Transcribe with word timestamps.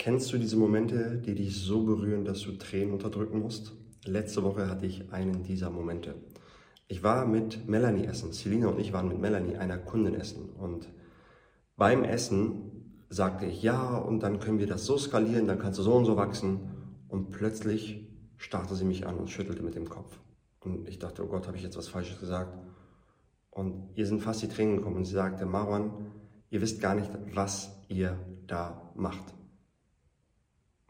Kennst 0.00 0.32
du 0.32 0.38
diese 0.38 0.56
Momente, 0.56 1.18
die 1.18 1.34
dich 1.34 1.60
so 1.60 1.84
berühren, 1.84 2.24
dass 2.24 2.40
du 2.40 2.52
Tränen 2.52 2.94
unterdrücken 2.94 3.38
musst? 3.38 3.74
Letzte 4.06 4.42
Woche 4.42 4.70
hatte 4.70 4.86
ich 4.86 5.12
einen 5.12 5.42
dieser 5.42 5.68
Momente. 5.68 6.14
Ich 6.88 7.02
war 7.02 7.26
mit 7.26 7.68
Melanie 7.68 8.06
essen. 8.06 8.32
Selina 8.32 8.68
und 8.68 8.80
ich 8.80 8.94
waren 8.94 9.08
mit 9.08 9.20
Melanie, 9.20 9.58
einer 9.58 9.76
Kundin, 9.76 10.14
essen. 10.14 10.48
Und 10.58 10.88
beim 11.76 12.02
Essen 12.02 12.96
sagte 13.10 13.44
ich, 13.44 13.62
ja, 13.62 13.98
und 13.98 14.22
dann 14.22 14.40
können 14.40 14.58
wir 14.58 14.66
das 14.66 14.86
so 14.86 14.96
skalieren, 14.96 15.46
dann 15.46 15.58
kannst 15.58 15.78
du 15.78 15.82
so 15.82 15.92
und 15.92 16.06
so 16.06 16.16
wachsen. 16.16 16.60
Und 17.08 17.28
plötzlich 17.28 18.08
starrte 18.38 18.76
sie 18.76 18.86
mich 18.86 19.06
an 19.06 19.18
und 19.18 19.28
schüttelte 19.28 19.62
mit 19.62 19.74
dem 19.74 19.90
Kopf. 19.90 20.18
Und 20.60 20.88
ich 20.88 20.98
dachte, 20.98 21.22
oh 21.22 21.28
Gott, 21.28 21.46
habe 21.46 21.58
ich 21.58 21.62
jetzt 21.62 21.76
was 21.76 21.88
Falsches 21.88 22.18
gesagt? 22.18 22.56
Und 23.50 23.90
ihr 23.96 24.06
sind 24.06 24.22
fast 24.22 24.40
die 24.40 24.48
Tränen 24.48 24.78
gekommen 24.78 24.96
und 24.96 25.04
sie 25.04 25.12
sagte, 25.12 25.44
Marwan, 25.44 25.90
ihr 26.48 26.62
wisst 26.62 26.80
gar 26.80 26.94
nicht, 26.94 27.10
was 27.34 27.70
ihr 27.88 28.18
da 28.46 28.90
macht. 28.94 29.34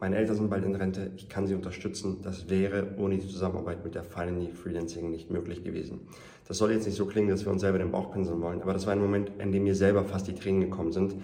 Meine 0.00 0.16
Eltern 0.16 0.36
sind 0.36 0.48
bald 0.48 0.64
in 0.64 0.74
Rente, 0.74 1.10
ich 1.16 1.28
kann 1.28 1.46
sie 1.46 1.54
unterstützen. 1.54 2.22
Das 2.22 2.48
wäre 2.48 2.94
ohne 2.96 3.18
die 3.18 3.28
Zusammenarbeit 3.28 3.84
mit 3.84 3.94
der 3.94 4.02
Finally 4.02 4.50
Freelancing 4.50 5.10
nicht 5.10 5.30
möglich 5.30 5.62
gewesen. 5.62 6.00
Das 6.48 6.56
soll 6.56 6.72
jetzt 6.72 6.86
nicht 6.86 6.96
so 6.96 7.04
klingen, 7.04 7.28
dass 7.28 7.44
wir 7.44 7.52
uns 7.52 7.60
selber 7.60 7.76
den 7.76 7.90
Bauch 7.90 8.10
pinseln 8.10 8.40
wollen, 8.40 8.62
aber 8.62 8.72
das 8.72 8.86
war 8.86 8.94
ein 8.94 8.98
Moment, 8.98 9.30
in 9.38 9.52
dem 9.52 9.62
mir 9.62 9.74
selber 9.74 10.02
fast 10.04 10.26
die 10.26 10.34
Tränen 10.34 10.62
gekommen 10.62 10.92
sind. 10.92 11.16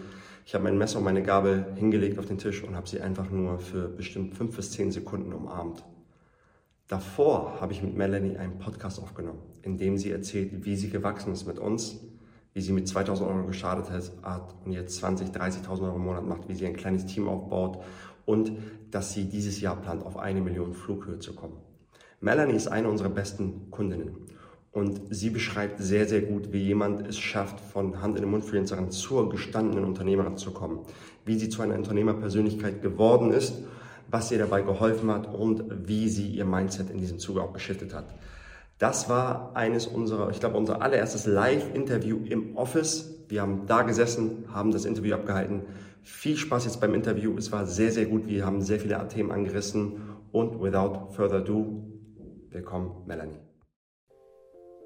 Ich 0.45 0.55
habe 0.55 0.63
mein 0.63 0.77
Messer 0.77 0.99
und 0.99 1.05
meine 1.05 1.23
Gabel 1.23 1.65
hingelegt 1.77 2.19
auf 2.19 2.27
den 2.27 2.37
Tisch 2.37 2.63
und 2.63 2.77
habe 2.77 2.87
sie 2.87 3.01
einfach 3.01 3.31
nur 3.31 3.59
für 3.59 3.89
bestimmt 3.89 4.35
fünf 4.35 4.55
bis 4.55 4.71
zehn 4.73 4.93
Sekunden 4.93 5.33
umarmt. 5.33 5.83
Davor 6.87 7.59
habe 7.63 7.73
ich 7.73 7.83
mit 7.83 7.97
Melanie 7.97 8.37
einen 8.37 8.59
Podcast 8.59 9.01
aufgenommen, 9.01 9.41
in 9.63 9.79
dem 9.79 9.97
sie 9.97 10.11
erzählt, 10.11 10.67
wie 10.67 10.77
sie 10.77 10.91
gewachsen 10.91 11.33
ist 11.33 11.47
mit 11.47 11.59
uns, 11.59 11.99
wie 12.53 12.61
sie 12.61 12.73
mit 12.73 12.87
2000 12.87 13.27
Euro 13.27 13.47
gestartet 13.47 13.91
hat 14.23 14.55
und 14.67 14.73
jetzt 14.73 14.97
20, 14.97 15.29
30.000 15.29 15.83
Euro 15.83 15.97
im 15.97 16.05
Monat 16.05 16.27
macht, 16.27 16.49
wie 16.49 16.55
sie 16.55 16.67
ein 16.67 16.77
kleines 16.77 17.07
Team 17.07 17.27
aufbaut 17.27 17.83
und 18.27 18.53
dass 18.91 19.15
sie 19.15 19.25
dieses 19.25 19.61
Jahr 19.61 19.77
plant, 19.77 20.05
auf 20.05 20.19
eine 20.19 20.43
Million 20.43 20.75
Flughöhe 20.75 21.19
zu 21.19 21.35
kommen. 21.35 21.57
Melanie 22.21 22.55
ist 22.55 22.69
eine 22.69 22.89
unserer 22.89 23.09
besten 23.09 23.71
Kundinnen 23.71 24.17
und 24.77 25.01
sie 25.09 25.31
beschreibt 25.31 25.81
sehr, 25.81 26.07
sehr 26.07 26.21
gut, 26.21 26.53
wie 26.53 26.63
jemand 26.63 27.07
es 27.07 27.19
schafft, 27.19 27.61
von 27.61 28.03
Hand 28.03 28.17
in 28.17 28.23
den 28.23 28.31
Mund 28.31 28.45
Freelancerin 28.45 28.91
zur 28.91 29.31
gestandenen 29.31 29.85
Unternehmerin 29.85 30.37
zu 30.37 30.51
kommen, 30.51 30.81
wie 31.25 31.39
sie 31.39 31.49
zu 31.49 31.63
einer 31.63 31.77
Unternehmerpersönlichkeit 31.77 32.83
geworden 32.83 33.33
ist, 33.33 33.55
was 34.11 34.31
ihr 34.31 34.39
dabei 34.39 34.61
geholfen 34.61 35.11
hat 35.11 35.33
und 35.35 35.89
wie 35.89 36.11
sie 36.11 36.29
ihr 36.29 36.45
Mindset 36.45 36.91
in 36.91 36.99
diesem 36.99 37.19
Zuge 37.19 37.43
auch 37.43 37.55
geschiftet 37.55 37.95
hat. 37.95 38.05
Das 38.79 39.09
war 39.09 39.53
eines 39.55 39.87
unserer, 39.87 40.29
ich 40.29 40.41
glaube, 40.41 40.59
unser 40.59 40.83
allererstes 40.83 41.25
Live-Interview 41.25 42.19
im 42.27 42.57
Office. 42.57 43.15
Wir 43.29 43.41
haben 43.41 43.67
da 43.67 43.81
gesessen, 43.81 44.45
haben 44.53 44.73
das 44.73 44.85
Interview 44.85 45.15
abgehalten. 45.15 45.63
Viel 46.07 46.37
Spaß 46.37 46.67
jetzt 46.67 46.81
beim 46.81 46.95
Interview. 46.95 47.37
Es 47.37 47.51
war 47.51 47.67
sehr, 47.67 47.91
sehr 47.91 48.07
gut. 48.07 48.29
Wir 48.29 48.47
haben 48.47 48.63
sehr 48.63 48.79
viele 48.79 49.07
Themen 49.09 49.33
angerissen. 49.33 49.95
Und 50.31 50.63
without 50.63 51.11
further 51.11 51.39
ado, 51.39 51.83
willkommen, 52.51 52.93
Melanie. 53.07 53.41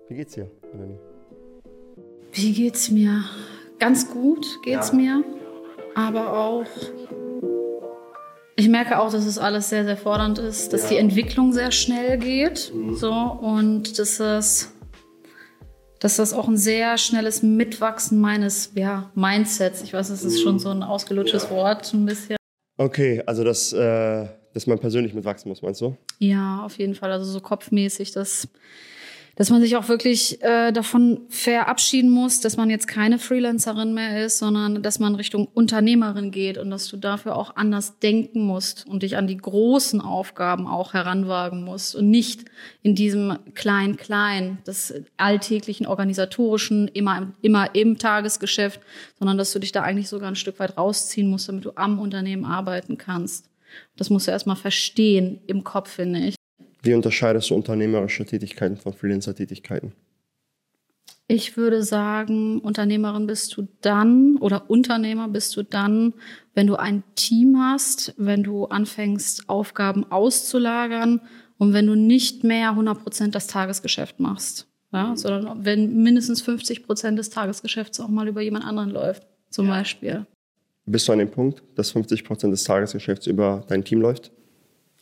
Wie 0.09 0.15
geht's 0.15 0.33
dir, 0.33 0.51
Melanie? 0.73 0.99
Wie 2.33 2.53
geht's 2.55 2.91
mir? 2.91 3.23
Ganz 3.79 4.11
gut 4.11 4.47
geht's 4.65 4.93
ja. 4.93 4.97
mir. 4.97 5.25
Aber 5.95 6.33
auch 6.39 6.67
ich 8.57 8.71
merke 8.71 8.99
auch, 8.99 9.13
dass 9.13 9.27
es 9.27 9.37
alles 9.37 9.69
sehr, 9.69 9.85
sehr 9.85 9.99
fordernd 9.99 10.39
ist, 10.39 10.73
dass 10.73 10.85
ja. 10.85 10.89
die 10.91 10.97
Entwicklung 10.97 11.53
sehr 11.53 11.71
schnell 11.71 12.17
geht. 12.17 12.73
Mhm. 12.75 12.97
So, 12.97 13.13
und 13.13 13.99
dass 13.99 14.17
das, 14.17 14.73
dass 16.01 16.17
das 16.17 16.33
auch 16.33 16.49
ein 16.49 16.57
sehr 16.57 16.99
schnelles 16.99 17.43
Mitwachsen 17.43 18.21
meines 18.21 18.73
ja, 18.75 19.11
Mindsets, 19.15 19.83
ich 19.83 19.93
weiß, 19.93 20.09
das 20.09 20.25
ist 20.25 20.43
schon 20.43 20.59
so 20.59 20.71
ein 20.71 20.83
ausgelutschtes 20.83 21.45
ja. 21.45 21.51
Wort, 21.51 21.93
ein 21.95 22.07
bisschen. 22.07 22.37
Okay, 22.79 23.23
also 23.27 23.45
dass, 23.45 23.73
äh, 23.75 24.27
dass 24.55 24.67
man 24.67 24.79
persönlich 24.79 25.13
mitwachsen 25.15 25.51
muss, 25.51 25.61
meinst 25.61 25.83
du? 25.83 25.97
Ja, 26.19 26.65
auf 26.65 26.79
jeden 26.79 26.95
Fall. 26.95 27.13
Also 27.13 27.31
so 27.31 27.41
kopfmäßig, 27.41 28.13
dass 28.13 28.49
dass 29.41 29.49
man 29.49 29.63
sich 29.63 29.75
auch 29.77 29.89
wirklich 29.89 30.43
äh, 30.43 30.71
davon 30.71 31.23
verabschieden 31.31 32.11
muss, 32.11 32.41
dass 32.41 32.59
man 32.59 32.69
jetzt 32.69 32.87
keine 32.87 33.19
Freelancerin 33.19 33.95
mehr 33.95 34.23
ist, 34.23 34.37
sondern 34.37 34.83
dass 34.83 34.99
man 34.99 35.15
Richtung 35.15 35.49
Unternehmerin 35.55 36.31
geht 36.31 36.59
und 36.59 36.69
dass 36.69 36.89
du 36.89 36.99
dafür 36.99 37.37
auch 37.37 37.57
anders 37.57 37.99
denken 38.01 38.43
musst 38.43 38.87
und 38.87 39.03
dich 39.03 39.17
an 39.17 39.27
die 39.27 39.39
großen 39.39 40.03
Aufgaben 40.03 40.67
auch 40.67 40.93
heranwagen 40.93 41.65
musst 41.65 41.97
und 41.97 42.11
nicht 42.11 42.45
in 42.83 42.95
diesem 42.95 43.39
klein-klein, 43.55 44.59
des 44.67 44.93
alltäglichen 45.17 45.87
organisatorischen, 45.87 46.89
immer, 46.89 47.33
immer 47.41 47.75
im 47.75 47.97
Tagesgeschäft, 47.97 48.83
sondern 49.19 49.39
dass 49.39 49.55
du 49.55 49.59
dich 49.59 49.73
da 49.73 49.81
eigentlich 49.81 50.11
sogar 50.11 50.29
ein 50.29 50.37
Stück 50.37 50.59
weit 50.59 50.77
rausziehen 50.77 51.31
musst, 51.31 51.49
damit 51.49 51.65
du 51.65 51.73
am 51.77 51.99
Unternehmen 51.99 52.45
arbeiten 52.45 52.99
kannst. 52.99 53.49
Das 53.97 54.11
musst 54.11 54.27
du 54.27 54.33
erstmal 54.33 54.57
verstehen 54.57 55.41
im 55.47 55.65
Kopf, 55.65 55.89
finde 55.93 56.19
ich. 56.19 56.40
Wie 56.83 56.95
unterscheidest 56.95 57.51
du 57.51 57.55
unternehmerische 57.55 58.25
Tätigkeiten 58.25 58.77
von 58.77 58.93
Freelancer-Tätigkeiten? 58.93 59.93
Ich 61.33 61.57
würde 61.57 61.85
sagen, 61.85 62.59
Unternehmerin 62.59 63.29
bist 63.29 63.57
du 63.57 63.69
dann 63.83 64.37
oder 64.39 64.69
Unternehmer 64.69 65.29
bist 65.29 65.57
du 65.57 65.63
dann, 65.63 66.15
wenn 66.55 66.67
du 66.67 66.75
ein 66.75 67.05
Team 67.15 67.57
hast, 67.57 68.15
wenn 68.17 68.43
du 68.43 68.65
anfängst, 68.65 69.49
Aufgaben 69.49 70.11
auszulagern 70.11 71.21
und 71.57 71.73
wenn 71.73 71.87
du 71.87 71.95
nicht 71.95 72.43
mehr 72.43 72.71
100 72.71 73.01
Prozent 73.01 73.35
das 73.37 73.47
Tagesgeschäft 73.47 74.19
machst, 74.19 74.67
ja, 74.93 75.15
sondern 75.15 75.65
wenn 75.65 76.03
mindestens 76.03 76.43
50 76.43 76.85
Prozent 76.85 77.17
des 77.17 77.31
Tagesgeschäfts 77.31 78.01
auch 78.01 78.09
mal 78.09 78.27
über 78.27 78.41
jemand 78.41 78.65
anderen 78.65 78.91
läuft, 78.91 79.25
zum 79.51 79.69
ja. 79.69 79.75
Beispiel. 79.75 80.27
Bist 80.87 81.07
du 81.07 81.13
an 81.13 81.21
dem 81.21 81.31
Punkt, 81.31 81.63
dass 81.77 81.93
50 81.93 82.25
Prozent 82.25 82.53
des 82.53 82.65
Tagesgeschäfts 82.65 83.29
über 83.29 83.65
dein 83.69 83.85
Team 83.85 84.01
läuft? 84.01 84.33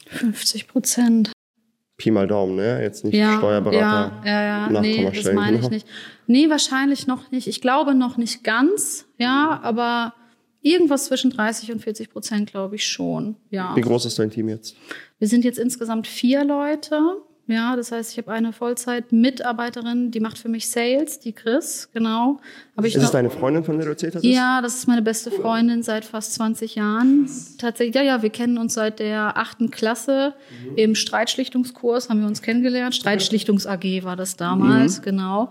50 0.08 0.68
Prozent. 0.68 1.32
Pi 1.98 2.12
mal 2.12 2.28
Daumen, 2.28 2.54
ne? 2.54 2.80
Jetzt 2.80 3.04
nicht 3.04 3.14
ja, 3.14 3.38
Steuerberater. 3.38 4.22
Ja, 4.24 4.42
ja, 4.42 4.70
ja. 4.70 4.80
Nee, 4.80 5.10
das 5.12 5.32
meine 5.32 5.58
ich 5.58 5.68
nicht. 5.68 5.86
Nee, 6.28 6.48
wahrscheinlich 6.48 7.08
noch 7.08 7.30
nicht. 7.32 7.48
Ich 7.48 7.60
glaube 7.60 7.94
noch 7.94 8.16
nicht 8.16 8.44
ganz, 8.44 9.06
ja, 9.18 9.58
aber 9.62 10.14
irgendwas 10.62 11.06
zwischen 11.06 11.30
30 11.30 11.72
und 11.72 11.82
40 11.82 12.10
Prozent 12.10 12.50
glaube 12.50 12.76
ich 12.76 12.86
schon, 12.86 13.36
ja. 13.50 13.74
Wie 13.74 13.80
groß 13.80 14.04
ist 14.06 14.18
dein 14.18 14.30
Team 14.30 14.48
jetzt? 14.48 14.76
Wir 15.18 15.26
sind 15.26 15.44
jetzt 15.44 15.58
insgesamt 15.58 16.06
vier 16.06 16.44
Leute. 16.44 17.00
Ja, 17.48 17.76
das 17.76 17.92
heißt, 17.92 18.12
ich 18.12 18.18
habe 18.18 18.30
eine 18.30 18.52
Vollzeit-Mitarbeiterin, 18.52 20.10
die 20.10 20.20
macht 20.20 20.36
für 20.36 20.50
mich 20.50 20.70
Sales, 20.70 21.18
die 21.18 21.32
Chris, 21.32 21.88
genau. 21.94 22.40
Aber 22.76 22.86
ich 22.86 22.94
ist 22.94 23.02
es 23.02 23.10
deine 23.10 23.30
Freundin, 23.30 23.64
von 23.64 23.78
der 23.78 23.86
du 23.86 23.92
erzählt 23.92 24.16
hast? 24.16 24.22
Ja, 24.22 24.60
das 24.60 24.74
ist 24.74 24.86
meine 24.86 25.00
beste 25.00 25.30
Freundin 25.30 25.82
seit 25.82 26.04
fast 26.04 26.34
20 26.34 26.74
Jahren. 26.74 27.26
Tatsächlich, 27.56 27.96
ja, 27.96 28.02
ja, 28.02 28.22
wir 28.22 28.28
kennen 28.28 28.58
uns 28.58 28.74
seit 28.74 28.98
der 28.98 29.38
achten 29.38 29.70
Klasse. 29.70 30.34
Mhm. 30.62 30.76
Im 30.76 30.94
Streitschlichtungskurs 30.94 32.10
haben 32.10 32.20
wir 32.20 32.26
uns 32.26 32.42
kennengelernt. 32.42 32.94
Streitschlichtungs-AG 32.94 34.04
war 34.04 34.16
das 34.16 34.36
damals, 34.36 34.98
mhm. 34.98 35.04
genau. 35.04 35.50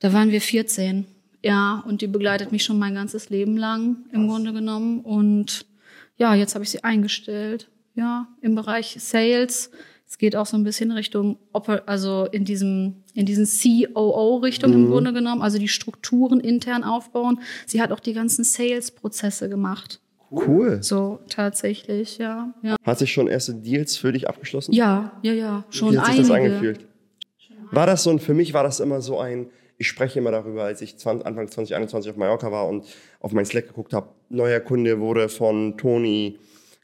Da 0.00 0.12
waren 0.12 0.30
wir 0.30 0.42
14. 0.42 1.06
Ja, 1.42 1.82
und 1.86 2.02
die 2.02 2.06
begleitet 2.06 2.52
mich 2.52 2.64
schon 2.64 2.78
mein 2.78 2.94
ganzes 2.94 3.30
Leben 3.30 3.56
lang 3.56 4.04
im 4.12 4.24
Was? 4.24 4.30
Grunde 4.30 4.52
genommen. 4.52 5.00
Und 5.00 5.64
ja, 6.18 6.34
jetzt 6.34 6.54
habe 6.54 6.64
ich 6.64 6.70
sie 6.70 6.84
eingestellt. 6.84 7.70
Ja, 7.94 8.28
im 8.42 8.54
Bereich 8.54 8.96
Sales 8.98 9.70
es 10.10 10.18
geht 10.18 10.34
auch 10.34 10.44
so 10.44 10.56
ein 10.56 10.64
bisschen 10.64 10.90
Richtung, 10.90 11.38
also 11.86 12.26
in 12.32 12.44
diesem, 12.44 13.04
in 13.14 13.26
diesen 13.26 13.46
COO-Richtung 13.46 14.72
mhm. 14.72 14.76
im 14.76 14.90
Grunde 14.90 15.12
genommen, 15.12 15.40
also 15.40 15.56
die 15.56 15.68
Strukturen 15.68 16.40
intern 16.40 16.82
aufbauen. 16.82 17.38
Sie 17.64 17.80
hat 17.80 17.92
auch 17.92 18.00
die 18.00 18.12
ganzen 18.12 18.42
Sales-Prozesse 18.42 19.48
gemacht. 19.48 20.00
Cool. 20.32 20.82
So, 20.82 21.20
tatsächlich, 21.28 22.18
ja, 22.18 22.52
ja. 22.60 22.74
Hat 22.84 22.98
sich 22.98 23.12
schon 23.12 23.28
erste 23.28 23.54
Deals 23.54 23.96
für 23.96 24.10
dich 24.10 24.28
abgeschlossen? 24.28 24.72
Ja, 24.72 25.12
ja, 25.22 25.32
ja, 25.32 25.64
schon 25.70 25.92
Wie 25.92 25.98
hat 25.98 26.06
sich 26.06 26.14
einige. 26.16 26.28
das 26.28 26.36
angefühlt? 26.36 26.86
War 27.70 27.86
das 27.86 28.02
so 28.02 28.10
ein, 28.10 28.18
für 28.18 28.34
mich 28.34 28.52
war 28.52 28.64
das 28.64 28.80
immer 28.80 29.00
so 29.00 29.20
ein, 29.20 29.46
ich 29.78 29.86
spreche 29.86 30.18
immer 30.18 30.32
darüber, 30.32 30.64
als 30.64 30.82
ich 30.82 30.98
20, 30.98 31.24
Anfang 31.24 31.46
2021 31.46 32.10
auf 32.10 32.16
Mallorca 32.16 32.50
war 32.50 32.66
und 32.66 32.84
auf 33.20 33.30
mein 33.30 33.44
Slack 33.44 33.68
geguckt 33.68 33.92
habe, 33.92 34.08
neuer 34.28 34.58
Kunde 34.58 34.98
wurde 34.98 35.28
von 35.28 35.78
Toni 35.78 36.36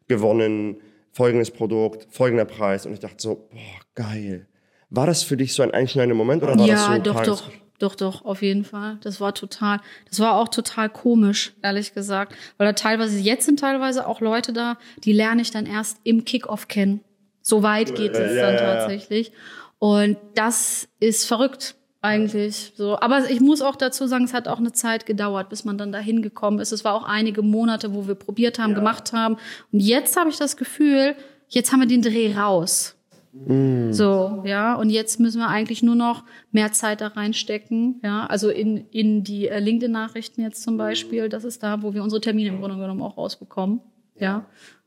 gewonnen, 0.06 0.76
folgendes 1.16 1.50
Produkt, 1.50 2.06
folgender 2.10 2.44
Preis. 2.44 2.84
Und 2.84 2.92
ich 2.92 3.00
dachte 3.00 3.16
so, 3.18 3.48
boah, 3.50 3.80
geil. 3.94 4.46
War 4.90 5.06
das 5.06 5.22
für 5.22 5.38
dich 5.38 5.54
so 5.54 5.62
ein 5.62 5.70
einschneidender 5.70 6.14
Moment 6.14 6.42
oder 6.42 6.58
war 6.58 6.66
ja, 6.66 6.74
das 6.74 6.84
so? 6.84 6.92
Ja, 6.92 6.98
doch, 6.98 7.22
doch. 7.22 7.50
Doch, 7.78 7.94
doch, 7.94 8.24
auf 8.24 8.40
jeden 8.40 8.64
Fall. 8.64 8.96
Das 9.02 9.20
war 9.20 9.34
total, 9.34 9.80
das 10.08 10.18
war 10.18 10.36
auch 10.36 10.48
total 10.48 10.88
komisch, 10.88 11.52
ehrlich 11.62 11.92
gesagt. 11.92 12.34
Weil 12.56 12.68
da 12.68 12.72
teilweise, 12.72 13.18
jetzt 13.18 13.44
sind 13.44 13.60
teilweise 13.60 14.06
auch 14.06 14.22
Leute 14.22 14.54
da, 14.54 14.78
die 15.04 15.12
lerne 15.12 15.42
ich 15.42 15.50
dann 15.50 15.66
erst 15.66 15.98
im 16.02 16.24
Kickoff 16.24 16.68
kennen. 16.68 17.02
So 17.42 17.62
weit 17.62 17.94
geht 17.94 18.12
es 18.12 18.34
ja, 18.34 18.42
dann 18.42 18.54
ja, 18.54 18.60
tatsächlich. 18.60 19.32
Und 19.78 20.16
das 20.34 20.88
ist 21.00 21.26
verrückt 21.26 21.74
eigentlich 22.06 22.72
so. 22.76 22.98
Aber 23.00 23.28
ich 23.30 23.40
muss 23.40 23.60
auch 23.60 23.76
dazu 23.76 24.06
sagen, 24.06 24.24
es 24.24 24.32
hat 24.32 24.48
auch 24.48 24.58
eine 24.58 24.72
Zeit 24.72 25.06
gedauert, 25.06 25.48
bis 25.48 25.64
man 25.64 25.76
dann 25.76 25.92
dahin 25.92 26.22
gekommen 26.22 26.58
ist. 26.60 26.72
Es 26.72 26.84
war 26.84 26.94
auch 26.94 27.04
einige 27.04 27.42
Monate, 27.42 27.94
wo 27.94 28.06
wir 28.06 28.14
probiert 28.14 28.58
haben, 28.58 28.70
ja. 28.70 28.78
gemacht 28.78 29.12
haben. 29.12 29.36
Und 29.72 29.80
jetzt 29.80 30.16
habe 30.16 30.30
ich 30.30 30.36
das 30.36 30.56
Gefühl, 30.56 31.14
jetzt 31.48 31.72
haben 31.72 31.80
wir 31.80 31.86
den 31.86 32.02
Dreh 32.02 32.34
raus. 32.34 32.96
Mm. 33.32 33.92
So, 33.92 34.42
ja, 34.46 34.74
und 34.74 34.90
jetzt 34.90 35.20
müssen 35.20 35.38
wir 35.38 35.48
eigentlich 35.48 35.82
nur 35.82 35.94
noch 35.94 36.24
mehr 36.52 36.72
Zeit 36.72 37.02
da 37.02 37.08
reinstecken, 37.08 38.00
ja, 38.02 38.24
also 38.26 38.48
in, 38.48 38.86
in 38.90 39.24
die 39.24 39.48
äh, 39.48 39.58
LinkedIn-Nachrichten 39.58 40.40
jetzt 40.40 40.62
zum 40.62 40.78
Beispiel, 40.78 41.28
das 41.28 41.44
ist 41.44 41.62
da, 41.62 41.82
wo 41.82 41.92
wir 41.92 42.02
unsere 42.02 42.20
Termine 42.20 42.48
im 42.48 42.60
Grunde 42.60 42.76
genommen 42.78 43.02
auch 43.02 43.18
rausbekommen, 43.18 43.80
ja. 44.18 44.46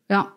Ja. 0.09 0.33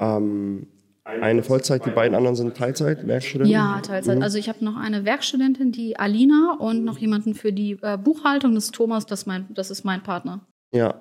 Ähm, 0.00 0.66
eine 1.06 1.42
Vollzeit, 1.42 1.86
die 1.86 1.90
beiden 1.90 2.16
anderen 2.16 2.34
sind 2.36 2.56
Teilzeit, 2.56 3.06
Werkstudentin? 3.06 3.52
Ja, 3.52 3.80
Teilzeit. 3.80 4.20
Also 4.22 4.38
ich 4.38 4.48
habe 4.48 4.64
noch 4.64 4.76
eine 4.76 5.04
Werkstudentin, 5.04 5.70
die 5.70 5.96
Alina, 5.98 6.56
und 6.58 6.84
noch 6.84 6.98
jemanden 6.98 7.34
für 7.34 7.52
die 7.52 7.78
äh, 7.82 7.96
Buchhaltung, 7.96 8.54
das 8.54 8.66
ist 8.66 8.74
Thomas, 8.74 9.06
das, 9.06 9.24
mein, 9.24 9.46
das 9.50 9.70
ist 9.70 9.84
mein 9.84 10.02
Partner. 10.02 10.40
Ja, 10.72 11.00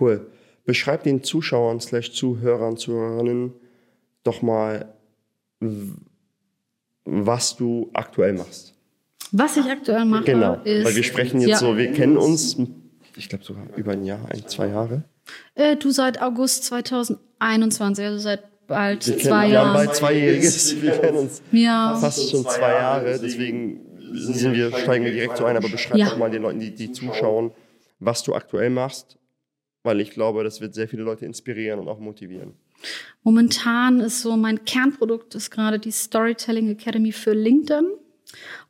cool. 0.00 0.26
Beschreib 0.64 1.04
den 1.04 1.22
Zuschauern, 1.22 1.80
slash 1.80 2.12
Zuhörern, 2.12 2.76
Zuhörerinnen 2.76 3.52
doch 4.24 4.42
mal, 4.42 4.92
was 7.04 7.56
du 7.56 7.88
aktuell 7.94 8.34
machst. 8.34 8.74
Was 9.30 9.56
ich 9.56 9.66
aktuell 9.70 10.04
mache, 10.04 10.24
Genau, 10.24 10.54
ist. 10.64 10.84
weil 10.84 10.96
wir 10.96 11.02
sprechen 11.04 11.40
jetzt 11.40 11.50
ja, 11.50 11.56
so, 11.58 11.76
wir 11.76 11.92
kennen 11.92 12.16
uns, 12.16 12.56
ich 13.16 13.28
glaube 13.28 13.44
sogar 13.44 13.64
über 13.76 13.92
ein 13.92 14.04
Jahr, 14.04 14.20
ein, 14.30 14.46
zwei 14.46 14.68
Jahre. 14.68 15.04
Äh, 15.54 15.76
du 15.76 15.90
seit 15.90 16.20
August 16.20 16.64
2021, 16.64 18.04
also 18.04 18.18
seit 18.18 18.42
bald 18.68 19.04
Wir, 19.06 19.16
kennen, 19.16 19.28
zwei 19.28 19.50
wir 19.50 19.58
haben 19.60 19.72
bald 19.74 19.94
zweijähriges, 19.96 20.80
wir 20.82 20.92
kennen 20.92 21.18
uns 21.18 21.42
Ja. 21.50 21.96
fast 22.00 22.30
schon 22.30 22.44
zwei 22.44 22.70
Jahre, 22.70 23.18
deswegen 23.18 23.80
sind 24.12 24.54
wir, 24.54 24.70
steigen 24.76 25.04
wir 25.04 25.12
direkt 25.12 25.36
so 25.38 25.44
ein, 25.44 25.56
aber 25.56 25.68
beschreib 25.68 25.98
Ja. 25.98 26.10
doch 26.10 26.16
mal 26.16 26.30
den 26.30 26.42
Leuten, 26.42 26.60
die, 26.60 26.70
die 26.70 26.92
zuschauen, 26.92 27.50
was 27.98 28.22
du 28.22 28.34
aktuell 28.34 28.70
machst, 28.70 29.18
weil 29.82 30.00
ich 30.00 30.10
glaube, 30.10 30.44
das 30.44 30.60
wird 30.60 30.74
sehr 30.74 30.86
viele 30.88 31.02
Leute 31.02 31.26
inspirieren 31.26 31.80
und 31.80 31.88
auch 31.88 31.98
motivieren. 31.98 32.52
Momentan 33.24 34.00
ist 34.00 34.22
so 34.22 34.36
mein 34.36 34.64
Kernprodukt 34.64 35.34
ist 35.34 35.50
gerade 35.50 35.78
die 35.80 35.90
Storytelling 35.90 36.70
Academy 36.70 37.10
für 37.12 37.32
LinkedIn. 37.32 37.86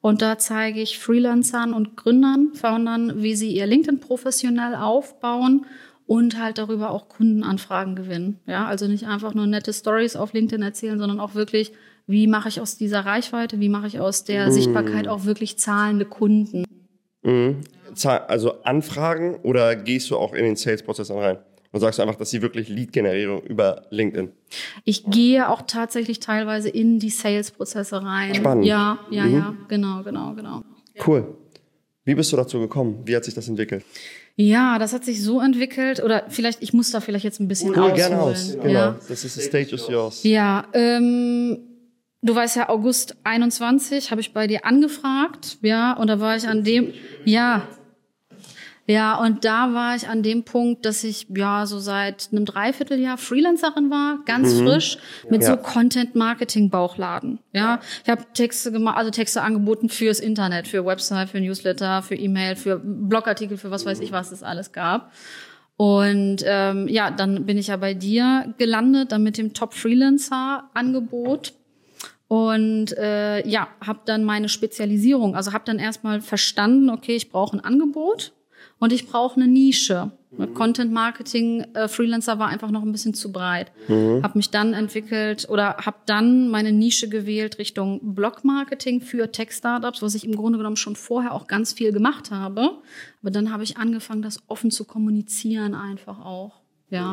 Und 0.01 0.23
da 0.23 0.39
zeige 0.39 0.81
ich 0.81 0.99
Freelancern 0.99 1.75
und 1.75 1.97
Gründern, 1.97 2.53
Foundern, 2.55 3.23
wie 3.23 3.35
sie 3.35 3.51
ihr 3.53 3.67
LinkedIn 3.67 3.99
professionell 4.01 4.75
aufbauen 4.77 5.67
und 6.08 6.40
halt 6.43 6.56
darüber 6.56 6.90
auch 6.90 7.08
Kundenanfragen 7.08 7.94
gewinnen. 7.94 8.40
Ja, 8.46 8.66
also 8.66 8.88
nicht 8.88 9.06
einfach 9.06 9.34
nur 9.34 9.46
nette 9.46 9.75
Stories 9.75 10.16
auf 10.16 10.32
LinkedIn 10.32 10.62
erzählen, 10.62 10.99
sondern 10.99 11.20
auch 11.20 11.34
wirklich, 11.34 11.72
wie 12.06 12.26
mache 12.26 12.49
ich 12.49 12.62
aus 12.62 12.78
dieser 12.78 13.00
Reichweite, 13.00 13.60
wie 13.60 13.69
mache 13.69 13.87
ich 13.87 14.00
aus 14.00 14.25
der 14.25 14.50
Sichtbarkeit 14.50 15.06
auch 15.06 15.26
wirklich 15.26 15.58
zahlende 15.58 16.06
Kunden. 16.06 16.64
Mhm. 17.22 17.60
Zahl- 17.94 18.25
Also 18.26 18.62
Anfragen 18.62 19.37
oder 19.43 19.76
gehst 19.76 20.10
du 20.10 20.16
auch 20.16 20.32
in 20.32 20.44
den 20.44 20.56
Sales-Prozess 20.56 21.10
rein? 21.10 21.38
Und 21.72 21.81
sagst 21.81 21.99
du 21.99 22.02
einfach, 22.02 22.16
dass 22.16 22.31
sie 22.31 22.40
wirklich 22.40 22.70
Lead-Generierung 22.70 23.43
über 23.43 23.82
LinkedIn. 23.90 24.32
Ich 24.84 25.05
gehe 25.05 25.50
auch 25.50 25.60
tatsächlich 25.60 26.19
teilweise 26.19 26.70
in 26.70 26.99
die 26.99 27.10
Sales-Prozesse 27.10 28.02
rein. 28.02 28.34
Spannend. 28.34 28.64
Ja, 28.64 28.99
ja, 29.10 29.26
ja, 29.26 29.55
genau, 29.69 30.02
genau, 30.02 30.32
genau. 30.34 30.62
Cool. 31.06 31.37
Wie 32.06 32.14
bist 32.14 32.32
du 32.32 32.38
dazu 32.38 32.58
gekommen? 32.58 33.02
Wie 33.05 33.14
hat 33.14 33.26
sich 33.26 33.34
das 33.34 33.46
entwickelt? 33.49 33.84
Ja, 34.40 34.79
das 34.79 34.93
hat 34.93 35.05
sich 35.05 35.20
so 35.25 35.40
entwickelt, 35.40 36.00
oder 36.02 36.23
vielleicht, 36.29 36.62
ich 36.62 36.73
muss 36.73 36.93
da 36.93 37.00
vielleicht 37.00 37.25
jetzt 37.25 37.40
ein 37.40 37.49
bisschen 37.49 37.70
Hol 37.70 37.79
ausholen. 37.90 37.96
gerne 37.96 38.20
aus. 38.20 38.52
Genau. 38.52 38.69
Ja, 38.73 38.96
Das 39.08 39.25
ist 39.25 39.35
the 39.35 39.40
stage 39.43 39.75
is 39.75 39.88
yours. 39.88 40.23
ja 40.23 40.64
ähm, 40.75 41.58
du 42.23 42.35
weißt 42.37 42.55
ja, 42.55 42.69
August 42.69 43.17
21 43.25 44.12
habe 44.12 44.20
ich 44.20 44.32
bei 44.32 44.46
dir 44.46 44.64
angefragt, 44.64 45.58
ja, 45.62 45.93
und 45.94 46.06
da 46.06 46.20
war 46.20 46.37
ich 46.37 46.46
an 46.46 46.62
dem, 46.62 46.93
ja, 47.25 47.67
ja, 48.88 49.17
und 49.17 49.44
da 49.44 49.75
war 49.75 49.94
ich 49.94 50.08
an 50.08 50.23
dem 50.23 50.44
Punkt, 50.44 50.87
dass 50.87 51.05
ich 51.05 51.26
ja 51.29 51.67
so 51.67 51.79
seit 51.79 52.31
einem 52.32 52.46
Dreivierteljahr 52.46 53.19
Freelancerin 53.19 53.90
war, 53.90 54.20
ganz 54.25 54.55
frisch, 54.58 54.96
mit 55.29 55.43
Mhm. 55.43 55.46
Ja. 55.46 55.56
so 55.56 55.56
Content-Marketing-Bauchladen. 55.62 57.38
Ja, 57.52 57.81
ich 58.02 58.11
habe 58.11 58.25
Texte 58.32 58.73
gemacht, 58.73 58.96
also 58.96 59.11
Texte 59.11 59.43
angeboten 59.43 59.90
fürs 59.90 60.20
Internet, 60.20 60.67
für 60.69 60.87
Website, 60.87 61.29
für 61.29 61.38
Newsletter, 61.40 62.00
für 62.00 62.14
E-Mail, 62.14 62.56
für 62.56 62.81
Blogartikel, 62.82 63.58
für 63.58 63.70
was 63.70 63.85
weiß 63.85 64.00
ich, 64.00 64.11
was 64.11 64.32
es 64.32 64.43
alles 64.43 64.73
gab. 64.73 65.12
Und 65.76 66.43
ähm, 66.46 66.88
ja, 66.88 67.11
dann 67.11 67.44
bin 67.46 67.58
ich 67.58 67.67
ja 67.69 67.76
bei 67.76 67.93
dir 67.94 68.52
gelandet, 68.58 69.12
dann 69.12 69.23
mit 69.23 69.37
dem 69.38 69.52
Top-Freelancer-Angebot. 69.55 71.52
Und 72.26 72.96
äh, 72.99 73.46
ja, 73.49 73.69
habe 73.87 74.00
dann 74.05 74.25
meine 74.25 74.49
Spezialisierung, 74.49 75.34
also 75.34 75.52
habe 75.52 75.64
dann 75.67 75.79
erstmal 75.79 76.20
verstanden, 76.20 76.91
okay, 76.91 77.17
ich 77.17 77.31
brauche 77.31 77.56
ein 77.56 77.64
Angebot 77.64 78.32
und 78.79 78.93
ich 78.93 79.07
brauche 79.07 79.37
eine 79.37 79.49
Nische. 79.49 80.13
Content 80.55 80.93
Marketing 80.93 81.63
äh, 81.75 81.89
Freelancer 81.89 82.39
war 82.39 82.49
einfach 82.49 82.71
noch 82.71 82.83
ein 82.83 82.93
bisschen 82.93 83.15
zu 83.15 83.33
breit. 83.33 83.73
Habe 84.23 84.39
mich 84.39 84.51
dann 84.51 84.75
entwickelt 84.75 85.49
oder 85.49 85.79
habe 85.79 85.97
dann 86.07 86.49
meine 86.51 86.71
Nische 86.71 87.09
gewählt 87.09 87.59
Richtung 87.59 88.15
Blog 88.15 88.45
Marketing 88.45 89.01
für 89.01 89.33
Tech 89.33 89.53
Startups, 89.53 90.03
was 90.03 90.15
ich 90.15 90.25
im 90.25 90.37
Grunde 90.37 90.59
genommen 90.59 90.77
schon 90.77 90.97
vorher 90.97 91.33
auch 91.33 91.47
ganz 91.47 91.73
viel 91.73 91.93
gemacht 91.93 92.31
habe. 92.31 92.79
Aber 93.23 93.31
dann 93.31 93.51
habe 93.53 93.65
ich 93.65 93.79
angefangen, 93.79 94.23
das 94.23 94.43
offen 94.49 94.71
zu 94.71 94.85
kommunizieren 94.85 95.75
einfach 95.75 96.21
auch. 96.25 96.61
Ja. 96.91 97.13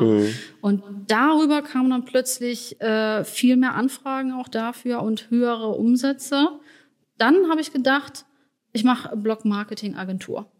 Und 0.60 0.82
darüber 1.06 1.62
kamen 1.62 1.90
dann 1.90 2.04
plötzlich 2.04 2.80
äh, 2.80 3.24
viel 3.24 3.56
mehr 3.56 3.74
Anfragen 3.74 4.32
auch 4.32 4.48
dafür 4.48 5.02
und 5.02 5.30
höhere 5.30 5.68
Umsätze. 5.68 6.48
Dann 7.18 7.48
habe 7.50 7.60
ich 7.60 7.72
gedacht, 7.72 8.24
ich 8.72 8.84
mache 8.84 9.16
Blog-Marketing-Agentur. 9.16 10.50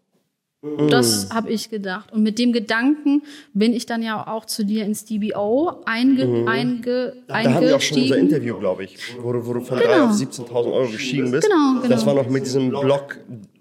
Das 0.89 1.29
habe 1.31 1.49
ich 1.49 1.69
gedacht. 1.69 2.11
Und 2.13 2.23
mit 2.23 2.39
dem 2.39 2.53
Gedanken 2.53 3.23
bin 3.53 3.73
ich 3.73 3.85
dann 3.85 4.01
ja 4.01 4.27
auch 4.27 4.45
zu 4.45 4.63
dir 4.63 4.85
ins 4.85 5.05
DBO 5.05 5.81
einge, 5.85 6.45
einge, 6.47 7.13
Da 7.27 7.43
haben 7.43 7.65
wir 7.65 7.75
auch 7.75 7.81
schon 7.81 7.97
unser 8.01 8.15
eingestiegen. 8.15 8.17
Interview, 8.17 8.59
glaube 8.59 8.83
ich, 8.83 8.97
wo 9.21 9.33
du, 9.33 9.45
wo 9.45 9.53
du 9.53 9.61
von 9.61 9.79
3 9.79 10.01
auf 10.01 10.11
17.000 10.11 10.51
Euro 10.53 10.87
gestiegen 10.87 11.31
bist. 11.31 11.47
Genau, 11.47 11.81
genau. 11.81 11.87
Das 11.87 12.05
war 12.05 12.13
noch 12.13 12.29
mit 12.29 12.45
diesem 12.45 12.71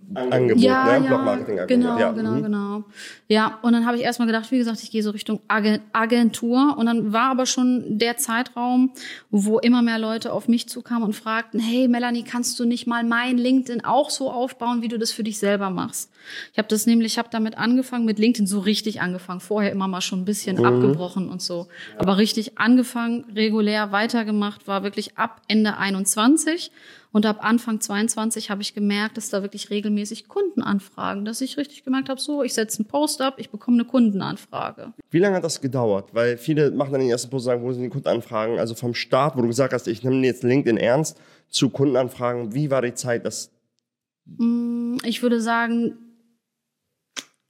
Blog-Angebot, 0.09 0.63
Ja, 0.63 0.99
ne? 0.99 1.07
ja, 1.07 1.65
genau, 1.67 1.99
ja. 1.99 2.13
genau, 2.13 2.31
mhm. 2.33 2.43
genau. 2.43 2.85
Ja, 3.29 3.59
und 3.63 3.73
dann 3.73 3.87
habe 3.87 3.97
ich 3.97 4.03
erstmal 4.05 4.27
gedacht, 4.27 4.51
wie 4.53 4.59
gesagt, 4.59 4.83
ich 4.83 4.91
gehe 4.91 5.03
so 5.03 5.11
Richtung 5.11 5.41
Agen- 5.49 5.81
Agentur. 5.93 6.77
Und 6.79 6.87
dann 6.87 7.13
war 7.13 7.31
aber 7.31 7.47
schon 7.47 7.99
der 7.99 8.17
Zeitraum, 8.17 8.93
wo 9.31 9.59
immer 9.59 9.83
mehr 9.83 9.99
Leute 9.99 10.33
auf 10.33 10.47
mich 10.49 10.69
zukamen 10.69 11.03
und 11.03 11.13
fragten, 11.15 11.59
hey 11.61 11.89
Melanie, 11.89 12.23
kannst 12.23 12.59
du 12.61 12.65
nicht 12.65 12.87
mal 12.87 13.05
mein 13.05 13.37
LinkedIn 13.39 13.85
auch 13.85 14.11
so 14.11 14.31
aufbauen, 14.31 14.83
wie 14.83 14.89
du 14.89 14.99
das 14.99 15.11
für 15.13 15.25
dich 15.25 15.39
selber 15.39 15.71
machst? 15.71 16.11
Ich 16.53 16.59
habe 16.59 16.69
das 16.69 16.87
nämlich, 16.87 17.13
ich 17.13 17.19
habe 17.19 17.29
damit 17.31 17.59
angefangen, 17.59 18.05
mit 18.05 18.19
LinkedIn 18.19 18.47
so 18.47 18.61
richtig 18.61 19.01
angefangen. 19.01 19.41
Vorher 19.41 19.73
immer 19.73 19.89
mal 19.89 20.01
schon 20.01 20.21
ein 20.21 20.25
bisschen 20.25 20.65
abgebrochen 20.65 21.29
und 21.29 21.43
so. 21.43 21.67
Aber 21.99 22.17
richtig 22.17 22.59
angefangen, 22.59 23.25
regulär 23.35 23.93
weitergemacht, 23.93 24.67
war 24.69 24.83
wirklich 24.83 25.19
ab 25.19 25.41
Ende 25.49 25.77
21. 25.77 26.71
Und 27.13 27.25
ab 27.27 27.39
Anfang 27.41 27.81
22 27.81 28.51
habe 28.51 28.63
ich 28.63 28.75
gemerkt, 28.75 29.17
dass 29.17 29.31
da 29.31 29.43
wirklich 29.43 29.71
regelmäßig 29.71 30.29
Kundenanfragen, 30.29 31.25
dass 31.25 31.41
ich 31.41 31.57
richtig 31.57 31.85
gemerkt 31.85 32.09
habe, 32.09 32.21
so, 32.21 32.43
ich 32.43 32.53
setze 32.55 32.81
einen 32.81 32.89
Post 32.89 33.23
ab, 33.23 33.35
ich 33.39 33.51
bekomme 33.51 33.77
eine 33.79 33.85
Kundenanfrage. 33.85 34.93
Wie 35.11 35.19
lange 35.19 35.37
hat 35.37 35.45
das 35.45 35.61
gedauert? 35.61 36.11
Weil 36.13 36.37
viele 36.37 36.71
machen 36.73 36.93
dann 36.93 37.01
den 37.01 37.11
ersten 37.11 37.31
Post 37.31 37.47
und 37.47 37.53
sagen, 37.53 37.63
wo 37.63 37.73
sind 37.73 37.83
die 37.83 37.89
Kundenanfragen? 37.89 38.59
Also 38.59 38.75
vom 38.75 38.95
Start, 38.95 39.37
wo 39.37 39.41
du 39.43 39.47
gesagt 39.49 39.73
hast, 39.73 39.87
ich 39.89 40.03
nehme 40.03 40.25
jetzt 40.27 40.43
LinkedIn 40.43 40.77
ernst, 40.77 41.19
zu 41.49 41.71
Kundenanfragen, 41.71 42.55
wie 42.55 42.71
war 42.71 42.83
die 42.83 42.95
Zeit? 42.95 43.25
Das, 43.25 43.51
Mm, 44.39 44.97
Ich 45.05 45.23
würde 45.23 45.41
sagen, 45.41 45.97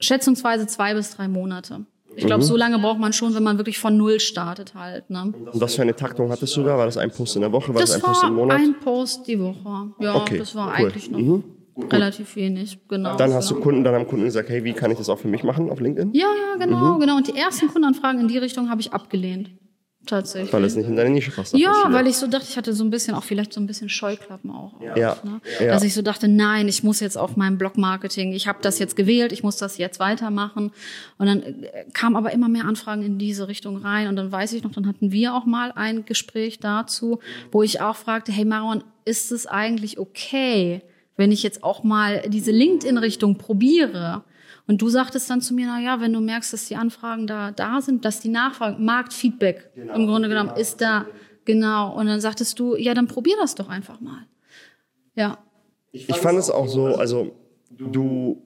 schätzungsweise 0.00 0.66
zwei 0.66 0.94
bis 0.94 1.10
drei 1.16 1.26
Monate. 1.28 1.86
Ich 2.16 2.26
glaube, 2.26 2.42
Mhm. 2.42 2.46
so 2.48 2.56
lange 2.56 2.78
braucht 2.78 2.98
man 2.98 3.12
schon, 3.12 3.34
wenn 3.34 3.42
man 3.42 3.58
wirklich 3.58 3.78
von 3.78 3.96
Null 3.96 4.18
startet 4.20 4.74
halt. 4.74 5.10
Ne? 5.10 5.32
und 5.52 5.60
was 5.60 5.74
für 5.76 5.82
eine 5.82 5.94
Taktung 5.94 6.30
hattest 6.30 6.56
du 6.56 6.62
da? 6.62 6.76
War 6.78 6.86
das 6.86 6.96
ein 6.96 7.10
Post 7.10 7.36
in 7.36 7.42
der 7.42 7.52
Woche? 7.52 7.74
War 7.74 7.80
das, 7.80 7.90
Das 7.90 8.02
ein 8.02 8.02
Post 8.02 8.24
im 8.24 8.34
Monat? 8.34 8.58
ein 8.60 8.74
Post 8.82 9.26
die 9.28 9.38
Woche. 9.38 9.90
Ja, 10.00 10.14
Okay, 10.16 10.38
das 10.38 10.54
war 10.54 10.68
cool. 10.68 10.86
eigentlich 10.86 11.10
noch 11.10 11.18
Mhm. 11.18 11.44
relativ 11.92 12.34
wenig. 12.36 12.78
Genau. 12.88 13.16
Dann 13.16 13.34
hast 13.34 13.50
du 13.50 13.56
Kunden, 13.60 13.84
dann 13.84 13.94
haben 13.94 14.06
Kunden 14.08 14.24
gesagt, 14.24 14.48
hey, 14.48 14.64
wie 14.64 14.72
kann 14.72 14.90
ich 14.90 14.98
das 14.98 15.08
auch 15.10 15.18
für 15.18 15.28
mich 15.28 15.44
machen 15.44 15.68
auf 15.70 15.78
LinkedIn? 15.80 16.12
Ja, 16.14 16.24
ja, 16.26 16.64
genau, 16.64 16.94
Mhm. 16.94 17.00
genau. 17.00 17.16
Und 17.16 17.28
die 17.28 17.36
ersten 17.36 17.68
Kundenanfragen 17.68 18.20
in 18.20 18.28
die 18.28 18.38
Richtung 18.38 18.70
habe 18.70 18.80
ich 18.80 18.92
abgelehnt. 18.94 19.50
Tatsächlich. 20.06 20.52
Weil 20.52 20.64
es 20.64 20.76
nicht 20.76 20.86
in 20.88 20.96
deine 20.96 21.10
Nische 21.10 21.30
passt. 21.32 21.56
Ja, 21.56 21.72
weil 21.90 22.06
ich 22.06 22.16
so 22.16 22.26
dachte, 22.26 22.46
ich 22.48 22.56
hatte 22.56 22.72
so 22.72 22.84
ein 22.84 22.90
bisschen 22.90 23.14
auch 23.14 23.24
vielleicht 23.24 23.52
so 23.52 23.60
ein 23.60 23.66
bisschen 23.66 23.88
Scheuklappen 23.88 24.50
auch. 24.50 24.72
Ja, 24.80 25.16
Ne? 25.24 25.40
ja. 25.60 25.66
Dass 25.66 25.82
ich 25.82 25.94
so 25.94 26.02
dachte, 26.02 26.28
nein, 26.28 26.68
ich 26.68 26.82
muss 26.84 27.00
jetzt 27.00 27.18
auf 27.18 27.36
meinem 27.36 27.58
Blog-Marketing, 27.58 28.32
ich 28.32 28.46
habe 28.46 28.58
das 28.62 28.78
jetzt 28.78 28.94
gewählt, 28.96 29.32
ich 29.32 29.42
muss 29.42 29.56
das 29.56 29.78
jetzt 29.78 29.98
weitermachen. 29.98 30.70
Und 31.18 31.26
dann 31.26 31.42
äh, 31.42 31.84
kamen 31.92 32.16
aber 32.16 32.32
immer 32.32 32.48
mehr 32.48 32.64
Anfragen 32.64 33.02
in 33.02 33.18
diese 33.18 33.48
Richtung 33.48 33.78
rein. 33.78 34.08
Und 34.08 34.16
dann 34.16 34.30
weiß 34.30 34.52
ich 34.52 34.62
noch, 34.62 34.72
dann 34.72 34.86
hatten 34.86 35.10
wir 35.12 35.34
auch 35.34 35.44
mal 35.44 35.72
ein 35.74 36.04
Gespräch 36.04 36.60
dazu, 36.60 37.18
wo 37.50 37.62
ich 37.62 37.80
auch 37.80 37.96
fragte, 37.96 38.30
hey 38.32 38.44
Maron, 38.44 38.84
ist 39.04 39.32
es 39.32 39.46
eigentlich 39.46 39.98
okay, 39.98 40.82
wenn 41.16 41.32
ich 41.32 41.42
jetzt 41.42 41.64
auch 41.64 41.82
mal 41.82 42.22
diese 42.28 42.50
LinkedIn-Richtung 42.52 43.36
probiere? 43.38 44.22
Und 44.66 44.82
du 44.82 44.88
sagtest 44.88 45.30
dann 45.30 45.40
zu 45.40 45.54
mir, 45.54 45.66
na 45.66 45.80
ja, 45.80 46.00
wenn 46.00 46.12
du 46.12 46.20
merkst, 46.20 46.52
dass 46.52 46.66
die 46.66 46.76
Anfragen 46.76 47.26
da, 47.26 47.52
da 47.52 47.80
sind, 47.80 48.04
dass 48.04 48.20
die 48.20 48.28
Nachfragen, 48.28 48.84
Marktfeedback 48.84 49.70
im 49.76 50.06
Grunde 50.06 50.28
genommen 50.28 50.56
ist 50.56 50.80
da, 50.80 51.06
genau. 51.44 51.96
Und 51.96 52.06
dann 52.06 52.20
sagtest 52.20 52.58
du, 52.58 52.74
ja, 52.74 52.92
dann 52.92 53.06
probier 53.06 53.36
das 53.40 53.54
doch 53.54 53.68
einfach 53.68 54.00
mal. 54.00 54.26
Ja. 55.14 55.38
Ich 55.92 56.16
fand 56.16 56.38
es 56.38 56.50
auch 56.50 56.66
so, 56.66 56.96
also 56.96 57.36
du, 57.70 58.42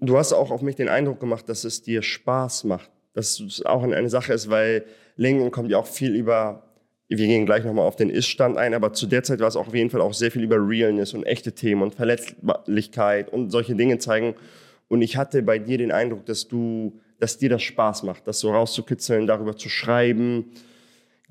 du 0.00 0.18
hast 0.18 0.32
auch 0.32 0.50
auf 0.50 0.60
mich 0.60 0.74
den 0.74 0.88
Eindruck 0.88 1.20
gemacht, 1.20 1.48
dass 1.48 1.64
es 1.64 1.82
dir 1.82 2.02
Spaß 2.02 2.64
macht. 2.64 2.90
Dass 3.14 3.40
es 3.40 3.64
auch 3.64 3.82
eine 3.82 4.10
Sache 4.10 4.32
ist, 4.34 4.50
weil 4.50 4.84
LinkedIn 5.16 5.50
kommt 5.50 5.70
ja 5.70 5.78
auch 5.78 5.86
viel 5.86 6.14
über, 6.14 6.65
wir 7.08 7.26
gehen 7.26 7.46
gleich 7.46 7.64
nochmal 7.64 7.86
auf 7.86 7.96
den 7.96 8.10
Ist-Stand 8.10 8.56
ein, 8.56 8.74
aber 8.74 8.92
zu 8.92 9.06
der 9.06 9.22
Zeit 9.22 9.40
war 9.40 9.48
es 9.48 9.56
auch 9.56 9.68
auf 9.68 9.74
jeden 9.74 9.90
Fall 9.90 10.00
auch 10.00 10.14
sehr 10.14 10.30
viel 10.30 10.42
über 10.42 10.56
Realness 10.56 11.14
und 11.14 11.24
echte 11.24 11.52
Themen 11.52 11.82
und 11.82 11.94
Verletzlichkeit 11.94 13.32
und 13.32 13.50
solche 13.50 13.76
Dinge 13.76 13.98
zeigen. 13.98 14.34
Und 14.88 15.02
ich 15.02 15.16
hatte 15.16 15.42
bei 15.42 15.58
dir 15.58 15.78
den 15.78 15.92
Eindruck, 15.92 16.26
dass 16.26 16.48
du 16.48 17.00
dass 17.18 17.38
dir 17.38 17.48
das 17.48 17.62
Spaß 17.62 18.02
macht, 18.02 18.26
das 18.26 18.40
so 18.40 18.52
rauszukitzeln, 18.52 19.26
darüber 19.26 19.56
zu 19.56 19.68
schreiben. 19.68 20.52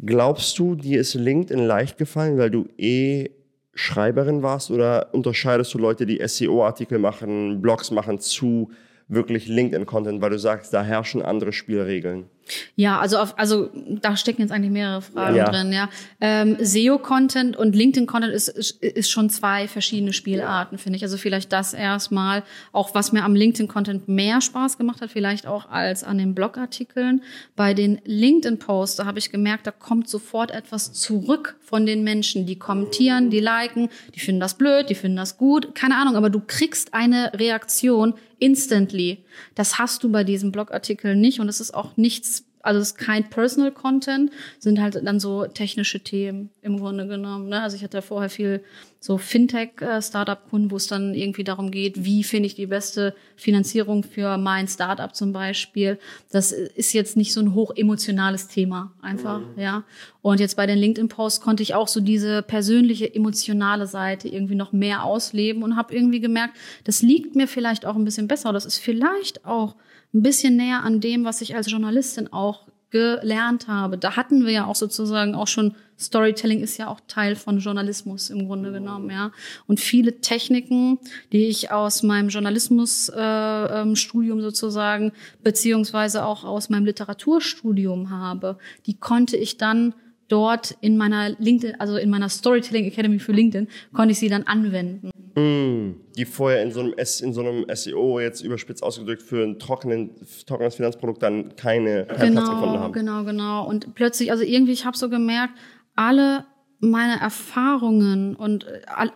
Glaubst 0.03 0.57
du, 0.59 0.75
dir 0.75 0.99
ist 0.99 1.13
LinkedIn 1.13 1.63
leicht 1.63 1.97
gefallen, 1.97 2.37
weil 2.37 2.49
du 2.49 2.67
eh 2.77 3.29
Schreiberin 3.73 4.41
warst 4.41 4.71
oder 4.71 5.13
unterscheidest 5.13 5.73
du 5.73 5.77
Leute, 5.77 6.05
die 6.05 6.25
SEO-Artikel 6.25 6.97
machen, 6.97 7.61
Blogs 7.61 7.91
machen 7.91 8.19
zu 8.19 8.71
wirklich 9.07 9.47
LinkedIn-Content, 9.47 10.21
weil 10.21 10.31
du 10.31 10.39
sagst, 10.39 10.73
da 10.73 10.83
herrschen 10.83 11.21
andere 11.21 11.53
Spielregeln? 11.53 12.25
Ja, 12.75 12.99
also 12.99 13.17
auf, 13.17 13.37
also 13.37 13.69
da 13.73 14.17
stecken 14.17 14.41
jetzt 14.41 14.51
eigentlich 14.51 14.71
mehrere 14.71 15.01
Fragen 15.01 15.35
ja. 15.35 15.49
drin. 15.49 15.73
Ja, 15.73 15.89
ähm, 16.21 16.57
SEO-Content 16.59 17.57
und 17.57 17.75
LinkedIn-Content 17.75 18.33
ist, 18.33 18.49
ist 18.49 18.81
ist 18.95 19.09
schon 19.09 19.29
zwei 19.29 19.67
verschiedene 19.67 20.13
Spielarten, 20.13 20.77
ja. 20.77 20.81
finde 20.81 20.97
ich. 20.97 21.03
Also 21.03 21.17
vielleicht 21.17 21.51
das 21.51 21.73
erstmal, 21.73 22.43
auch 22.71 22.93
was 22.93 23.11
mir 23.11 23.23
am 23.23 23.35
LinkedIn-Content 23.35 24.07
mehr 24.07 24.41
Spaß 24.41 24.77
gemacht 24.77 25.01
hat, 25.01 25.11
vielleicht 25.11 25.47
auch 25.47 25.69
als 25.69 26.03
an 26.03 26.17
den 26.17 26.35
Blogartikeln. 26.35 27.21
Bei 27.55 27.73
den 27.73 28.01
LinkedIn-Posts, 28.05 28.97
da 28.97 29.05
habe 29.05 29.19
ich 29.19 29.31
gemerkt, 29.31 29.67
da 29.67 29.71
kommt 29.71 30.09
sofort 30.09 30.51
etwas 30.51 30.93
zurück 30.93 31.57
von 31.61 31.85
den 31.85 32.03
Menschen, 32.03 32.45
die 32.45 32.57
kommentieren, 32.57 33.29
die 33.29 33.39
liken, 33.39 33.89
die 34.13 34.19
finden 34.19 34.39
das 34.39 34.55
blöd, 34.55 34.89
die 34.89 34.95
finden 34.95 35.17
das 35.17 35.37
gut, 35.37 35.75
keine 35.75 35.97
Ahnung, 35.97 36.15
aber 36.15 36.29
du 36.29 36.41
kriegst 36.45 36.93
eine 36.93 37.31
Reaktion 37.33 38.13
instantly. 38.39 39.24
Das 39.55 39.79
hast 39.79 40.03
du 40.03 40.11
bei 40.11 40.23
diesem 40.23 40.51
Blogartikel 40.51 41.15
nicht 41.15 41.39
und 41.39 41.49
es 41.49 41.59
ist 41.59 41.73
auch 41.73 41.97
nichts 41.97 42.45
also 42.65 42.79
es 42.79 42.89
ist 42.89 42.97
kein 42.97 43.29
Personal 43.29 43.71
Content, 43.71 44.31
sind 44.59 44.81
halt 44.81 44.99
dann 45.03 45.19
so 45.19 45.45
technische 45.45 45.99
Themen 45.99 46.49
im 46.61 46.79
Grunde 46.79 47.07
genommen. 47.07 47.49
Ne? 47.49 47.61
Also 47.61 47.77
ich 47.77 47.83
hatte 47.83 48.01
vorher 48.01 48.29
viel 48.29 48.63
so 48.99 49.19
Fintech-Startup-Kunden, 49.19 50.71
wo 50.71 50.77
es 50.77 50.87
dann 50.87 51.13
irgendwie 51.13 51.43
darum 51.43 51.69
geht, 51.69 52.03
wie 52.03 52.23
finde 52.23 52.47
ich 52.47 52.55
die 52.55 52.65
beste 52.65 53.15
Finanzierung 53.35 54.01
für 54.01 54.39
mein 54.39 54.67
Startup 54.67 55.15
zum 55.15 55.31
Beispiel. 55.31 55.99
Das 56.31 56.51
ist 56.51 56.93
jetzt 56.93 57.15
nicht 57.15 57.33
so 57.33 57.39
ein 57.39 57.53
hochemotionales 57.53 58.47
Thema 58.47 58.93
einfach, 58.99 59.41
mhm. 59.41 59.61
ja. 59.61 59.83
Und 60.23 60.39
jetzt 60.39 60.55
bei 60.55 60.65
den 60.65 60.79
LinkedIn-Posts 60.79 61.41
konnte 61.41 61.61
ich 61.61 61.75
auch 61.75 61.87
so 61.87 61.99
diese 61.99 62.41
persönliche, 62.41 63.13
emotionale 63.13 63.85
Seite 63.85 64.27
irgendwie 64.27 64.55
noch 64.55 64.73
mehr 64.73 65.03
ausleben 65.03 65.61
und 65.61 65.75
habe 65.75 65.93
irgendwie 65.93 66.19
gemerkt, 66.19 66.57
das 66.83 67.03
liegt 67.03 67.35
mir 67.35 67.47
vielleicht 67.47 67.85
auch 67.85 67.95
ein 67.95 68.05
bisschen 68.05 68.27
besser. 68.27 68.53
Das 68.53 68.65
ist 68.65 68.79
vielleicht 68.79 69.45
auch 69.45 69.75
ein 70.15 70.23
bisschen 70.23 70.55
näher 70.55 70.83
an 70.83 71.01
dem, 71.01 71.25
was 71.25 71.41
ich 71.41 71.55
als 71.55 71.69
Journalistin 71.69 72.33
auch 72.33 72.61
gelernt 72.89 73.67
habe. 73.67 73.97
Da 73.97 74.15
hatten 74.15 74.45
wir 74.45 74.53
ja 74.53 74.65
auch 74.65 74.75
sozusagen 74.75 75.35
auch 75.35 75.47
schon 75.47 75.75
Storytelling 75.97 76.61
ist 76.61 76.77
ja 76.77 76.87
auch 76.87 76.99
Teil 77.07 77.35
von 77.35 77.59
Journalismus 77.59 78.29
im 78.29 78.47
Grunde 78.47 78.71
genommen, 78.71 79.09
ja. 79.09 79.31
Und 79.65 79.79
viele 79.79 80.19
Techniken, 80.19 80.99
die 81.31 81.47
ich 81.47 81.71
aus 81.71 82.03
meinem 82.03 82.29
Journalismusstudium 82.29 83.17
äh, 83.17 83.81
ähm, 83.81 84.41
sozusagen 84.41 85.13
beziehungsweise 85.41 86.25
auch 86.25 86.43
aus 86.43 86.69
meinem 86.69 86.85
Literaturstudium 86.85 88.09
habe, 88.09 88.57
die 88.85 88.97
konnte 88.97 89.37
ich 89.37 89.57
dann 89.57 89.93
dort 90.27 90.75
in 90.81 90.97
meiner 90.97 91.29
LinkedIn, 91.39 91.79
also 91.79 91.97
in 91.97 92.09
meiner 92.09 92.29
Storytelling 92.29 92.85
Academy 92.85 93.19
für 93.19 93.31
LinkedIn, 93.31 93.67
konnte 93.93 94.11
ich 94.11 94.19
sie 94.19 94.29
dann 94.29 94.43
anwenden. 94.43 95.11
Mm, 95.35 96.01
die 96.17 96.25
vorher 96.25 96.63
in 96.63 96.71
so 96.71 96.79
einem, 96.79 96.93
S, 96.93 97.21
in 97.21 97.33
so 97.33 97.41
einem 97.41 97.65
SEO 97.73 98.19
jetzt 98.19 98.41
überspitzt 98.41 98.81
ausgedrückt 98.83 99.21
für 99.21 99.43
ein 99.43 99.59
trockenen, 99.59 100.11
trockenes 100.45 100.75
Finanzprodukt 100.75 101.21
dann 101.21 101.55
keine, 101.55 102.05
keine 102.05 102.29
genau, 102.29 102.41
Platz 102.41 102.49
gefunden 102.49 102.79
haben. 102.79 102.93
Genau, 102.93 103.23
genau. 103.23 103.67
Und 103.67 103.95
plötzlich, 103.95 104.31
also 104.31 104.43
irgendwie, 104.43 104.71
ich 104.71 104.85
habe 104.85 104.97
so 104.97 105.09
gemerkt, 105.09 105.53
alle 105.95 106.45
meine 106.79 107.19
Erfahrungen 107.19 108.35
und 108.35 108.65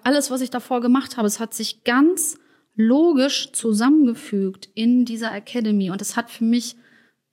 alles, 0.04 0.32
was 0.32 0.42
ich 0.42 0.50
davor 0.50 0.82
gemacht 0.82 1.18
habe, 1.18 1.28
es 1.28 1.40
hat 1.40 1.54
sich 1.54 1.84
ganz 1.84 2.38
logisch 2.76 3.52
zusammengefügt 3.52 4.70
in 4.74 5.06
dieser 5.06 5.34
Academy. 5.34 5.92
Und 5.92 6.02
das 6.02 6.16
hat 6.16 6.30
für 6.30 6.46
mich 6.46 6.76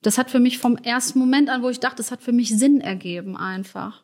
das 0.03 0.19
hat 0.19 0.31
für 0.31 0.41
mich 0.41 0.59
vom 0.59 0.77
ersten 0.77 1.19
Moment 1.19 1.51
an, 1.51 1.63
wo 1.63 1.69
ich 1.69 1.81
dachte, 1.81 1.97
das 1.97 2.11
hat 2.11 2.23
für 2.23 2.33
mich 2.33 2.57
Sinn 2.57 2.81
ergeben 2.81 3.37
einfach. 3.37 4.03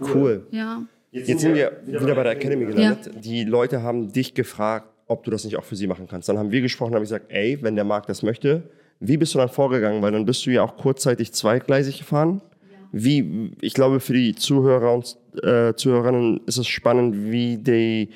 Cool. 0.00 0.46
Ja. 0.50 0.82
Jetzt 1.10 1.40
sind 1.40 1.54
wir 1.54 1.82
wieder 1.86 2.14
bei 2.14 2.22
der 2.22 2.32
Academy 2.32 2.66
gelandet. 2.66 3.06
Ja. 3.06 3.20
Die 3.20 3.44
Leute 3.44 3.82
haben 3.82 4.12
dich 4.12 4.34
gefragt, 4.34 4.88
ob 5.06 5.24
du 5.24 5.30
das 5.30 5.44
nicht 5.44 5.56
auch 5.56 5.64
für 5.64 5.76
sie 5.76 5.86
machen 5.86 6.06
kannst. 6.08 6.28
Dann 6.28 6.38
haben 6.38 6.50
wir 6.50 6.60
gesprochen, 6.62 6.94
habe 6.94 7.04
ich 7.04 7.10
gesagt, 7.10 7.26
ey, 7.30 7.58
wenn 7.60 7.74
der 7.74 7.84
Markt 7.84 8.08
das 8.08 8.22
möchte, 8.22 8.70
wie 8.98 9.16
bist 9.16 9.34
du 9.34 9.38
dann 9.38 9.48
vorgegangen? 9.48 10.00
Weil 10.00 10.12
dann 10.12 10.24
bist 10.24 10.46
du 10.46 10.50
ja 10.50 10.62
auch 10.62 10.76
kurzzeitig 10.76 11.32
zweigleisig 11.32 11.98
gefahren. 11.98 12.40
Wie, 12.92 13.52
ich 13.60 13.74
glaube, 13.74 14.00
für 14.00 14.12
die 14.12 14.34
Zuhörer 14.34 14.94
und 14.94 15.16
äh, 15.42 15.74
Zuhörerinnen 15.74 16.40
ist 16.46 16.58
es 16.58 16.66
spannend, 16.66 17.30
wie 17.30 17.56
die 17.56 18.10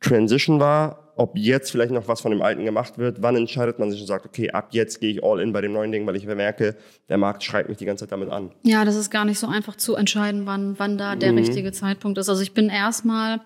Transition 0.00 0.60
war 0.60 1.07
ob 1.18 1.36
jetzt 1.36 1.72
vielleicht 1.72 1.90
noch 1.90 2.06
was 2.06 2.20
von 2.20 2.30
dem 2.30 2.42
Alten 2.42 2.64
gemacht 2.64 2.96
wird, 2.96 3.20
wann 3.22 3.34
entscheidet 3.34 3.80
man 3.80 3.90
sich 3.90 4.00
und 4.00 4.06
sagt, 4.06 4.24
okay, 4.24 4.50
ab 4.52 4.68
jetzt 4.70 5.00
gehe 5.00 5.10
ich 5.10 5.24
all 5.24 5.40
in 5.40 5.52
bei 5.52 5.60
dem 5.60 5.72
neuen 5.72 5.90
Ding, 5.90 6.06
weil 6.06 6.14
ich 6.14 6.24
merke, 6.24 6.76
der 7.08 7.18
Markt 7.18 7.42
schreibt 7.42 7.68
mich 7.68 7.76
die 7.76 7.86
ganze 7.86 8.04
Zeit 8.04 8.12
damit 8.12 8.30
an. 8.30 8.52
Ja, 8.62 8.84
das 8.84 8.94
ist 8.94 9.10
gar 9.10 9.24
nicht 9.24 9.40
so 9.40 9.48
einfach 9.48 9.76
zu 9.76 9.96
entscheiden, 9.96 10.46
wann, 10.46 10.78
wann 10.78 10.96
da 10.96 11.16
der 11.16 11.32
mhm. 11.32 11.38
richtige 11.38 11.72
Zeitpunkt 11.72 12.18
ist. 12.18 12.28
Also 12.28 12.40
ich 12.40 12.54
bin 12.54 12.68
erstmal 12.68 13.40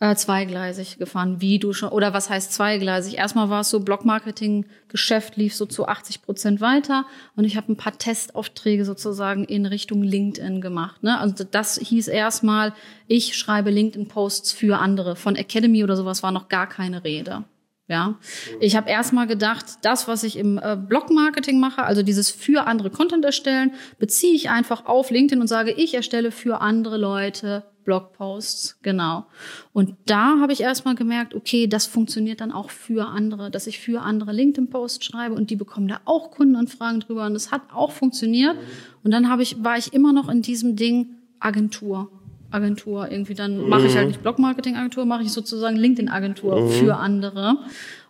äh, 0.00 0.14
zweigleisig 0.14 0.98
gefahren, 0.98 1.40
wie 1.40 1.58
du 1.58 1.72
schon, 1.72 1.90
oder 1.90 2.12
was 2.12 2.30
heißt 2.30 2.52
zweigleisig? 2.52 3.18
Erstmal 3.18 3.50
war 3.50 3.60
es 3.60 3.70
so, 3.70 3.80
Blogmarketing-Geschäft 3.80 5.36
lief 5.36 5.54
so 5.54 5.66
zu 5.66 5.86
80 5.86 6.22
Prozent 6.22 6.60
weiter 6.60 7.04
und 7.36 7.44
ich 7.44 7.56
habe 7.56 7.72
ein 7.72 7.76
paar 7.76 7.96
Testaufträge 7.96 8.84
sozusagen 8.84 9.44
in 9.44 9.66
Richtung 9.66 10.02
LinkedIn 10.02 10.60
gemacht. 10.60 11.02
Ne? 11.02 11.18
Also 11.18 11.44
das 11.50 11.78
hieß 11.78 12.08
erstmal, 12.08 12.74
ich 13.06 13.36
schreibe 13.36 13.70
LinkedIn-Posts 13.70 14.52
für 14.52 14.78
andere. 14.78 15.16
Von 15.16 15.36
Academy 15.36 15.84
oder 15.84 15.96
sowas 15.96 16.22
war 16.22 16.32
noch 16.32 16.48
gar 16.48 16.68
keine 16.68 17.04
Rede. 17.04 17.44
Ja, 17.88 18.16
ich 18.60 18.76
habe 18.76 18.90
erstmal 18.90 19.26
gedacht, 19.26 19.64
das, 19.80 20.08
was 20.08 20.22
ich 20.22 20.36
im 20.36 20.58
äh, 20.58 20.76
Blog-Marketing 20.76 21.58
mache, 21.58 21.82
also 21.84 22.02
dieses 22.02 22.30
für 22.30 22.66
andere 22.66 22.90
Content 22.90 23.24
erstellen, 23.24 23.72
beziehe 23.98 24.34
ich 24.34 24.50
einfach 24.50 24.84
auf 24.84 25.10
LinkedIn 25.10 25.40
und 25.40 25.46
sage, 25.46 25.72
ich 25.72 25.94
erstelle 25.94 26.30
für 26.30 26.60
andere 26.60 26.98
Leute 26.98 27.64
Blogposts, 27.88 28.78
genau. 28.82 29.24
Und 29.72 29.94
da 30.04 30.40
habe 30.40 30.52
ich 30.52 30.60
erstmal 30.60 30.94
gemerkt, 30.94 31.34
okay, 31.34 31.66
das 31.66 31.86
funktioniert 31.86 32.42
dann 32.42 32.52
auch 32.52 32.68
für 32.68 33.06
andere, 33.06 33.50
dass 33.50 33.66
ich 33.66 33.78
für 33.78 34.02
andere 34.02 34.32
LinkedIn-Posts 34.32 35.06
schreibe 35.06 35.34
und 35.34 35.48
die 35.48 35.56
bekommen 35.56 35.88
da 35.88 36.02
auch 36.04 36.30
Kundenanfragen 36.30 37.00
drüber 37.00 37.24
und 37.24 37.32
das 37.32 37.50
hat 37.50 37.62
auch 37.72 37.92
funktioniert. 37.92 38.56
Und 39.02 39.10
dann 39.10 39.30
habe 39.30 39.42
ich, 39.42 39.64
war 39.64 39.78
ich 39.78 39.94
immer 39.94 40.12
noch 40.12 40.28
in 40.28 40.42
diesem 40.42 40.76
Ding 40.76 41.14
Agentur. 41.40 42.10
Agentur 42.50 43.10
irgendwie, 43.10 43.32
dann 43.32 43.66
mache 43.70 43.86
ich 43.86 43.94
halt 43.94 44.04
mhm. 44.04 44.08
nicht 44.08 44.22
Blog-Marketing-Agentur, 44.22 45.06
mache 45.06 45.22
ich 45.22 45.32
sozusagen 45.32 45.76
LinkedIn-Agentur 45.76 46.60
mhm. 46.60 46.68
für 46.68 46.96
andere. 46.96 47.56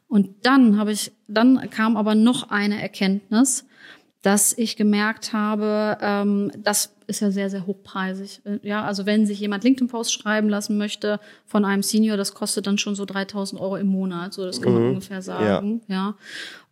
Und 0.09 0.31
dann 0.43 0.77
habe 0.77 0.91
ich, 0.91 1.13
dann 1.29 1.71
kam 1.71 1.97
aber 1.97 2.17
noch 2.17 2.51
eine 2.51 2.83
Erkenntnis, 2.83 3.65
dass 4.23 4.53
ich 4.57 4.77
gemerkt 4.77 5.33
habe, 5.33 5.97
ähm, 6.01 6.51
das 6.59 6.95
ist 7.07 7.21
ja 7.21 7.31
sehr, 7.31 7.51
sehr 7.51 7.67
hochpreisig. 7.67 8.41
Äh, 8.45 8.59
ja, 8.63 8.85
also 8.85 9.07
wenn 9.07 9.27
sich 9.27 9.41
jemand 9.41 9.65
LinkedIn-Post 9.65 10.13
schreiben 10.13 10.49
lassen 10.49 10.77
möchte 10.77 11.21
von 11.47 11.65
einem 11.65 11.83
Senior, 11.83 12.17
das 12.17 12.35
kostet 12.35 12.67
dann 12.67 12.79
schon 12.79 12.95
so 12.95 13.05
3000 13.05 13.61
Euro 13.61 13.77
im 13.77 13.87
Monat. 13.87 14.35
So, 14.35 14.45
das 14.45 14.61
kann 14.61 14.73
man 14.73 14.83
mhm. 14.83 14.89
ungefähr 14.91 15.23
sagen. 15.23 15.83
Ja. 15.87 15.95
ja. 15.95 16.15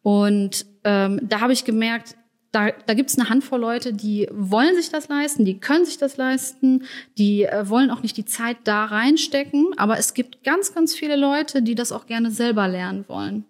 Und 0.03 0.67
ähm, 0.85 1.21
da 1.23 1.41
habe 1.41 1.53
ich 1.53 1.65
gemerkt, 1.65 2.17
da, 2.53 2.71
da 2.87 2.95
gibt 2.95 3.11
es 3.11 3.19
eine 3.19 3.29
Handvoll 3.29 3.61
Leute, 3.61 3.93
die 3.93 4.29
wollen 4.33 4.75
sich 4.77 4.89
das 4.89 5.09
leisten, 5.09 5.45
die 5.45 5.59
können 5.59 5.85
sich 5.85 5.99
das 5.99 6.17
leisten, 6.17 6.85
die 7.19 7.45
äh, 7.45 7.69
wollen 7.69 7.91
auch 7.91 8.03
nicht 8.03 8.17
die 8.17 8.25
Zeit 8.25 8.57
da 8.65 8.87
reinstecken, 8.87 9.73
aber 9.77 9.99
es 9.99 10.15
gibt 10.15 10.43
ganz, 10.43 10.75
ganz 10.75 10.95
viele 10.95 11.17
Leute, 11.17 11.61
die 11.61 11.75
das 11.75 11.93
auch 11.93 12.07
gerne 12.07 12.31
selber 12.31 12.67
lernen 12.67 13.05
wollen. 13.09 13.45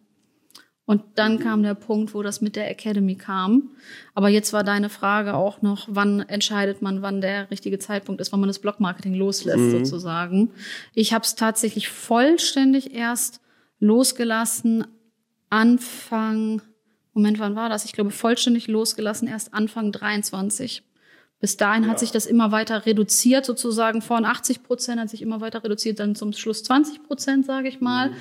Und 0.86 1.02
dann 1.16 1.40
kam 1.40 1.64
der 1.64 1.74
Punkt, 1.74 2.14
wo 2.14 2.22
das 2.22 2.40
mit 2.40 2.54
der 2.54 2.70
Academy 2.70 3.16
kam. 3.16 3.70
Aber 4.14 4.28
jetzt 4.28 4.52
war 4.52 4.62
deine 4.62 4.88
Frage 4.88 5.34
auch 5.34 5.60
noch, 5.60 5.88
wann 5.90 6.20
entscheidet 6.20 6.80
man, 6.80 7.02
wann 7.02 7.20
der 7.20 7.50
richtige 7.50 7.80
Zeitpunkt 7.80 8.20
ist, 8.20 8.30
wann 8.30 8.38
man 8.38 8.48
das 8.48 8.60
Blogmarketing 8.60 9.14
loslässt 9.14 9.58
mhm. 9.58 9.84
sozusagen. 9.84 10.52
Ich 10.94 11.12
habe 11.12 11.24
es 11.24 11.34
tatsächlich 11.34 11.88
vollständig 11.88 12.94
erst 12.94 13.40
losgelassen 13.80 14.86
Anfang, 15.50 16.62
Moment, 17.12 17.38
wann 17.38 17.56
war 17.56 17.68
das? 17.68 17.84
Ich 17.84 17.92
glaube, 17.92 18.10
vollständig 18.10 18.68
losgelassen 18.68 19.26
erst 19.26 19.54
Anfang 19.54 19.90
23. 19.90 20.82
Bis 21.40 21.56
dahin 21.56 21.84
ja. 21.84 21.90
hat 21.90 21.98
sich 21.98 22.12
das 22.12 22.26
immer 22.26 22.52
weiter 22.52 22.86
reduziert, 22.86 23.44
sozusagen 23.44 24.02
von 24.02 24.24
80 24.24 24.62
Prozent 24.62 25.00
hat 25.00 25.10
sich 25.10 25.22
immer 25.22 25.40
weiter 25.40 25.62
reduziert, 25.62 26.00
dann 26.00 26.14
zum 26.14 26.32
Schluss 26.32 26.62
20 26.62 27.02
Prozent, 27.02 27.44
sage 27.44 27.68
ich 27.68 27.80
mal. 27.80 28.10
Mhm. 28.10 28.14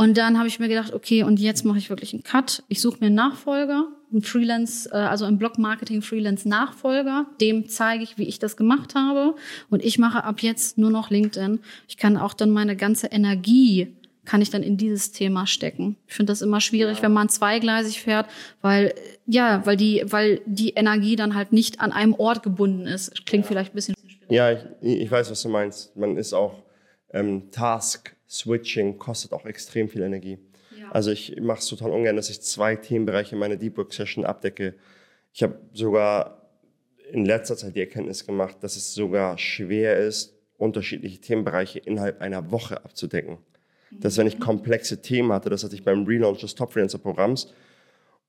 Und 0.00 0.16
dann 0.16 0.38
habe 0.38 0.48
ich 0.48 0.58
mir 0.58 0.68
gedacht, 0.68 0.94
okay, 0.94 1.24
und 1.24 1.38
jetzt 1.38 1.66
mache 1.66 1.76
ich 1.76 1.90
wirklich 1.90 2.14
einen 2.14 2.22
Cut. 2.22 2.62
Ich 2.68 2.80
suche 2.80 3.00
mir 3.00 3.08
einen 3.08 3.16
Nachfolger, 3.16 3.86
einen 4.10 4.22
Freelance, 4.22 4.88
äh, 4.90 4.96
also 4.96 5.26
einen 5.26 5.36
Blog-Marketing 5.36 6.00
Freelance 6.00 6.48
Nachfolger. 6.48 7.26
Dem 7.38 7.68
zeige 7.68 8.02
ich, 8.02 8.16
wie 8.16 8.26
ich 8.26 8.38
das 8.38 8.56
gemacht 8.56 8.94
habe. 8.94 9.34
Und 9.68 9.84
ich 9.84 9.98
mache 9.98 10.24
ab 10.24 10.40
jetzt 10.40 10.78
nur 10.78 10.88
noch 10.88 11.10
LinkedIn. 11.10 11.60
Ich 11.86 11.98
kann 11.98 12.16
auch 12.16 12.32
dann 12.32 12.48
meine 12.48 12.76
ganze 12.76 13.08
Energie 13.08 13.94
kann 14.24 14.40
ich 14.40 14.48
dann 14.48 14.62
in 14.62 14.78
dieses 14.78 15.12
Thema 15.12 15.46
stecken. 15.46 15.96
Ich 16.08 16.14
finde 16.14 16.30
das 16.30 16.40
immer 16.40 16.62
schwierig, 16.62 16.96
ja. 16.96 17.02
wenn 17.02 17.12
man 17.12 17.28
zweigleisig 17.28 18.00
fährt, 18.00 18.26
weil 18.62 18.94
ja, 19.26 19.66
weil 19.66 19.76
die, 19.76 20.02
weil 20.06 20.40
die 20.46 20.70
Energie 20.70 21.16
dann 21.16 21.34
halt 21.34 21.52
nicht 21.52 21.78
an 21.80 21.92
einem 21.92 22.14
Ort 22.14 22.42
gebunden 22.42 22.86
ist. 22.86 23.26
Klingt 23.26 23.44
ja. 23.44 23.48
vielleicht 23.48 23.72
ein 23.72 23.74
bisschen. 23.74 23.94
Schwierig. 23.98 24.30
Ja, 24.30 24.50
ich, 24.50 24.62
ich 24.80 25.10
weiß, 25.10 25.30
was 25.30 25.42
du 25.42 25.50
meinst. 25.50 25.94
Man 25.94 26.16
ist 26.16 26.32
auch 26.32 26.62
ähm, 27.12 27.50
Task 27.50 28.16
Switching 28.30 28.98
kostet 28.98 29.32
auch 29.32 29.44
extrem 29.44 29.88
viel 29.88 30.02
Energie. 30.02 30.38
Also 30.90 31.10
ich 31.10 31.40
mache 31.40 31.58
es 31.58 31.66
total 31.66 31.90
ungern, 31.90 32.16
dass 32.16 32.30
ich 32.30 32.40
zwei 32.40 32.76
Themenbereiche 32.76 33.34
in 33.34 33.40
meiner 33.40 33.56
Deep 33.56 33.76
Work 33.76 33.92
Session 33.92 34.24
abdecke. 34.24 34.74
Ich 35.32 35.42
habe 35.42 35.60
sogar 35.72 36.48
in 37.12 37.24
letzter 37.24 37.56
Zeit 37.56 37.76
die 37.76 37.80
Erkenntnis 37.80 38.24
gemacht, 38.26 38.58
dass 38.60 38.76
es 38.76 38.94
sogar 38.94 39.36
schwer 39.38 39.98
ist, 39.98 40.36
unterschiedliche 40.56 41.20
Themenbereiche 41.20 41.80
innerhalb 41.80 42.20
einer 42.20 42.50
Woche 42.50 42.84
abzudecken. 42.84 43.38
Dass 43.90 44.16
wenn 44.16 44.26
ich 44.26 44.38
komplexe 44.38 45.02
Themen 45.02 45.32
hatte, 45.32 45.50
das 45.50 45.64
hatte 45.64 45.74
ich 45.74 45.84
beim 45.84 46.04
Relaunch 46.04 46.40
des 46.40 46.54
Top 46.54 46.72
Freelancer 46.72 46.98
Programms, 46.98 47.52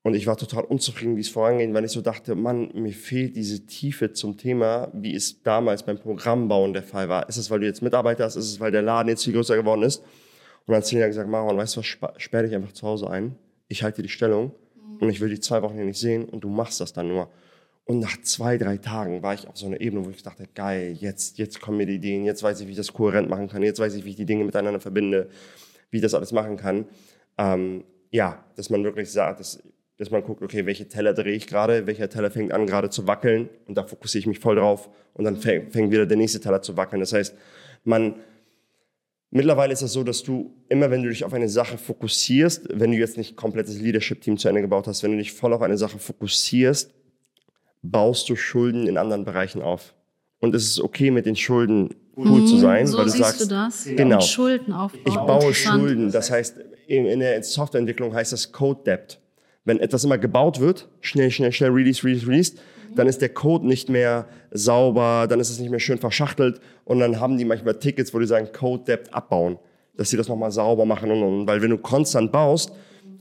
und 0.03 0.15
ich 0.15 0.25
war 0.25 0.35
total 0.35 0.63
unzufrieden, 0.63 1.15
wie 1.15 1.21
es 1.21 1.29
vorangeht, 1.29 1.73
weil 1.73 1.85
ich 1.85 1.91
so 1.91 2.01
dachte, 2.01 2.33
Mann, 2.33 2.71
mir 2.73 2.93
fehlt 2.93 3.35
diese 3.35 3.67
Tiefe 3.67 4.13
zum 4.13 4.35
Thema, 4.35 4.89
wie 4.93 5.13
es 5.13 5.43
damals 5.43 5.83
beim 5.83 5.99
Programmbauen 5.99 6.73
der 6.73 6.81
Fall 6.81 7.07
war. 7.07 7.29
Ist 7.29 7.37
es, 7.37 7.51
weil 7.51 7.59
du 7.59 7.67
jetzt 7.67 7.83
Mitarbeiter 7.83 8.23
hast? 8.23 8.35
Ist 8.35 8.45
es, 8.45 8.59
weil 8.59 8.71
der 8.71 8.81
Laden 8.81 9.09
jetzt 9.09 9.23
viel 9.23 9.33
größer 9.33 9.55
geworden 9.55 9.83
ist? 9.83 9.99
Und 9.99 10.69
dann 10.73 10.77
hat 10.77 10.85
Celia 10.85 11.07
gesagt, 11.07 11.29
Maron, 11.29 11.55
weißt 11.55 11.75
du 11.75 11.81
was, 11.81 11.85
sperr 12.17 12.43
dich 12.43 12.55
einfach 12.55 12.71
zu 12.71 12.87
Hause 12.87 13.09
ein. 13.09 13.35
Ich 13.67 13.83
halte 13.83 14.01
die 14.01 14.09
Stellung 14.09 14.55
und 14.99 15.09
ich 15.09 15.21
will 15.21 15.29
die 15.29 15.39
zwei 15.39 15.61
Wochen 15.61 15.75
hier 15.75 15.85
nicht 15.85 15.99
sehen 15.99 16.25
und 16.25 16.43
du 16.43 16.49
machst 16.49 16.81
das 16.81 16.93
dann 16.93 17.07
nur. 17.07 17.29
Und 17.85 17.99
nach 17.99 18.19
zwei, 18.21 18.57
drei 18.57 18.77
Tagen 18.77 19.21
war 19.21 19.33
ich 19.35 19.47
auf 19.47 19.57
so 19.57 19.67
einer 19.67 19.81
Ebene, 19.81 20.05
wo 20.05 20.09
ich 20.09 20.23
dachte, 20.23 20.47
geil, 20.55 20.95
jetzt, 20.99 21.37
jetzt 21.37 21.61
kommen 21.61 21.77
mir 21.77 21.85
die 21.85 21.95
Ideen, 21.95 22.25
jetzt 22.25 22.41
weiß 22.41 22.59
ich, 22.61 22.67
wie 22.67 22.71
ich 22.71 22.77
das 22.77 22.93
kohärent 22.93 23.29
machen 23.29 23.49
kann, 23.49 23.61
jetzt 23.63 23.79
weiß 23.79 23.93
ich, 23.95 24.05
wie 24.05 24.11
ich 24.11 24.15
die 24.15 24.25
Dinge 24.25 24.45
miteinander 24.45 24.79
verbinde, 24.79 25.29
wie 25.89 25.97
ich 25.97 26.03
das 26.03 26.13
alles 26.13 26.31
machen 26.31 26.57
kann. 26.57 26.85
Ähm, 27.37 27.83
ja, 28.11 28.43
dass 28.55 28.69
man 28.69 28.83
wirklich 28.83 29.11
sagt, 29.11 29.39
dass, 29.39 29.61
dass 30.01 30.09
man 30.09 30.23
guckt, 30.23 30.41
okay, 30.41 30.65
welche 30.65 30.87
Teller 30.87 31.13
drehe 31.13 31.35
ich 31.35 31.45
gerade, 31.45 31.85
welcher 31.85 32.09
Teller 32.09 32.31
fängt 32.31 32.51
an 32.53 32.65
gerade 32.65 32.89
zu 32.89 33.05
wackeln 33.05 33.49
und 33.67 33.77
da 33.77 33.83
fokussiere 33.83 34.21
ich 34.21 34.25
mich 34.25 34.39
voll 34.39 34.55
drauf 34.55 34.89
und 35.13 35.25
dann 35.25 35.37
fängt, 35.37 35.73
fängt 35.73 35.91
wieder 35.91 36.07
der 36.07 36.17
nächste 36.17 36.39
Teller 36.39 36.63
zu 36.63 36.75
wackeln. 36.75 36.99
Das 36.99 37.13
heißt, 37.13 37.35
man, 37.83 38.15
Mittlerweile 39.33 39.71
ist 39.71 39.81
es 39.81 39.93
so, 39.93 40.03
dass 40.03 40.23
du 40.23 40.53
immer, 40.67 40.91
wenn 40.91 41.03
du 41.03 41.09
dich 41.09 41.23
auf 41.23 41.33
eine 41.33 41.47
Sache 41.47 41.77
fokussierst, 41.77 42.67
wenn 42.73 42.91
du 42.91 42.97
jetzt 42.97 43.15
nicht 43.15 43.37
komplettes 43.37 43.79
Leadership-Team 43.79 44.37
zu 44.37 44.49
Ende 44.49 44.59
gebaut 44.59 44.87
hast, 44.87 45.03
wenn 45.03 45.11
du 45.11 45.17
dich 45.17 45.31
voll 45.31 45.53
auf 45.53 45.61
eine 45.61 45.77
Sache 45.77 45.99
fokussierst, 45.99 46.91
baust 47.81 48.27
du 48.27 48.35
Schulden 48.35 48.87
in 48.87 48.97
anderen 48.97 49.23
Bereichen 49.23 49.61
auf. 49.61 49.93
Und 50.39 50.53
es 50.53 50.65
ist 50.65 50.81
okay, 50.81 51.11
mit 51.11 51.25
den 51.27 51.37
Schulden 51.37 51.95
cool 52.17 52.41
mhm, 52.41 52.47
zu 52.47 52.57
sein, 52.57 52.87
so 52.87 52.97
weil 52.97 53.05
du 53.05 53.11
sagst, 53.11 53.41
du 53.41 53.45
das? 53.45 53.85
genau, 53.85 54.17
mit 54.17 54.25
Schulden 54.25 54.73
aufbauen. 54.73 55.01
ich 55.05 55.15
baue 55.15 55.53
Schulden. 55.53 56.11
Das 56.11 56.29
heißt, 56.29 56.57
in 56.87 57.19
der 57.21 57.41
Softwareentwicklung 57.41 58.13
heißt 58.13 58.33
das 58.33 58.51
Code 58.51 58.81
Debt. 58.85 59.21
Wenn 59.63 59.79
etwas 59.79 60.03
immer 60.03 60.17
gebaut 60.17 60.59
wird, 60.59 60.89
schnell, 61.01 61.29
schnell, 61.29 61.51
schnell, 61.51 61.69
release, 61.69 62.03
release, 62.03 62.27
release, 62.27 62.53
mhm. 62.53 62.95
dann 62.95 63.07
ist 63.07 63.21
der 63.21 63.29
Code 63.29 63.67
nicht 63.67 63.89
mehr 63.89 64.27
sauber, 64.51 65.27
dann 65.29 65.39
ist 65.39 65.49
es 65.49 65.59
nicht 65.59 65.69
mehr 65.69 65.79
schön 65.79 65.99
verschachtelt 65.99 66.59
und 66.83 66.99
dann 66.99 67.19
haben 67.19 67.37
die 67.37 67.45
manchmal 67.45 67.75
Tickets, 67.75 68.13
wo 68.13 68.19
die 68.19 68.25
sagen, 68.25 68.49
Code 68.51 68.83
Debt 68.85 69.13
abbauen, 69.13 69.59
dass 69.95 70.09
sie 70.09 70.17
das 70.17 70.27
nochmal 70.27 70.51
sauber 70.51 70.85
machen 70.85 71.11
und, 71.11 71.23
und, 71.23 71.47
weil 71.47 71.61
wenn 71.61 71.69
du 71.69 71.77
konstant 71.77 72.31
baust, 72.31 72.71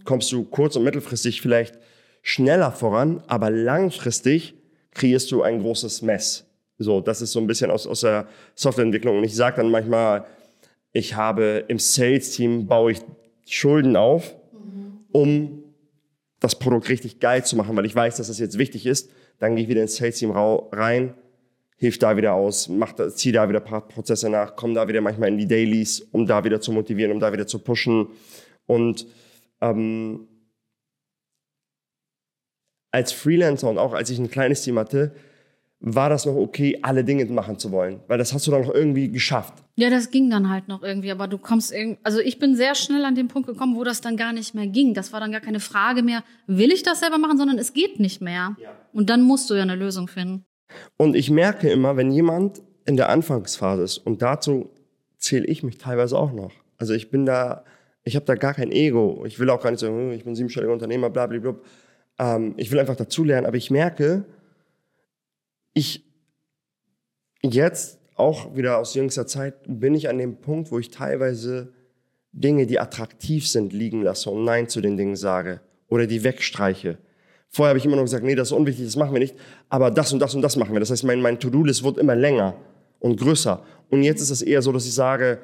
kommst 0.04 0.32
du 0.32 0.44
kurz- 0.44 0.76
und 0.76 0.84
mittelfristig 0.84 1.42
vielleicht 1.42 1.78
schneller 2.22 2.72
voran, 2.72 3.22
aber 3.26 3.50
langfristig 3.50 4.54
kreierst 4.92 5.30
du 5.30 5.42
ein 5.42 5.60
großes 5.60 6.02
Mess. 6.02 6.46
So, 6.78 7.00
das 7.00 7.20
ist 7.20 7.32
so 7.32 7.40
ein 7.40 7.46
bisschen 7.46 7.70
aus, 7.70 7.86
aus 7.86 8.00
der 8.00 8.26
Softwareentwicklung. 8.54 9.18
Und 9.18 9.24
ich 9.24 9.36
sage 9.36 9.56
dann 9.58 9.70
manchmal, 9.70 10.24
ich 10.92 11.14
habe 11.14 11.64
im 11.68 11.78
Sales-Team 11.78 12.66
baue 12.66 12.92
ich 12.92 13.00
Schulden 13.46 13.96
auf, 13.96 14.34
um 15.12 15.59
das 16.40 16.58
Produkt 16.58 16.88
richtig 16.88 17.20
geil 17.20 17.44
zu 17.44 17.56
machen, 17.56 17.76
weil 17.76 17.86
ich 17.86 17.94
weiß, 17.94 18.16
dass 18.16 18.28
das 18.28 18.38
jetzt 18.38 18.58
wichtig 18.58 18.86
ist. 18.86 19.10
Dann 19.38 19.54
gehe 19.54 19.64
ich 19.64 19.70
wieder 19.70 19.82
ins 19.82 19.96
Sales-Team 19.96 20.32
rein, 20.32 21.14
hilf 21.76 21.98
da 21.98 22.16
wieder 22.16 22.34
aus, 22.34 22.68
mach 22.68 22.92
da, 22.92 23.10
zieh 23.10 23.32
da 23.32 23.48
wieder 23.48 23.60
ein 23.60 23.64
paar 23.64 23.86
Prozesse 23.86 24.28
nach, 24.28 24.56
komm 24.56 24.74
da 24.74 24.88
wieder 24.88 25.00
manchmal 25.00 25.28
in 25.28 25.38
die 25.38 25.46
Dailies, 25.46 26.00
um 26.00 26.26
da 26.26 26.42
wieder 26.44 26.60
zu 26.60 26.72
motivieren, 26.72 27.12
um 27.12 27.20
da 27.20 27.32
wieder 27.32 27.46
zu 27.46 27.58
pushen. 27.58 28.08
Und 28.66 29.06
ähm, 29.60 30.28
als 32.90 33.12
Freelancer 33.12 33.68
und 33.68 33.78
auch 33.78 33.92
als 33.92 34.10
ich 34.10 34.18
ein 34.18 34.30
kleines 34.30 34.62
Team 34.62 34.78
hatte, 34.78 35.14
war 35.80 36.10
das 36.10 36.26
noch 36.26 36.36
okay, 36.36 36.78
alle 36.82 37.04
Dinge 37.04 37.24
machen 37.26 37.58
zu 37.58 37.72
wollen, 37.72 38.00
weil 38.06 38.18
das 38.18 38.34
hast 38.34 38.46
du 38.46 38.50
dann 38.50 38.62
noch 38.62 38.74
irgendwie 38.74 39.10
geschafft. 39.10 39.54
Ja, 39.80 39.88
das 39.88 40.10
ging 40.10 40.28
dann 40.28 40.50
halt 40.50 40.68
noch 40.68 40.82
irgendwie, 40.82 41.10
aber 41.10 41.26
du 41.26 41.38
kommst 41.38 41.72
irgendwie, 41.72 41.98
also 42.02 42.18
ich 42.20 42.38
bin 42.38 42.54
sehr 42.54 42.74
schnell 42.74 43.02
an 43.06 43.14
den 43.14 43.28
Punkt 43.28 43.48
gekommen, 43.48 43.76
wo 43.76 43.82
das 43.82 44.02
dann 44.02 44.18
gar 44.18 44.34
nicht 44.34 44.54
mehr 44.54 44.66
ging. 44.66 44.92
Das 44.92 45.10
war 45.14 45.20
dann 45.20 45.32
gar 45.32 45.40
keine 45.40 45.58
Frage 45.58 46.02
mehr, 46.02 46.22
will 46.46 46.70
ich 46.70 46.82
das 46.82 47.00
selber 47.00 47.16
machen, 47.16 47.38
sondern 47.38 47.58
es 47.58 47.72
geht 47.72 47.98
nicht 47.98 48.20
mehr. 48.20 48.56
Ja. 48.60 48.76
Und 48.92 49.08
dann 49.08 49.22
musst 49.22 49.48
du 49.48 49.54
ja 49.54 49.62
eine 49.62 49.76
Lösung 49.76 50.06
finden. 50.06 50.44
Und 50.98 51.16
ich 51.16 51.30
merke 51.30 51.70
immer, 51.70 51.96
wenn 51.96 52.10
jemand 52.10 52.60
in 52.84 52.98
der 52.98 53.08
Anfangsphase 53.08 53.82
ist, 53.82 53.98
und 53.98 54.20
dazu 54.20 54.68
zähle 55.16 55.46
ich 55.46 55.62
mich 55.62 55.78
teilweise 55.78 56.18
auch 56.18 56.32
noch. 56.32 56.52
Also 56.76 56.92
ich 56.92 57.10
bin 57.10 57.24
da, 57.24 57.64
ich 58.04 58.16
habe 58.16 58.26
da 58.26 58.34
gar 58.34 58.52
kein 58.52 58.72
Ego. 58.72 59.24
Ich 59.24 59.38
will 59.38 59.48
auch 59.48 59.62
gar 59.62 59.70
nicht 59.70 59.80
sagen, 59.80 59.96
hm, 59.96 60.12
ich 60.12 60.24
bin 60.24 60.34
siebenstelliger 60.34 60.74
Unternehmer, 60.74 61.08
bla 61.08 61.26
bla 61.26 61.38
bla. 61.38 61.54
Ähm, 62.18 62.52
ich 62.58 62.70
will 62.70 62.78
einfach 62.78 62.96
dazulernen, 62.96 63.46
aber 63.46 63.56
ich 63.56 63.70
merke, 63.70 64.26
ich 65.72 66.04
jetzt 67.42 67.99
auch 68.20 68.54
wieder 68.54 68.78
aus 68.78 68.94
jüngster 68.94 69.26
Zeit 69.26 69.54
bin 69.66 69.94
ich 69.94 70.08
an 70.08 70.18
dem 70.18 70.36
Punkt, 70.36 70.70
wo 70.70 70.78
ich 70.78 70.90
teilweise 70.90 71.72
Dinge, 72.32 72.66
die 72.66 72.78
attraktiv 72.78 73.48
sind, 73.48 73.72
liegen 73.72 74.02
lasse 74.02 74.30
und 74.30 74.44
Nein 74.44 74.68
zu 74.68 74.80
den 74.80 74.96
Dingen 74.96 75.16
sage 75.16 75.60
oder 75.88 76.06
die 76.06 76.22
wegstreiche. 76.22 76.98
Vorher 77.48 77.70
habe 77.70 77.78
ich 77.78 77.84
immer 77.84 77.96
noch 77.96 78.04
gesagt, 78.04 78.24
nee, 78.24 78.36
das 78.36 78.48
ist 78.48 78.52
unwichtig, 78.52 78.84
das 78.84 78.94
machen 78.94 79.12
wir 79.12 79.18
nicht, 79.18 79.34
aber 79.68 79.90
das 79.90 80.12
und 80.12 80.20
das 80.20 80.34
und 80.36 80.42
das 80.42 80.56
machen 80.56 80.72
wir. 80.72 80.78
Das 80.78 80.90
heißt, 80.90 81.02
mein, 81.02 81.20
mein 81.20 81.40
To-Do-List 81.40 81.82
wird 81.82 81.98
immer 81.98 82.14
länger 82.14 82.54
und 83.00 83.18
größer. 83.18 83.64
Und 83.88 84.04
jetzt 84.04 84.20
ist 84.20 84.30
es 84.30 84.42
eher 84.42 84.62
so, 84.62 84.70
dass 84.70 84.86
ich 84.86 84.94
sage, 84.94 85.40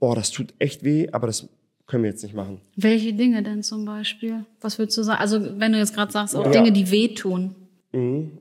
boah, 0.00 0.16
das 0.16 0.32
tut 0.32 0.52
echt 0.58 0.82
weh, 0.82 1.08
aber 1.12 1.28
das 1.28 1.48
können 1.86 2.02
wir 2.02 2.10
jetzt 2.10 2.24
nicht 2.24 2.34
machen. 2.34 2.60
Welche 2.76 3.12
Dinge 3.14 3.42
denn 3.44 3.62
zum 3.62 3.84
Beispiel? 3.84 4.44
Was 4.60 4.78
würdest 4.78 4.98
du 4.98 5.04
sagen? 5.04 5.20
Also 5.20 5.60
wenn 5.60 5.72
du 5.72 5.78
jetzt 5.78 5.94
gerade 5.94 6.10
sagst, 6.10 6.34
auch 6.34 6.44
ja. 6.46 6.50
Dinge, 6.50 6.72
die 6.72 6.90
wehtun. 6.90 7.54
Mhm. 7.92 8.38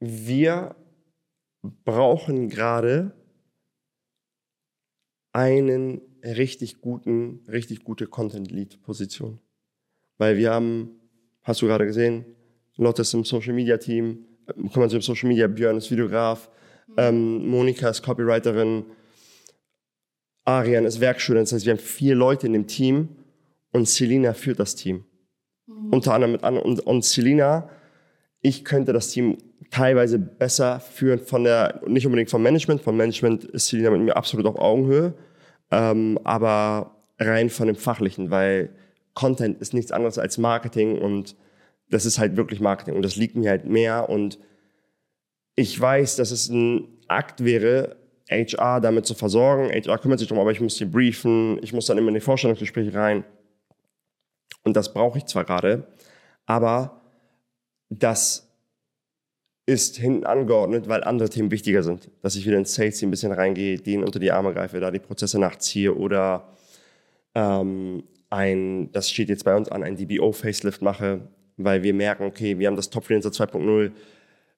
Wir 0.00 0.74
brauchen 1.62 2.48
gerade 2.48 3.12
einen 5.32 6.00
richtig 6.22 6.80
guten, 6.80 7.44
richtig 7.48 7.84
gute 7.84 8.06
Content-Lead-Position. 8.06 9.38
Weil 10.16 10.36
wir 10.36 10.52
haben, 10.52 11.00
hast 11.42 11.62
du 11.62 11.66
gerade 11.66 11.86
gesehen, 11.86 12.24
Lotte 12.76 13.02
ist 13.02 13.14
im 13.14 13.24
Social 13.24 13.54
Media 13.54 13.76
Team, 13.76 14.26
kümmern 14.72 14.88
sich 14.88 14.96
um 14.96 15.02
Social 15.02 15.28
Media, 15.28 15.46
Björn 15.46 15.76
ist 15.76 15.90
Videograf, 15.90 16.50
mhm. 16.86 16.94
ähm, 16.96 17.48
Monika 17.48 17.88
ist 17.88 18.02
Copywriterin, 18.02 18.84
Arian 20.44 20.86
ist 20.86 21.00
Werkstudent. 21.00 21.46
Das 21.46 21.52
heißt, 21.52 21.66
wir 21.66 21.72
haben 21.74 21.80
vier 21.80 22.14
Leute 22.14 22.46
in 22.46 22.54
dem 22.54 22.66
Team 22.66 23.16
und 23.72 23.88
Selina 23.88 24.32
führt 24.32 24.58
das 24.58 24.74
Team. 24.74 25.04
Mhm. 25.66 25.92
Unter 25.92 26.14
anderem 26.14 26.32
mit 26.32 26.42
und, 26.42 26.80
und 26.80 27.04
Selina, 27.04 27.68
ich 28.40 28.64
könnte 28.64 28.92
das 28.92 29.08
Team 29.08 29.38
teilweise 29.70 30.18
besser 30.18 30.80
führen 30.80 31.18
von 31.18 31.44
der, 31.44 31.82
nicht 31.86 32.06
unbedingt 32.06 32.30
vom 32.30 32.42
Management. 32.42 32.82
Vom 32.82 32.96
Management 32.96 33.44
ist 33.44 33.66
Selina 33.66 33.90
mit 33.90 34.02
mir 34.02 34.16
absolut 34.16 34.46
auf 34.46 34.56
Augenhöhe, 34.56 35.14
ähm, 35.70 36.18
aber 36.24 36.96
rein 37.18 37.50
von 37.50 37.66
dem 37.66 37.76
Fachlichen, 37.76 38.30
weil 38.30 38.70
Content 39.14 39.60
ist 39.60 39.74
nichts 39.74 39.92
anderes 39.92 40.18
als 40.18 40.38
Marketing 40.38 40.98
und 40.98 41.36
das 41.90 42.06
ist 42.06 42.18
halt 42.18 42.36
wirklich 42.36 42.60
Marketing 42.60 42.94
und 42.94 43.02
das 43.02 43.16
liegt 43.16 43.36
mir 43.36 43.50
halt 43.50 43.64
mehr 43.66 44.08
und 44.08 44.38
ich 45.56 45.78
weiß, 45.78 46.16
dass 46.16 46.30
es 46.30 46.48
ein 46.48 46.86
Akt 47.08 47.44
wäre, 47.44 47.96
HR 48.30 48.80
damit 48.80 49.06
zu 49.06 49.14
versorgen. 49.14 49.70
HR 49.70 49.98
kümmert 49.98 50.20
sich 50.20 50.28
darum, 50.28 50.40
aber 50.40 50.52
ich 50.52 50.60
muss 50.60 50.76
die 50.76 50.84
briefen, 50.84 51.58
ich 51.62 51.72
muss 51.72 51.86
dann 51.86 51.98
immer 51.98 52.08
in 52.08 52.14
die 52.14 52.20
Vorstellungsgespräche 52.20 52.94
rein. 52.94 53.24
Und 54.62 54.76
das 54.76 54.92
brauche 54.92 55.18
ich 55.18 55.26
zwar 55.26 55.44
gerade, 55.44 55.88
aber 56.46 56.97
das 57.90 58.48
ist 59.68 59.98
hinten 59.98 60.24
angeordnet, 60.24 60.88
weil 60.88 61.04
andere 61.04 61.28
Themen 61.28 61.50
wichtiger 61.50 61.82
sind. 61.82 62.10
Dass 62.22 62.36
ich 62.36 62.46
wieder 62.46 62.56
ins 62.56 62.74
Sales 62.74 63.02
ein 63.02 63.10
bisschen 63.10 63.32
reingehe, 63.32 63.76
denen 63.76 64.02
unter 64.02 64.18
die 64.18 64.32
Arme 64.32 64.54
greife, 64.54 64.80
da 64.80 64.90
die 64.90 64.98
Prozesse 64.98 65.38
nachziehe 65.38 65.94
oder 65.94 66.48
ähm, 67.34 68.04
ein, 68.30 68.90
das 68.92 69.10
steht 69.10 69.28
jetzt 69.28 69.44
bei 69.44 69.54
uns 69.54 69.68
an, 69.68 69.82
ein 69.82 69.96
DBO-Facelift 69.96 70.80
mache, 70.80 71.20
weil 71.58 71.82
wir 71.82 71.92
merken, 71.92 72.24
okay, 72.24 72.58
wir 72.58 72.66
haben 72.66 72.76
das 72.76 72.88
Top 72.88 73.04
Freelancer 73.04 73.28
2.0 73.28 73.92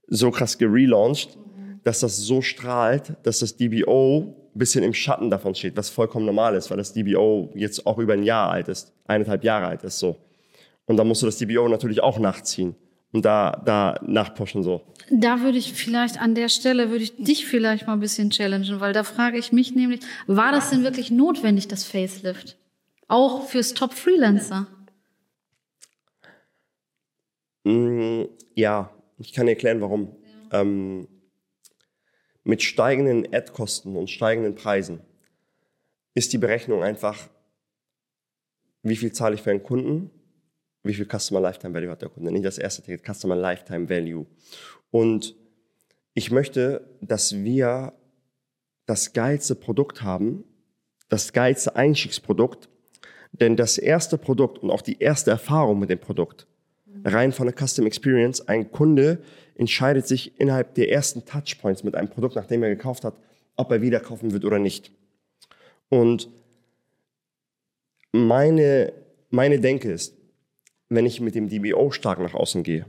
so 0.07 0.31
krass 0.31 0.59
gelauncht, 0.59 1.39
dass 1.83 2.01
das 2.01 2.17
so 2.17 2.41
strahlt, 2.41 3.17
dass 3.25 3.41
das 3.41 3.57
DBO 3.57 4.37
ein 4.55 4.59
bisschen 4.59 4.85
im 4.85 4.95
Schatten 4.95 5.29
davon 5.29 5.57
steht, 5.57 5.77
was 5.77 5.89
vollkommen 5.89 6.27
normal 6.27 6.55
ist, 6.55 6.71
weil 6.71 6.77
das 6.77 6.93
DBO 6.93 7.51
jetzt 7.57 7.85
auch 7.85 7.99
über 7.99 8.13
ein 8.13 8.23
Jahr 8.23 8.51
alt 8.51 8.69
ist, 8.69 8.93
eineinhalb 9.07 9.43
Jahre 9.43 9.67
alt 9.67 9.83
ist 9.83 9.99
so. 9.99 10.17
Und 10.87 10.99
da 10.99 11.05
musst 11.05 11.23
du 11.23 11.27
das 11.27 11.39
DBO 11.39 11.69
natürlich 11.69 12.01
auch 12.01 12.21
nachziehen 12.21 12.77
und 13.13 13.25
da, 13.25 13.63
da 13.65 14.01
nachpushen 14.07 14.63
so. 14.63 14.83
Da 15.11 15.41
würde 15.41 15.59
ich 15.59 15.73
vielleicht 15.73 16.21
an 16.21 16.35
der 16.35 16.49
Stelle, 16.49 16.91
würde 16.91 17.05
ich 17.05 17.17
dich 17.17 17.47
vielleicht 17.47 17.87
mal 17.87 17.95
ein 17.95 18.01
bisschen 18.01 18.31
challengen, 18.31 18.81
weil 18.81 18.93
da 18.93 19.03
frage 19.03 19.39
ich 19.39 19.53
mich 19.53 19.75
nämlich, 19.75 20.01
war 20.27 20.53
das 20.53 20.71
denn 20.71 20.85
wirklich 20.85 21.11
notwendig, 21.11 21.69
das 21.69 21.85
Facelift? 21.85 22.57
Auch 23.09 23.49
fürs 23.49 23.75
Top 23.75 23.93
Freelancer? 23.93 24.69
Mm, 27.65 28.25
ja, 28.55 28.91
ich 29.19 29.33
kann 29.33 29.49
erklären, 29.49 29.81
warum. 29.81 30.17
Ja. 30.53 30.61
Ähm, 30.61 31.09
mit 32.45 32.63
steigenden 32.63 33.35
Ad-Kosten 33.35 33.97
und 33.97 34.09
steigenden 34.09 34.55
Preisen 34.55 35.01
ist 36.15 36.33
die 36.33 36.39
Berechnung 36.39 36.83
einfach 36.83 37.29
wie 38.83 38.97
viel 38.97 39.13
zahle 39.13 39.35
ich 39.35 39.43
für 39.43 39.51
einen 39.51 39.63
Kunden, 39.63 40.11
wie 40.83 40.95
viel 40.95 41.07
Customer 41.07 41.41
Lifetime 41.41 41.75
Value 41.75 41.91
hat 41.91 42.03
der 42.03 42.09
Kunde. 42.09 42.33
Nicht 42.33 42.45
das 42.45 42.59
erste 42.59 42.83
Ticket, 42.83 43.05
Customer 43.05 43.37
Lifetime 43.37 43.89
Value. 43.89 44.27
Und 44.91 45.35
ich 46.15 46.31
möchte, 46.31 46.89
dass 47.01 47.35
wir 47.35 47.93
das 48.87 49.13
geilste 49.13 49.55
Produkt 49.55 50.03
haben, 50.03 50.45
das 51.09 51.33
geilste 51.33 51.77
Einstiegsprodukt, 51.77 52.69
denn 53.33 53.57
das 53.57 53.79
erste 53.79 54.19
Produkt 54.19 54.59
und 54.59 54.71
auch 54.71 54.83
die 54.83 54.99
erste 55.01 55.31
Erfahrung 55.31 55.79
mit 55.79 55.91
dem 55.91 56.01
Produkt, 56.01 56.47
rein 57.05 57.33
von 57.33 57.47
der 57.47 57.55
Custom 57.55 57.87
Experience, 57.87 58.49
ein 58.49 58.73
Kunde 58.73 59.23
entscheidet 59.55 60.07
sich 60.07 60.41
innerhalb 60.41 60.75
der 60.75 60.91
ersten 60.91 61.25
Touchpoints 61.25 61.85
mit 61.85 61.95
einem 61.95 62.09
Produkt, 62.09 62.35
nachdem 62.35 62.63
er 62.63 62.71
gekauft 62.71 63.05
hat, 63.05 63.15
ob 63.57 63.71
er 63.71 63.83
wieder 63.83 64.01
kaufen 64.01 64.33
wird 64.33 64.45
oder 64.45 64.59
nicht. 64.59 64.91
Und 65.89 66.29
meine, 68.13 68.93
meine 69.31 69.61
Denke 69.61 69.93
ist, 69.93 70.17
wenn 70.91 71.07
ich 71.07 71.21
mit 71.21 71.35
dem 71.35 71.49
DBO 71.49 71.91
stark 71.93 72.19
nach 72.19 72.35
außen 72.35 72.63
gehe, 72.63 72.85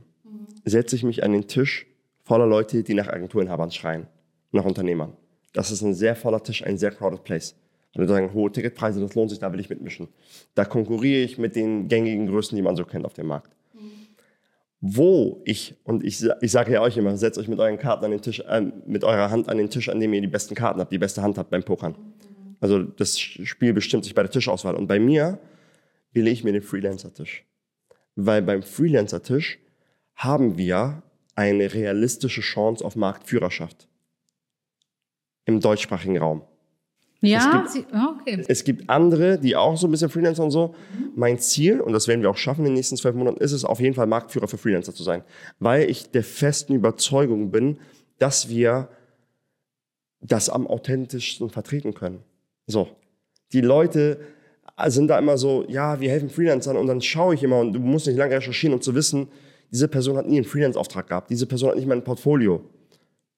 setze 0.65 0.95
ich 0.95 1.03
mich 1.03 1.23
an 1.23 1.31
den 1.31 1.47
Tisch 1.47 1.87
voller 2.23 2.47
Leute, 2.47 2.83
die 2.83 2.93
nach 2.93 3.07
Agenturinhabern 3.07 3.71
schreien, 3.71 4.07
nach 4.51 4.65
Unternehmern. 4.65 5.13
Das 5.53 5.71
ist 5.71 5.81
ein 5.81 5.93
sehr 5.93 6.15
voller 6.15 6.43
Tisch, 6.43 6.63
ein 6.65 6.77
sehr 6.77 6.91
crowded 6.91 7.23
place. 7.23 7.55
Und 7.93 8.07
sagen, 8.07 8.33
hohe 8.33 8.51
Ticketpreise, 8.51 9.01
das 9.01 9.15
lohnt 9.15 9.29
sich, 9.29 9.39
da 9.39 9.51
will 9.51 9.59
ich 9.59 9.69
mitmischen. 9.69 10.07
Da 10.55 10.63
konkurriere 10.63 11.23
ich 11.23 11.37
mit 11.37 11.57
den 11.57 11.89
gängigen 11.89 12.27
Größen, 12.27 12.55
die 12.55 12.61
man 12.61 12.77
so 12.77 12.85
kennt 12.85 13.05
auf 13.05 13.13
dem 13.13 13.27
Markt. 13.27 13.51
Wo 14.79 15.41
ich, 15.45 15.75
und 15.83 16.03
ich, 16.03 16.25
ich 16.41 16.51
sage 16.51 16.71
ja 16.71 16.81
euch 16.81 16.97
immer, 16.97 17.15
setzt 17.17 17.37
euch 17.37 17.49
mit 17.49 17.59
euren 17.59 17.77
Karten 17.77 18.05
an 18.05 18.11
den 18.11 18.21
Tisch, 18.21 18.39
äh, 18.39 18.61
mit 18.87 19.03
eurer 19.03 19.29
Hand 19.29 19.49
an 19.49 19.57
den 19.57 19.69
Tisch, 19.69 19.89
an 19.89 19.99
dem 19.99 20.13
ihr 20.13 20.21
die 20.21 20.27
besten 20.27 20.55
Karten 20.55 20.79
habt, 20.79 20.91
die 20.91 20.97
beste 20.97 21.21
Hand 21.21 21.37
habt 21.37 21.51
beim 21.51 21.63
Pokern. 21.63 21.95
Also 22.61 22.81
das 22.81 23.19
Spiel 23.19 23.73
bestimmt 23.73 24.05
sich 24.05 24.15
bei 24.15 24.23
der 24.23 24.31
Tischauswahl. 24.31 24.75
Und 24.75 24.87
bei 24.87 24.99
mir 24.99 25.37
wähle 26.13 26.29
ich 26.29 26.43
mir 26.43 26.53
den 26.53 26.63
Freelancer-Tisch. 26.63 27.45
Weil 28.15 28.41
beim 28.41 28.63
Freelancer-Tisch 28.63 29.59
haben 30.15 30.57
wir 30.57 31.03
eine 31.35 31.73
realistische 31.73 32.41
Chance 32.41 32.83
auf 32.83 32.95
Marktführerschaft 32.95 33.87
im 35.45 35.59
deutschsprachigen 35.59 36.17
Raum. 36.17 36.43
Ja, 37.23 37.63
es 37.65 37.73
gibt, 37.73 37.87
okay. 37.93 38.43
Es 38.47 38.63
gibt 38.63 38.89
andere, 38.89 39.37
die 39.37 39.55
auch 39.55 39.77
so 39.77 39.87
ein 39.87 39.91
bisschen 39.91 40.09
Freelancer 40.09 40.43
und 40.43 40.49
so. 40.49 40.73
Mein 41.15 41.37
Ziel, 41.37 41.79
und 41.79 41.93
das 41.93 42.07
werden 42.07 42.21
wir 42.21 42.31
auch 42.31 42.37
schaffen 42.37 42.61
in 42.61 42.71
den 42.71 42.73
nächsten 42.73 42.97
zwölf 42.97 43.15
Monaten, 43.15 43.39
ist 43.39 43.51
es 43.51 43.63
auf 43.63 43.79
jeden 43.79 43.93
Fall 43.93 44.07
Marktführer 44.07 44.47
für 44.47 44.57
Freelancer 44.57 44.93
zu 44.93 45.03
sein. 45.03 45.23
Weil 45.59 45.89
ich 45.89 46.09
der 46.09 46.23
festen 46.23 46.73
Überzeugung 46.73 47.51
bin, 47.51 47.79
dass 48.17 48.49
wir 48.49 48.89
das 50.19 50.49
am 50.49 50.65
authentischsten 50.65 51.49
vertreten 51.51 51.93
können. 51.93 52.23
So. 52.65 52.89
Die 53.53 53.61
Leute 53.61 54.19
sind 54.87 55.07
da 55.07 55.19
immer 55.19 55.37
so, 55.37 55.65
ja, 55.67 55.99
wir 55.99 56.09
helfen 56.09 56.29
Freelancern 56.29 56.77
und 56.77 56.87
dann 56.87 57.01
schaue 57.01 57.35
ich 57.35 57.43
immer 57.43 57.59
und 57.59 57.73
du 57.73 57.79
musst 57.79 58.07
nicht 58.07 58.17
lange 58.17 58.35
recherchieren, 58.35 58.73
um 58.73 58.81
zu 58.81 58.95
wissen, 58.95 59.27
diese 59.71 59.87
Person 59.87 60.17
hat 60.17 60.27
nie 60.27 60.37
einen 60.37 60.45
Freelance-Auftrag 60.45 61.07
gehabt, 61.07 61.29
diese 61.29 61.45
Person 61.45 61.69
hat 61.69 61.75
nicht 61.77 61.87
mal 61.87 61.95
ein 61.95 62.03
Portfolio. 62.03 62.63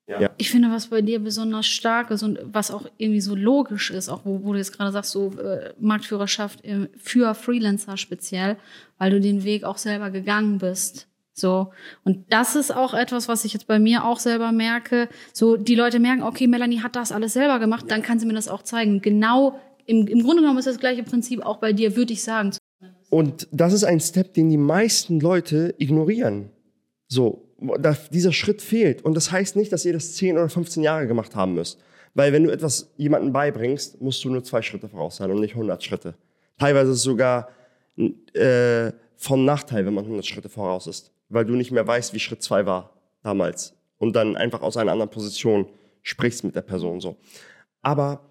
Ja. 0.05 0.31
Ich 0.37 0.51
finde, 0.51 0.69
was 0.69 0.87
bei 0.87 1.01
dir 1.01 1.19
besonders 1.19 1.65
stark 1.65 2.11
ist 2.11 2.23
und 2.23 2.37
was 2.43 2.71
auch 2.71 2.85
irgendwie 2.97 3.21
so 3.21 3.35
logisch 3.35 3.89
ist, 3.89 4.09
auch 4.09 4.25
wo, 4.25 4.43
wo 4.43 4.51
du 4.51 4.57
jetzt 4.57 4.75
gerade 4.77 4.91
sagst, 4.91 5.11
so 5.11 5.31
äh, 5.39 5.71
Marktführerschaft 5.79 6.63
äh, 6.65 6.89
für 6.97 7.33
Freelancer 7.33 7.95
speziell, 7.95 8.57
weil 8.97 9.11
du 9.11 9.21
den 9.21 9.45
Weg 9.45 9.63
auch 9.63 9.77
selber 9.77 10.09
gegangen 10.09 10.57
bist. 10.57 11.07
So. 11.31 11.71
Und 12.03 12.25
das 12.31 12.55
ist 12.57 12.75
auch 12.75 12.93
etwas, 12.93 13.29
was 13.29 13.45
ich 13.45 13.53
jetzt 13.53 13.65
bei 13.65 13.79
mir 13.79 14.03
auch 14.03 14.19
selber 14.19 14.51
merke. 14.51 15.07
So, 15.31 15.55
die 15.55 15.75
Leute 15.75 15.99
merken, 15.99 16.23
okay, 16.23 16.47
Melanie 16.47 16.81
hat 16.81 16.97
das 16.97 17.13
alles 17.13 17.33
selber 17.33 17.59
gemacht, 17.59 17.85
dann 17.87 18.03
kann 18.03 18.19
sie 18.19 18.25
mir 18.25 18.33
das 18.33 18.49
auch 18.49 18.61
zeigen. 18.61 19.01
Genau, 19.01 19.59
im, 19.85 20.07
im 20.07 20.23
Grunde 20.23 20.41
genommen 20.41 20.59
ist 20.59 20.67
das 20.67 20.79
gleiche 20.79 21.03
Prinzip 21.03 21.45
auch 21.45 21.57
bei 21.57 21.73
dir, 21.73 21.95
würde 21.95 22.13
ich 22.13 22.23
sagen. 22.23 22.51
Und 23.09 23.47
das 23.51 23.73
ist 23.73 23.83
ein 23.83 23.99
Step, 23.99 24.33
den 24.33 24.49
die 24.49 24.57
meisten 24.57 25.19
Leute 25.19 25.75
ignorieren. 25.77 26.49
So, 27.07 27.47
dieser 28.11 28.33
Schritt 28.33 28.61
fehlt. 28.61 29.03
Und 29.03 29.15
das 29.15 29.31
heißt 29.31 29.55
nicht, 29.55 29.71
dass 29.71 29.85
ihr 29.85 29.93
das 29.93 30.15
10 30.15 30.37
oder 30.37 30.49
15 30.49 30.83
Jahre 30.83 31.07
gemacht 31.07 31.35
haben 31.35 31.53
müsst. 31.53 31.79
Weil 32.15 32.33
wenn 32.33 32.43
du 32.43 32.51
etwas 32.51 32.91
jemandem 32.97 33.33
beibringst, 33.33 34.01
musst 34.01 34.23
du 34.23 34.29
nur 34.29 34.43
zwei 34.43 34.61
Schritte 34.61 34.87
voraus 34.87 35.17
sein 35.17 35.31
und 35.31 35.39
nicht 35.39 35.53
100 35.53 35.83
Schritte. 35.83 36.15
Teilweise 36.57 36.91
ist 36.91 36.97
es 36.97 37.03
sogar 37.03 37.49
äh, 37.97 38.91
von 39.15 39.45
Nachteil, 39.45 39.85
wenn 39.85 39.93
man 39.93 40.05
100 40.05 40.25
Schritte 40.25 40.49
voraus 40.49 40.87
ist. 40.87 41.11
Weil 41.29 41.45
du 41.45 41.53
nicht 41.53 41.71
mehr 41.71 41.87
weißt, 41.87 42.13
wie 42.13 42.19
Schritt 42.19 42.43
2 42.43 42.65
war 42.65 42.93
damals. 43.23 43.75
Und 43.97 44.15
dann 44.15 44.35
einfach 44.35 44.61
aus 44.61 44.77
einer 44.77 44.91
anderen 44.91 45.09
Position 45.09 45.67
sprichst 46.01 46.43
mit 46.43 46.55
der 46.55 46.61
Person 46.61 46.99
so. 46.99 47.15
Aber 47.81 48.21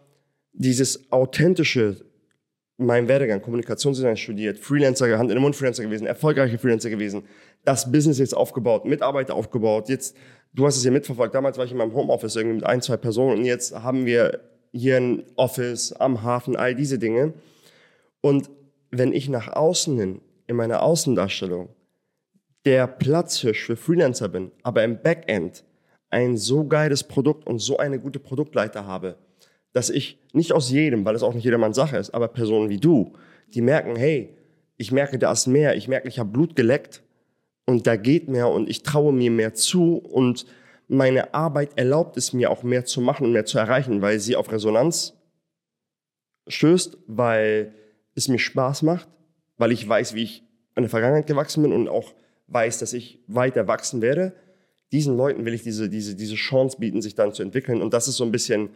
dieses 0.52 1.10
authentische, 1.10 2.04
mein 2.76 3.08
Werdegang, 3.08 3.42
Kommunikationsdesign 3.42 4.16
studiert, 4.16 4.58
Freelancer, 4.58 5.06
Hand 5.18 5.30
in 5.30 5.36
den 5.36 5.42
Mund 5.42 5.56
Freelancer 5.56 5.84
gewesen, 5.84 6.06
erfolgreiche 6.06 6.58
Freelancer 6.58 6.90
gewesen, 6.90 7.24
das 7.64 7.90
Business 7.90 8.18
jetzt 8.18 8.34
aufgebaut, 8.34 8.84
Mitarbeiter 8.84 9.34
aufgebaut. 9.34 9.88
Jetzt, 9.88 10.16
du 10.52 10.66
hast 10.66 10.76
es 10.76 10.84
ja 10.84 10.90
mitverfolgt. 10.90 11.34
Damals 11.34 11.58
war 11.58 11.64
ich 11.64 11.72
in 11.72 11.78
meinem 11.78 11.94
Homeoffice 11.94 12.36
irgendwie 12.36 12.56
mit 12.56 12.66
ein, 12.66 12.82
zwei 12.82 12.96
Personen 12.96 13.38
und 13.38 13.44
jetzt 13.44 13.74
haben 13.74 14.06
wir 14.06 14.40
hier 14.72 14.96
ein 14.96 15.24
Office 15.36 15.92
am 15.92 16.22
Hafen, 16.22 16.56
all 16.56 16.74
diese 16.74 16.98
Dinge. 16.98 17.34
Und 18.20 18.50
wenn 18.90 19.12
ich 19.12 19.28
nach 19.28 19.48
außen 19.48 19.98
hin, 19.98 20.20
in 20.46 20.56
meiner 20.56 20.82
Außendarstellung, 20.82 21.68
der 22.64 22.86
Platzhirsch 22.86 23.64
für 23.64 23.76
Freelancer 23.76 24.28
bin, 24.28 24.50
aber 24.62 24.84
im 24.84 25.02
Backend 25.02 25.64
ein 26.10 26.36
so 26.36 26.64
geiles 26.64 27.04
Produkt 27.04 27.46
und 27.46 27.58
so 27.58 27.78
eine 27.78 27.98
gute 27.98 28.18
Produktleiter 28.18 28.86
habe, 28.86 29.16
dass 29.72 29.90
ich 29.90 30.18
nicht 30.32 30.52
aus 30.52 30.70
jedem, 30.70 31.04
weil 31.04 31.14
es 31.14 31.22
auch 31.22 31.34
nicht 31.34 31.44
jedermanns 31.44 31.76
Sache 31.76 31.96
ist, 31.96 32.10
aber 32.10 32.28
Personen 32.28 32.68
wie 32.68 32.78
du, 32.78 33.12
die 33.54 33.62
merken, 33.62 33.96
hey, 33.96 34.36
ich 34.76 34.92
merke, 34.92 35.18
da 35.18 35.32
ist 35.32 35.46
mehr, 35.46 35.76
ich 35.76 35.88
merke, 35.88 36.08
ich 36.08 36.18
habe 36.18 36.30
Blut 36.30 36.56
geleckt 36.56 37.02
und 37.66 37.86
da 37.86 37.96
geht 37.96 38.28
mehr 38.28 38.48
und 38.48 38.68
ich 38.68 38.82
traue 38.82 39.12
mir 39.12 39.30
mehr 39.30 39.54
zu 39.54 39.96
und 39.96 40.46
meine 40.88 41.32
Arbeit 41.32 41.70
erlaubt 41.76 42.16
es 42.16 42.32
mir 42.32 42.50
auch 42.50 42.62
mehr 42.62 42.84
zu 42.84 43.00
machen 43.00 43.26
und 43.26 43.32
mehr 43.32 43.46
zu 43.46 43.58
erreichen, 43.58 44.02
weil 44.02 44.20
sie 44.20 44.36
auf 44.36 44.52
Resonanz 44.52 45.14
stößt, 46.48 46.98
weil 47.06 47.74
es 48.14 48.28
mir 48.28 48.38
Spaß 48.38 48.82
macht, 48.82 49.08
weil 49.56 49.72
ich 49.72 49.88
weiß, 49.88 50.14
wie 50.14 50.24
ich 50.24 50.42
in 50.74 50.82
der 50.82 50.90
Vergangenheit 50.90 51.26
gewachsen 51.26 51.62
bin 51.62 51.72
und 51.72 51.88
auch 51.88 52.12
weiß, 52.48 52.78
dass 52.78 52.92
ich 52.92 53.20
weiter 53.26 53.68
wachsen 53.68 54.02
werde. 54.02 54.34
Diesen 54.90 55.16
Leuten 55.16 55.44
will 55.44 55.54
ich 55.54 55.62
diese, 55.62 55.88
diese, 55.88 56.14
diese 56.14 56.34
Chance 56.34 56.76
bieten, 56.78 57.00
sich 57.00 57.14
dann 57.14 57.32
zu 57.32 57.42
entwickeln. 57.42 57.80
Und 57.80 57.94
das 57.94 58.08
ist 58.08 58.16
so 58.16 58.24
ein 58.24 58.32
bisschen 58.32 58.70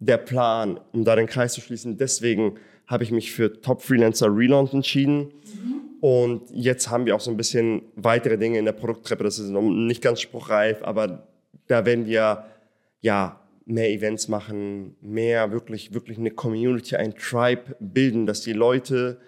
der 0.00 0.18
Plan, 0.18 0.80
um 0.92 1.04
da 1.04 1.16
den 1.16 1.26
Kreis 1.26 1.54
zu 1.54 1.60
schließen. 1.60 1.96
Deswegen 1.96 2.58
habe 2.86 3.04
ich 3.04 3.10
mich 3.10 3.32
für 3.32 3.60
Top 3.60 3.82
Freelancer 3.82 4.34
Relaunch 4.34 4.72
entschieden. 4.72 5.32
Und 6.00 6.42
jetzt 6.52 6.90
haben 6.90 7.06
wir 7.06 7.16
auch 7.16 7.20
so 7.20 7.30
ein 7.30 7.36
bisschen 7.36 7.82
weitere 7.96 8.38
Dinge 8.38 8.58
in 8.58 8.64
der 8.64 8.72
Produkttreppe. 8.72 9.24
Das 9.24 9.38
ist 9.38 9.50
noch 9.50 9.62
nicht 9.62 10.00
ganz 10.00 10.20
spruchreif, 10.20 10.82
aber 10.82 11.26
da 11.66 11.84
werden 11.84 12.06
wir 12.06 12.44
ja 13.00 13.40
mehr 13.66 13.90
Events 13.90 14.28
machen, 14.28 14.96
mehr 15.00 15.52
wirklich, 15.52 15.92
wirklich 15.92 16.18
eine 16.18 16.30
Community, 16.30 16.96
ein 16.96 17.14
Tribe 17.14 17.76
bilden, 17.80 18.26
dass 18.26 18.40
die 18.40 18.54
Leute 18.54 19.20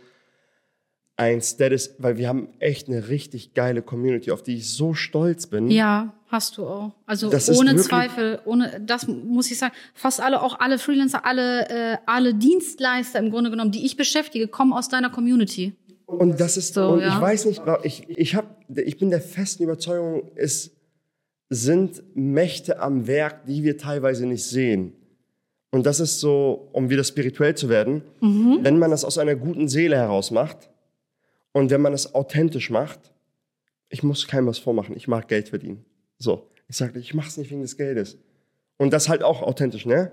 ein 1.17 1.43
Status, 1.43 1.97
weil 1.99 2.17
wir 2.17 2.29
haben 2.29 2.49
echt 2.61 2.89
eine 2.89 3.09
richtig 3.09 3.53
geile 3.53 3.83
Community, 3.83 4.31
auf 4.31 4.43
die 4.43 4.57
ich 4.57 4.71
so 4.71 4.95
stolz 4.95 5.47
bin. 5.47 5.71
Ja, 5.71 6.15
hast 6.31 6.57
du 6.57 6.67
auch. 6.67 6.93
Also 7.07 7.29
das 7.29 7.51
ohne 7.59 7.77
Zweifel, 7.77 8.41
ohne 8.45 8.81
das 8.81 9.07
muss 9.09 9.51
ich 9.51 9.59
sagen, 9.59 9.75
fast 9.95 10.21
alle, 10.21 10.43
auch 10.43 10.61
alle 10.61 10.79
Freelancer, 10.79 11.27
alle, 11.27 11.69
äh, 11.69 11.97
alle 12.07 12.35
Dienstleister 12.35 13.19
im 13.19 13.31
Grunde 13.31 13.51
genommen, 13.51 13.73
die 13.73 13.85
ich 13.85 13.97
beschäftige, 13.97 14.49
kommen 14.49 14.73
aus 14.73 14.89
deiner 14.89 15.11
Community. 15.11 15.75
Und 16.07 16.41
das 16.41 16.57
ist 16.57 16.75
so, 16.75 16.91
und 16.91 17.01
ja. 17.01 17.15
ich 17.15 17.21
weiß 17.21 17.45
nicht, 17.47 17.63
ich, 17.83 18.09
ich, 18.09 18.35
hab, 18.35 18.65
ich 18.69 18.99
bin 18.99 19.11
der 19.11 19.21
festen 19.21 19.63
Überzeugung, 19.63 20.31
es 20.35 20.73
sind 21.49 22.03
Mächte 22.15 22.81
am 22.81 23.07
Werk, 23.07 23.47
die 23.47 23.63
wir 23.63 23.77
teilweise 23.77 24.27
nicht 24.27 24.45
sehen. 24.45 24.93
Und 25.73 25.87
das 25.87 26.01
ist 26.01 26.19
so, 26.19 26.69
um 26.73 26.91
wieder 26.91 27.05
spirituell 27.05 27.55
zu 27.55 27.69
werden, 27.69 28.03
mhm. 28.21 28.59
wenn 28.63 28.79
man 28.79 28.91
das 28.91 29.05
aus 29.05 29.19
einer 29.19 29.37
guten 29.37 29.69
Seele 29.69 29.97
heraus 29.97 30.31
macht 30.31 30.71
und 31.53 31.71
wenn 31.71 31.81
man 31.81 31.93
es 31.93 32.15
authentisch 32.15 32.71
macht, 32.71 33.13
ich 33.89 34.03
muss 34.03 34.27
keinem 34.27 34.47
was 34.47 34.59
vormachen, 34.59 34.97
ich 34.97 35.09
mag 35.09 35.29
Geld 35.29 35.49
verdienen. 35.49 35.85
So, 36.21 36.51
ich 36.69 36.77
sage, 36.77 36.99
ich 36.99 37.15
mache 37.15 37.29
es 37.29 37.39
nicht 37.39 37.51
wegen 37.51 37.63
des 37.63 37.77
Geldes. 37.77 38.19
Und 38.77 38.93
das 38.93 39.09
halt 39.09 39.23
auch 39.23 39.43
authentisch, 39.43 39.87
ne? 39.87 40.13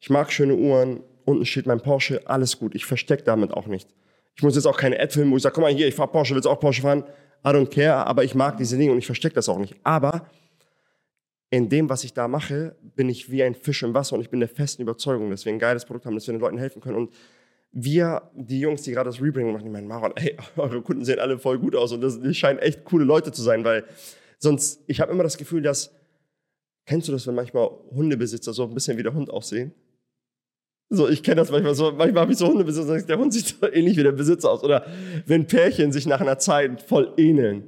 Ich 0.00 0.10
mag 0.10 0.30
schöne 0.30 0.56
Uhren, 0.56 1.00
unten 1.24 1.46
steht 1.46 1.66
mein 1.66 1.80
Porsche, 1.80 2.20
alles 2.26 2.58
gut, 2.58 2.74
ich 2.74 2.84
verstecke 2.84 3.22
damit 3.22 3.52
auch 3.52 3.66
nicht. 3.66 3.88
Ich 4.34 4.42
muss 4.42 4.56
jetzt 4.56 4.66
auch 4.66 4.76
keine 4.76 5.00
Ad 5.00 5.12
filmen, 5.12 5.30
wo 5.30 5.36
ich 5.36 5.42
sage, 5.42 5.54
guck 5.54 5.62
mal 5.62 5.72
hier, 5.72 5.86
ich 5.86 5.94
fahr 5.94 6.10
Porsche, 6.10 6.34
willst 6.34 6.46
du 6.46 6.50
auch 6.50 6.60
Porsche 6.60 6.82
fahren? 6.82 7.04
I 7.44 7.48
don't 7.50 7.70
care, 7.70 8.06
aber 8.06 8.24
ich 8.24 8.34
mag 8.34 8.56
diese 8.56 8.76
Dinge 8.76 8.92
und 8.92 8.98
ich 8.98 9.06
verstecke 9.06 9.34
das 9.36 9.48
auch 9.48 9.58
nicht. 9.58 9.76
Aber 9.84 10.28
in 11.50 11.68
dem, 11.68 11.88
was 11.88 12.02
ich 12.02 12.12
da 12.12 12.26
mache, 12.26 12.76
bin 12.82 13.08
ich 13.08 13.30
wie 13.30 13.44
ein 13.44 13.54
Fisch 13.54 13.84
im 13.84 13.94
Wasser 13.94 14.16
und 14.16 14.22
ich 14.22 14.30
bin 14.30 14.40
der 14.40 14.48
festen 14.48 14.82
Überzeugung, 14.82 15.30
dass 15.30 15.44
wir 15.44 15.52
ein 15.52 15.60
geiles 15.60 15.84
Produkt 15.84 16.06
haben, 16.06 16.16
dass 16.16 16.26
wir 16.26 16.34
den 16.34 16.40
Leuten 16.40 16.58
helfen 16.58 16.82
können. 16.82 16.96
Und 16.96 17.14
wir, 17.70 18.30
die 18.34 18.58
Jungs, 18.58 18.82
die 18.82 18.90
gerade 18.90 19.08
das 19.08 19.22
Rebring 19.22 19.52
machen, 19.52 19.64
die 19.64 19.70
meinen, 19.70 19.86
Maron, 19.86 20.12
ey, 20.16 20.36
eure 20.56 20.82
Kunden 20.82 21.04
sehen 21.04 21.20
alle 21.20 21.38
voll 21.38 21.58
gut 21.58 21.76
aus 21.76 21.92
und 21.92 22.00
das, 22.00 22.20
die 22.20 22.34
scheinen 22.34 22.58
echt 22.58 22.84
coole 22.84 23.04
Leute 23.04 23.30
zu 23.30 23.42
sein, 23.42 23.64
weil 23.64 23.84
sonst, 24.38 24.82
ich 24.86 25.00
habe 25.00 25.12
immer 25.12 25.22
das 25.22 25.36
Gefühl, 25.36 25.62
dass, 25.62 25.92
kennst 26.86 27.08
du 27.08 27.12
das, 27.12 27.26
wenn 27.26 27.34
manchmal 27.34 27.70
Hundebesitzer 27.90 28.52
so 28.52 28.64
ein 28.64 28.74
bisschen 28.74 28.96
wie 28.98 29.02
der 29.02 29.14
Hund 29.14 29.30
aussehen? 29.30 29.72
So, 30.88 31.08
ich 31.08 31.22
kenne 31.22 31.36
das 31.36 31.50
manchmal 31.50 31.74
so, 31.74 31.90
manchmal 31.90 32.22
habe 32.22 32.32
ich 32.32 32.38
so 32.38 32.46
Hundebesitzer, 32.46 33.02
der 33.02 33.18
Hund 33.18 33.32
sieht 33.32 33.46
so 33.46 33.66
ähnlich 33.72 33.96
wie 33.96 34.04
der 34.04 34.12
Besitzer 34.12 34.50
aus. 34.50 34.62
Oder 34.62 34.86
wenn 35.26 35.46
Pärchen 35.46 35.90
sich 35.90 36.06
nach 36.06 36.20
einer 36.20 36.38
Zeit 36.38 36.80
voll 36.82 37.12
ähneln. 37.16 37.64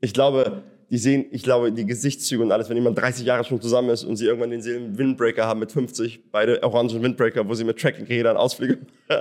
Ich 0.00 0.14
glaube, 0.14 0.62
die 0.90 0.98
sehen, 0.98 1.26
ich 1.30 1.42
glaube, 1.42 1.72
die 1.72 1.86
Gesichtszüge 1.86 2.42
und 2.42 2.52
alles, 2.52 2.68
wenn 2.68 2.76
jemand 2.76 2.98
30 2.98 3.24
Jahre 3.24 3.44
schon 3.44 3.60
zusammen 3.60 3.90
ist 3.90 4.04
und 4.04 4.16
sie 4.16 4.26
irgendwann 4.26 4.50
denselben 4.50 4.98
Windbreaker 4.98 5.46
haben 5.46 5.60
mit 5.60 5.70
50, 5.70 6.30
beide 6.30 6.62
orangen 6.62 7.02
Windbreaker, 7.02 7.48
wo 7.48 7.54
sie 7.54 7.64
mit 7.64 7.78
Trackingrädern 7.78 8.36
Ausflüge 8.36 8.78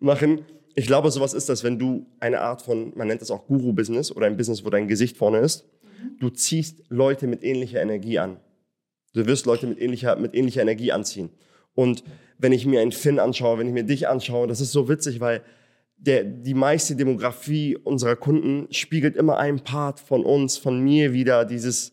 machen. 0.00 0.42
Ich 0.74 0.86
glaube, 0.86 1.10
sowas 1.10 1.34
ist 1.34 1.48
das, 1.48 1.64
wenn 1.64 1.78
du 1.78 2.06
eine 2.20 2.40
Art 2.40 2.62
von, 2.62 2.92
man 2.96 3.08
nennt 3.08 3.20
das 3.20 3.30
auch 3.30 3.46
Guru-Business 3.46 4.14
oder 4.14 4.26
ein 4.26 4.36
Business, 4.36 4.64
wo 4.64 4.70
dein 4.70 4.88
Gesicht 4.88 5.16
vorne 5.16 5.38
ist, 5.38 5.64
du 6.18 6.30
ziehst 6.30 6.82
Leute 6.88 7.26
mit 7.26 7.42
ähnlicher 7.42 7.80
Energie 7.80 8.18
an. 8.18 8.38
Du 9.12 9.26
wirst 9.26 9.46
Leute 9.46 9.66
mit 9.66 9.80
ähnlicher, 9.80 10.16
mit 10.16 10.34
ähnlicher 10.34 10.62
Energie 10.62 10.92
anziehen. 10.92 11.30
Und 11.74 12.04
wenn 12.38 12.52
ich 12.52 12.66
mir 12.66 12.80
einen 12.80 12.92
Finn 12.92 13.18
anschaue, 13.18 13.58
wenn 13.58 13.66
ich 13.66 13.72
mir 13.72 13.84
dich 13.84 14.08
anschaue, 14.08 14.46
das 14.46 14.60
ist 14.60 14.72
so 14.72 14.88
witzig, 14.88 15.20
weil 15.20 15.42
der, 15.96 16.24
die 16.24 16.54
meiste 16.54 16.96
Demografie 16.96 17.76
unserer 17.76 18.16
Kunden 18.16 18.72
spiegelt 18.72 19.16
immer 19.16 19.38
einen 19.38 19.60
Part 19.60 20.00
von 20.00 20.24
uns, 20.24 20.56
von 20.56 20.80
mir 20.80 21.12
wieder, 21.12 21.44
dieses, 21.44 21.92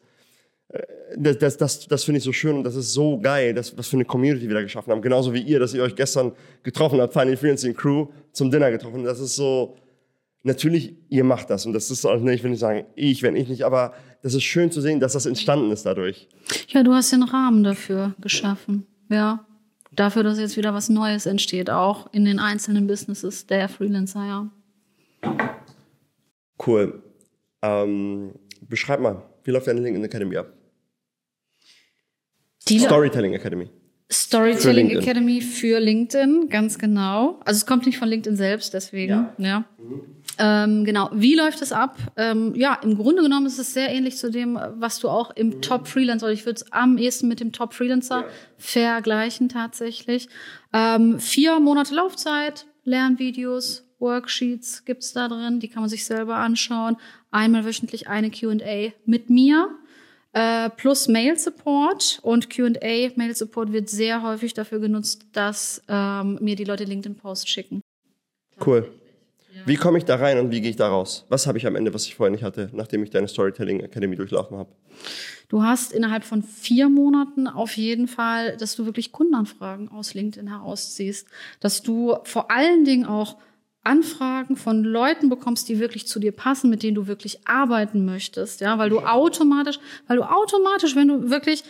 äh, 0.70 0.82
das, 1.18 1.38
das, 1.38 1.58
das, 1.58 1.88
das 1.88 2.04
finde 2.06 2.20
ich 2.20 2.24
so 2.24 2.32
schön 2.32 2.56
und 2.56 2.64
das 2.64 2.76
ist 2.76 2.94
so 2.94 3.20
geil, 3.20 3.54
dass, 3.54 3.78
was 3.78 3.88
für 3.88 3.98
eine 3.98 4.06
Community 4.06 4.48
wir 4.48 4.56
da 4.56 4.62
geschaffen 4.62 4.92
haben. 4.92 5.02
Genauso 5.02 5.34
wie 5.34 5.42
ihr, 5.42 5.60
dass 5.60 5.74
ihr 5.74 5.84
euch 5.84 5.96
gestern 5.96 6.32
getroffen 6.64 7.02
habt, 7.02 7.14
Final 7.14 7.36
Freelancing 7.36 7.74
Crew, 7.74 8.08
zum 8.32 8.50
Dinner 8.50 8.72
getroffen. 8.72 9.04
Das 9.04 9.20
ist 9.20 9.36
so, 9.36 9.76
natürlich, 10.44 10.96
ihr 11.10 11.24
macht 11.24 11.50
das 11.50 11.66
und 11.66 11.74
das 11.74 11.92
ist 11.92 12.06
auch 12.06 12.20
nicht, 12.20 12.44
wenn 12.44 12.54
ich 12.54 12.60
sagen, 12.60 12.86
ich, 12.96 13.24
wenn 13.24 13.36
ich 13.36 13.50
nicht, 13.50 13.64
aber 13.64 13.94
das 14.22 14.34
ist 14.34 14.44
schön 14.44 14.72
zu 14.72 14.82
sehen, 14.82 15.00
dass 15.00 15.14
das 15.14 15.26
entstanden 15.26 15.72
ist 15.72 15.86
dadurch. 15.86 16.28
Ja, 16.70 16.84
du 16.84 16.94
hast 16.94 17.12
den 17.12 17.24
Rahmen 17.24 17.64
dafür 17.64 18.16
geschaffen, 18.20 18.88
ja 19.10 19.48
dafür, 19.98 20.24
dass 20.24 20.40
jetzt 20.40 20.58
wieder 20.58 20.74
was 20.74 20.90
Neues 20.90 21.26
entsteht, 21.26 21.70
auch 21.70 22.12
in 22.14 22.26
den 22.26 22.40
einzelnen 22.40 22.88
Businesses 22.88 23.46
der 23.48 23.68
Freelancer, 23.68 24.26
ja. 24.26 24.52
Cool. 26.66 27.04
Ähm, 27.62 28.34
beschreib 28.62 29.00
mal, 29.00 29.24
wie 29.44 29.52
läuft 29.52 29.68
deine 29.68 29.82
LinkedIn 29.82 30.06
Academy 30.06 30.38
ab? 30.38 30.54
Die 32.68 32.80
Storytelling 32.80 33.34
Academy. 33.34 33.70
Storytelling 34.12 34.90
für 34.90 34.98
Academy 35.00 35.42
für 35.42 35.80
LinkedIn, 35.80 36.48
ganz 36.50 36.80
genau. 36.80 37.40
Also 37.44 37.58
es 37.58 37.66
kommt 37.66 37.86
nicht 37.86 37.98
von 37.98 38.08
LinkedIn 38.08 38.38
selbst, 38.38 38.74
deswegen. 38.74 39.12
Ja. 39.12 39.34
ja. 39.38 39.60
Mhm. 39.78 40.02
Ähm, 40.40 40.86
genau. 40.86 41.10
Wie 41.14 41.36
läuft 41.36 41.62
es 41.62 41.72
ab? 41.72 41.98
Ähm, 42.16 42.54
ja, 42.56 42.76
im 42.84 42.96
Grunde 42.96 43.24
genommen 43.24 43.48
ist 43.48 43.60
es 43.60 43.74
sehr 43.74 43.90
ähnlich 43.90 44.18
zu 44.18 44.30
dem, 44.30 44.60
was 44.76 45.00
du 45.00 45.10
auch 45.10 45.32
im 45.32 45.48
mhm. 45.48 45.62
Top 45.62 45.88
Freelancer, 45.88 46.32
ich 46.32 46.46
würde 46.46 46.62
es 46.64 46.72
am 46.72 46.98
ehesten 46.98 47.28
mit 47.28 47.40
dem 47.40 47.52
Top 47.52 47.74
Freelancer 47.74 48.22
ja. 48.22 48.28
vergleichen 48.58 49.50
tatsächlich. 49.50 50.30
Ähm, 50.74 51.20
vier 51.20 51.60
Monate 51.60 51.96
Laufzeit, 51.96 52.66
Lernvideos, 52.84 53.84
Worksheets 54.00 54.86
gibt's 54.86 55.14
da 55.14 55.28
drin, 55.28 55.60
die 55.60 55.70
kann 55.70 55.82
man 55.82 55.90
sich 55.90 56.06
selber 56.06 56.36
anschauen. 56.36 56.98
Einmal 57.32 57.66
wöchentlich 57.66 58.08
eine 58.08 58.30
Q&A 58.30 58.94
mit 59.06 59.30
mir. 59.30 59.70
Äh, 60.38 60.70
plus 60.70 61.08
Mail 61.08 61.36
Support 61.36 62.20
und 62.22 62.56
Q&A. 62.56 63.10
Mail 63.16 63.36
Support 63.36 63.74
wird 63.74 63.90
sehr 63.90 64.22
häufig 64.22 64.54
dafür 64.54 64.78
genutzt, 64.78 65.26
dass 65.34 65.82
ähm, 65.88 66.38
mir 66.40 66.56
die 66.56 66.64
Leute 66.64 66.84
LinkedIn-Posts 66.84 67.50
schicken. 67.50 67.82
Cool. 68.64 68.88
Wie 69.66 69.78
komme 69.78 69.98
ich 69.98 70.06
da 70.06 70.18
rein 70.18 70.38
und 70.38 70.52
wie 70.52 70.62
gehe 70.62 70.70
ich 70.70 70.76
da 70.76 70.90
raus? 70.90 71.26
Was 71.30 71.48
habe 71.48 71.58
ich 71.58 71.66
am 71.66 71.76
Ende, 71.76 71.92
was 71.92 72.06
ich 72.06 72.14
vorher 72.14 72.30
nicht 72.30 72.44
hatte, 72.44 72.70
nachdem 72.74 73.02
ich 73.02 73.10
deine 73.10 73.28
Storytelling 73.28 73.80
Academy 73.80 74.16
durchlaufen 74.16 74.58
habe? 74.58 74.70
Du 75.50 75.64
hast 75.64 75.92
innerhalb 75.92 76.24
von 76.24 76.44
vier 76.44 76.88
Monaten 76.88 77.48
auf 77.48 77.76
jeden 77.76 78.08
Fall, 78.08 78.58
dass 78.58 78.76
du 78.76 78.86
wirklich 78.86 79.12
Kundenanfragen 79.12 79.90
aus 79.90 80.14
LinkedIn 80.14 80.50
herausziehst, 80.50 81.28
dass 81.62 81.82
du 81.82 82.16
vor 82.26 82.52
allen 82.52 82.86
Dingen 82.86 83.06
auch 83.06 83.38
Anfragen 83.88 84.58
von 84.58 84.84
Leuten 84.84 85.30
bekommst, 85.30 85.70
die 85.70 85.80
wirklich 85.80 86.08
zu 86.08 86.20
dir 86.20 86.34
passen, 86.34 86.70
mit 86.70 86.84
denen 86.84 86.96
du 86.96 87.08
wirklich 87.08 87.48
arbeiten 87.48 88.06
möchtest, 88.06 88.60
ja, 88.60 88.78
weil 88.78 88.90
du 88.90 89.00
automatisch, 89.00 89.80
weil 90.08 90.18
du 90.18 90.24
automatisch, 90.24 90.96
wenn 90.96 91.08
du 91.08 91.30
wirklich 91.30 91.64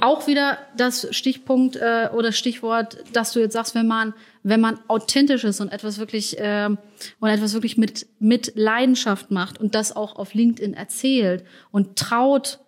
auch 0.00 0.26
wieder 0.26 0.58
das 0.76 1.08
Stichpunkt 1.10 1.76
äh, 1.76 2.08
oder 2.14 2.32
Stichwort, 2.32 2.96
dass 3.12 3.32
du 3.32 3.40
jetzt 3.40 3.52
sagst, 3.52 3.74
wenn 3.74 3.86
man 3.86 4.14
wenn 4.44 4.60
man 4.60 4.78
authentisch 4.88 5.44
ist 5.44 5.60
und 5.60 5.70
etwas 5.70 5.98
wirklich 5.98 6.38
äh, 6.38 6.68
und 7.20 7.28
etwas 7.28 7.52
wirklich 7.52 7.76
mit 7.76 8.06
mit 8.18 8.52
Leidenschaft 8.54 9.30
macht 9.30 9.60
und 9.60 9.74
das 9.74 9.94
auch 9.94 10.16
auf 10.16 10.34
LinkedIn 10.34 10.74
erzählt 10.74 11.44
und 11.70 11.96
traut 11.96 12.60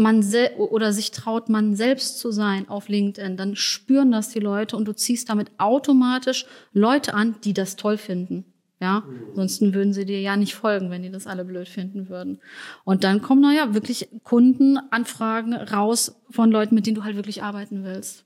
man 0.00 0.24
oder 0.56 0.92
sich 0.92 1.12
traut 1.12 1.48
man 1.48 1.76
selbst 1.76 2.18
zu 2.18 2.32
sein 2.32 2.68
auf 2.68 2.88
LinkedIn, 2.88 3.36
dann 3.36 3.54
spüren 3.54 4.10
das 4.10 4.30
die 4.30 4.40
Leute 4.40 4.76
und 4.76 4.86
du 4.86 4.92
ziehst 4.94 5.28
damit 5.28 5.50
automatisch 5.58 6.46
Leute 6.72 7.14
an, 7.14 7.36
die 7.44 7.54
das 7.54 7.76
toll 7.76 7.96
finden. 7.96 8.44
Ja, 8.82 9.04
ansonsten 9.28 9.74
würden 9.74 9.92
sie 9.92 10.06
dir 10.06 10.22
ja 10.22 10.38
nicht 10.38 10.54
folgen, 10.54 10.90
wenn 10.90 11.02
die 11.02 11.10
das 11.10 11.26
alle 11.26 11.44
blöd 11.44 11.68
finden 11.68 12.08
würden. 12.08 12.40
Und 12.84 13.04
dann 13.04 13.20
kommen 13.20 13.42
naja 13.42 13.74
wirklich 13.74 14.08
Kundenanfragen 14.24 15.52
raus 15.52 16.16
von 16.30 16.50
Leuten, 16.50 16.74
mit 16.74 16.86
denen 16.86 16.94
du 16.94 17.04
halt 17.04 17.14
wirklich 17.14 17.42
arbeiten 17.42 17.84
willst. 17.84 18.24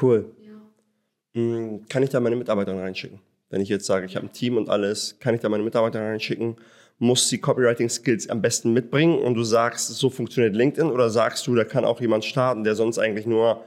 Cool. 0.00 0.34
Ja. 0.40 1.40
Hm, 1.40 1.86
kann 1.88 2.02
ich 2.02 2.10
da 2.10 2.18
meine 2.18 2.34
Mitarbeiter 2.34 2.76
reinschicken? 2.76 3.20
Wenn 3.50 3.60
ich 3.60 3.68
jetzt 3.68 3.86
sage, 3.86 4.06
ich 4.06 4.16
habe 4.16 4.26
ein 4.26 4.32
Team 4.32 4.56
und 4.56 4.68
alles, 4.68 5.16
kann 5.20 5.36
ich 5.36 5.40
da 5.40 5.48
meine 5.48 5.62
Mitarbeiter 5.62 6.00
reinschicken? 6.00 6.56
Muss 6.98 7.28
die 7.28 7.38
Copywriting-Skills 7.38 8.28
am 8.28 8.40
besten 8.40 8.72
mitbringen 8.72 9.18
und 9.18 9.34
du 9.34 9.42
sagst, 9.42 9.88
so 9.88 10.10
funktioniert 10.10 10.54
LinkedIn 10.54 10.90
oder 10.90 11.10
sagst 11.10 11.46
du, 11.46 11.54
da 11.54 11.64
kann 11.64 11.84
auch 11.84 12.00
jemand 12.00 12.24
starten, 12.24 12.64
der 12.64 12.74
sonst 12.74 12.98
eigentlich 12.98 13.26
nur 13.26 13.64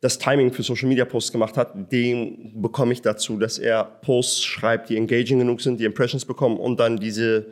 das 0.00 0.18
Timing 0.18 0.52
für 0.52 0.62
Social 0.62 0.88
Media 0.88 1.04
Posts 1.04 1.32
gemacht 1.32 1.56
hat, 1.56 1.92
den 1.92 2.60
bekomme 2.60 2.92
ich 2.92 3.02
dazu, 3.02 3.38
dass 3.38 3.58
er 3.58 3.84
Posts 3.84 4.44
schreibt, 4.44 4.90
die 4.90 4.96
engaging 4.96 5.38
genug 5.38 5.60
sind, 5.60 5.80
die 5.80 5.84
Impressions 5.84 6.24
bekommen 6.24 6.58
und 6.58 6.78
dann 6.78 6.98
diese 6.98 7.46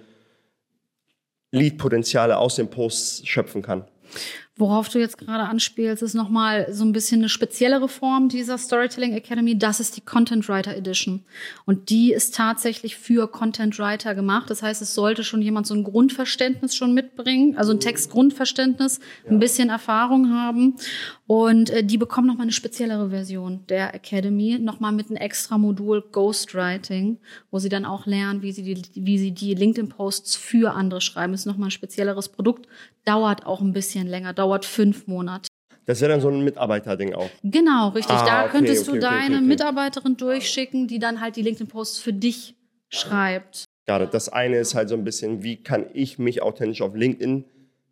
Lead-Potenziale 1.52 2.36
aus 2.36 2.56
den 2.56 2.68
Posts 2.68 3.26
schöpfen 3.26 3.62
kann. 3.62 3.84
Worauf 4.56 4.88
du 4.88 5.00
jetzt 5.00 5.18
gerade 5.18 5.42
anspielst, 5.42 6.00
ist 6.04 6.14
nochmal 6.14 6.72
so 6.72 6.84
ein 6.84 6.92
bisschen 6.92 7.22
eine 7.22 7.28
speziellere 7.28 7.88
Form 7.88 8.28
dieser 8.28 8.56
Storytelling 8.56 9.12
Academy. 9.12 9.58
Das 9.58 9.80
ist 9.80 9.96
die 9.96 10.00
Content 10.00 10.48
Writer 10.48 10.76
Edition. 10.76 11.24
Und 11.64 11.90
die 11.90 12.12
ist 12.12 12.36
tatsächlich 12.36 12.94
für 12.94 13.26
Content 13.26 13.76
Writer 13.80 14.14
gemacht. 14.14 14.48
Das 14.50 14.62
heißt, 14.62 14.80
es 14.80 14.94
sollte 14.94 15.24
schon 15.24 15.42
jemand 15.42 15.66
so 15.66 15.74
ein 15.74 15.82
Grundverständnis 15.82 16.76
schon 16.76 16.94
mitbringen, 16.94 17.56
also 17.56 17.72
ein 17.72 17.80
Textgrundverständnis, 17.80 19.00
ein 19.28 19.40
bisschen 19.40 19.70
Erfahrung 19.70 20.30
haben. 20.30 20.76
Und 21.26 21.70
äh, 21.70 21.82
die 21.82 21.98
bekommen 21.98 22.28
nochmal 22.28 22.44
eine 22.44 22.52
speziellere 22.52 23.10
Version 23.10 23.64
der 23.68 23.92
Academy, 23.92 24.60
nochmal 24.60 24.92
mit 24.92 25.08
einem 25.08 25.16
extra 25.16 25.58
Modul 25.58 26.04
Ghostwriting, 26.12 27.18
wo 27.50 27.58
sie 27.58 27.70
dann 27.70 27.84
auch 27.84 28.06
lernen, 28.06 28.42
wie 28.42 28.52
sie 28.52 28.62
die, 28.62 28.82
wie 28.94 29.18
sie 29.18 29.32
die 29.32 29.54
LinkedIn-Posts 29.54 30.36
für 30.36 30.74
andere 30.74 31.00
schreiben. 31.00 31.32
Das 31.32 31.40
ist 31.40 31.46
nochmal 31.46 31.68
ein 31.68 31.72
spezielleres 31.72 32.28
Produkt, 32.28 32.68
dauert 33.04 33.46
auch 33.46 33.60
ein 33.60 33.72
bisschen 33.72 34.06
länger, 34.06 34.32
dauert 34.44 34.64
fünf 34.64 35.06
Monate. 35.06 35.48
Das 35.86 36.00
wäre 36.00 36.12
dann 36.12 36.20
so 36.20 36.28
ein 36.28 36.42
Mitarbeiterding 36.44 37.14
auch. 37.14 37.30
Genau, 37.42 37.88
richtig. 37.88 38.16
Ah, 38.16 38.24
da 38.24 38.42
okay, 38.42 38.52
könntest 38.52 38.88
okay, 38.88 39.00
du 39.00 39.06
okay, 39.06 39.16
deine 39.28 39.40
Mitarbeiterin 39.40 40.16
durchschicken, 40.16 40.86
die 40.86 40.98
dann 40.98 41.20
halt 41.20 41.36
die 41.36 41.42
LinkedIn-Posts 41.42 41.98
für 41.98 42.12
dich 42.12 42.54
schreibt. 42.88 43.64
Gerade 43.86 44.06
das 44.06 44.30
eine 44.30 44.56
ist 44.56 44.74
halt 44.74 44.88
so 44.88 44.94
ein 44.94 45.04
bisschen, 45.04 45.42
wie 45.42 45.56
kann 45.62 45.86
ich 45.92 46.18
mich 46.18 46.40
authentisch 46.42 46.80
auf 46.80 46.94
LinkedIn 46.94 47.44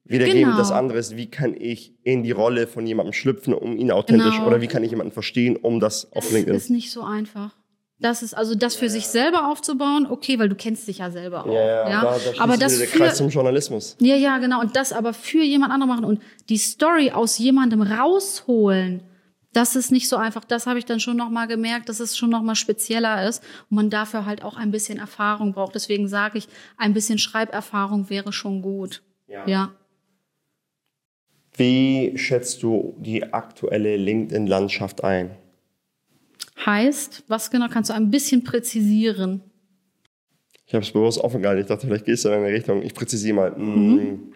wiedergeben. 0.05 0.45
Genau. 0.45 0.57
Das 0.57 0.71
andere 0.71 0.99
ist, 0.99 1.17
wie 1.17 1.31
kann 1.31 1.55
ich 1.59 1.95
in 2.03 2.23
die 2.23 2.31
Rolle 2.31 2.67
von 2.67 2.87
jemandem 2.87 3.13
schlüpfen, 3.13 3.53
um 3.53 3.77
ihn 3.77 3.91
authentisch, 3.91 4.37
genau. 4.37 4.47
oder 4.47 4.61
wie 4.63 4.69
kann 4.69 4.83
ich 4.85 4.91
jemanden 4.91 5.13
verstehen, 5.13 5.57
um 5.57 5.81
das 5.81 6.11
auf 6.13 6.31
LinkedIn. 6.31 6.55
Das 6.55 6.65
ist 6.65 6.71
nicht 6.71 6.91
so 6.91 7.03
einfach. 7.03 7.55
Das 8.03 8.23
ist 8.23 8.35
also 8.35 8.57
das 8.57 8.75
für 8.75 8.91
sich 8.91 9.07
selber 9.07 9.49
aufzubauen, 9.49 10.09
okay, 10.11 10.37
weil 10.41 10.49
du 10.49 10.57
kennst 10.57 10.89
dich 10.89 10.99
ja 10.99 11.13
selber 11.13 11.47
auch. 11.47 11.55
Ja, 11.55 11.65
ja, 11.65 11.89
ja. 11.89 12.03
Da, 12.03 12.19
da 12.19 12.43
aber 12.43 12.57
das 12.57 12.77
der 12.77 12.89
für, 12.89 12.99
Kreis 12.99 13.17
zum 13.17 13.29
Journalismus. 13.29 13.97
Ja, 14.01 14.17
ja, 14.17 14.39
genau. 14.39 14.61
Und 14.61 14.75
das 14.75 14.93
aber 14.93 15.15
für 15.15 15.43
jemand 15.43 15.73
anderen 15.73 15.89
machen 15.89 16.05
und 16.05 16.21
die 16.49 16.59
Story 16.59 17.13
aus 17.13 17.39
jemandem 17.39 17.81
rausholen, 17.81 19.05
das 19.53 19.77
ist 19.77 19.93
nicht 19.93 20.09
so 20.09 20.17
einfach. 20.17 20.45
Das 20.45 20.67
habe 20.67 20.81
ich 20.81 20.85
dann 20.85 20.99
schon 20.99 21.17
nochmal 21.17 21.47
gemerkt, 21.47 21.89
dass 21.89 22.01
es 22.01 22.17
schon 22.17 22.31
nochmal 22.31 22.57
spezieller 22.57 23.29
ist 23.29 23.41
und 23.71 23.77
man 23.77 23.89
dafür 23.89 24.27
halt 24.27 24.43
auch 24.43 24.57
ein 24.57 24.73
bisschen 24.73 24.99
Erfahrung 24.99 25.53
braucht. 25.53 25.77
Deswegen 25.77 26.09
sage 26.09 26.39
ich, 26.39 26.49
ein 26.79 26.95
bisschen 26.95 27.19
Schreiberfahrung 27.19 28.11
wäre 28.11 28.33
schon 28.33 28.63
gut. 28.63 29.03
Ja. 29.29 29.47
ja. 29.47 29.73
Wie 31.55 32.19
schätzt 32.19 32.65
du 32.65 32.97
die 32.99 33.33
aktuelle 33.33 33.97
LinkedIn-Landschaft 33.97 35.05
ein? 35.05 35.37
Heißt, 36.65 37.25
was 37.29 37.51
genau 37.51 37.69
kannst 37.69 37.91
du 37.91 37.95
ein 37.95 38.11
bisschen 38.11 38.45
präzisieren? 38.45 39.43
Ich 40.67 40.75
habe 40.75 40.85
es 40.85 40.93
bewusst 40.93 41.19
offen 41.19 41.43
gehalten. 41.43 41.63
Ich 41.63 41.67
dachte, 41.67 41.87
vielleicht 41.87 42.05
gehst 42.05 42.25
du 42.25 42.29
in 42.29 42.35
eine 42.35 42.49
Richtung. 42.49 42.83
Ich 42.83 42.95
präzisiere 42.95 43.35
mal. 43.35 43.51
Mhm. 43.51 43.95
Mm. 43.95 44.33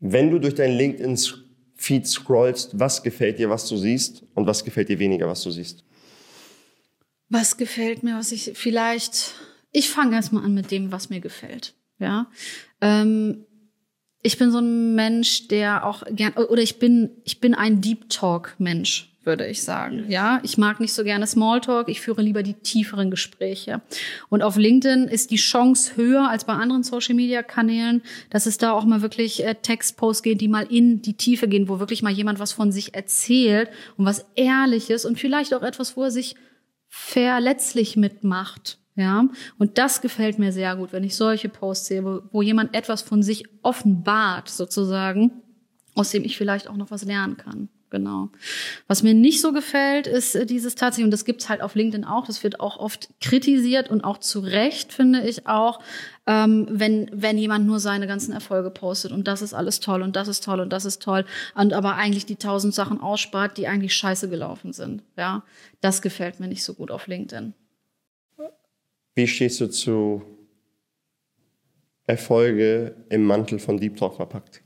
Wenn 0.00 0.30
du 0.30 0.38
durch 0.38 0.54
deinen 0.54 0.76
LinkedIn-Feed 0.76 2.06
scrollst, 2.06 2.78
was 2.78 3.02
gefällt 3.02 3.38
dir, 3.38 3.50
was 3.50 3.68
du 3.68 3.76
siehst 3.76 4.24
und 4.34 4.46
was 4.46 4.64
gefällt 4.64 4.88
dir 4.88 4.98
weniger, 4.98 5.28
was 5.28 5.42
du 5.42 5.50
siehst? 5.50 5.84
Was 7.28 7.56
gefällt 7.56 8.02
mir, 8.02 8.16
was 8.16 8.32
ich 8.32 8.52
vielleicht. 8.54 9.34
Ich 9.72 9.90
fange 9.90 10.14
erstmal 10.14 10.44
an 10.44 10.54
mit 10.54 10.70
dem, 10.70 10.92
was 10.92 11.10
mir 11.10 11.20
gefällt. 11.20 11.74
Ja. 11.98 12.30
Ähm, 12.80 13.44
ich 14.22 14.38
bin 14.38 14.50
so 14.50 14.58
ein 14.58 14.94
Mensch, 14.94 15.48
der 15.48 15.84
auch 15.84 16.02
gern, 16.10 16.32
oder 16.34 16.62
ich 16.62 16.78
bin, 16.78 17.10
ich 17.24 17.40
bin 17.40 17.54
ein 17.54 17.80
Deep 17.80 18.08
Talk 18.08 18.54
Mensch 18.58 19.13
würde 19.26 19.46
ich 19.46 19.62
sagen. 19.62 20.04
Ja, 20.08 20.40
ich 20.42 20.58
mag 20.58 20.80
nicht 20.80 20.92
so 20.92 21.04
gerne 21.04 21.26
Smalltalk. 21.26 21.88
Ich 21.88 22.00
führe 22.00 22.22
lieber 22.22 22.42
die 22.42 22.54
tieferen 22.54 23.10
Gespräche. 23.10 23.82
Und 24.28 24.42
auf 24.42 24.56
LinkedIn 24.56 25.04
ist 25.04 25.30
die 25.30 25.36
Chance 25.36 25.96
höher 25.96 26.28
als 26.28 26.44
bei 26.44 26.54
anderen 26.54 26.82
Social 26.82 27.14
Media 27.14 27.42
Kanälen, 27.42 28.02
dass 28.30 28.46
es 28.46 28.58
da 28.58 28.72
auch 28.72 28.84
mal 28.84 29.02
wirklich 29.02 29.44
äh, 29.44 29.54
Textposts 29.54 30.22
geht, 30.22 30.40
die 30.40 30.48
mal 30.48 30.66
in 30.70 31.02
die 31.02 31.16
Tiefe 31.16 31.48
gehen, 31.48 31.68
wo 31.68 31.78
wirklich 31.78 32.02
mal 32.02 32.12
jemand 32.12 32.38
was 32.38 32.52
von 32.52 32.72
sich 32.72 32.94
erzählt 32.94 33.70
und 33.96 34.06
was 34.06 34.26
ehrliches 34.34 35.04
und 35.04 35.18
vielleicht 35.18 35.54
auch 35.54 35.62
etwas, 35.62 35.96
wo 35.96 36.04
er 36.04 36.10
sich 36.10 36.36
verletzlich 36.88 37.96
mitmacht. 37.96 38.78
Ja, 38.96 39.28
und 39.58 39.78
das 39.78 40.00
gefällt 40.00 40.38
mir 40.38 40.52
sehr 40.52 40.76
gut, 40.76 40.92
wenn 40.92 41.02
ich 41.02 41.16
solche 41.16 41.48
Posts 41.48 41.86
sehe, 41.86 42.04
wo, 42.04 42.22
wo 42.30 42.42
jemand 42.42 42.76
etwas 42.76 43.02
von 43.02 43.24
sich 43.24 43.44
offenbart, 43.62 44.48
sozusagen, 44.48 45.32
aus 45.96 46.10
dem 46.10 46.24
ich 46.24 46.36
vielleicht 46.36 46.68
auch 46.68 46.76
noch 46.76 46.92
was 46.92 47.04
lernen 47.04 47.36
kann. 47.36 47.68
Genau. 47.94 48.28
Was 48.88 49.04
mir 49.04 49.14
nicht 49.14 49.40
so 49.40 49.52
gefällt, 49.52 50.08
ist 50.08 50.34
äh, 50.34 50.46
dieses 50.46 50.74
tatsächlich, 50.74 51.04
und 51.04 51.12
das 51.12 51.24
gibt's 51.24 51.48
halt 51.48 51.60
auf 51.60 51.76
LinkedIn 51.76 52.04
auch, 52.04 52.26
das 52.26 52.42
wird 52.42 52.58
auch 52.58 52.76
oft 52.76 53.08
kritisiert 53.20 53.88
und 53.88 54.02
auch 54.02 54.18
zu 54.18 54.40
Recht, 54.40 54.92
finde 54.92 55.20
ich 55.22 55.46
auch, 55.46 55.78
ähm, 56.26 56.66
wenn, 56.68 57.08
wenn 57.12 57.38
jemand 57.38 57.66
nur 57.66 57.78
seine 57.78 58.08
ganzen 58.08 58.32
Erfolge 58.32 58.70
postet 58.70 59.12
und 59.12 59.28
das 59.28 59.42
ist 59.42 59.54
alles 59.54 59.78
toll 59.78 60.02
und 60.02 60.16
das 60.16 60.26
ist 60.26 60.42
toll 60.42 60.58
und 60.58 60.72
das 60.72 60.84
ist 60.84 61.02
toll 61.02 61.24
und 61.54 61.72
aber 61.72 61.94
eigentlich 61.94 62.26
die 62.26 62.34
tausend 62.34 62.74
Sachen 62.74 63.00
ausspart, 63.00 63.58
die 63.58 63.68
eigentlich 63.68 63.94
scheiße 63.94 64.28
gelaufen 64.28 64.72
sind. 64.72 65.04
Ja, 65.16 65.44
das 65.80 66.02
gefällt 66.02 66.40
mir 66.40 66.48
nicht 66.48 66.64
so 66.64 66.74
gut 66.74 66.90
auf 66.90 67.06
LinkedIn. 67.06 67.54
Wie 69.14 69.28
stehst 69.28 69.60
du 69.60 69.70
zu 69.70 70.22
Erfolge 72.08 72.96
im 73.08 73.24
Mantel 73.24 73.60
von 73.60 73.78
Deep 73.78 73.96
Talk 73.96 74.16
verpackt? 74.16 74.64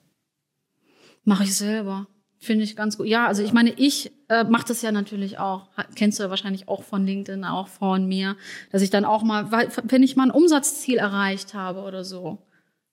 Mache 1.25 1.45
ich 1.45 1.55
selber. 1.55 2.07
Finde 2.41 2.65
ich 2.65 2.77
ganz 2.77 2.97
gut. 2.97 3.07
Ja, 3.07 3.27
also 3.27 3.43
ich 3.43 3.53
meine, 3.53 3.73
ich 3.77 4.13
äh, 4.29 4.45
mache 4.45 4.67
das 4.69 4.83
ja 4.83 4.93
natürlich 4.93 5.39
auch. 5.39 5.69
Kennst 5.97 6.19
du 6.19 6.23
ja 6.23 6.31
wahrscheinlich 6.31 6.69
auch 6.69 6.85
von 6.85 7.05
LinkedIn, 7.05 7.45
auch 7.45 7.67
von 7.67 8.07
mir, 8.07 8.37
dass 8.71 8.83
ich 8.83 8.91
dann 8.91 9.05
auch 9.05 9.23
mal, 9.25 9.51
wenn 9.51 10.03
ich 10.05 10.15
mal 10.15 10.25
ein 10.25 10.31
Umsatzziel 10.31 10.99
erreicht 10.99 11.55
habe 11.55 11.81
oder 11.83 12.05
so, 12.05 12.39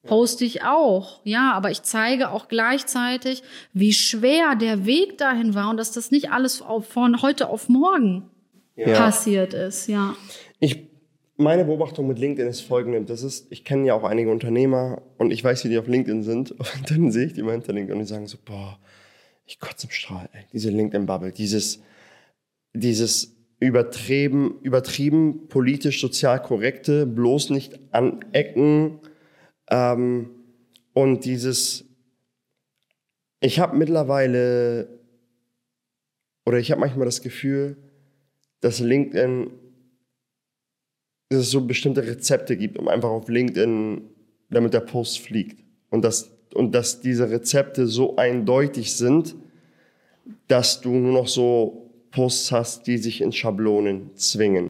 poste 0.05 0.45
ich 0.45 0.63
auch. 0.63 1.21
Ja, 1.23 1.53
aber 1.53 1.69
ich 1.69 1.83
zeige 1.83 2.31
auch 2.31 2.47
gleichzeitig, 2.47 3.43
wie 3.73 3.93
schwer 3.93 4.55
der 4.55 4.85
Weg 4.85 5.17
dahin 5.19 5.53
war 5.53 5.69
und 5.69 5.77
dass 5.77 5.91
das 5.91 6.09
nicht 6.09 6.31
alles 6.31 6.63
von 6.81 7.21
heute 7.21 7.49
auf 7.49 7.69
morgen 7.69 8.29
ja. 8.75 8.97
passiert 8.97 9.53
ist. 9.53 9.87
Ja. 9.87 10.15
Ich 10.59 10.87
meine 11.37 11.65
Beobachtung 11.65 12.07
mit 12.07 12.19
LinkedIn 12.19 12.49
ist 12.49 12.61
folgende. 12.61 13.01
Das 13.01 13.23
ist, 13.23 13.51
ich 13.51 13.65
kenne 13.65 13.87
ja 13.87 13.93
auch 13.93 14.03
einige 14.03 14.31
Unternehmer 14.31 15.01
und 15.17 15.31
ich 15.31 15.43
weiß, 15.43 15.65
wie 15.65 15.69
die 15.69 15.77
auf 15.77 15.87
LinkedIn 15.87 16.23
sind. 16.23 16.51
Und 16.59 16.89
dann 16.89 17.11
sehe 17.11 17.27
ich 17.27 17.33
die 17.33 17.43
mal 17.43 17.51
hinter 17.51 17.73
LinkedIn 17.73 17.99
und 17.99 17.99
die 17.99 18.13
sagen 18.13 18.27
so, 18.27 18.37
boah, 18.43 18.79
ich 19.45 19.59
kotze 19.59 19.87
im 19.87 19.91
Strahl, 19.91 20.29
ey. 20.33 20.45
Diese 20.53 20.69
LinkedIn-Bubble, 20.69 21.31
dieses, 21.31 21.81
dieses 22.73 23.35
übertrieben, 23.59 24.59
übertrieben 24.61 25.47
politisch 25.47 26.01
sozial 26.01 26.41
korrekte, 26.41 27.05
bloß 27.05 27.51
nicht 27.51 27.79
anecken 27.91 28.99
ähm, 29.69 30.29
und 30.93 31.25
dieses, 31.25 31.85
ich 33.39 33.59
habe 33.59 33.77
mittlerweile 33.77 34.99
oder 36.45 36.59
ich 36.59 36.71
habe 36.71 36.81
manchmal 36.81 37.05
das 37.05 37.21
Gefühl, 37.21 37.77
dass 38.61 38.79
LinkedIn 38.79 39.51
dass 41.29 41.39
es 41.39 41.51
so 41.51 41.65
bestimmte 41.65 42.05
Rezepte 42.05 42.57
gibt, 42.57 42.77
um 42.77 42.87
einfach 42.87 43.09
auf 43.09 43.27
LinkedIn, 43.27 44.01
damit 44.49 44.73
der 44.73 44.81
Post 44.81 45.19
fliegt. 45.19 45.63
Und 45.89 46.03
dass, 46.03 46.31
und 46.55 46.73
dass 46.73 47.01
diese 47.01 47.29
Rezepte 47.29 47.85
so 47.85 48.15
eindeutig 48.15 48.95
sind, 48.95 49.35
dass 50.47 50.81
du 50.81 50.89
nur 50.89 51.13
noch 51.13 51.27
so 51.27 51.91
Posts 52.11 52.51
hast, 52.51 52.87
die 52.87 52.97
sich 52.97 53.21
in 53.21 53.31
Schablonen 53.31 54.15
zwingen. 54.15 54.69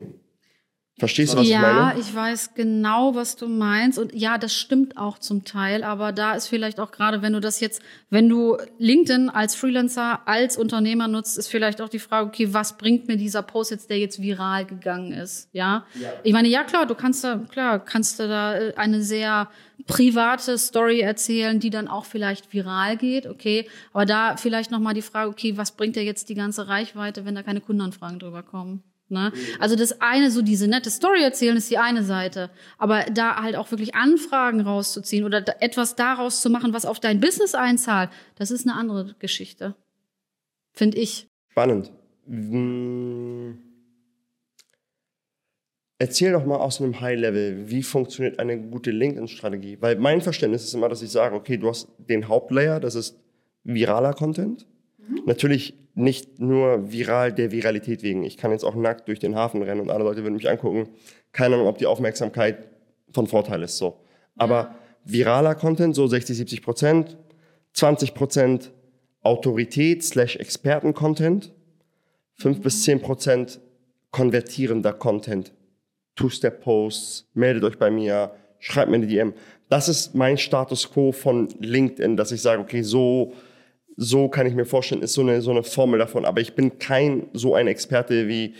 Verstehst 0.98 1.34
du, 1.34 1.40
was 1.40 1.50
ja, 1.50 1.58
ich 1.58 1.62
meine? 1.62 1.78
Ja, 1.78 1.96
ich 2.00 2.16
weiß 2.16 2.54
genau, 2.54 3.16
was 3.16 3.36
du 3.36 3.50
meinst. 3.50 4.00
Und 4.00 4.14
ja, 4.14 4.38
das 4.38 4.54
stimmt 4.54 4.96
auch 4.96 5.20
zum 5.20 5.44
Teil. 5.44 5.84
Aber 5.84 6.14
da 6.14 6.36
ist 6.36 6.48
vielleicht 6.48 6.80
auch 6.80 6.92
gerade, 6.92 7.22
wenn 7.22 7.34
du 7.34 7.42
das 7.42 7.60
jetzt, 7.60 7.82
wenn 8.10 8.30
du 8.30 8.58
LinkedIn 8.78 9.30
als 9.30 9.56
Freelancer, 9.56 10.26
als 10.26 10.56
Unternehmer 10.56 11.10
nutzt, 11.10 11.38
ist 11.38 11.50
vielleicht 11.50 11.82
auch 11.82 11.90
die 11.90 12.00
Frage, 12.00 12.28
okay, 12.28 12.54
was 12.54 12.78
bringt 12.78 13.10
mir 13.10 13.18
dieser 13.18 13.42
Post 13.42 13.72
jetzt, 13.72 13.90
der 13.90 14.00
jetzt 14.00 14.22
viral 14.22 14.66
gegangen 14.66 15.12
ist? 15.12 15.50
Ja. 15.52 15.86
ja. 15.96 16.14
Ich 16.24 16.32
meine, 16.32 16.48
ja, 16.48 16.64
klar, 16.64 16.86
du 16.86 16.96
kannst 16.96 17.26
da, 17.26 17.42
klar, 17.52 17.84
kannst 17.84 18.18
du 18.22 18.30
da 18.30 18.58
äh, 18.58 18.74
eine 18.78 19.02
sehr 19.02 19.50
private 19.88 20.58
Story 20.58 21.02
erzählen, 21.02 21.60
die 21.60 21.72
dann 21.72 21.90
auch 21.90 22.06
vielleicht 22.06 22.54
viral 22.54 22.96
geht, 22.96 23.28
okay. 23.28 23.68
Aber 23.92 24.06
da 24.06 24.38
vielleicht 24.38 24.72
nochmal 24.72 24.94
die 24.94 25.02
Frage, 25.02 25.30
okay, 25.30 25.58
was 25.58 25.74
bringt 25.74 25.98
dir 25.98 26.04
jetzt 26.04 26.30
die 26.30 26.36
ganze 26.36 26.70
Reichweite, 26.70 27.26
wenn 27.26 27.36
da 27.36 27.44
keine 27.44 27.60
Kundenanfragen 27.60 28.20
drüber 28.20 28.42
kommen? 28.42 28.82
Ne? 29.08 29.32
Also 29.60 29.76
das 29.76 30.02
eine, 30.02 30.32
so 30.32 30.42
diese 30.42 30.68
nette 30.68 30.90
Story 30.90 31.22
erzählen, 31.22 31.56
ist 31.56 31.70
die 31.70 31.78
eine 31.78 32.04
Seite. 32.04 32.50
Aber 32.78 33.04
da 33.12 33.42
halt 33.42 33.56
auch 33.56 33.70
wirklich 33.70 33.94
Anfragen 33.94 34.62
rauszuziehen 34.62 35.26
oder 35.26 35.44
etwas 35.62 35.96
daraus 35.96 36.42
zu 36.42 36.50
machen, 36.50 36.74
was 36.74 36.86
auf 36.86 37.00
dein 37.00 37.20
Business 37.20 37.54
einzahlt, 37.54 38.10
das 38.36 38.50
ist 38.50 38.68
eine 38.68 38.76
andere 38.76 39.16
Geschichte. 39.20 39.76
Finde 40.74 40.98
ich. 40.98 41.28
Spannend. 41.50 41.92
Hm. 42.28 43.60
Erzähl 45.98 46.34
doch 46.34 46.46
mal 46.46 46.58
aus 46.58 46.82
einem 46.82 47.00
High-Level, 47.00 47.70
wie 47.70 47.84
funktioniert 47.84 48.40
eine 48.40 48.60
gute 48.60 48.92
LinkedIn-Strategie? 48.92 49.78
Weil 49.80 49.96
mein 49.98 50.20
Verständnis 50.20 50.66
ist 50.66 50.74
immer, 50.74 50.90
dass 50.90 51.02
ich 51.02 51.10
sage, 51.10 51.36
okay, 51.36 51.58
du 51.58 51.70
hast 51.70 51.88
den 51.98 52.28
Hauptlayer, 52.28 52.82
das 52.82 52.96
ist 52.96 53.18
viraler 53.64 54.14
Content. 54.14 54.68
Mhm. 55.08 55.22
Natürlich 55.26 55.76
nicht 55.96 56.40
nur 56.40 56.92
viral 56.92 57.34
der 57.34 57.52
Viralität 57.52 58.04
wegen. 58.04 58.24
Ich 58.24 58.38
kann 58.38 58.52
jetzt 58.52 58.64
auch 58.64 58.76
nackt 58.76 59.08
durch 59.08 59.20
den 59.20 59.36
Hafen 59.36 59.62
rennen 59.62 59.82
und 59.82 59.90
alle 59.90 60.04
Leute 60.04 60.24
würden 60.24 60.36
mich 60.36 60.50
angucken. 60.50 60.90
Keine 61.32 61.56
Ahnung, 61.56 61.68
ob 61.68 61.78
die 61.78 61.86
Aufmerksamkeit 61.86 62.70
von 63.12 63.28
Vorteil 63.28 63.64
ist, 63.64 63.78
so. 63.78 63.98
Aber 64.36 64.56
ja. 64.56 64.76
viraler 65.06 65.56
Content, 65.56 65.96
so 65.96 66.06
60, 66.06 66.36
70 66.36 66.62
Prozent, 66.62 67.18
20 67.74 68.14
Prozent 68.14 68.72
Autorität 69.22 70.04
slash 70.04 70.36
Experten-Content, 70.36 71.54
5 72.36 72.58
mhm. 72.58 72.62
bis 72.62 72.84
10 72.84 73.02
Prozent 73.02 73.60
konvertierender 74.12 74.94
Content. 74.94 75.54
Two-Step-Posts, 76.16 77.30
meldet 77.34 77.64
euch 77.64 77.78
bei 77.78 77.90
mir, 77.90 78.32
schreibt 78.60 78.90
mir 78.90 78.98
eine 78.98 79.08
DM. 79.08 79.34
Das 79.70 79.90
ist 79.90 80.16
mein 80.16 80.38
Status 80.38 80.90
quo 80.92 81.12
von 81.12 81.50
LinkedIn, 81.60 82.16
dass 82.16 82.32
ich 82.32 82.42
sage, 82.42 82.62
okay, 82.62 82.82
so 82.82 83.34
so 83.98 84.28
kann 84.28 84.48
ich 84.48 84.54
mir 84.54 84.66
vorstellen, 84.66 85.02
ist 85.02 85.14
so 85.14 85.22
eine, 85.22 85.42
so 85.42 85.52
eine 85.52 85.64
Formel 85.64 86.00
davon. 86.00 86.26
Aber 86.26 86.42
ich 86.42 86.54
bin 86.54 86.80
kein 86.80 87.28
so 87.34 87.56
ein 87.56 87.68
Experte 87.68 88.28
wie 88.28 88.54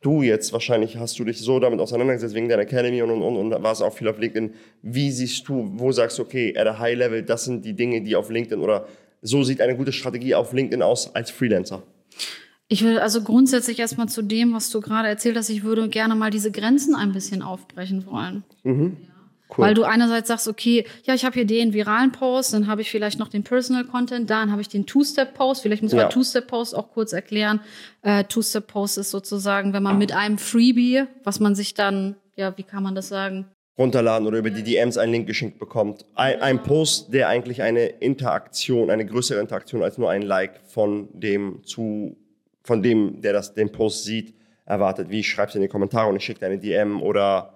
du 0.00 0.22
jetzt. 0.22 0.52
Wahrscheinlich 0.52 0.98
hast 0.98 1.18
du 1.18 1.24
dich 1.24 1.40
so 1.40 1.58
damit 1.58 1.80
auseinandergesetzt 1.80 2.34
wegen 2.34 2.48
deiner 2.48 2.62
Academy 2.62 3.02
und, 3.02 3.10
und, 3.10 3.22
und, 3.22 3.52
und 3.52 3.62
warst 3.62 3.82
auch 3.82 3.94
viel 3.94 4.08
auf 4.08 4.18
LinkedIn. 4.18 4.54
Wie 4.82 5.10
siehst 5.10 5.48
du, 5.48 5.70
wo 5.74 5.92
sagst 5.92 6.18
du, 6.18 6.22
okay, 6.22 6.56
at 6.56 6.66
a 6.66 6.78
high 6.78 6.96
level, 6.96 7.22
das 7.22 7.44
sind 7.44 7.64
die 7.64 7.74
Dinge, 7.74 8.02
die 8.02 8.14
auf 8.16 8.30
LinkedIn 8.30 8.60
oder 8.60 8.86
so 9.22 9.42
sieht 9.42 9.60
eine 9.60 9.76
gute 9.76 9.92
Strategie 9.92 10.34
auf 10.34 10.52
LinkedIn 10.52 10.82
aus 10.82 11.14
als 11.14 11.30
Freelancer? 11.30 11.82
Ich 12.68 12.82
will 12.82 12.98
also 12.98 13.22
grundsätzlich 13.22 13.78
erstmal 13.78 14.08
zu 14.08 14.22
dem, 14.22 14.54
was 14.54 14.70
du 14.70 14.80
gerade 14.80 15.08
erzählt 15.08 15.36
hast, 15.36 15.48
ich 15.48 15.64
würde 15.64 15.88
gerne 15.88 16.14
mal 16.14 16.30
diese 16.30 16.50
Grenzen 16.50 16.94
ein 16.94 17.12
bisschen 17.12 17.42
aufbrechen 17.42 18.06
wollen. 18.06 18.44
Mhm. 18.62 18.96
Ja. 19.00 19.13
Cool. 19.50 19.66
Weil 19.66 19.74
du 19.74 19.84
einerseits 19.84 20.28
sagst, 20.28 20.48
okay, 20.48 20.86
ja, 21.04 21.14
ich 21.14 21.24
habe 21.24 21.34
hier 21.34 21.46
den 21.46 21.74
viralen 21.74 22.12
Post, 22.12 22.54
dann 22.54 22.66
habe 22.66 22.80
ich 22.80 22.90
vielleicht 22.90 23.18
noch 23.18 23.28
den 23.28 23.44
Personal 23.44 23.84
Content, 23.84 24.28
dann 24.30 24.50
habe 24.50 24.62
ich 24.62 24.68
den 24.68 24.86
Two-Step-Post. 24.86 25.62
Vielleicht 25.62 25.82
muss 25.82 25.92
man 25.92 26.02
ja. 26.02 26.08
Two-Step-Post 26.08 26.74
auch 26.74 26.90
kurz 26.90 27.12
erklären. 27.12 27.60
Äh, 28.02 28.24
Two-Step-Post 28.24 28.98
ist 28.98 29.10
sozusagen, 29.10 29.72
wenn 29.72 29.82
man 29.82 29.98
mit 29.98 30.12
einem 30.12 30.38
Freebie, 30.38 31.04
was 31.22 31.40
man 31.40 31.54
sich 31.54 31.74
dann, 31.74 32.16
ja, 32.36 32.56
wie 32.56 32.62
kann 32.62 32.82
man 32.82 32.94
das 32.94 33.08
sagen? 33.08 33.46
runterladen 33.78 34.26
oder 34.28 34.38
über 34.38 34.50
die 34.50 34.62
DMs 34.62 34.96
einen 34.98 35.12
Link 35.12 35.26
geschenkt 35.26 35.58
bekommt. 35.58 36.06
Ein, 36.14 36.40
ein 36.40 36.62
Post, 36.62 37.12
der 37.12 37.28
eigentlich 37.28 37.62
eine 37.62 37.86
Interaktion, 37.86 38.90
eine 38.90 39.04
größere 39.04 39.40
Interaktion 39.40 39.82
als 39.82 39.98
nur 39.98 40.10
ein 40.10 40.22
Like 40.22 40.60
von 40.66 41.08
dem 41.12 41.64
zu, 41.64 42.16
von 42.62 42.82
dem, 42.82 43.20
der 43.20 43.32
das, 43.32 43.54
den 43.54 43.72
Post 43.72 44.04
sieht, 44.04 44.34
erwartet. 44.64 45.10
Wie 45.10 45.22
schreibst 45.24 45.54
du 45.54 45.58
in 45.58 45.62
die 45.62 45.68
Kommentare 45.68 46.08
und 46.08 46.16
ich 46.16 46.24
schicke 46.24 46.40
dir 46.40 46.46
eine 46.46 46.58
DM 46.58 47.02
oder 47.02 47.53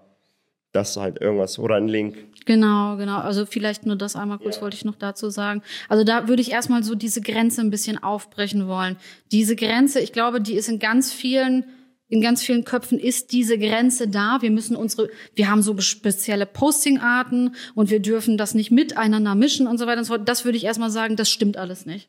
das 0.73 0.97
halt 0.97 1.21
irgendwas 1.21 1.59
oder 1.59 1.77
ein 1.77 1.89
Link. 1.89 2.17
Genau, 2.45 2.97
genau. 2.97 3.19
Also 3.19 3.47
vielleicht 3.47 3.87
nur 3.87 3.97
das 3.97 4.17
einmal 4.17 4.39
kurz 4.39 4.57
ja. 4.57 4.63
wollte 4.63 4.77
ich 4.77 4.85
noch 4.85 4.95
dazu 4.95 5.31
sagen. 5.31 5.63
Also 5.89 6.05
da 6.05 6.29
würde 6.29 6.43
ich 6.43 6.51
erstmal 6.51 6.83
so 6.83 6.95
diese 6.95 7.21
Grenze 7.21 7.61
ein 7.61 7.71
bisschen 7.71 8.03
aufbrechen 8.03 8.69
wollen. 8.69 8.97
Diese 9.33 9.57
Grenze, 9.57 10.01
ich 10.01 10.13
glaube, 10.13 10.41
die 10.41 10.55
ist 10.55 10.69
in 10.69 10.79
ganz 10.79 11.13
vielen 11.13 11.65
in 12.11 12.23
ganz 12.23 12.43
vielen 12.43 12.65
Köpfen 12.65 12.99
ist 12.99 13.33
diese 13.33 13.59
Grenze 13.59 14.09
da. 14.09 14.39
Wir 14.41 14.51
müssen 14.51 14.77
unsere, 14.77 15.11
wir 15.35 15.51
haben 15.51 15.61
so 15.61 15.79
spezielle 15.79 16.47
Postingarten 16.47 17.55
und 17.75 17.91
wir 17.91 18.01
dürfen 18.01 18.39
das 18.39 18.55
nicht 18.55 18.71
miteinander 18.71 19.35
mischen 19.35 19.67
und 19.67 19.77
so 19.77 19.87
weiter 19.87 19.99
und 19.99 20.05
so 20.05 20.15
fort. 20.15 20.27
Das 20.27 20.47
würde 20.47 20.57
ich 20.57 20.65
erstmal 20.65 20.91
sagen, 20.91 21.17
das 21.17 21.31
stimmt 21.31 21.59
alles 21.59 21.85
nicht. 21.85 22.09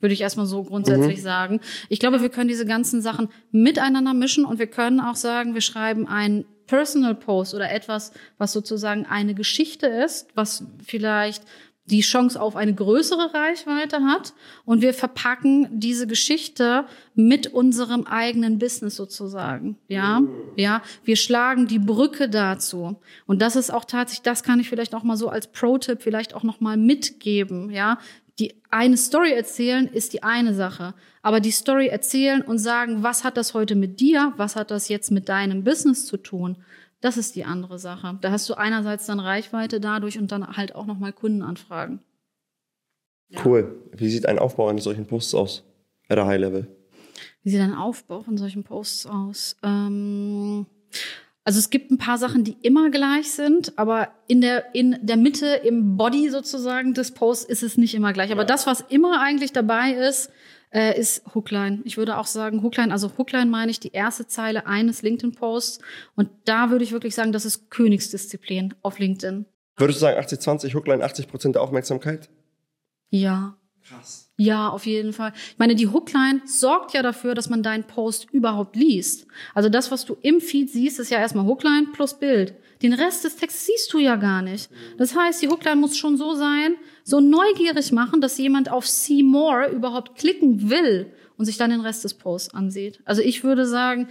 Würde 0.00 0.14
ich 0.14 0.20
erstmal 0.20 0.46
so 0.46 0.62
grundsätzlich 0.62 1.18
mhm. 1.18 1.22
sagen. 1.22 1.60
Ich 1.88 2.00
glaube, 2.00 2.22
wir 2.22 2.30
können 2.30 2.48
diese 2.48 2.66
ganzen 2.66 3.02
Sachen 3.02 3.28
miteinander 3.52 4.14
mischen 4.14 4.44
und 4.44 4.58
wir 4.58 4.66
können 4.66 5.00
auch 5.00 5.16
sagen, 5.16 5.54
wir 5.54 5.60
schreiben 5.60 6.08
einen 6.08 6.44
Personal 6.66 7.14
Post 7.14 7.54
oder 7.54 7.70
etwas, 7.70 8.12
was 8.38 8.52
sozusagen 8.52 9.04
eine 9.04 9.34
Geschichte 9.34 9.86
ist, 9.86 10.28
was 10.34 10.64
vielleicht 10.86 11.42
die 11.90 12.00
Chance 12.00 12.40
auf 12.40 12.56
eine 12.56 12.74
größere 12.74 13.34
Reichweite 13.34 14.04
hat 14.04 14.32
und 14.64 14.80
wir 14.82 14.94
verpacken 14.94 15.68
diese 15.72 16.06
Geschichte 16.06 16.84
mit 17.14 17.48
unserem 17.48 18.06
eigenen 18.06 18.58
Business 18.58 18.96
sozusagen. 18.96 19.76
Ja, 19.88 20.22
ja, 20.56 20.82
wir 21.04 21.16
schlagen 21.16 21.66
die 21.66 21.78
Brücke 21.78 22.28
dazu 22.28 23.00
und 23.26 23.42
das 23.42 23.56
ist 23.56 23.72
auch 23.72 23.84
tatsächlich, 23.84 24.22
das 24.22 24.42
kann 24.42 24.60
ich 24.60 24.68
vielleicht 24.68 24.94
auch 24.94 25.02
mal 25.02 25.16
so 25.16 25.28
als 25.28 25.48
Pro-Tipp 25.48 26.02
vielleicht 26.02 26.34
auch 26.34 26.44
noch 26.44 26.60
mal 26.60 26.76
mitgeben. 26.76 27.70
Ja, 27.70 27.98
die 28.38 28.54
eine 28.70 28.96
Story 28.96 29.32
erzählen 29.32 29.86
ist 29.86 30.12
die 30.12 30.22
eine 30.22 30.54
Sache, 30.54 30.94
aber 31.22 31.40
die 31.40 31.50
Story 31.50 31.88
erzählen 31.88 32.42
und 32.42 32.58
sagen, 32.58 33.02
was 33.02 33.24
hat 33.24 33.36
das 33.36 33.54
heute 33.54 33.74
mit 33.74 34.00
dir, 34.00 34.32
was 34.36 34.56
hat 34.56 34.70
das 34.70 34.88
jetzt 34.88 35.10
mit 35.10 35.28
deinem 35.28 35.64
Business 35.64 36.06
zu 36.06 36.16
tun? 36.16 36.56
Das 37.00 37.16
ist 37.16 37.34
die 37.34 37.44
andere 37.44 37.78
Sache. 37.78 38.18
Da 38.20 38.30
hast 38.30 38.48
du 38.48 38.54
einerseits 38.54 39.06
dann 39.06 39.20
Reichweite 39.20 39.80
dadurch 39.80 40.18
und 40.18 40.32
dann 40.32 40.56
halt 40.56 40.74
auch 40.74 40.86
nochmal 40.86 41.12
Kundenanfragen. 41.12 42.00
Ja. 43.28 43.40
Cool. 43.44 43.80
Wie 43.92 44.10
sieht 44.10 44.26
ein 44.26 44.38
Aufbau 44.38 44.68
eines 44.68 44.84
solchen 44.84 45.06
Posts 45.06 45.34
aus? 45.34 45.64
At 46.08 46.18
a 46.18 46.26
high 46.26 46.40
level. 46.40 46.66
Wie 47.42 47.50
sieht 47.50 47.60
ein 47.60 47.74
Aufbau 47.74 48.20
von 48.22 48.36
solchen 48.36 48.64
Posts 48.64 49.06
aus? 49.06 49.56
Ähm, 49.62 50.66
also 51.44 51.58
es 51.58 51.70
gibt 51.70 51.90
ein 51.90 51.98
paar 51.98 52.18
Sachen, 52.18 52.44
die 52.44 52.56
immer 52.62 52.90
gleich 52.90 53.30
sind, 53.32 53.72
aber 53.78 54.08
in 54.26 54.40
der, 54.40 54.74
in 54.74 54.98
der 55.00 55.16
Mitte, 55.16 55.46
im 55.46 55.96
Body 55.96 56.28
sozusagen 56.28 56.92
des 56.92 57.12
Posts 57.12 57.44
ist 57.44 57.62
es 57.62 57.76
nicht 57.78 57.94
immer 57.94 58.12
gleich. 58.12 58.30
Aber 58.30 58.42
ja. 58.42 58.46
das, 58.46 58.66
was 58.66 58.82
immer 58.82 59.20
eigentlich 59.22 59.52
dabei 59.52 59.92
ist, 59.92 60.30
äh, 60.70 60.98
ist 60.98 61.22
Hookline. 61.34 61.80
Ich 61.84 61.96
würde 61.96 62.18
auch 62.18 62.26
sagen 62.26 62.62
Hookline, 62.62 62.92
also 62.92 63.10
Hookline 63.16 63.46
meine 63.46 63.70
ich 63.70 63.80
die 63.80 63.92
erste 63.92 64.26
Zeile 64.26 64.66
eines 64.66 65.02
LinkedIn-Posts. 65.02 65.80
Und 66.14 66.30
da 66.44 66.70
würde 66.70 66.84
ich 66.84 66.92
wirklich 66.92 67.14
sagen, 67.14 67.32
das 67.32 67.44
ist 67.44 67.70
Königsdisziplin 67.70 68.74
auf 68.82 68.98
LinkedIn. 68.98 69.46
Würdest 69.76 69.98
du 69.98 70.00
sagen 70.00 70.20
80-20, 70.20 70.74
Hookline 70.74 71.02
80 71.02 71.26
Prozent 71.28 71.54
der 71.54 71.62
Aufmerksamkeit? 71.62 72.28
Ja. 73.08 73.56
Krass. 73.82 74.29
Ja, 74.42 74.70
auf 74.70 74.86
jeden 74.86 75.12
Fall. 75.12 75.34
Ich 75.34 75.58
meine, 75.58 75.74
die 75.74 75.88
Hookline 75.88 76.40
sorgt 76.46 76.94
ja 76.94 77.02
dafür, 77.02 77.34
dass 77.34 77.50
man 77.50 77.62
deinen 77.62 77.84
Post 77.84 78.26
überhaupt 78.32 78.74
liest. 78.74 79.26
Also 79.54 79.68
das, 79.68 79.90
was 79.90 80.06
du 80.06 80.16
im 80.22 80.40
Feed 80.40 80.70
siehst, 80.70 80.98
ist 80.98 81.10
ja 81.10 81.18
erstmal 81.18 81.44
Hookline 81.44 81.88
plus 81.92 82.14
Bild. 82.18 82.54
Den 82.80 82.94
Rest 82.94 83.22
des 83.22 83.36
Textes 83.36 83.66
siehst 83.66 83.92
du 83.92 83.98
ja 83.98 84.16
gar 84.16 84.40
nicht. 84.40 84.70
Das 84.96 85.14
heißt, 85.14 85.42
die 85.42 85.48
Hookline 85.48 85.76
muss 85.76 85.98
schon 85.98 86.16
so 86.16 86.32
sein, 86.32 86.76
so 87.04 87.20
neugierig 87.20 87.92
machen, 87.92 88.22
dass 88.22 88.38
jemand 88.38 88.72
auf 88.72 88.86
See 88.86 89.22
More 89.22 89.68
überhaupt 89.68 90.16
klicken 90.16 90.70
will 90.70 91.12
und 91.36 91.44
sich 91.44 91.58
dann 91.58 91.68
den 91.68 91.82
Rest 91.82 92.04
des 92.04 92.14
Posts 92.14 92.54
ansieht. 92.54 93.00
Also 93.04 93.20
ich 93.20 93.44
würde 93.44 93.66
sagen, 93.66 94.08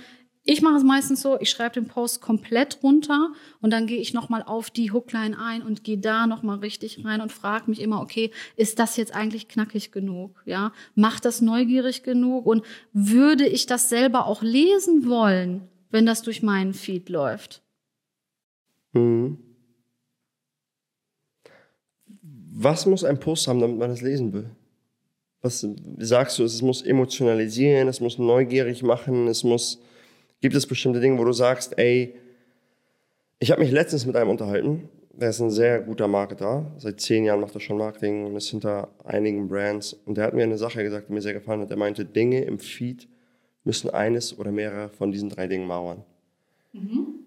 ich 0.50 0.64
mache 0.64 0.78
es 0.78 0.84
meistens 0.84 1.22
so, 1.22 1.40
ich 1.40 1.52
schreibe 1.52 1.76
den 1.76 1.88
Post 1.88 2.22
komplett 2.22 2.80
runter 2.82 3.34
und 3.62 3.72
dann 3.72 3.86
gehe 3.86 4.00
ich 4.00 4.16
nochmal 4.16 4.42
auf 4.42 4.72
die 4.72 4.92
Hookline 4.92 5.38
ein 5.38 5.62
und 5.62 5.84
gehe 5.84 6.00
da 6.00 6.26
nochmal 6.26 6.58
richtig 6.58 7.06
rein 7.06 7.22
und 7.22 7.32
frage 7.32 7.70
mich 7.70 7.80
immer, 7.80 8.02
okay, 8.02 8.32
ist 8.56 8.80
das 8.80 8.98
jetzt 8.98 9.14
eigentlich 9.14 9.48
knackig 9.48 9.92
genug? 9.92 10.42
Ja, 10.46 10.74
macht 10.96 11.26
das 11.26 11.42
neugierig 11.42 12.02
genug 12.02 12.48
und 12.48 12.66
würde 12.94 13.46
ich 13.46 13.68
das 13.68 13.90
selber 13.90 14.26
auch 14.26 14.42
lesen 14.42 15.08
wollen, 15.08 15.68
wenn 15.92 16.08
das 16.08 16.24
durch 16.24 16.42
meinen 16.42 16.74
Feed 16.74 17.10
läuft? 17.10 17.62
Mhm. 18.94 19.38
Was 22.56 22.88
muss 22.88 23.04
ein 23.04 23.20
Post 23.20 23.48
haben, 23.48 23.60
damit 23.60 23.78
man 23.78 23.90
das 23.90 24.02
lesen 24.02 24.34
will? 24.34 24.50
Was 25.44 25.64
sagst 26.00 26.40
du? 26.40 26.44
Es 26.44 26.64
muss 26.64 26.82
emotionalisieren, 26.82 27.88
es 27.88 28.02
muss 28.02 28.18
neugierig 28.18 28.82
machen, 28.82 29.28
es 29.28 29.44
muss. 29.44 29.80
Gibt 30.42 30.56
es 30.56 30.68
bestimmte 30.68 31.00
Dinge, 31.00 31.18
wo 31.18 31.24
du 31.24 31.34
sagst, 31.34 31.78
ey, 31.78 32.16
ich 33.40 33.52
habe 33.52 33.62
mich 33.62 33.72
letztens 33.72 34.06
mit 34.06 34.16
einem 34.16 34.30
unterhalten, 34.30 34.90
der 35.12 35.30
ist 35.30 35.40
ein 35.40 35.52
sehr 35.52 35.82
guter 35.82 36.08
Marketer, 36.08 36.72
seit 36.78 37.02
zehn 37.02 37.26
Jahren 37.26 37.42
macht 37.42 37.54
er 37.54 37.60
schon 37.60 37.78
Marketing 37.78 38.26
und 38.26 38.36
ist 38.38 38.50
hinter 38.50 38.90
einigen 39.04 39.50
Brands. 39.50 39.94
Und 40.06 40.18
der 40.18 40.26
hat 40.26 40.34
mir 40.34 40.44
eine 40.44 40.58
Sache 40.58 40.82
gesagt, 40.84 41.10
die 41.10 41.14
mir 41.14 41.22
sehr 41.22 41.34
gefallen 41.34 41.62
hat. 41.62 41.72
Er 41.72 41.78
meinte, 41.78 42.06
Dinge 42.06 42.44
im 42.44 42.60
Feed 42.60 43.08
müssen 43.66 43.90
eines 43.90 44.38
oder 44.38 44.52
mehrere 44.52 44.90
von 44.90 45.12
diesen 45.12 45.30
drei 45.30 45.48
Dingen 45.48 45.68
mauern. 45.68 46.04
Mhm 46.72 47.20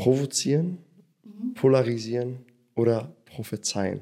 provozieren, 0.00 0.78
mhm. 1.22 1.54
polarisieren 1.54 2.38
oder 2.74 3.12
prophezeien. 3.26 4.00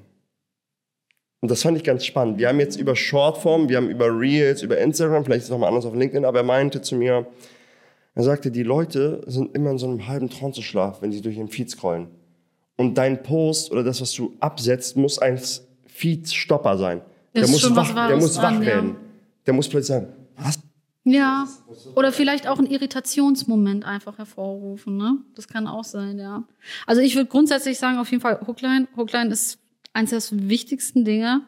Und 1.41 1.51
das 1.51 1.62
fand 1.62 1.76
ich 1.76 1.85
ganz 1.85 2.05
spannend. 2.05 2.39
Wir 2.39 2.49
haben 2.49 2.59
jetzt 2.59 2.76
über 2.76 2.97
Shortform, 2.97 3.68
wir 3.68 3.76
haben 3.76 3.91
über 3.91 4.07
Reels, 4.07 4.62
über 4.62 4.79
Instagram, 4.79 5.24
vielleicht 5.24 5.41
ist 5.41 5.45
es 5.45 5.51
nochmal 5.51 5.68
anders 5.68 5.87
auf 5.87 5.95
LinkedIn, 5.95 6.24
aber 6.24 6.39
er 6.39 6.45
meinte 6.45 6.83
zu 6.83 6.97
mir, 6.97 7.26
er 8.19 8.25
sagte, 8.25 8.51
die 8.51 8.64
Leute 8.64 9.23
sind 9.27 9.55
immer 9.55 9.71
in 9.71 9.79
so 9.79 9.87
einem 9.87 10.09
halben 10.09 10.29
Tranceschlaf, 10.29 11.03
wenn 11.03 11.12
sie 11.12 11.21
durch 11.21 11.37
den 11.37 11.47
Feed 11.47 11.71
scrollen. 11.71 12.09
Und 12.77 12.99
dein 12.99 13.23
Post 13.23 13.71
oder 13.71 13.85
das, 13.85 14.01
was 14.01 14.12
du 14.12 14.35
absetzt, 14.41 14.97
muss 14.97 15.21
ein 15.21 15.41
Feed-Stopper 15.87 16.79
sein. 16.79 17.01
Der 17.33 17.47
muss, 17.47 17.77
wach, 17.77 17.95
der 18.09 18.16
muss 18.16 18.37
wach 18.39 18.61
werden. 18.61 18.89
Ja. 18.91 18.97
Der 19.47 19.55
muss 19.55 19.69
plötzlich 19.69 19.87
sagen, 19.87 20.09
was 20.37 20.59
ja, 21.05 21.47
oder 21.95 22.11
vielleicht 22.11 22.49
auch 22.49 22.59
ein 22.59 22.66
Irritationsmoment 22.66 23.85
einfach 23.85 24.19
hervorrufen. 24.19 24.97
Ne? 24.97 25.19
Das 25.37 25.47
kann 25.47 25.69
auch 25.69 25.85
sein, 25.85 26.19
ja. 26.19 26.43
Also 26.89 27.01
ich 27.01 27.14
würde 27.14 27.31
grundsätzlich 27.31 27.79
sagen, 27.79 27.99
auf 27.99 28.11
jeden 28.11 28.21
Fall 28.21 28.41
Hookline. 28.47 28.89
Hookline 28.97 29.31
ist 29.31 29.61
eines 29.93 30.11
der 30.11 30.49
wichtigsten 30.49 31.05
Dinge. 31.05 31.43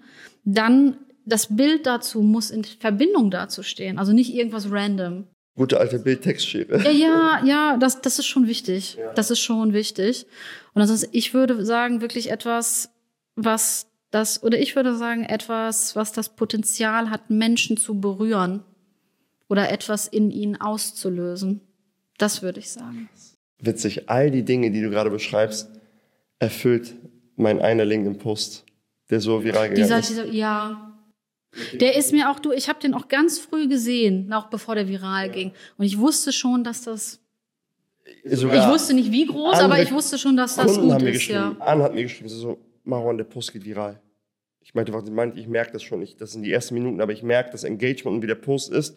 Dann 0.45 0.99
das 1.27 1.57
Bild 1.57 1.85
dazu 1.85 2.23
muss 2.23 2.51
in 2.51 2.63
Verbindung 2.63 3.33
dazu 3.33 3.65
stehen, 3.65 3.99
also 3.99 4.13
nicht 4.13 4.33
irgendwas 4.33 4.71
random. 4.71 5.27
Gute 5.61 5.79
alte 5.79 5.99
Bildtextschere. 5.99 6.83
Ja, 6.85 6.91
ja, 6.91 7.45
ja, 7.45 7.77
das, 7.77 8.01
das 8.01 8.19
ist 8.19 8.25
schon 8.25 8.47
wichtig. 8.47 8.97
Ja. 8.99 9.13
Das 9.13 9.31
ist 9.31 9.41
schon 9.41 9.75
wichtig. 9.75 10.25
Und 10.73 10.81
ist, 10.81 11.07
ich 11.13 11.35
würde 11.35 11.67
sagen, 11.67 12.01
wirklich 12.01 12.31
etwas, 12.31 12.89
was 13.37 13.87
das, 14.11 14.43
oder 14.43 14.59
ich 14.59 14.75
würde 14.75 14.97
sagen, 14.97 15.23
etwas, 15.23 15.95
was 15.97 16.13
das 16.13 16.35
Potenzial 16.35 17.11
hat, 17.11 17.29
Menschen 17.29 17.77
zu 17.77 18.01
berühren 18.01 18.63
oder 19.51 19.71
etwas 19.71 20.07
in 20.07 20.31
ihnen 20.31 20.59
auszulösen. 20.59 21.61
Das 22.17 22.41
würde 22.41 22.61
ich 22.61 22.71
sagen. 22.71 23.11
Witzig, 23.59 24.09
all 24.09 24.31
die 24.31 24.47
Dinge, 24.47 24.71
die 24.71 24.81
du 24.81 24.89
gerade 24.89 25.11
beschreibst, 25.11 25.69
erfüllt 26.39 26.95
mein 27.37 27.61
einer 27.61 27.85
LinkedIn-Post, 27.85 28.65
der 29.11 29.21
so 29.21 29.45
viral 29.45 29.69
gegangen 29.69 29.83
dieser, 29.83 29.99
ist. 29.99 30.09
Dieser, 30.09 30.25
ja. 30.25 30.90
Der 31.75 31.97
ist 31.97 32.13
mir 32.13 32.31
auch, 32.31 32.39
du, 32.39 32.53
ich 32.53 32.69
habe 32.69 32.79
den 32.81 32.95
auch 32.95 33.09
ganz 33.09 33.39
früh 33.39 33.69
gesehen, 33.69 34.33
auch 34.33 34.47
bevor 34.47 34.77
der 34.77 34.89
viral 34.89 35.27
ja. 35.27 35.33
ging. 35.33 35.53
Und 35.77 35.85
ich 35.85 35.99
wusste 35.99 36.33
schon, 36.33 36.63
dass 36.63 36.83
das 36.83 37.21
Sogar 38.25 38.57
ich 38.57 38.73
wusste 38.73 38.95
nicht 38.95 39.11
wie 39.13 39.27
groß, 39.27 39.61
aber 39.61 39.81
ich 39.81 39.93
wusste 39.93 40.19
schon, 40.19 40.37
dass 40.37 40.57
das 40.57 40.75
Kunden 40.75 40.99
gut 40.99 41.03
ist. 41.03 41.29
Ja. 41.29 41.57
Anne 41.61 41.85
hat 41.85 41.95
mir 41.95 42.03
geschrieben, 42.03 42.29
so, 42.29 42.59
Marwan, 42.85 43.17
der 43.17 43.25
Post 43.25 43.53
geht 43.53 43.65
viral. 43.65 44.01
Ich 44.63 44.75
meinte, 44.75 44.93
was 44.93 45.05
sie 45.05 45.41
ich 45.41 45.49
merke 45.49 45.73
das 45.73 45.83
schon 45.83 46.01
nicht. 46.01 46.21
Das 46.21 46.33
sind 46.33 46.43
die 46.43 46.53
ersten 46.53 46.75
Minuten, 46.75 47.01
aber 47.01 47.13
ich 47.13 47.23
merke 47.23 47.51
das 47.51 47.65
Engagement 47.65 48.17
und 48.17 48.23
wie 48.23 48.27
der 48.27 48.35
Post 48.35 48.73
ist. 48.73 48.97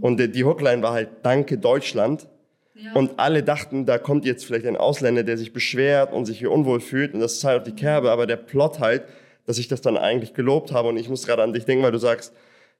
Und 0.00 0.18
die 0.18 0.44
Hookline 0.44 0.82
war 0.82 0.92
halt 0.92 1.10
Danke 1.22 1.58
Deutschland. 1.58 2.26
Ja. 2.74 2.92
Und 2.94 3.20
alle 3.20 3.42
dachten, 3.44 3.86
da 3.86 3.98
kommt 3.98 4.24
jetzt 4.24 4.44
vielleicht 4.44 4.66
ein 4.66 4.76
Ausländer, 4.76 5.22
der 5.22 5.38
sich 5.38 5.52
beschwert 5.52 6.12
und 6.12 6.26
sich 6.26 6.38
hier 6.38 6.50
unwohl 6.50 6.80
fühlt. 6.80 7.14
Und 7.14 7.20
das 7.20 7.34
ist 7.34 7.44
halt 7.44 7.58
auf 7.58 7.64
die 7.64 7.76
Kerbe. 7.76 8.10
Aber 8.10 8.26
der 8.26 8.36
Plot 8.36 8.80
halt, 8.80 9.04
dass 9.46 9.58
ich 9.58 9.68
das 9.68 9.80
dann 9.80 9.96
eigentlich 9.96 10.34
gelobt 10.34 10.72
habe. 10.72 10.88
Und 10.88 10.96
ich 10.96 11.08
muss 11.08 11.26
gerade 11.26 11.42
an 11.42 11.52
dich 11.52 11.64
denken, 11.64 11.84
weil 11.84 11.92
du 11.92 11.98
sagst, 11.98 12.32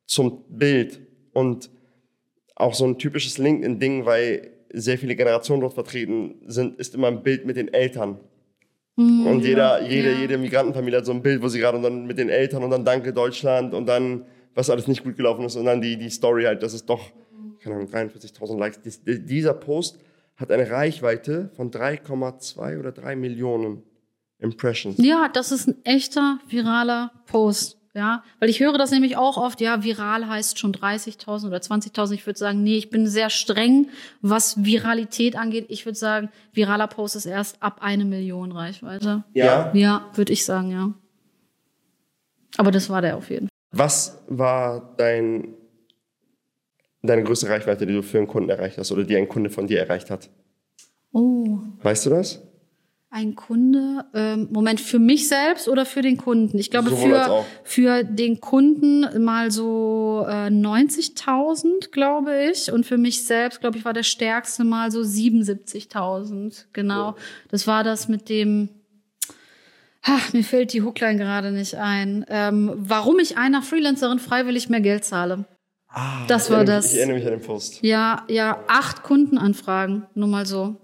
zum 0.06 0.44
Bild. 0.48 1.00
Und 1.32 1.70
auch 2.54 2.74
so 2.74 2.84
ein 2.86 2.98
typisches 2.98 3.38
LinkedIn-Ding, 3.38 4.06
weil 4.06 4.52
sehr 4.72 4.98
viele 4.98 5.16
Generationen 5.16 5.60
dort 5.60 5.74
vertreten 5.74 6.36
sind, 6.46 6.78
ist 6.78 6.94
immer 6.94 7.08
ein 7.08 7.22
Bild 7.22 7.46
mit 7.46 7.56
den 7.56 7.72
Eltern. 7.72 8.18
Mhm, 8.96 9.26
und 9.26 9.40
jeder, 9.44 9.82
ja, 9.82 9.88
jede, 9.88 10.14
jede 10.14 10.38
Migrantenfamilie 10.38 10.98
hat 10.98 11.06
so 11.06 11.12
ein 11.12 11.22
Bild, 11.22 11.42
wo 11.42 11.48
sie 11.48 11.58
gerade 11.58 11.80
dann 11.80 12.06
mit 12.06 12.18
den 12.18 12.28
Eltern 12.28 12.62
und 12.62 12.70
dann 12.70 12.84
Danke 12.84 13.12
Deutschland 13.12 13.74
und 13.74 13.86
dann 13.86 14.24
was 14.54 14.70
alles 14.70 14.86
nicht 14.86 15.02
gut 15.02 15.16
gelaufen 15.16 15.44
ist, 15.44 15.54
sondern 15.54 15.80
die, 15.80 15.96
die 15.96 16.10
Story 16.10 16.44
halt, 16.44 16.62
das 16.62 16.74
ist 16.74 16.88
doch, 16.88 17.10
keine 17.60 17.76
Ahnung, 17.76 17.88
43.000 17.88 18.58
Likes. 18.58 18.80
Dies, 18.82 19.00
dieser 19.04 19.54
Post 19.54 19.98
hat 20.36 20.50
eine 20.50 20.70
Reichweite 20.70 21.50
von 21.54 21.70
3,2 21.70 22.78
oder 22.78 22.92
3 22.92 23.16
Millionen 23.16 23.82
Impressions. 24.38 24.96
Ja, 24.98 25.28
das 25.28 25.52
ist 25.52 25.68
ein 25.68 25.84
echter 25.84 26.38
viraler 26.48 27.12
Post. 27.26 27.78
Ja, 27.96 28.24
weil 28.40 28.50
ich 28.50 28.58
höre 28.58 28.76
das 28.76 28.90
nämlich 28.90 29.16
auch 29.16 29.36
oft, 29.36 29.60
ja, 29.60 29.84
viral 29.84 30.28
heißt 30.28 30.58
schon 30.58 30.74
30.000 30.74 31.46
oder 31.46 31.58
20.000. 31.58 32.12
Ich 32.14 32.26
würde 32.26 32.38
sagen, 32.38 32.64
nee, 32.64 32.76
ich 32.76 32.90
bin 32.90 33.06
sehr 33.06 33.30
streng, 33.30 33.88
was 34.20 34.64
Viralität 34.64 35.36
angeht. 35.36 35.66
Ich 35.68 35.86
würde 35.86 35.96
sagen, 35.96 36.28
viraler 36.52 36.88
Post 36.88 37.14
ist 37.14 37.26
erst 37.26 37.62
ab 37.62 37.78
eine 37.82 38.04
Million 38.04 38.50
Reichweite. 38.50 39.22
Ja. 39.32 39.70
Ja, 39.74 40.10
würde 40.14 40.32
ich 40.32 40.44
sagen, 40.44 40.72
ja. 40.72 40.92
Aber 42.56 42.72
das 42.72 42.90
war 42.90 43.00
der 43.00 43.16
auf 43.16 43.30
jeden 43.30 43.46
Fall. 43.46 43.54
Was 43.70 44.24
war 44.26 44.94
dein, 44.96 45.54
deine 47.02 47.22
größte 47.22 47.48
Reichweite, 47.48 47.86
die 47.86 47.94
du 47.94 48.02
für 48.02 48.18
einen 48.18 48.26
Kunden 48.26 48.50
erreicht 48.50 48.76
hast 48.76 48.90
oder 48.90 49.04
die 49.04 49.16
ein 49.16 49.28
Kunde 49.28 49.50
von 49.50 49.68
dir 49.68 49.78
erreicht 49.78 50.10
hat? 50.10 50.30
Oh. 51.12 51.60
Weißt 51.80 52.06
du 52.06 52.10
das? 52.10 52.42
Ein 53.14 53.36
Kunde, 53.36 54.06
ähm, 54.12 54.48
Moment, 54.50 54.80
für 54.80 54.98
mich 54.98 55.28
selbst 55.28 55.68
oder 55.68 55.86
für 55.86 56.02
den 56.02 56.16
Kunden? 56.16 56.58
Ich 56.58 56.68
glaube, 56.68 56.90
für, 56.90 57.44
für 57.62 58.02
den 58.02 58.40
Kunden 58.40 59.22
mal 59.22 59.52
so 59.52 60.24
äh, 60.26 60.48
90.000, 60.48 61.92
glaube 61.92 62.50
ich. 62.50 62.72
Und 62.72 62.84
für 62.84 62.98
mich 62.98 63.24
selbst, 63.24 63.60
glaube 63.60 63.78
ich, 63.78 63.84
war 63.84 63.92
der 63.92 64.02
stärkste 64.02 64.64
mal 64.64 64.90
so 64.90 64.98
77.000. 64.98 66.64
Genau. 66.72 67.10
Cool. 67.10 67.14
Das 67.52 67.68
war 67.68 67.84
das 67.84 68.08
mit 68.08 68.28
dem, 68.28 68.68
Ach, 70.02 70.32
mir 70.32 70.42
fällt 70.42 70.72
die 70.72 70.82
Hookline 70.82 71.16
gerade 71.16 71.52
nicht 71.52 71.76
ein. 71.76 72.26
Ähm, 72.28 72.72
warum 72.74 73.20
ich 73.20 73.38
einer 73.38 73.62
Freelancerin 73.62 74.18
freiwillig 74.18 74.68
mehr 74.68 74.80
Geld 74.80 75.04
zahle. 75.04 75.44
Ah, 75.86 76.26
Das 76.26 76.50
war 76.50 76.58
erinnere 76.58 76.76
das. 76.78 76.92
Ich 76.92 76.98
erinnere 76.98 77.18
mich 77.18 77.26
an 77.26 77.32
den 77.34 77.42
Post. 77.42 77.78
Ja, 77.82 78.24
ja, 78.26 78.58
acht 78.66 79.04
Kundenanfragen, 79.04 80.06
nur 80.14 80.26
mal 80.26 80.46
so. 80.46 80.80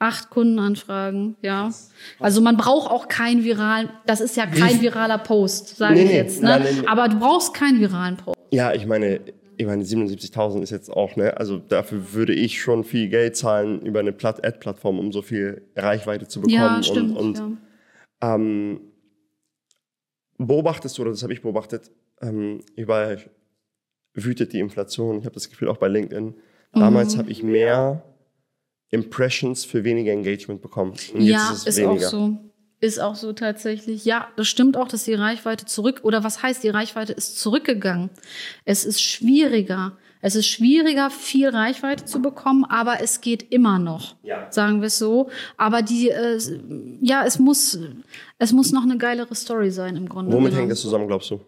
Acht 0.00 0.30
Kundenanfragen, 0.30 1.36
ja. 1.42 1.72
Also 2.20 2.40
man 2.40 2.56
braucht 2.56 2.88
auch 2.90 3.08
keinen 3.08 3.42
viralen, 3.42 3.90
das 4.06 4.20
ist 4.20 4.36
ja 4.36 4.46
kein 4.46 4.80
viraler 4.80 5.18
Post, 5.18 5.76
sage 5.76 5.94
Nee, 5.94 6.04
ich 6.04 6.10
jetzt. 6.12 6.40
Ne? 6.42 6.48
nein, 6.50 6.62
nee, 6.62 6.80
nee. 6.82 6.86
Aber 6.86 7.08
du 7.08 7.18
brauchst 7.18 7.52
keinen 7.54 7.80
viralen 7.80 8.16
Post. 8.16 8.38
Ja, 8.52 8.72
ich 8.72 8.86
meine, 8.86 9.20
ich 9.56 9.66
meine 9.66 9.82
77.000 9.82 10.62
ist 10.62 10.70
jetzt 10.70 10.88
auch, 10.88 11.16
ne? 11.16 11.36
Also 11.36 11.58
dafür 11.58 12.12
würde 12.12 12.32
ich 12.32 12.60
schon 12.62 12.84
viel 12.84 13.08
Geld 13.08 13.36
zahlen 13.36 13.82
über 13.82 13.98
eine 13.98 14.12
Platt- 14.12 14.46
Ad-Plattform, 14.46 15.00
um 15.00 15.10
so 15.10 15.20
viel 15.20 15.62
Reichweite 15.74 16.28
zu 16.28 16.40
bekommen. 16.42 16.54
Ja, 16.56 16.80
stimmt. 16.82 17.16
Und, 17.16 17.40
und 17.40 17.58
ja. 18.22 18.34
ähm, 18.36 18.80
beobachtest 20.38 20.96
du, 20.98 21.02
oder 21.02 21.10
das 21.10 21.22
habe 21.22 21.32
ich 21.32 21.42
beobachtet, 21.42 21.90
ähm, 22.22 22.60
überall 22.76 23.18
wütet 24.14 24.52
die 24.52 24.60
Inflation. 24.60 25.18
Ich 25.18 25.24
habe 25.24 25.34
das 25.34 25.48
Gefühl 25.50 25.68
auch 25.68 25.76
bei 25.78 25.88
LinkedIn. 25.88 26.34
Damals 26.72 27.14
Mhm. 27.14 27.18
habe 27.18 27.30
ich 27.30 27.42
mehr 27.42 28.02
Impressions 28.90 29.64
für 29.64 29.84
weniger 29.84 30.12
Engagement 30.12 30.62
bekommen. 30.62 30.94
Und 31.12 31.20
ja, 31.20 31.52
ist 31.52 31.66
es 31.66 31.78
ist 31.78 31.84
auch 31.84 32.00
so. 32.00 32.38
Ist 32.80 33.00
auch 33.00 33.16
so 33.16 33.32
tatsächlich. 33.32 34.04
Ja, 34.04 34.28
das 34.36 34.46
stimmt 34.46 34.76
auch, 34.76 34.86
dass 34.86 35.02
die 35.04 35.14
Reichweite 35.14 35.66
zurück, 35.66 36.00
oder 36.04 36.22
was 36.22 36.44
heißt, 36.44 36.62
die 36.62 36.68
Reichweite 36.68 37.12
ist 37.12 37.40
zurückgegangen. 37.40 38.10
Es 38.64 38.84
ist 38.84 39.02
schwieriger. 39.02 39.96
Es 40.20 40.34
ist 40.34 40.46
schwieriger, 40.46 41.10
viel 41.10 41.48
Reichweite 41.48 42.04
zu 42.04 42.20
bekommen, 42.20 42.64
aber 42.64 43.00
es 43.00 43.20
geht 43.20 43.52
immer 43.52 43.78
noch. 43.78 44.16
Ja. 44.22 44.50
Sagen 44.50 44.80
wir 44.80 44.86
es 44.86 44.98
so. 44.98 45.28
Aber 45.56 45.82
die, 45.82 46.10
äh, 46.10 46.40
ja, 47.00 47.24
es 47.24 47.38
muss, 47.38 47.78
es 48.38 48.52
muss 48.52 48.72
noch 48.72 48.82
eine 48.82 48.98
geilere 48.98 49.34
Story 49.34 49.70
sein 49.70 49.96
im 49.96 50.08
Grunde. 50.08 50.32
Womit 50.32 50.50
genommen. 50.50 50.60
hängt 50.60 50.72
das 50.72 50.80
zusammen, 50.80 51.06
glaubst 51.06 51.30
du? 51.30 51.40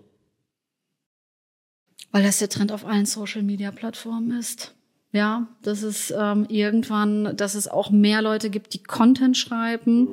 Weil 2.12 2.22
das 2.24 2.38
der 2.38 2.48
Trend 2.48 2.72
auf 2.72 2.84
allen 2.84 3.06
Social 3.06 3.42
Media 3.42 3.70
Plattformen 3.70 4.38
ist. 4.38 4.74
Ja, 5.12 5.48
dass 5.62 5.82
es 5.82 6.14
ähm, 6.16 6.46
irgendwann, 6.48 7.36
dass 7.36 7.56
es 7.56 7.66
auch 7.66 7.90
mehr 7.90 8.22
Leute 8.22 8.48
gibt, 8.48 8.74
die 8.74 8.82
Content 8.82 9.36
schreiben, 9.36 10.06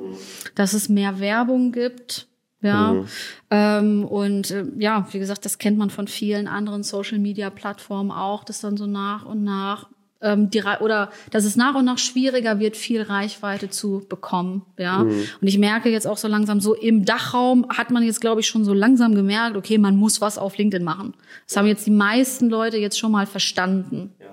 dass 0.56 0.72
es 0.72 0.88
mehr 0.88 1.20
Werbung 1.20 1.70
gibt. 1.72 2.26
Ja, 2.60 2.94
Mhm. 2.94 3.06
ähm, 3.52 4.04
und 4.04 4.50
äh, 4.50 4.64
ja, 4.78 5.06
wie 5.12 5.20
gesagt, 5.20 5.44
das 5.44 5.58
kennt 5.58 5.78
man 5.78 5.90
von 5.90 6.08
vielen 6.08 6.48
anderen 6.48 6.82
Social 6.82 7.20
Media 7.20 7.50
Plattformen 7.50 8.10
auch, 8.10 8.42
dass 8.42 8.60
dann 8.60 8.76
so 8.76 8.86
nach 8.86 9.24
und 9.24 9.44
nach 9.44 9.88
ähm, 10.20 10.50
die 10.50 10.64
oder 10.80 11.10
dass 11.30 11.44
es 11.44 11.54
nach 11.54 11.76
und 11.76 11.84
nach 11.84 11.98
schwieriger 11.98 12.58
wird, 12.58 12.76
viel 12.76 13.02
Reichweite 13.02 13.70
zu 13.70 14.02
bekommen. 14.08 14.62
Ja, 14.76 15.02
und 15.02 15.46
ich 15.46 15.58
merke 15.58 15.90
jetzt 15.90 16.08
auch 16.08 16.16
so 16.16 16.26
langsam 16.26 16.58
so 16.60 16.74
im 16.74 17.04
Dachraum 17.04 17.66
hat 17.68 17.92
man 17.92 18.02
jetzt 18.02 18.20
glaube 18.20 18.40
ich 18.40 18.48
schon 18.48 18.64
so 18.64 18.74
langsam 18.74 19.14
gemerkt, 19.14 19.56
okay, 19.56 19.78
man 19.78 19.94
muss 19.94 20.20
was 20.20 20.36
auf 20.36 20.58
LinkedIn 20.58 20.82
machen. 20.84 21.14
Das 21.46 21.56
haben 21.56 21.66
jetzt 21.68 21.86
die 21.86 21.92
meisten 21.92 22.48
Leute 22.50 22.78
jetzt 22.78 22.98
schon 22.98 23.12
mal 23.12 23.26
verstanden. 23.26 24.12
Ja. 24.18 24.26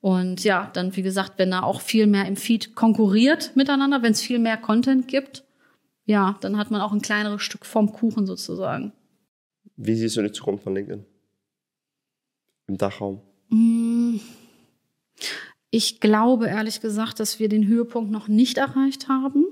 Und 0.00 0.42
ja, 0.42 0.68
dann 0.72 0.96
wie 0.96 1.02
gesagt, 1.02 1.34
wenn 1.36 1.52
da 1.52 1.62
auch 1.62 1.80
viel 1.80 2.06
mehr 2.06 2.26
im 2.26 2.36
Feed 2.36 2.74
konkurriert 2.74 3.52
miteinander, 3.54 4.02
wenn 4.02 4.12
es 4.12 4.20
viel 4.20 4.40
mehr 4.40 4.56
Content 4.56 5.06
gibt, 5.06 5.44
ja, 6.04 6.36
dann 6.40 6.58
hat 6.58 6.70
man 6.72 6.80
auch 6.80 6.92
ein 6.92 7.02
kleineres 7.02 7.42
Stück 7.42 7.64
vom 7.64 7.92
Kuchen 7.92 8.26
sozusagen. 8.26 8.92
Wie 9.76 9.94
siehst 9.94 10.16
du 10.16 10.22
die 10.22 10.32
Zukunft 10.32 10.64
von 10.64 10.74
LinkedIn? 10.74 11.04
Im 12.66 12.76
Dachraum. 12.78 13.20
Mm, 13.50 14.16
Ich 15.70 16.00
glaube 16.00 16.48
ehrlich 16.48 16.80
gesagt, 16.80 17.18
dass 17.20 17.38
wir 17.38 17.48
den 17.48 17.66
Höhepunkt 17.66 18.10
noch 18.10 18.28
nicht 18.28 18.58
erreicht 18.58 19.08
haben. 19.08 19.46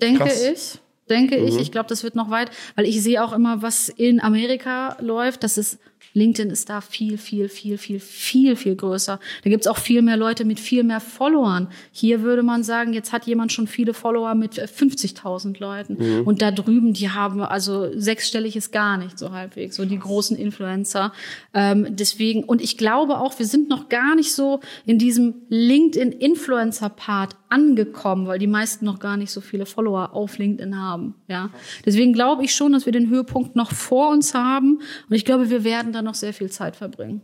Denke 0.00 0.24
Krass. 0.24 0.42
ich. 0.42 0.78
Denke 1.10 1.36
ich. 1.36 1.54
Mhm. 1.54 1.58
Ich 1.60 1.72
glaube, 1.72 1.88
das 1.88 2.02
wird 2.04 2.14
noch 2.14 2.30
weit, 2.30 2.50
weil 2.76 2.86
ich 2.86 3.02
sehe 3.02 3.22
auch 3.22 3.32
immer, 3.32 3.60
was 3.60 3.88
in 3.88 4.20
Amerika 4.20 4.96
läuft. 5.00 5.42
Das 5.42 5.58
ist 5.58 5.78
LinkedIn 6.12 6.50
ist 6.50 6.68
da 6.68 6.80
viel, 6.80 7.18
viel, 7.18 7.48
viel, 7.48 7.78
viel, 7.78 8.00
viel, 8.00 8.56
viel 8.56 8.76
größer. 8.76 9.20
Da 9.44 9.50
gibt's 9.50 9.66
auch 9.66 9.78
viel 9.78 10.02
mehr 10.02 10.16
Leute 10.16 10.44
mit 10.44 10.58
viel 10.60 10.82
mehr 10.82 11.00
Followern. 11.00 11.68
Hier 11.92 12.22
würde 12.22 12.42
man 12.42 12.62
sagen, 12.62 12.92
jetzt 12.92 13.12
hat 13.12 13.26
jemand 13.26 13.52
schon 13.52 13.66
viele 13.66 13.94
Follower 13.94 14.34
mit 14.34 14.58
äh, 14.58 14.64
50.000 14.64 15.58
Leuten. 15.60 15.96
Und 16.24 16.42
da 16.42 16.50
drüben, 16.50 16.92
die 16.92 17.10
haben 17.10 17.40
also 17.42 17.90
sechsstellig 17.98 18.56
ist 18.56 18.72
gar 18.72 18.96
nicht 18.96 19.18
so 19.18 19.32
halbwegs, 19.32 19.76
so 19.76 19.84
die 19.84 19.98
großen 19.98 20.36
Influencer. 20.36 21.12
Ähm, 21.54 21.86
deswegen, 21.90 22.44
und 22.44 22.60
ich 22.60 22.76
glaube 22.76 23.18
auch, 23.18 23.38
wir 23.38 23.46
sind 23.46 23.68
noch 23.68 23.88
gar 23.88 24.14
nicht 24.14 24.32
so 24.34 24.60
in 24.86 24.98
diesem 24.98 25.34
LinkedIn-Influencer-Part 25.48 27.36
angekommen, 27.50 28.26
weil 28.26 28.38
die 28.38 28.46
meisten 28.46 28.84
noch 28.84 28.98
gar 28.98 29.16
nicht 29.16 29.30
so 29.30 29.40
viele 29.40 29.66
Follower 29.66 30.14
auf 30.14 30.38
LinkedIn 30.38 30.80
haben. 30.80 31.14
Ja, 31.28 31.50
deswegen 31.84 32.12
glaube 32.12 32.44
ich 32.44 32.54
schon, 32.54 32.72
dass 32.72 32.86
wir 32.86 32.92
den 32.92 33.10
Höhepunkt 33.10 33.56
noch 33.56 33.72
vor 33.72 34.10
uns 34.10 34.34
haben. 34.34 34.80
Und 35.08 35.14
ich 35.14 35.24
glaube, 35.24 35.50
wir 35.50 35.64
werden 35.64 35.92
da 35.92 36.02
noch 36.02 36.14
sehr 36.14 36.32
viel 36.32 36.50
Zeit 36.50 36.76
verbringen. 36.76 37.22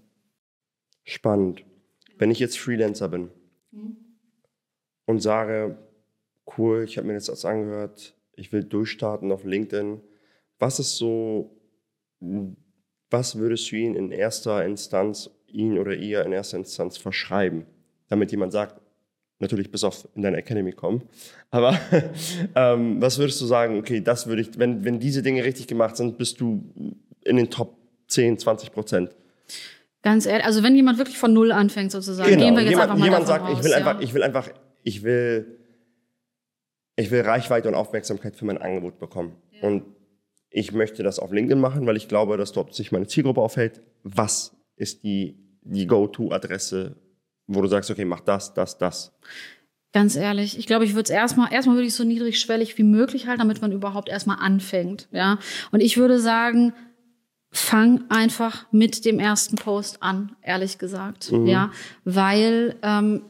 Spannend. 1.05 1.65
Wenn 2.19 2.31
ich 2.31 2.39
jetzt 2.39 2.59
Freelancer 2.59 3.09
bin 3.09 3.31
und 5.05 5.21
sage, 5.21 5.79
cool, 6.59 6.85
ich 6.85 6.97
habe 6.97 7.07
mir 7.07 7.15
jetzt 7.15 7.29
das 7.29 7.45
angehört, 7.45 8.15
ich 8.35 8.53
will 8.53 8.65
durchstarten 8.65 9.33
auf 9.33 9.45
LinkedIn, 9.45 10.01
was 10.59 10.79
ist 10.79 10.97
so, 10.97 11.59
was 13.11 13.37
würdest 13.37 13.71
du 13.71 13.77
ihn 13.77 13.95
in 13.95 14.11
erster 14.11 14.65
Instanz, 14.65 15.31
ihn 15.47 15.79
oder 15.79 15.95
ihr 15.95 16.25
in 16.25 16.33
erster 16.33 16.57
Instanz 16.57 16.97
verschreiben, 16.97 17.67
damit 18.09 18.31
jemand 18.31 18.53
sagt, 18.53 18.81
natürlich 19.39 19.71
bis 19.71 19.85
auf 19.85 20.09
in 20.15 20.23
deine 20.23 20.39
Academy 20.39 20.73
kommen, 20.73 21.03
aber 21.51 21.79
ähm, 22.55 23.01
was 23.01 23.19
würdest 23.19 23.41
du 23.41 23.47
sagen, 23.47 23.79
okay, 23.79 24.01
das 24.01 24.27
würde 24.27 24.43
ich, 24.43 24.59
wenn, 24.59 24.85
wenn 24.85 24.99
diese 24.99 25.23
Dinge 25.23 25.45
richtig 25.45 25.67
gemacht 25.67 25.97
sind, 25.97 26.19
bist 26.19 26.41
du 26.41 26.65
in 27.25 27.37
den 27.37 27.51
Top 27.51 27.77
10, 28.09 28.39
20 28.39 28.73
Prozent. 28.73 29.11
Ganz 30.03 30.27
ehrlich, 30.27 30.47
also 30.47 30.63
wenn 30.63 30.77
jemand 30.77 30.99
wirklich 30.99 31.19
von 31.19 31.33
Null 31.33 31.51
anfängt 31.53 31.91
sozusagen, 31.91 32.29
gehen 32.37 32.55
wir 32.55 32.63
jetzt 32.63 32.71
jemand, 32.71 32.91
einfach 32.91 32.99
mal 32.99 33.05
jemand 33.05 33.29
davon 33.29 33.45
sagt, 33.45 33.51
aus, 33.51 33.59
ich 33.59 33.65
will 33.65 33.71
ja. 33.73 33.77
einfach, 33.77 34.01
ich 34.01 34.15
will 34.15 34.23
einfach, 34.23 34.49
ich 34.83 35.03
will, 35.03 35.59
ich 36.95 37.11
will 37.11 37.21
Reichweite 37.23 37.69
und 37.69 37.75
Aufmerksamkeit 37.75 38.37
für 38.37 38.45
mein 38.45 38.59
Angebot 38.59 38.99
bekommen. 38.99 39.37
Und 39.63 39.83
ich 40.51 40.73
möchte 40.73 41.03
das 41.03 41.19
auf 41.19 41.33
LinkedIn 41.33 41.61
machen, 41.61 41.87
weil 41.87 41.97
ich 41.97 42.09
glaube, 42.09 42.37
dass 42.37 42.53
dort 42.53 42.75
sich 42.75 42.93
meine 42.93 43.07
Zielgruppe 43.07 43.41
aufhält. 43.41 43.83
Was 44.05 44.57
ist 44.77 45.03
die, 45.03 45.39
die 45.63 45.87
Go-To-Adresse, 45.87 46.97
wo 47.47 47.63
du 47.63 47.69
sagst, 47.69 47.91
okay, 47.91 48.05
mach 48.05 48.21
das, 48.21 48.55
das, 48.55 48.79
das. 48.79 49.13
Ganz 49.93 50.17
ehrlich, 50.17 50.59
ich 50.59 50.67
glaube, 50.67 50.85
ich 50.85 50.95
würde 50.95 51.05
es 51.05 51.11
erstmal, 51.11 51.53
erstmal 51.53 51.77
würde 51.77 51.87
ich 51.87 51.95
so 51.95 52.05
niedrigschwellig 52.05 52.77
wie 52.77 52.83
möglich 52.83 53.27
halten, 53.27 53.41
damit 53.41 53.63
man 53.63 53.73
überhaupt 53.73 54.09
erstmal 54.09 54.39
anfängt, 54.41 55.09
ja. 55.11 55.39
Und 55.71 55.81
ich 55.81 55.97
würde 55.97 56.21
sagen, 56.21 56.75
fang 57.51 58.05
einfach 58.11 58.67
mit 58.73 59.05
dem 59.05 59.19
ersten 59.19 59.57
Post 59.57 60.03
an, 60.03 60.37
ehrlich 60.43 60.79
gesagt, 60.79 61.33
ja, 61.33 61.71
weil 62.05 62.77
ähm, 62.83 63.23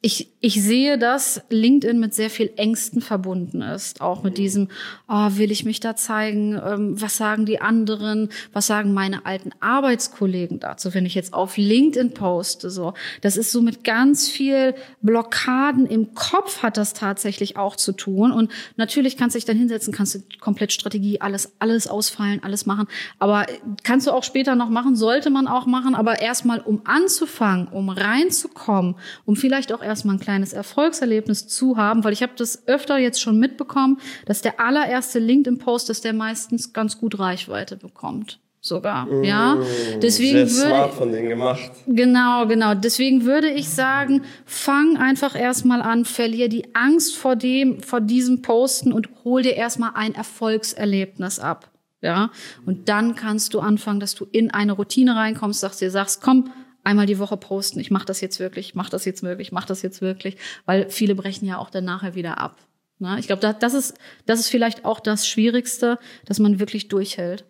ich, 0.00 0.32
ich 0.38 0.62
sehe, 0.62 0.96
dass 0.96 1.42
LinkedIn 1.50 1.98
mit 1.98 2.14
sehr 2.14 2.30
viel 2.30 2.52
Ängsten 2.54 3.00
verbunden 3.00 3.62
ist. 3.62 4.00
Auch 4.00 4.22
mit 4.22 4.38
diesem, 4.38 4.68
oh, 5.08 5.30
will 5.30 5.50
ich 5.50 5.64
mich 5.64 5.80
da 5.80 5.96
zeigen? 5.96 6.54
Ähm, 6.54 7.00
was 7.00 7.16
sagen 7.16 7.46
die 7.46 7.60
anderen? 7.60 8.28
Was 8.52 8.68
sagen 8.68 8.94
meine 8.94 9.26
alten 9.26 9.50
Arbeitskollegen 9.58 10.60
dazu, 10.60 10.94
wenn 10.94 11.04
ich 11.04 11.16
jetzt 11.16 11.34
auf 11.34 11.56
LinkedIn 11.56 12.14
poste? 12.14 12.70
So, 12.70 12.94
das 13.22 13.36
ist 13.36 13.50
so 13.50 13.60
mit 13.60 13.82
ganz 13.82 14.28
viel 14.28 14.76
Blockaden 15.02 15.84
im 15.84 16.14
Kopf 16.14 16.62
hat 16.62 16.76
das 16.76 16.92
tatsächlich 16.92 17.56
auch 17.56 17.74
zu 17.74 17.90
tun. 17.90 18.30
Und 18.30 18.52
natürlich 18.76 19.16
kannst 19.16 19.34
du 19.34 19.38
dich 19.38 19.46
dann 19.46 19.56
hinsetzen, 19.56 19.92
kannst 19.92 20.14
du 20.14 20.20
komplett 20.38 20.72
Strategie, 20.72 21.20
alles, 21.20 21.54
alles 21.58 21.88
ausfallen, 21.88 22.40
alles 22.44 22.66
machen. 22.66 22.86
Aber 23.18 23.46
kannst 23.82 24.06
du 24.06 24.12
auch 24.12 24.22
später 24.22 24.54
noch 24.54 24.68
machen, 24.68 24.94
sollte 24.94 25.30
man 25.30 25.48
auch 25.48 25.66
machen. 25.66 25.96
Aber 25.96 26.20
erstmal, 26.20 26.60
um 26.60 26.82
anzufangen, 26.84 27.66
um 27.66 27.88
reinzukommen, 27.88 28.94
um 29.24 29.34
vielleicht 29.34 29.72
auch 29.72 29.87
erstmal 29.88 30.16
ein 30.16 30.20
kleines 30.20 30.52
Erfolgserlebnis 30.52 31.48
zu 31.48 31.76
haben, 31.76 32.04
weil 32.04 32.12
ich 32.12 32.22
habe 32.22 32.32
das 32.36 32.68
öfter 32.68 32.98
jetzt 32.98 33.20
schon 33.20 33.38
mitbekommen, 33.38 33.98
dass 34.26 34.42
der 34.42 34.60
allererste 34.60 35.18
LinkedIn-Post, 35.18 35.88
dass 35.88 36.00
der 36.00 36.12
meistens 36.12 36.72
ganz 36.72 36.98
gut 36.98 37.18
Reichweite 37.18 37.76
bekommt. 37.76 38.40
Sogar, 38.60 39.06
ja. 39.22 39.56
Deswegen 40.02 40.48
Sehr 40.48 40.64
würde, 40.64 40.76
smart 40.76 40.94
von 40.94 41.12
denen 41.12 41.28
gemacht. 41.28 41.70
Genau, 41.86 42.46
genau. 42.46 42.74
Deswegen 42.74 43.24
würde 43.24 43.48
ich 43.48 43.68
sagen, 43.68 44.22
fang 44.44 44.96
einfach 44.96 45.36
erstmal 45.36 45.80
an, 45.80 46.04
verlier 46.04 46.48
die 46.48 46.74
Angst 46.74 47.16
vor 47.16 47.36
dem, 47.36 47.80
vor 47.80 48.00
diesem 48.00 48.42
Posten 48.42 48.92
und 48.92 49.08
hol 49.24 49.42
dir 49.42 49.54
erstmal 49.54 49.92
ein 49.94 50.14
Erfolgserlebnis 50.14 51.38
ab. 51.38 51.70
Ja. 52.00 52.30
Und 52.66 52.88
dann 52.88 53.14
kannst 53.14 53.54
du 53.54 53.60
anfangen, 53.60 54.00
dass 54.00 54.14
du 54.14 54.26
in 54.30 54.50
eine 54.50 54.72
Routine 54.72 55.14
reinkommst, 55.14 55.60
sagst 55.60 55.80
dir, 55.80 55.90
sagst, 55.90 56.20
komm, 56.20 56.50
einmal 56.88 57.06
die 57.06 57.18
Woche 57.18 57.36
posten, 57.36 57.78
ich 57.80 57.90
mach 57.90 58.04
das 58.04 58.20
jetzt 58.20 58.40
wirklich, 58.40 58.68
ich 58.70 58.74
mach 58.74 58.90
das 58.90 59.04
jetzt 59.04 59.22
wirklich, 59.22 59.48
ich 59.48 59.52
mach 59.52 59.66
das 59.66 59.82
jetzt 59.82 60.00
wirklich, 60.00 60.36
weil 60.66 60.88
viele 60.90 61.14
brechen 61.14 61.46
ja 61.46 61.58
auch 61.58 61.70
dann 61.70 61.84
nachher 61.84 62.14
wieder 62.14 62.38
ab. 62.38 62.56
Na, 62.98 63.18
ich 63.18 63.26
glaube, 63.28 63.40
da, 63.40 63.52
das 63.52 63.74
ist, 63.74 63.94
das 64.26 64.40
ist 64.40 64.48
vielleicht 64.48 64.84
auch 64.84 64.98
das 64.98 65.28
Schwierigste, 65.28 65.98
dass 66.24 66.38
man 66.40 66.58
wirklich 66.58 66.88
durchhält. 66.88 67.44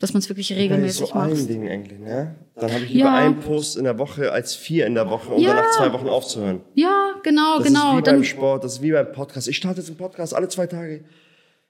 Dass 0.00 0.14
man 0.14 0.20
es 0.20 0.30
wirklich 0.30 0.50
regelmäßig 0.54 1.08
so 1.08 1.14
macht. 1.14 1.30
allen 1.30 1.46
Dingen 1.46 1.68
eigentlich, 1.68 1.98
ne? 2.00 2.34
Dann 2.54 2.72
habe 2.72 2.84
ich 2.84 2.90
lieber 2.90 3.08
Ja. 3.10 3.14
einen 3.16 3.38
Post 3.38 3.76
in 3.76 3.84
der 3.84 3.98
Woche 3.98 4.32
als 4.32 4.54
vier 4.54 4.86
in 4.86 4.94
der 4.94 5.10
Woche, 5.10 5.30
um 5.34 5.42
Ja. 5.42 5.48
dann 5.54 5.56
nach 5.58 5.70
zwei 5.76 5.92
Wochen 5.92 6.08
aufzuhören. 6.08 6.62
Ja, 6.74 7.12
genau, 7.22 7.58
Das 7.58 7.66
genau. 7.66 7.90
ist 7.92 7.98
wie 7.98 8.02
Dann, 8.04 8.14
beim 8.16 8.24
Sport, 8.24 8.64
das 8.64 8.72
ist 8.76 8.82
wie 8.82 8.92
beim 8.92 9.12
Podcast. 9.12 9.46
Ich 9.46 9.58
starte 9.58 9.80
jetzt 9.80 9.88
einen 9.88 9.98
Podcast 9.98 10.34
alle 10.34 10.48
zwei 10.48 10.66
Tage. 10.66 11.04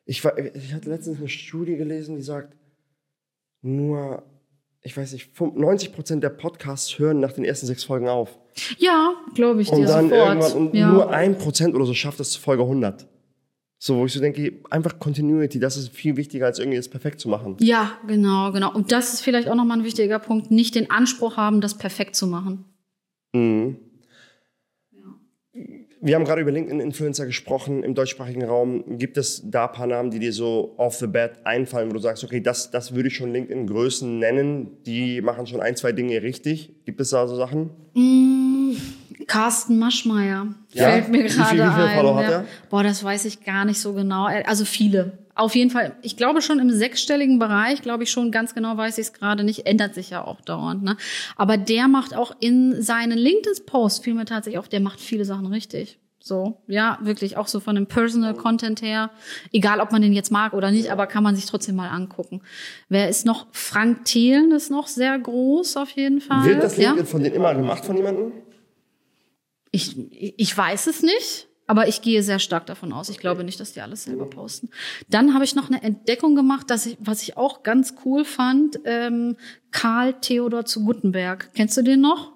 Ich, 0.05 0.25
war, 0.25 0.39
ich 0.39 0.73
hatte 0.73 0.89
letztens 0.91 1.19
eine 1.19 1.29
Studie 1.29 1.77
gelesen, 1.77 2.15
die 2.15 2.23
sagt, 2.23 2.55
nur, 3.63 4.23
ich 4.83 4.97
weiß 4.97 5.13
nicht, 5.13 5.31
90 5.41 5.93
Prozent 5.93 6.25
der 6.25 6.31
Podcasts 6.31 6.99
hören 6.99 7.21
nach 7.21 7.33
den 7.33 7.45
ersten 7.45 7.67
sechs 7.67 7.85
Folgen 7.85 8.09
auf. 8.09 8.39
Ja, 8.79 9.13
glaube 9.35 9.63
ich 9.63 9.71
Und 9.71 9.81
dir 9.81 9.87
dann 9.87 10.09
sofort. 10.09 10.29
irgendwann, 10.29 10.53
und 10.53 10.75
ja. 10.75 10.91
nur 10.91 11.11
ein 11.11 11.37
Prozent 11.39 11.75
oder 11.75 11.85
so 11.85 11.95
schafft 11.95 12.21
es 12.21 12.31
zu 12.31 12.41
Folge 12.41 12.63
100. 12.63 13.07
So, 13.79 13.97
wo 13.97 14.05
ich 14.07 14.13
so 14.13 14.21
denke, 14.21 14.61
einfach 14.69 14.99
Continuity, 14.99 15.59
das 15.59 15.77
ist 15.79 15.89
viel 15.91 16.17
wichtiger, 16.17 16.47
als 16.47 16.59
irgendwie 16.59 16.77
das 16.77 16.89
perfekt 16.89 17.19
zu 17.21 17.29
machen. 17.29 17.57
ja, 17.61 17.93
genau, 18.07 18.53
genau. 18.53 18.75
Und 18.75 18.93
das 18.93 19.15
ist 19.15 19.23
vielleicht 19.23 19.49
auch 19.49 19.55
nochmal 19.55 19.79
ein 19.79 19.85
wichtiger 19.85 20.19
Punkt, 20.19 20.51
nicht 20.51 20.75
den 20.75 20.91
Anspruch 20.91 21.37
haben, 21.39 21.61
das 21.63 21.79
perfekt 21.79 22.15
zu 22.15 22.27
machen. 22.27 22.65
Mhm. 23.33 23.79
Wir 26.03 26.15
haben 26.15 26.25
gerade 26.25 26.41
über 26.41 26.51
LinkedIn-Influencer 26.51 27.27
gesprochen 27.27 27.83
im 27.83 27.95
deutschsprachigen 27.95 28.43
Raum. 28.43 28.99
Gibt 28.99 29.19
es 29.19 29.43
da 29.45 29.67
ein 29.67 29.73
paar 29.73 29.87
Namen, 29.87 30.11
die 30.11 30.19
dir 30.19 30.33
so 30.33 30.73
off 30.79 30.95
the 30.95 31.07
bat 31.07 31.45
einfallen, 31.45 31.91
wo 31.91 31.93
du 31.95 31.99
sagst, 31.99 32.25
okay, 32.25 32.41
das, 32.41 32.71
das 32.71 32.95
würde 32.95 33.09
ich 33.09 33.17
schon 33.17 33.33
LinkedIn-Größen 33.33 34.19
nennen, 34.19 34.79
die 34.87 35.21
machen 35.21 35.47
schon 35.47 35.61
ein, 35.61 35.77
zwei 35.77 35.93
Dinge 35.93 36.23
richtig? 36.23 36.71
Gibt 36.87 37.03
es 37.03 37.11
da 37.11 37.29
so 37.29 37.37
Sachen? 37.37 37.69
Mm, 37.93 38.73
Carsten 39.27 39.79
Maschmeyer 39.79 40.47
Ja? 40.73 40.91
fällt 40.91 41.09
mir 41.11 41.25
gerade 41.25 41.51
wie 41.53 41.57
viele 41.57 41.71
ein. 41.71 41.97
Follower 41.97 42.17
hat 42.17 42.31
er? 42.33 42.45
Boah, 42.71 42.83
das 42.83 43.05
weiß 43.05 43.27
ich 43.27 43.45
gar 43.45 43.67
nicht 43.67 43.81
so 43.81 43.93
genau. 43.93 44.25
Also 44.25 44.65
viele. 44.65 45.19
Auf 45.41 45.55
jeden 45.55 45.71
Fall, 45.71 45.97
ich 46.03 46.19
glaube 46.19 46.43
schon 46.43 46.59
im 46.59 46.71
sechsstelligen 46.71 47.39
Bereich, 47.39 47.81
glaube 47.81 48.03
ich 48.03 48.11
schon, 48.11 48.31
ganz 48.31 48.55
genau 48.55 48.77
weiß 48.77 48.99
ich 48.99 49.07
es 49.07 49.13
gerade 49.15 49.43
nicht, 49.43 49.67
ändert 49.67 49.95
sich 49.95 50.11
ja 50.11 50.23
auch 50.23 50.43
dauernd. 50.43 50.83
Ne? 50.83 50.99
Aber 51.35 51.57
der 51.57 51.89
macht 51.89 52.15
auch 52.15 52.37
in 52.41 52.83
seinen 52.83 53.17
LinkedIn-Posts, 53.17 54.05
fiel 54.05 54.13
mir 54.13 54.27
tatsächlich 54.27 54.59
auf, 54.59 54.69
der 54.69 54.81
macht 54.81 55.01
viele 55.01 55.25
Sachen 55.25 55.47
richtig. 55.47 55.99
So, 56.23 56.61
ja, 56.67 56.99
wirklich, 57.01 57.39
auch 57.39 57.47
so 57.49 57.59
von 57.59 57.75
dem 57.75 57.87
Personal 57.87 58.35
Content 58.35 58.83
her. 58.83 59.09
Egal, 59.51 59.81
ob 59.81 59.93
man 59.93 60.03
den 60.03 60.13
jetzt 60.13 60.31
mag 60.31 60.53
oder 60.53 60.71
nicht, 60.71 60.93
aber 60.93 61.07
kann 61.07 61.23
man 61.23 61.35
sich 61.35 61.47
trotzdem 61.47 61.77
mal 61.77 61.89
angucken. 61.89 62.43
Wer 62.91 63.09
ist 63.09 63.25
noch? 63.25 63.47
Frank 63.53 64.05
Thelen 64.05 64.53
ist 64.53 64.71
noch 64.71 64.89
sehr 64.89 65.19
groß, 65.19 65.79
auf 65.79 65.89
jeden 65.93 66.21
Fall. 66.21 66.45
Wird 66.45 66.63
das 66.63 66.77
ja? 66.77 66.91
LinkedIn 66.91 67.07
von 67.07 67.23
denen 67.23 67.37
immer 67.37 67.55
gemacht 67.55 67.87
von 67.87 67.97
jemandem? 67.97 68.33
Ich, 69.71 69.97
ich 70.13 70.55
weiß 70.55 70.87
es 70.89 71.03
nicht, 71.03 71.49
aber 71.71 71.87
ich 71.87 72.03
gehe 72.03 72.23
sehr 72.25 72.41
stark 72.41 72.67
davon 72.67 72.93
aus. 72.93 73.09
Ich 73.11 73.19
glaube 73.19 73.45
nicht, 73.45 73.61
dass 73.61 73.73
die 73.75 73.81
alles 73.81 74.03
selber 74.03 74.27
posten. 74.27 74.71
Dann 75.09 75.35
habe 75.35 75.45
ich 75.45 75.55
noch 75.55 75.69
eine 75.71 75.81
Entdeckung 75.83 76.35
gemacht, 76.35 76.69
dass 76.69 76.85
ich, 76.87 76.97
was 76.99 77.23
ich 77.23 77.37
auch 77.37 77.63
ganz 77.63 77.95
cool 78.05 78.25
fand. 78.25 78.81
Ähm, 78.85 79.37
Karl 79.71 80.15
Theodor 80.21 80.65
zu 80.65 80.85
Guttenberg. 80.85 81.51
Kennst 81.55 81.77
du 81.77 81.83
den 81.83 82.01
noch? 82.01 82.33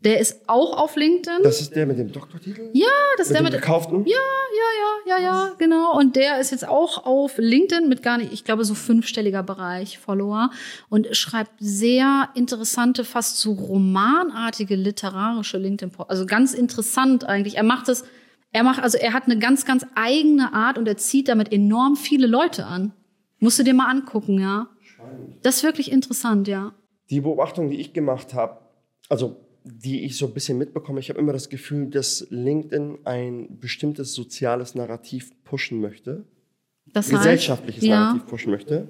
Der 0.00 0.20
ist 0.20 0.50
auch 0.50 0.76
auf 0.76 0.96
LinkedIn. 0.96 1.42
Das 1.44 1.62
ist 1.62 1.74
der 1.74 1.86
mit 1.86 1.98
dem 1.98 2.12
Doktortitel? 2.12 2.68
ja, 2.74 2.86
das 3.16 3.28
ist 3.28 3.32
Mit 3.32 3.40
der 3.40 3.48
dem 3.48 3.52
mit. 3.54 3.62
gekauften? 3.62 4.04
Ja, 4.04 4.18
ja, 4.18 5.16
ja, 5.16 5.18
ja, 5.18 5.24
ja, 5.24 5.54
genau. 5.56 5.98
Und 5.98 6.14
der 6.14 6.40
ist 6.40 6.50
jetzt 6.50 6.68
auch 6.68 7.06
auf 7.06 7.38
LinkedIn 7.38 7.88
mit 7.88 8.02
gar 8.02 8.18
nicht, 8.18 8.30
ich 8.34 8.44
glaube, 8.44 8.66
so 8.66 8.74
fünfstelliger 8.74 9.42
Bereich 9.42 9.98
Follower 9.98 10.50
und 10.90 11.16
schreibt 11.16 11.52
sehr 11.58 12.28
interessante, 12.34 13.02
fast 13.02 13.38
so 13.38 13.52
romanartige 13.52 14.76
literarische 14.76 15.56
LinkedIn, 15.56 15.96
also 16.06 16.26
ganz 16.26 16.52
interessant 16.52 17.24
eigentlich. 17.24 17.56
Er 17.56 17.62
macht 17.64 17.88
es, 17.88 18.04
er 18.54 18.62
macht, 18.62 18.80
also 18.80 18.96
er 18.96 19.12
hat 19.12 19.24
eine 19.24 19.36
ganz, 19.36 19.66
ganz 19.66 19.84
eigene 19.96 20.54
Art 20.54 20.78
und 20.78 20.86
er 20.86 20.96
zieht 20.96 21.28
damit 21.28 21.52
enorm 21.52 21.96
viele 21.96 22.28
Leute 22.28 22.64
an. 22.64 22.92
Musst 23.40 23.58
du 23.58 23.64
dir 23.64 23.74
mal 23.74 23.90
angucken, 23.90 24.38
ja. 24.38 24.68
Das 25.42 25.56
ist 25.56 25.64
wirklich 25.64 25.90
interessant, 25.90 26.46
ja. 26.46 26.72
Die 27.10 27.20
Beobachtung, 27.20 27.68
die 27.68 27.80
ich 27.80 27.92
gemacht 27.92 28.32
habe, 28.32 28.60
also 29.08 29.40
die 29.64 30.04
ich 30.04 30.16
so 30.16 30.26
ein 30.26 30.34
bisschen 30.34 30.56
mitbekomme, 30.56 31.00
ich 31.00 31.08
habe 31.10 31.18
immer 31.18 31.32
das 31.32 31.48
Gefühl, 31.48 31.90
dass 31.90 32.28
LinkedIn 32.30 32.98
ein 33.04 33.58
bestimmtes 33.58 34.14
soziales 34.14 34.76
Narrativ 34.76 35.32
pushen 35.42 35.80
möchte, 35.80 36.24
Das 36.92 37.06
heißt, 37.06 37.16
gesellschaftliches 37.16 37.82
ja. 37.82 37.98
Narrativ 37.98 38.26
pushen 38.26 38.52
möchte. 38.52 38.86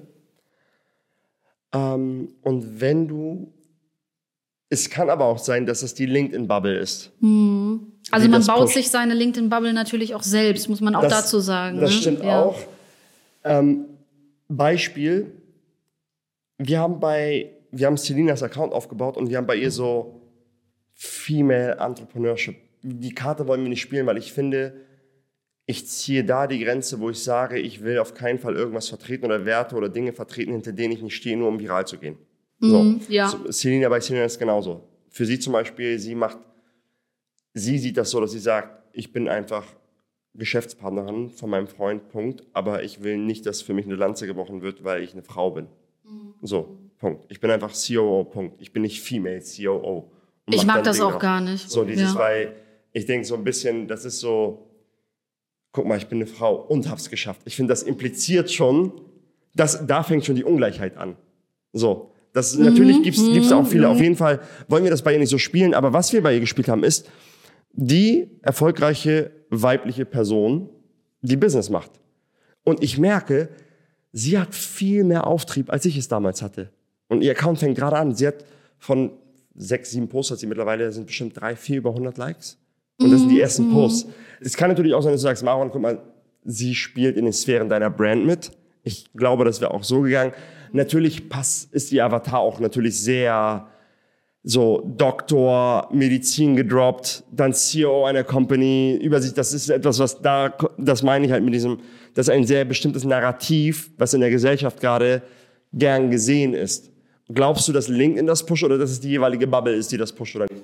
Ähm, 1.73 2.35
und 2.43 2.79
wenn 2.79 3.07
du, 3.07 3.51
es 4.69 4.91
kann 4.91 5.09
aber 5.09 5.25
auch 5.25 5.39
sein, 5.39 5.65
dass 5.65 5.81
es 5.81 5.95
die 5.95 6.05
LinkedIn-Bubble 6.05 6.77
ist. 6.77 7.13
Also 8.11 8.29
man 8.29 8.45
baut 8.45 8.61
pusht. 8.65 8.75
sich 8.75 8.89
seine 8.89 9.13
LinkedIn-Bubble 9.13 9.73
natürlich 9.73 10.13
auch 10.15 10.23
selbst, 10.23 10.69
muss 10.69 10.81
man 10.81 10.95
auch 10.95 11.01
Das- 11.01 11.11
dazu 11.23 11.39
sagen. 11.39 11.79
Das 11.79 11.91
ne? 11.91 11.97
stimmt 11.97 12.23
ja. 12.23 12.43
auch. 12.43 12.57
Ähm, 13.43 13.85
Beispiel, 14.47 15.31
wir 16.57 16.79
haben 16.79 16.99
bei, 16.99 17.51
wir 17.71 17.87
haben 17.87 17.97
Selinas 17.97 18.43
Account 18.43 18.73
aufgebaut 18.73 19.17
und 19.17 19.29
wir 19.29 19.37
haben 19.37 19.47
bei 19.47 19.55
ihr 19.55 19.71
so 19.71 20.21
Female 20.93 21.77
Entrepreneurship. 21.79 22.55
Die 22.83 23.13
Karte 23.13 23.47
wollen 23.47 23.61
wir 23.63 23.69
nicht 23.69 23.81
spielen, 23.81 24.05
weil 24.05 24.17
ich 24.17 24.31
finde, 24.31 24.73
ich 25.65 25.87
ziehe 25.87 26.23
da 26.23 26.45
die 26.47 26.59
Grenze, 26.63 26.99
wo 26.99 27.09
ich 27.09 27.23
sage, 27.23 27.57
ich 27.59 27.83
will 27.83 27.97
auf 27.97 28.13
keinen 28.13 28.37
Fall 28.39 28.55
irgendwas 28.55 28.87
vertreten 28.89 29.25
oder 29.25 29.45
Werte 29.45 29.75
oder 29.75 29.89
Dinge 29.89 30.13
vertreten, 30.13 30.51
hinter 30.51 30.71
denen 30.71 30.93
ich 30.93 31.01
nicht 31.01 31.15
stehe, 31.15 31.35
nur 31.35 31.49
um 31.49 31.59
viral 31.59 31.87
zu 31.87 31.97
gehen. 31.97 32.17
So. 32.59 32.83
Mhm, 32.83 33.01
ja. 33.09 33.27
So, 33.27 33.51
Selina 33.51 33.89
bei 33.89 33.99
Selina 33.99 34.25
ist 34.25 34.37
genauso. 34.39 34.83
Für 35.09 35.25
sie 35.25 35.39
zum 35.39 35.53
Beispiel, 35.53 35.97
sie 35.99 36.13
macht, 36.15 36.37
sie 37.55 37.79
sieht 37.79 37.97
das 37.97 38.11
so, 38.11 38.21
dass 38.21 38.31
sie 38.31 38.39
sagt, 38.39 38.83
ich 38.93 39.11
bin 39.11 39.27
einfach 39.27 39.65
Geschäftspartnerin 40.35 41.29
von 41.31 41.49
meinem 41.49 41.67
Freund, 41.67 42.09
Punkt. 42.09 42.43
Aber 42.53 42.83
ich 42.83 43.01
will 43.01 43.17
nicht, 43.17 43.47
dass 43.47 43.63
für 43.63 43.73
mich 43.73 43.85
eine 43.85 43.95
Lanze 43.95 44.27
gebrochen 44.27 44.61
wird, 44.61 44.83
weil 44.83 45.01
ich 45.01 45.13
eine 45.13 45.23
Frau 45.23 45.49
bin. 45.49 45.67
So, 46.41 46.77
Punkt. 46.99 47.25
Ich 47.29 47.39
bin 47.39 47.49
einfach 47.49 47.73
COO, 47.73 48.25
Punkt. 48.25 48.61
Ich 48.61 48.71
bin 48.71 48.83
nicht 48.83 49.01
Female 49.01 49.41
COO. 49.41 50.11
Ich 50.47 50.65
mag 50.65 50.83
das 50.83 50.97
Dinge 50.97 51.07
auch 51.07 51.19
gar 51.19 51.41
nicht. 51.41 51.69
So, 51.71 51.83
dieses, 51.83 52.13
ja. 52.13 52.19
weil 52.19 52.55
ich 52.91 53.05
denke 53.05 53.25
so 53.25 53.35
ein 53.35 53.43
bisschen, 53.43 53.87
das 53.87 54.05
ist 54.05 54.19
so, 54.19 54.69
guck 55.71 55.87
mal, 55.87 55.97
ich 55.97 56.07
bin 56.07 56.19
eine 56.19 56.27
Frau 56.27 56.55
und 56.55 56.89
hab's 56.89 57.09
geschafft. 57.09 57.41
Ich 57.45 57.55
finde, 57.55 57.71
das 57.71 57.81
impliziert 57.81 58.51
schon, 58.51 58.91
dass, 59.55 59.87
da 59.87 60.03
fängt 60.03 60.25
schon 60.25 60.35
die 60.35 60.43
Ungleichheit 60.43 60.97
an. 60.97 61.15
So. 61.73 62.11
Das, 62.33 62.57
Mhm, 62.57 62.65
natürlich 62.65 63.01
gibt's, 63.01 63.23
gibt's 63.25 63.49
da 63.49 63.55
auch 63.55 63.65
viele. 63.65 63.87
Auf 63.87 64.01
jeden 64.01 64.17
Fall 64.17 64.41
wollen 64.67 64.83
wir 64.83 64.91
das 64.91 65.01
bei 65.01 65.13
ihr 65.13 65.19
nicht 65.19 65.29
so 65.29 65.37
spielen, 65.37 65.73
aber 65.73 65.93
was 65.93 66.11
wir 66.11 66.21
bei 66.21 66.33
ihr 66.33 66.41
gespielt 66.41 66.67
haben, 66.67 66.83
ist 66.83 67.09
die 67.75 68.29
erfolgreiche 68.41 69.31
weibliche 69.49 70.05
Person, 70.05 70.69
die 71.21 71.37
Business 71.37 71.69
macht. 71.69 71.91
Und 72.63 72.83
ich 72.83 72.97
merke, 72.97 73.49
sie 74.11 74.39
hat 74.39 74.55
viel 74.55 75.03
mehr 75.03 75.27
Auftrieb, 75.27 75.71
als 75.71 75.85
ich 75.85 75.97
es 75.97 76.07
damals 76.07 76.41
hatte. 76.41 76.71
Und 77.07 77.21
ihr 77.21 77.31
Account 77.31 77.59
fängt 77.59 77.77
gerade 77.77 77.97
an. 77.97 78.15
Sie 78.15 78.27
hat 78.27 78.45
von 78.77 79.11
sechs, 79.55 79.91
sieben 79.91 80.09
Posts, 80.09 80.31
hat 80.31 80.39
sie 80.39 80.47
mittlerweile, 80.47 80.91
sind 80.91 81.07
bestimmt 81.07 81.39
drei, 81.39 81.55
vier 81.55 81.77
über 81.77 81.91
100 81.91 82.17
Likes. 82.17 82.57
Und 82.99 83.11
das 83.11 83.19
sind 83.19 83.29
die 83.29 83.41
ersten 83.41 83.71
Posts. 83.71 84.09
Es 84.39 84.55
kann 84.55 84.69
natürlich 84.69 84.93
auch 84.93 85.01
sein, 85.01 85.11
dass 85.11 85.21
du 85.21 85.27
sagst, 85.27 85.43
Maron, 85.43 85.69
guck 85.69 85.81
mal, 85.81 86.01
sie 86.45 86.75
spielt 86.75 87.17
in 87.17 87.25
den 87.25 87.33
Sphären 87.33 87.67
deiner 87.67 87.89
Brand 87.89 88.25
mit. 88.25 88.51
Ich 88.83 89.11
glaube, 89.13 89.43
das 89.43 89.59
wäre 89.59 89.71
auch 89.71 89.83
so 89.83 90.01
gegangen. 90.01 90.33
Natürlich 90.71 91.29
pass, 91.29 91.67
ist 91.71 91.91
ihr 91.91 92.05
Avatar 92.05 92.39
auch 92.39 92.59
natürlich 92.59 92.99
sehr 92.99 93.67
so 94.47 94.83
Doktor, 94.85 95.89
Medizin 95.91 96.55
gedroppt, 96.55 97.23
dann 97.31 97.51
CEO 97.51 98.05
einer 98.05 98.23
Company, 98.23 98.95
Übersicht, 99.01 99.35
das 99.37 99.53
ist 99.53 99.69
etwas, 99.69 99.97
was 99.97 100.21
da, 100.21 100.53
das 100.77 101.01
meine 101.01 101.25
ich 101.25 101.31
halt 101.31 101.43
mit 101.43 101.55
diesem, 101.55 101.79
das 102.13 102.27
ist 102.27 102.33
ein 102.33 102.45
sehr 102.45 102.63
bestimmtes 102.63 103.03
Narrativ, 103.03 103.89
was 103.97 104.13
in 104.13 104.21
der 104.21 104.29
Gesellschaft 104.29 104.79
gerade 104.79 105.23
gern 105.73 106.11
gesehen 106.11 106.53
ist. 106.53 106.91
Glaubst 107.33 107.67
du, 107.67 107.73
dass 107.73 107.87
LinkedIn 107.87 108.27
das 108.27 108.45
pusht 108.45 108.63
oder 108.63 108.77
dass 108.77 108.91
es 108.91 108.99
die 108.99 109.09
jeweilige 109.09 109.47
Bubble 109.47 109.73
ist, 109.73 109.91
die 109.91 109.97
das 109.97 110.13
pusht 110.13 110.35
oder 110.35 110.45
nicht? 110.45 110.63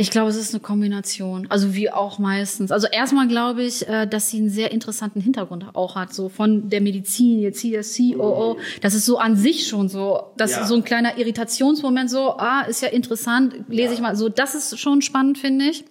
Ich 0.00 0.12
glaube, 0.12 0.30
es 0.30 0.36
ist 0.36 0.54
eine 0.54 0.60
Kombination. 0.60 1.46
Also 1.48 1.74
wie 1.74 1.90
auch 1.90 2.20
meistens. 2.20 2.70
Also 2.70 2.86
erstmal 2.86 3.26
glaube 3.26 3.64
ich, 3.64 3.86
äh, 3.88 4.06
dass 4.06 4.30
sie 4.30 4.36
einen 4.38 4.48
sehr 4.48 4.70
interessanten 4.70 5.20
Hintergrund 5.20 5.66
auch 5.74 5.96
hat. 5.96 6.14
So 6.14 6.28
von 6.28 6.70
der 6.70 6.80
Medizin, 6.80 7.40
jetzt 7.40 7.60
hier 7.60 7.82
COO. 7.82 8.58
Das 8.80 8.94
ist 8.94 9.06
so 9.06 9.18
an 9.18 9.34
sich 9.36 9.66
schon 9.66 9.88
so. 9.88 10.20
Das 10.36 10.52
Ja. 10.52 10.60
ist 10.62 10.68
so 10.68 10.76
ein 10.76 10.84
kleiner 10.84 11.18
Irritationsmoment 11.18 12.08
so, 12.10 12.38
ah, 12.38 12.60
ist 12.62 12.80
ja 12.80 12.88
interessant, 12.90 13.56
lese 13.68 13.92
ich 13.92 14.00
mal. 14.00 14.14
So, 14.14 14.28
das 14.28 14.54
ist 14.54 14.78
schon 14.78 15.02
spannend, 15.02 15.36
finde 15.36 15.64
ich. 15.64 15.84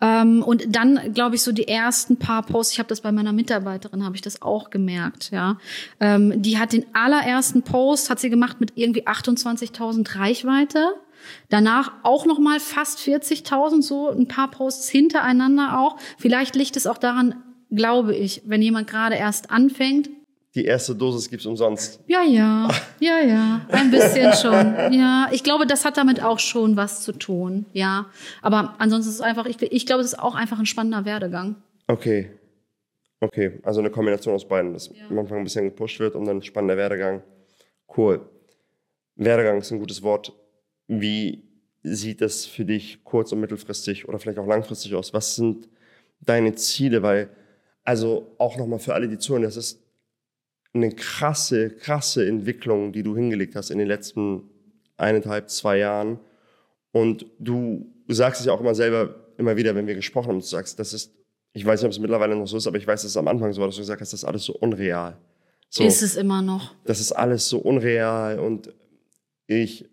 Ähm, 0.00 0.44
und 0.44 0.76
dann 0.76 1.12
glaube 1.12 1.34
ich 1.34 1.42
so 1.42 1.50
die 1.50 1.66
ersten 1.66 2.18
paar 2.18 2.42
Posts. 2.42 2.74
Ich 2.74 2.78
habe 2.78 2.88
das 2.88 3.00
bei 3.00 3.10
meiner 3.10 3.32
Mitarbeiterin 3.32 4.04
habe 4.04 4.14
ich 4.14 4.22
das 4.22 4.40
auch 4.40 4.70
gemerkt. 4.70 5.30
Ja, 5.32 5.58
ähm, 5.98 6.40
die 6.40 6.58
hat 6.58 6.72
den 6.72 6.86
allerersten 6.92 7.62
Post 7.62 8.08
hat 8.08 8.20
sie 8.20 8.30
gemacht 8.30 8.60
mit 8.60 8.72
irgendwie 8.76 9.04
28.000 9.06 10.16
Reichweite. 10.18 10.94
Danach 11.48 11.92
auch 12.02 12.26
noch 12.26 12.38
mal 12.38 12.60
fast 12.60 12.98
40.000, 12.98 13.82
so 13.82 14.08
ein 14.10 14.28
paar 14.28 14.50
Posts 14.50 14.88
hintereinander 14.88 15.78
auch. 15.80 15.96
Vielleicht 16.18 16.56
liegt 16.56 16.76
es 16.76 16.86
auch 16.86 16.98
daran, 16.98 17.42
glaube 17.70 18.14
ich, 18.14 18.42
wenn 18.44 18.62
jemand 18.62 18.88
gerade 18.88 19.16
erst 19.16 19.50
anfängt. 19.50 20.10
Die 20.54 20.66
erste 20.66 20.94
Dosis 20.94 21.30
gibt's 21.30 21.46
umsonst. 21.46 22.00
Ja, 22.06 22.22
ja, 22.22 22.68
ja, 23.00 23.20
ja, 23.20 23.60
ein 23.70 23.90
bisschen 23.90 24.34
schon. 24.34 24.92
Ja, 24.92 25.28
ich 25.32 25.42
glaube, 25.42 25.66
das 25.66 25.86
hat 25.86 25.96
damit 25.96 26.22
auch 26.22 26.38
schon 26.38 26.76
was 26.76 27.02
zu 27.02 27.12
tun. 27.12 27.64
Ja, 27.72 28.06
aber 28.42 28.74
ansonsten 28.78 29.08
ist 29.08 29.16
es 29.16 29.20
einfach, 29.22 29.46
ich, 29.46 29.62
ich 29.62 29.86
glaube, 29.86 30.02
es 30.02 30.08
ist 30.08 30.18
auch 30.18 30.34
einfach 30.34 30.58
ein 30.58 30.66
spannender 30.66 31.06
Werdegang. 31.06 31.56
Okay. 31.86 32.30
Okay, 33.20 33.60
also 33.62 33.80
eine 33.80 33.90
Kombination 33.90 34.34
aus 34.34 34.46
beiden, 34.46 34.72
dass 34.72 34.90
am 35.08 35.18
Anfang 35.18 35.38
ein 35.38 35.44
bisschen 35.44 35.66
gepusht 35.66 36.00
wird 36.00 36.16
und 36.16 36.24
dann 36.24 36.42
spannender 36.42 36.76
Werdegang. 36.76 37.22
Cool. 37.96 38.20
Werdegang 39.14 39.58
ist 39.58 39.70
ein 39.70 39.78
gutes 39.78 40.02
Wort. 40.02 40.32
Wie 41.00 41.42
sieht 41.82 42.20
das 42.20 42.46
für 42.46 42.64
dich 42.64 43.02
kurz- 43.04 43.32
und 43.32 43.40
mittelfristig 43.40 44.08
oder 44.08 44.18
vielleicht 44.18 44.38
auch 44.38 44.46
langfristig 44.46 44.94
aus? 44.94 45.12
Was 45.12 45.36
sind 45.36 45.68
deine 46.20 46.54
Ziele? 46.54 47.02
Weil, 47.02 47.30
also 47.84 48.34
auch 48.38 48.56
nochmal 48.56 48.78
für 48.78 48.94
alle, 48.94 49.08
die 49.08 49.18
zuhören, 49.18 49.42
das 49.42 49.56
ist 49.56 49.82
eine 50.74 50.90
krasse, 50.90 51.70
krasse 51.70 52.26
Entwicklung, 52.26 52.92
die 52.92 53.02
du 53.02 53.16
hingelegt 53.16 53.56
hast 53.56 53.70
in 53.70 53.78
den 53.78 53.88
letzten 53.88 54.44
eineinhalb, 54.96 55.50
zwei 55.50 55.78
Jahren. 55.78 56.18
Und 56.92 57.26
du 57.38 57.86
sagst 58.08 58.40
es 58.40 58.46
ja 58.46 58.52
auch 58.52 58.60
immer 58.60 58.74
selber, 58.74 59.14
immer 59.38 59.56
wieder, 59.56 59.74
wenn 59.74 59.86
wir 59.86 59.94
gesprochen 59.94 60.28
haben, 60.28 60.38
du 60.40 60.44
sagst, 60.44 60.78
das 60.78 60.92
ist, 60.92 61.12
ich 61.52 61.64
weiß 61.64 61.80
nicht, 61.80 61.86
ob 61.86 61.92
es 61.92 61.98
mittlerweile 61.98 62.36
noch 62.36 62.46
so 62.46 62.56
ist, 62.56 62.66
aber 62.66 62.78
ich 62.78 62.86
weiß, 62.86 63.02
dass 63.02 63.10
es 63.10 63.16
am 63.16 63.28
Anfang 63.28 63.52
so 63.52 63.60
war, 63.60 63.68
dass 63.68 63.76
du 63.76 63.82
gesagt 63.82 64.00
hast, 64.00 64.12
das 64.12 64.20
ist 64.20 64.24
alles 64.24 64.44
so 64.44 64.54
unreal. 64.54 65.18
So, 65.68 65.84
ist 65.84 66.02
es 66.02 66.16
immer 66.16 66.42
noch. 66.42 66.74
Das 66.84 67.00
ist 67.00 67.12
alles 67.12 67.48
so 67.48 67.58
unreal 67.58 68.38
und 68.38 68.74
ich 69.46 69.88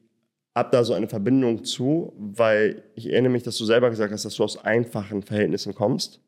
habe 0.60 0.70
da 0.72 0.84
so 0.84 0.94
eine 0.94 1.08
Verbindung 1.08 1.64
zu, 1.64 2.14
weil 2.18 2.84
ich 2.96 3.10
erinnere 3.10 3.32
mich, 3.32 3.44
dass 3.44 3.58
du 3.58 3.66
selber 3.66 3.90
gesagt 3.90 4.14
hast, 4.14 4.26
dass 4.26 4.36
du 4.36 4.44
aus 4.44 4.64
einfachen 4.64 5.24
Verhältnissen 5.24 5.74
kommst 5.74 6.20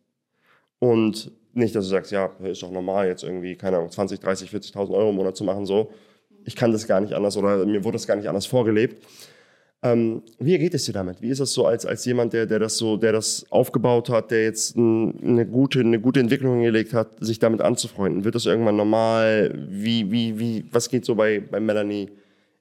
und 0.79 1.31
nicht, 1.53 1.75
dass 1.75 1.85
du 1.85 1.91
sagst, 1.91 2.11
ja, 2.11 2.31
ist 2.43 2.63
doch 2.63 2.71
normal, 2.71 3.07
jetzt 3.07 3.23
irgendwie, 3.23 3.55
keine 3.55 3.77
Ahnung, 3.77 3.91
20, 3.91 4.19
30, 4.19 4.49
40.000 4.49 4.91
Euro 4.91 5.09
im 5.09 5.15
Monat 5.15 5.35
zu 5.35 5.43
machen, 5.43 5.65
so. 5.65 5.91
Ich 6.45 6.55
kann 6.55 6.71
das 6.71 6.87
gar 6.87 7.01
nicht 7.01 7.13
anders 7.13 7.37
oder 7.37 7.65
mir 7.65 7.83
wurde 7.83 7.95
das 7.95 8.07
gar 8.07 8.15
nicht 8.15 8.27
anders 8.27 8.47
vorgelebt. 8.47 9.05
Ähm, 9.83 10.23
wie 10.39 10.57
geht 10.57 10.73
es 10.73 10.85
dir 10.85 10.93
damit? 10.93 11.21
Wie 11.21 11.29
ist 11.29 11.39
es 11.39 11.53
so 11.53 11.65
als, 11.65 11.85
als 11.85 12.05
jemand, 12.05 12.33
der, 12.33 12.45
der 12.45 12.59
das 12.59 12.77
so, 12.77 12.97
der 12.97 13.11
das 13.11 13.45
aufgebaut 13.49 14.09
hat, 14.09 14.31
der 14.31 14.43
jetzt 14.43 14.77
eine 14.77 15.45
gute, 15.45 15.81
eine 15.81 15.99
gute 15.99 16.19
Entwicklung 16.19 16.53
hingelegt 16.53 16.93
hat, 16.93 17.09
sich 17.19 17.39
damit 17.39 17.61
anzufreunden? 17.61 18.23
Wird 18.23 18.35
das 18.35 18.45
irgendwann 18.45 18.77
normal? 18.77 19.53
Wie, 19.69 20.09
wie, 20.11 20.39
wie, 20.39 20.65
was 20.71 20.89
geht 20.89 21.03
so 21.03 21.15
bei, 21.15 21.39
bei 21.39 21.59
Melanie 21.59 22.09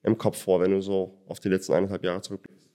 im 0.03 0.19
Kopf 0.19 0.43
vor, 0.43 0.61
wenn 0.61 0.71
du 0.71 0.81
so 0.81 1.19
auf 1.29 1.41
die 1.41 1.49
letzten 1.49 1.73
eineinhalb 1.73 2.05
Jahre 2.05 2.21
zurückblickst? 2.23 2.69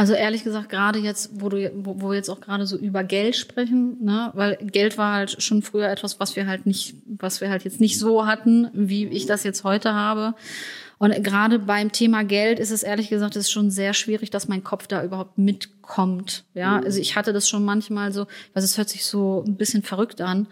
Also 0.00 0.14
ehrlich 0.14 0.44
gesagt, 0.44 0.70
gerade 0.70 0.98
jetzt, 0.98 1.42
wo 1.42 1.50
du, 1.50 1.70
wo, 1.74 2.00
wo 2.00 2.08
wir 2.08 2.14
jetzt 2.14 2.30
auch 2.30 2.40
gerade 2.40 2.66
so 2.66 2.78
über 2.78 3.04
Geld 3.04 3.36
sprechen, 3.36 4.02
ne, 4.02 4.30
weil 4.32 4.56
Geld 4.56 4.96
war 4.96 5.12
halt 5.12 5.42
schon 5.42 5.60
früher 5.60 5.90
etwas, 5.90 6.18
was 6.18 6.36
wir 6.36 6.46
halt 6.46 6.64
nicht, 6.64 6.94
was 7.04 7.42
wir 7.42 7.50
halt 7.50 7.64
jetzt 7.64 7.80
nicht 7.80 7.98
so 7.98 8.26
hatten, 8.26 8.70
wie 8.72 9.06
ich 9.08 9.26
das 9.26 9.44
jetzt 9.44 9.62
heute 9.62 9.92
habe. 9.92 10.34
Und 10.96 11.12
gerade 11.22 11.58
beim 11.58 11.92
Thema 11.92 12.24
Geld 12.24 12.58
ist 12.58 12.70
es 12.70 12.82
ehrlich 12.82 13.10
gesagt, 13.10 13.36
ist 13.36 13.50
schon 13.50 13.70
sehr 13.70 13.92
schwierig, 13.92 14.30
dass 14.30 14.48
mein 14.48 14.64
Kopf 14.64 14.86
da 14.86 15.04
überhaupt 15.04 15.36
mitkommt. 15.36 16.44
Ja, 16.54 16.78
mhm. 16.78 16.84
also 16.84 16.98
ich 16.98 17.16
hatte 17.16 17.34
das 17.34 17.46
schon 17.46 17.64
manchmal 17.64 18.12
so, 18.12 18.26
weil 18.54 18.62
es 18.62 18.78
hört 18.78 18.88
sich 18.88 19.04
so 19.04 19.44
ein 19.46 19.56
bisschen 19.56 19.82
verrückt 19.82 20.22
an, 20.22 20.46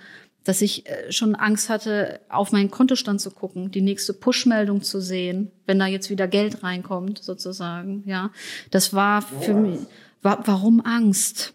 dass 0.44 0.62
ich 0.62 0.88
äh, 0.88 1.12
schon 1.12 1.34
Angst 1.34 1.68
hatte, 1.68 2.20
auf 2.28 2.52
meinen 2.52 2.70
Kontostand 2.70 3.20
zu 3.20 3.30
gucken, 3.30 3.70
die 3.70 3.82
nächste 3.82 4.14
Push-Meldung 4.14 4.82
zu 4.82 5.00
sehen, 5.00 5.50
wenn 5.66 5.78
da 5.78 5.86
jetzt 5.86 6.10
wieder 6.10 6.26
Geld 6.26 6.62
reinkommt, 6.62 7.18
sozusagen. 7.18 8.02
Ja, 8.06 8.30
das 8.70 8.94
war 8.94 9.22
für 9.22 9.54
mich. 9.54 9.80
Wa 10.22 10.40
warum 10.44 10.80
Angst? 10.84 11.54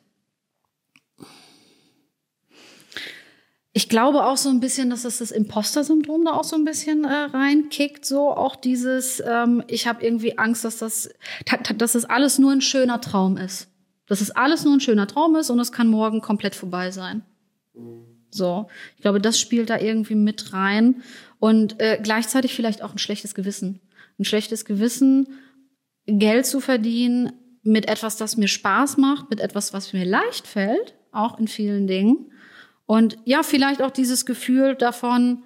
Ich 3.76 3.90
glaube 3.90 4.26
auch 4.26 4.38
so 4.38 4.50
ein 4.50 4.60
bisschen, 4.60 4.92
dass 4.92 5.02
das 5.02 5.18
das 5.18 5.32
Imposter-Syndrom 5.32 6.26
da 6.26 6.34
auch 6.34 6.44
so 6.44 6.56
ein 6.56 6.64
bisschen 6.64 7.06
äh, 7.06 7.12
reinkickt. 7.12 8.06
So 8.06 8.30
auch 8.30 8.56
dieses, 8.56 9.22
ähm, 9.26 9.64
ich 9.68 9.88
habe 9.88 10.06
irgendwie 10.06 10.38
Angst, 10.38 10.64
dass 10.64 10.78
das, 10.78 11.10
dass 11.78 11.94
das 11.94 12.06
alles 12.06 12.38
nur 12.38 12.52
ein 12.52 12.62
schöner 12.62 13.02
Traum 13.02 13.38
ist. 13.38 13.70
Dass 14.06 14.22
es 14.22 14.30
alles 14.30 14.64
nur 14.64 14.76
ein 14.76 14.80
schöner 14.80 15.08
Traum 15.08 15.36
ist 15.36 15.50
und 15.50 15.60
es 15.60 15.72
kann 15.72 15.88
morgen 15.88 16.22
komplett 16.22 16.54
vorbei 16.54 16.92
sein. 16.92 17.24
Mhm. 17.74 18.13
So, 18.34 18.68
ich 18.96 19.02
glaube, 19.02 19.22
das 19.22 19.40
spielt 19.40 19.70
da 19.70 19.80
irgendwie 19.80 20.16
mit 20.16 20.54
rein 20.54 21.04
und 21.40 21.80
äh, 21.80 22.00
gleichzeitig 22.02 22.54
vielleicht 22.54 22.82
auch 22.82 22.94
ein 22.94 22.98
schlechtes 22.98 23.36
Gewissen. 23.36 23.82
Ein 24.20 24.26
schlechtes 24.26 24.66
Gewissen, 24.66 25.28
Geld 26.06 26.46
zu 26.46 26.60
verdienen 26.60 27.34
mit 27.64 27.88
etwas, 27.88 28.18
das 28.18 28.38
mir 28.38 28.48
Spaß 28.48 28.98
macht, 28.98 29.30
mit 29.30 29.40
etwas, 29.40 29.74
was 29.74 29.94
mir 29.94 30.06
leicht 30.06 30.48
fällt, 30.48 30.96
auch 31.12 31.40
in 31.40 31.48
vielen 31.48 31.88
Dingen. 31.88 32.32
Und 32.86 33.18
ja, 33.24 33.44
vielleicht 33.44 33.82
auch 33.82 33.92
dieses 33.92 34.26
Gefühl 34.26 34.76
davon, 34.76 35.44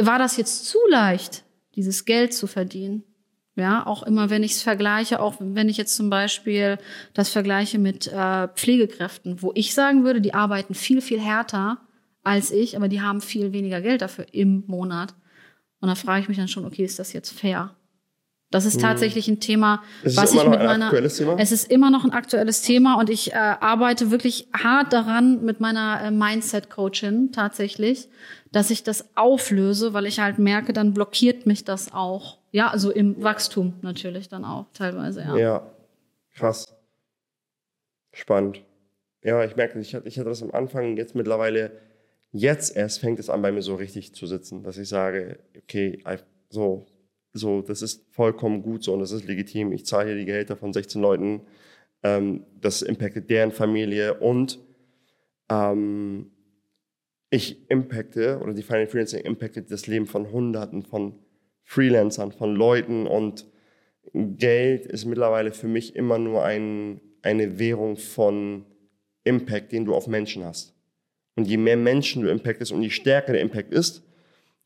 war 0.00 0.18
das 0.18 0.36
jetzt 0.36 0.66
zu 0.66 0.78
leicht, 0.88 1.44
dieses 1.74 2.04
Geld 2.04 2.32
zu 2.32 2.46
verdienen? 2.46 3.04
Ja, 3.56 3.84
auch 3.86 4.04
immer, 4.04 4.30
wenn 4.30 4.44
ich 4.44 4.52
es 4.52 4.62
vergleiche, 4.62 5.20
auch 5.20 5.34
wenn 5.40 5.68
ich 5.68 5.76
jetzt 5.76 5.96
zum 5.96 6.10
Beispiel 6.10 6.78
das 7.12 7.28
vergleiche 7.28 7.78
mit 7.78 8.06
äh, 8.06 8.46
Pflegekräften, 8.48 9.42
wo 9.42 9.50
ich 9.54 9.74
sagen 9.74 10.04
würde, 10.04 10.20
die 10.20 10.32
arbeiten 10.32 10.74
viel, 10.74 11.00
viel 11.00 11.20
härter 11.20 11.80
als 12.28 12.50
ich, 12.50 12.76
aber 12.76 12.88
die 12.88 13.00
haben 13.00 13.20
viel 13.20 13.52
weniger 13.52 13.80
Geld 13.80 14.02
dafür 14.02 14.26
im 14.32 14.64
Monat. 14.66 15.14
Und 15.80 15.88
da 15.88 15.94
frage 15.94 16.22
ich 16.22 16.28
mich 16.28 16.38
dann 16.38 16.48
schon, 16.48 16.64
okay, 16.64 16.84
ist 16.84 16.98
das 16.98 17.12
jetzt 17.12 17.30
fair? 17.30 17.74
Das 18.50 18.64
ist 18.64 18.76
hm. 18.76 18.82
tatsächlich 18.82 19.28
ein 19.28 19.40
Thema, 19.40 19.82
es 20.02 20.16
was 20.16 20.32
ich 20.32 20.42
mit 20.42 20.58
meiner. 20.58 20.90
Thema? 20.90 21.36
Es 21.38 21.52
ist 21.52 21.70
immer 21.70 21.90
noch 21.90 22.04
ein 22.04 22.12
aktuelles 22.12 22.62
Thema 22.62 22.98
und 22.98 23.10
ich 23.10 23.32
äh, 23.32 23.36
arbeite 23.36 24.10
wirklich 24.10 24.48
hart 24.54 24.92
daran 24.94 25.44
mit 25.44 25.60
meiner 25.60 26.00
äh, 26.02 26.10
Mindset-Coachin 26.10 27.30
tatsächlich, 27.32 28.08
dass 28.50 28.70
ich 28.70 28.84
das 28.84 29.16
auflöse, 29.16 29.92
weil 29.92 30.06
ich 30.06 30.18
halt 30.20 30.38
merke, 30.38 30.72
dann 30.72 30.94
blockiert 30.94 31.44
mich 31.44 31.64
das 31.64 31.92
auch. 31.92 32.38
Ja, 32.50 32.68
also 32.68 32.90
im 32.90 33.22
Wachstum 33.22 33.74
natürlich 33.82 34.30
dann 34.30 34.46
auch 34.46 34.66
teilweise, 34.72 35.20
ja. 35.20 35.36
Ja, 35.36 35.66
krass. 36.34 36.74
Spannend. 38.12 38.62
Ja, 39.22 39.44
ich 39.44 39.56
merke, 39.56 39.78
ich 39.78 39.94
hatte, 39.94 40.08
ich 40.08 40.18
hatte 40.18 40.30
das 40.30 40.42
am 40.42 40.52
Anfang 40.52 40.96
jetzt 40.96 41.14
mittlerweile 41.14 41.72
Jetzt 42.32 42.76
erst 42.76 43.00
fängt 43.00 43.18
es 43.18 43.30
an, 43.30 43.42
bei 43.42 43.52
mir 43.52 43.62
so 43.62 43.74
richtig 43.74 44.14
zu 44.14 44.26
sitzen, 44.26 44.62
dass 44.62 44.76
ich 44.78 44.88
sage, 44.88 45.38
okay, 45.56 46.02
so, 46.50 46.86
so, 47.32 47.62
das 47.62 47.82
ist 47.82 48.04
vollkommen 48.10 48.62
gut 48.62 48.84
so 48.84 48.92
und 48.92 49.00
das 49.00 49.12
ist 49.12 49.26
legitim. 49.26 49.72
Ich 49.72 49.86
zahle 49.86 50.08
hier 50.08 50.18
die 50.18 50.26
Gehälter 50.26 50.56
von 50.56 50.72
16 50.72 51.00
Leuten. 51.00 51.42
Ähm, 52.02 52.44
das 52.60 52.82
impactet 52.82 53.30
deren 53.30 53.52
Familie 53.52 54.14
und 54.14 54.58
ähm, 55.50 56.30
ich 57.30 57.70
impacte 57.70 58.40
oder 58.40 58.54
die 58.54 58.62
Final 58.62 58.86
Freelancing 58.86 59.20
impactet 59.20 59.70
das 59.70 59.86
Leben 59.86 60.06
von 60.06 60.30
Hunderten 60.30 60.82
von 60.82 61.14
Freelancern, 61.64 62.32
von 62.32 62.54
Leuten 62.54 63.06
und 63.06 63.46
Geld 64.14 64.86
ist 64.86 65.04
mittlerweile 65.04 65.52
für 65.52 65.68
mich 65.68 65.94
immer 65.94 66.18
nur 66.18 66.44
ein, 66.44 67.00
eine 67.20 67.58
Währung 67.58 67.96
von 67.96 68.64
Impact, 69.24 69.72
den 69.72 69.84
du 69.84 69.94
auf 69.94 70.06
Menschen 70.06 70.44
hast. 70.44 70.74
Und 71.38 71.46
je 71.46 71.56
mehr 71.56 71.76
Menschen 71.76 72.22
du 72.22 72.28
impactest 72.28 72.72
und 72.72 72.82
je 72.82 72.90
stärker 72.90 73.32
der 73.32 73.40
Impact 73.40 73.72
ist, 73.72 74.02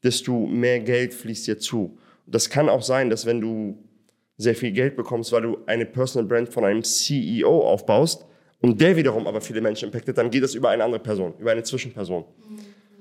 desto 0.02 0.46
mehr 0.46 0.80
Geld 0.80 1.12
fließt 1.12 1.46
dir 1.46 1.58
zu. 1.58 1.98
Das 2.26 2.48
kann 2.48 2.70
auch 2.70 2.80
sein, 2.80 3.10
dass 3.10 3.26
wenn 3.26 3.42
du 3.42 3.76
sehr 4.38 4.54
viel 4.54 4.72
Geld 4.72 4.96
bekommst, 4.96 5.32
weil 5.32 5.42
du 5.42 5.58
eine 5.66 5.84
Personal 5.84 6.26
Brand 6.26 6.48
von 6.48 6.64
einem 6.64 6.82
CEO 6.82 7.60
aufbaust 7.60 8.24
und 8.62 8.80
der 8.80 8.96
wiederum 8.96 9.26
aber 9.26 9.42
viele 9.42 9.60
Menschen 9.60 9.90
impactet, 9.90 10.16
dann 10.16 10.30
geht 10.30 10.42
das 10.42 10.54
über 10.54 10.70
eine 10.70 10.82
andere 10.82 11.02
Person, 11.02 11.34
über 11.38 11.50
eine 11.52 11.62
Zwischenperson. 11.62 12.24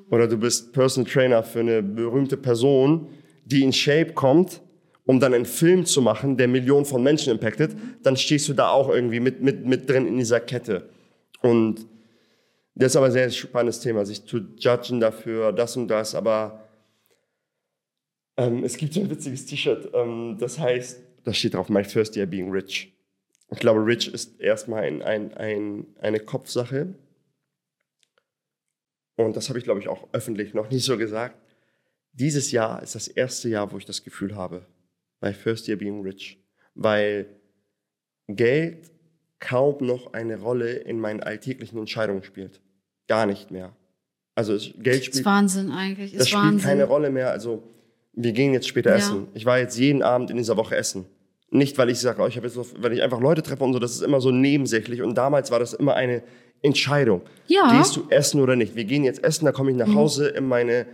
Oder 0.10 0.28
du 0.28 0.36
bist 0.36 0.74
Personal 0.74 1.10
Trainer 1.10 1.42
für 1.42 1.62
eine 1.62 1.82
berühmte 1.82 2.36
Person, 2.36 3.08
die 3.46 3.64
in 3.64 3.72
Shape 3.72 4.12
kommt, 4.12 4.60
um 5.06 5.22
dann 5.22 5.34
einen 5.34 5.46
Film 5.46 5.86
zu 5.86 6.02
machen, 6.02 6.36
der 6.36 6.50
Millionen 6.50 6.84
von 6.84 7.02
Menschen 7.02 7.32
impactet, 7.32 7.72
dann 8.04 8.18
stehst 8.18 8.50
du 8.50 8.54
da 8.54 8.68
auch 8.68 8.90
irgendwie 8.90 9.22
mit, 9.22 9.42
mit, 9.42 9.66
mit 9.66 9.90
drin 9.90 10.08
in 10.08 10.18
dieser 10.18 10.42
Kette. 10.42 10.90
Und 11.42 11.86
das 12.76 12.94
ist 12.94 12.96
aber 12.96 13.08
ein 13.08 13.12
sehr 13.12 13.30
spannendes 13.30 13.80
Thema, 13.80 14.06
sich 14.06 14.26
zu 14.26 14.40
judgen 14.58 15.00
dafür, 15.00 15.52
das 15.52 15.76
und 15.76 15.88
das. 15.88 16.16
Aber 16.16 16.68
ähm, 18.38 18.64
es 18.64 18.78
gibt 18.78 18.94
so 18.94 19.02
ein 19.02 19.10
witziges 19.10 19.46
T-Shirt, 19.46 19.92
ähm, 19.94 20.38
das 20.40 20.58
heißt, 20.58 21.02
da 21.24 21.34
steht 21.34 21.54
drauf, 21.54 21.70
My 21.70 21.84
First 21.84 22.16
Year 22.16 22.26
Being 22.26 22.52
Rich. 22.52 22.94
Ich 23.52 23.60
glaube, 23.60 23.86
Rich 23.86 24.14
ist 24.14 24.40
erstmal 24.40 24.84
ein, 24.84 25.02
ein, 25.02 25.34
ein, 25.34 25.86
eine 26.00 26.20
Kopfsache. 26.20 26.96
Und 29.18 29.36
das 29.36 29.50
habe 29.50 29.60
ich, 29.60 29.66
glaube 29.66 29.82
ich, 29.82 29.90
auch 29.90 30.08
öffentlich 30.14 30.54
noch 30.54 30.72
nicht 30.72 30.86
so 30.86 30.98
gesagt. 30.98 31.38
Dieses 32.14 32.52
Jahr 32.52 32.82
ist 32.82 32.96
das 32.96 33.08
erste 33.08 33.50
Jahr, 33.50 33.72
wo 33.72 33.78
ich 33.78 33.86
das 33.86 34.04
Gefühl 34.04 34.36
habe, 34.36 34.66
My 35.20 35.34
First 35.34 35.68
Year 35.68 35.78
Being 35.78 36.02
Rich. 36.02 36.42
Weil 36.74 37.28
Geld 38.28 38.90
kaum 39.42 39.86
noch 39.86 40.14
eine 40.14 40.40
Rolle 40.40 40.72
in 40.72 41.02
meinen 41.02 41.22
alltäglichen 41.22 41.78
Entscheidungen 41.78 42.24
spielt. 42.24 42.62
Gar 43.08 43.26
nicht 43.26 43.52
mehr. 43.52 43.76
Also 44.36 44.54
Geld 44.54 45.04
spielt. 45.04 45.08
Das 45.08 45.20
ist 45.20 45.26
Wahnsinn 45.26 45.72
eigentlich. 45.72 46.16
Das 46.16 46.30
spielt 46.30 46.44
Wahnsinn. 46.44 46.70
keine 46.70 46.86
Rolle 46.86 47.10
mehr. 47.10 47.32
Also 47.32 47.64
wir 48.14 48.32
gehen 48.32 48.54
jetzt 48.54 48.68
später 48.68 48.92
ja. 48.92 48.98
essen. 48.98 49.28
Ich 49.34 49.46
war 49.46 49.60
jetzt 49.60 49.78
jeden 49.78 50.04
Abend 50.04 50.32
in 50.32 50.38
dieser 50.38 50.56
Woche 50.56 50.78
essen. 50.78 51.06
Nicht, 51.50 51.78
weil 51.78 51.90
ich 51.90 52.00
sage, 52.00 52.22
oh, 52.22 52.28
ich 52.28 52.38
habe 52.38 52.48
jetzt, 52.48 52.56
noch, 52.56 52.66
weil 52.78 52.94
ich 52.94 53.02
einfach 53.02 53.20
Leute 53.20 53.44
treffe 53.44 53.64
und 53.64 53.74
so. 53.74 53.80
Das 53.80 53.92
ist 53.92 54.02
immer 54.02 54.22
so 54.22 54.32
nebensächlich. 54.32 55.02
Und 55.02 55.18
damals 55.18 55.52
war 55.52 55.60
das 55.60 55.74
immer 55.74 55.96
eine 55.96 56.24
Entscheidung. 56.62 57.22
Ja. 57.48 57.78
Gehst 57.78 57.98
du 57.98 58.06
essen 58.10 58.40
oder 58.40 58.56
nicht? 58.56 58.76
Wir 58.76 58.86
gehen 58.86 59.04
jetzt 59.04 59.22
essen. 59.24 59.44
Da 59.46 59.52
komme 59.52 59.72
ich 59.72 59.78
nach 59.78 59.88
mhm. 59.88 59.96
Hause 59.96 60.30
in 60.30 60.48
meine 60.48 60.86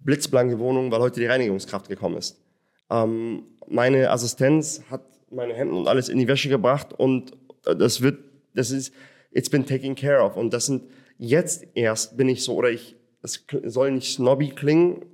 blitzblanke 0.00 0.58
Wohnung, 0.58 0.92
weil 0.92 1.00
heute 1.00 1.18
die 1.18 1.26
Reinigungskraft 1.26 1.88
gekommen 1.88 2.18
ist. 2.18 2.38
Ähm, 2.90 3.44
meine 3.66 4.10
Assistenz 4.10 4.82
hat 4.90 5.02
meine 5.30 5.54
Hemden 5.54 5.74
und 5.74 5.88
alles 5.88 6.08
in 6.08 6.18
die 6.18 6.28
Wäsche 6.28 6.48
gebracht 6.48 6.92
und 6.92 7.32
das 7.64 8.00
wird, 8.02 8.18
das 8.54 8.70
ist, 8.70 8.92
it's 9.30 9.50
been 9.50 9.66
taken 9.66 9.94
care 9.94 10.22
of. 10.22 10.36
Und 10.36 10.52
das 10.52 10.66
sind, 10.66 10.84
jetzt 11.18 11.66
erst 11.74 12.16
bin 12.16 12.28
ich 12.28 12.42
so, 12.42 12.54
oder 12.54 12.70
ich, 12.70 12.96
das 13.22 13.44
soll 13.64 13.92
nicht 13.92 14.12
snobby 14.12 14.50
klingen, 14.50 15.04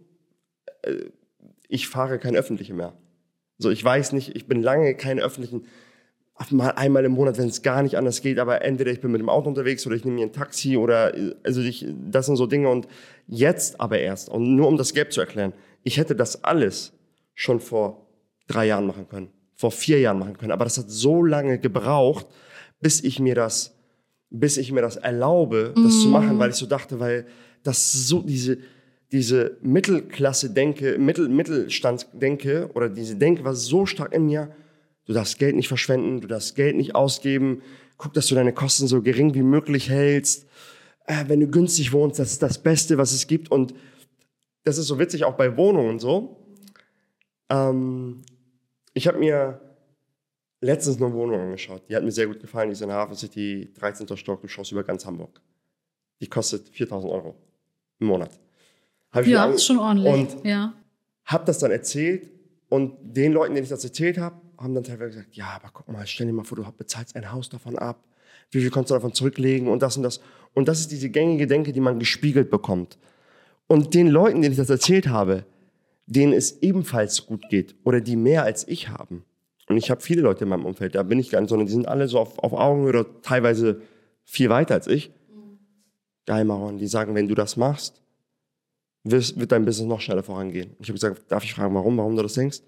äh, 0.82 1.10
ich 1.68 1.88
fahre 1.88 2.18
kein 2.18 2.36
öffentliche 2.36 2.74
mehr. 2.74 2.94
So, 3.58 3.70
ich 3.70 3.84
weiß 3.84 4.12
nicht, 4.12 4.34
ich 4.34 4.46
bin 4.46 4.62
lange 4.62 4.94
keine 4.96 5.22
öffentlichen 5.22 5.66
mal 6.48 6.70
einmal 6.70 7.04
im 7.04 7.12
Monat, 7.12 7.36
wenn 7.36 7.48
es 7.48 7.60
gar 7.60 7.82
nicht 7.82 7.96
anders 7.96 8.22
geht, 8.22 8.38
aber 8.38 8.62
entweder 8.62 8.90
ich 8.90 9.00
bin 9.00 9.12
mit 9.12 9.20
dem 9.20 9.28
Auto 9.28 9.48
unterwegs 9.48 9.86
oder 9.86 9.94
ich 9.96 10.04
nehme 10.04 10.16
mir 10.16 10.26
ein 10.26 10.32
Taxi 10.32 10.76
oder 10.76 11.12
also 11.42 11.60
ich, 11.60 11.86
das 12.10 12.26
sind 12.26 12.36
so 12.36 12.46
Dinge 12.46 12.70
und 12.70 12.88
jetzt 13.26 13.78
aber 13.80 13.98
erst 13.98 14.30
und 14.30 14.56
nur 14.56 14.66
um 14.66 14.78
das 14.78 14.94
Gap 14.94 15.12
zu 15.12 15.20
erklären, 15.20 15.52
ich 15.82 15.98
hätte 15.98 16.16
das 16.16 16.42
alles 16.42 16.94
schon 17.34 17.60
vor 17.60 18.06
drei 18.46 18.66
Jahren 18.66 18.86
machen 18.86 19.06
können, 19.08 19.28
vor 19.60 19.70
vier 19.70 20.00
Jahren 20.00 20.18
machen 20.18 20.38
können, 20.38 20.52
aber 20.52 20.64
das 20.64 20.78
hat 20.78 20.90
so 20.90 21.22
lange 21.22 21.58
gebraucht, 21.58 22.26
bis 22.80 23.02
ich 23.02 23.20
mir 23.20 23.34
das, 23.34 23.74
bis 24.30 24.56
ich 24.56 24.72
mir 24.72 24.82
das 24.82 24.96
erlaube, 24.96 25.72
das 25.74 25.94
mm. 25.94 26.00
zu 26.00 26.08
machen, 26.08 26.38
weil 26.38 26.50
ich 26.50 26.56
so 26.56 26.66
dachte, 26.66 26.98
weil 26.98 27.26
das 27.62 27.92
so 27.92 28.22
diese 28.22 28.58
diese 29.12 29.56
Mittelklasse-Denke, 29.60 30.96
Mittel, 30.96 31.28
Mittelstandsdenke 31.28 32.70
oder 32.74 32.88
diese 32.88 33.16
Denke 33.16 33.42
war 33.42 33.56
so 33.56 33.84
stark 33.84 34.14
in 34.14 34.26
mir, 34.26 34.54
Du 35.10 35.14
darfst 35.14 35.40
Geld 35.40 35.56
nicht 35.56 35.66
verschwenden, 35.66 36.20
du 36.20 36.28
darfst 36.28 36.54
Geld 36.54 36.76
nicht 36.76 36.94
ausgeben. 36.94 37.62
Guck, 37.96 38.14
dass 38.14 38.28
du 38.28 38.36
deine 38.36 38.52
Kosten 38.52 38.86
so 38.86 39.02
gering 39.02 39.34
wie 39.34 39.42
möglich 39.42 39.90
hältst. 39.90 40.46
Äh, 41.04 41.24
wenn 41.26 41.40
du 41.40 41.48
günstig 41.48 41.92
wohnst, 41.92 42.20
das 42.20 42.30
ist 42.30 42.42
das 42.44 42.62
Beste, 42.62 42.96
was 42.96 43.10
es 43.10 43.26
gibt. 43.26 43.50
Und 43.50 43.74
das 44.62 44.78
ist 44.78 44.86
so 44.86 45.00
witzig, 45.00 45.24
auch 45.24 45.34
bei 45.34 45.56
Wohnungen 45.56 45.98
so. 45.98 46.36
Ähm, 47.48 48.22
ich 48.92 49.06
habe 49.06 49.18
mir 49.18 49.60
letztens 50.60 51.00
eine 51.00 51.12
Wohnung 51.12 51.40
angeschaut. 51.40 51.82
Die 51.88 51.96
hat 51.96 52.04
mir 52.04 52.12
sehr 52.12 52.26
gut 52.26 52.40
gefallen. 52.40 52.68
Die 52.68 52.72
ist 52.72 52.82
in 52.82 52.88
der 52.88 52.98
Hafen 52.98 53.14
City, 53.14 53.72
13. 53.78 54.16
Stock, 54.16 54.40
du 54.42 54.48
schaust 54.48 54.72
über 54.72 54.84
ganz 54.84 55.06
Hamburg. 55.06 55.40
Die 56.20 56.26
kostet 56.26 56.68
4000 56.68 57.12
Euro 57.12 57.34
im 57.98 58.08
Monat. 58.08 58.30
ja, 59.24 59.46
das 59.46 59.56
ist 59.56 59.66
schon 59.66 59.78
ordentlich. 59.78 60.34
Und 60.34 60.44
ja. 60.44 60.74
habe 61.24 61.44
das 61.44 61.58
dann 61.58 61.70
erzählt 61.70 62.30
und 62.68 62.94
den 63.00 63.32
Leuten, 63.32 63.54
denen 63.54 63.64
ich 63.64 63.70
das 63.70 63.84
erzählt 63.84 64.18
habe, 64.18 64.36
haben 64.58 64.74
dann 64.74 64.84
teilweise 64.84 65.16
gesagt, 65.16 65.34
ja, 65.34 65.46
aber 65.56 65.70
guck 65.72 65.88
mal, 65.88 66.06
stell 66.06 66.26
dir 66.26 66.32
mal 66.32 66.44
vor, 66.44 66.56
du 66.56 66.72
bezahlst 66.72 67.16
ein 67.16 67.32
Haus 67.32 67.48
davon 67.48 67.78
ab. 67.78 68.04
Wie 68.50 68.60
viel 68.60 68.70
kannst 68.70 68.90
du 68.90 68.94
davon 68.94 69.14
zurücklegen 69.14 69.68
und 69.68 69.82
das 69.82 69.96
und 69.96 70.02
das. 70.02 70.20
Und 70.54 70.68
das 70.68 70.80
ist 70.80 70.90
diese 70.90 71.08
gängige 71.08 71.46
Denke, 71.46 71.72
die 71.72 71.80
man 71.80 71.98
gespiegelt 71.98 72.50
bekommt. 72.50 72.98
Und 73.66 73.94
den 73.94 74.08
Leuten, 74.08 74.42
denen 74.42 74.52
ich 74.52 74.58
das 74.58 74.70
erzählt 74.70 75.08
habe, 75.08 75.44
denen 76.10 76.32
es 76.32 76.60
ebenfalls 76.60 77.24
gut 77.24 77.48
geht 77.48 77.76
oder 77.84 78.00
die 78.00 78.16
mehr 78.16 78.42
als 78.42 78.66
ich 78.66 78.88
haben. 78.88 79.24
Und 79.68 79.76
ich 79.76 79.90
habe 79.90 80.00
viele 80.00 80.22
Leute 80.22 80.42
in 80.42 80.50
meinem 80.50 80.66
Umfeld, 80.66 80.96
da 80.96 81.04
bin 81.04 81.20
ich 81.20 81.30
gar 81.30 81.40
nicht, 81.40 81.50
sondern 81.50 81.66
die 81.66 81.72
sind 81.72 81.86
alle 81.86 82.08
so 82.08 82.18
auf, 82.18 82.40
auf 82.40 82.52
Augenhöhe 82.52 82.88
oder 82.88 83.22
teilweise 83.22 83.80
viel 84.24 84.50
weiter 84.50 84.74
als 84.74 84.88
ich. 84.88 85.12
Geil, 86.26 86.44
Maron, 86.44 86.78
die 86.78 86.88
sagen, 86.88 87.14
wenn 87.14 87.28
du 87.28 87.36
das 87.36 87.56
machst, 87.56 88.02
wird, 89.04 89.38
wird 89.38 89.52
dein 89.52 89.64
Business 89.64 89.88
noch 89.88 90.00
schneller 90.00 90.24
vorangehen. 90.24 90.74
Ich 90.80 90.88
habe 90.88 90.94
gesagt, 90.94 91.30
darf 91.30 91.44
ich 91.44 91.54
fragen, 91.54 91.74
warum, 91.76 91.96
warum 91.96 92.16
du 92.16 92.22
das 92.22 92.34
denkst? 92.34 92.60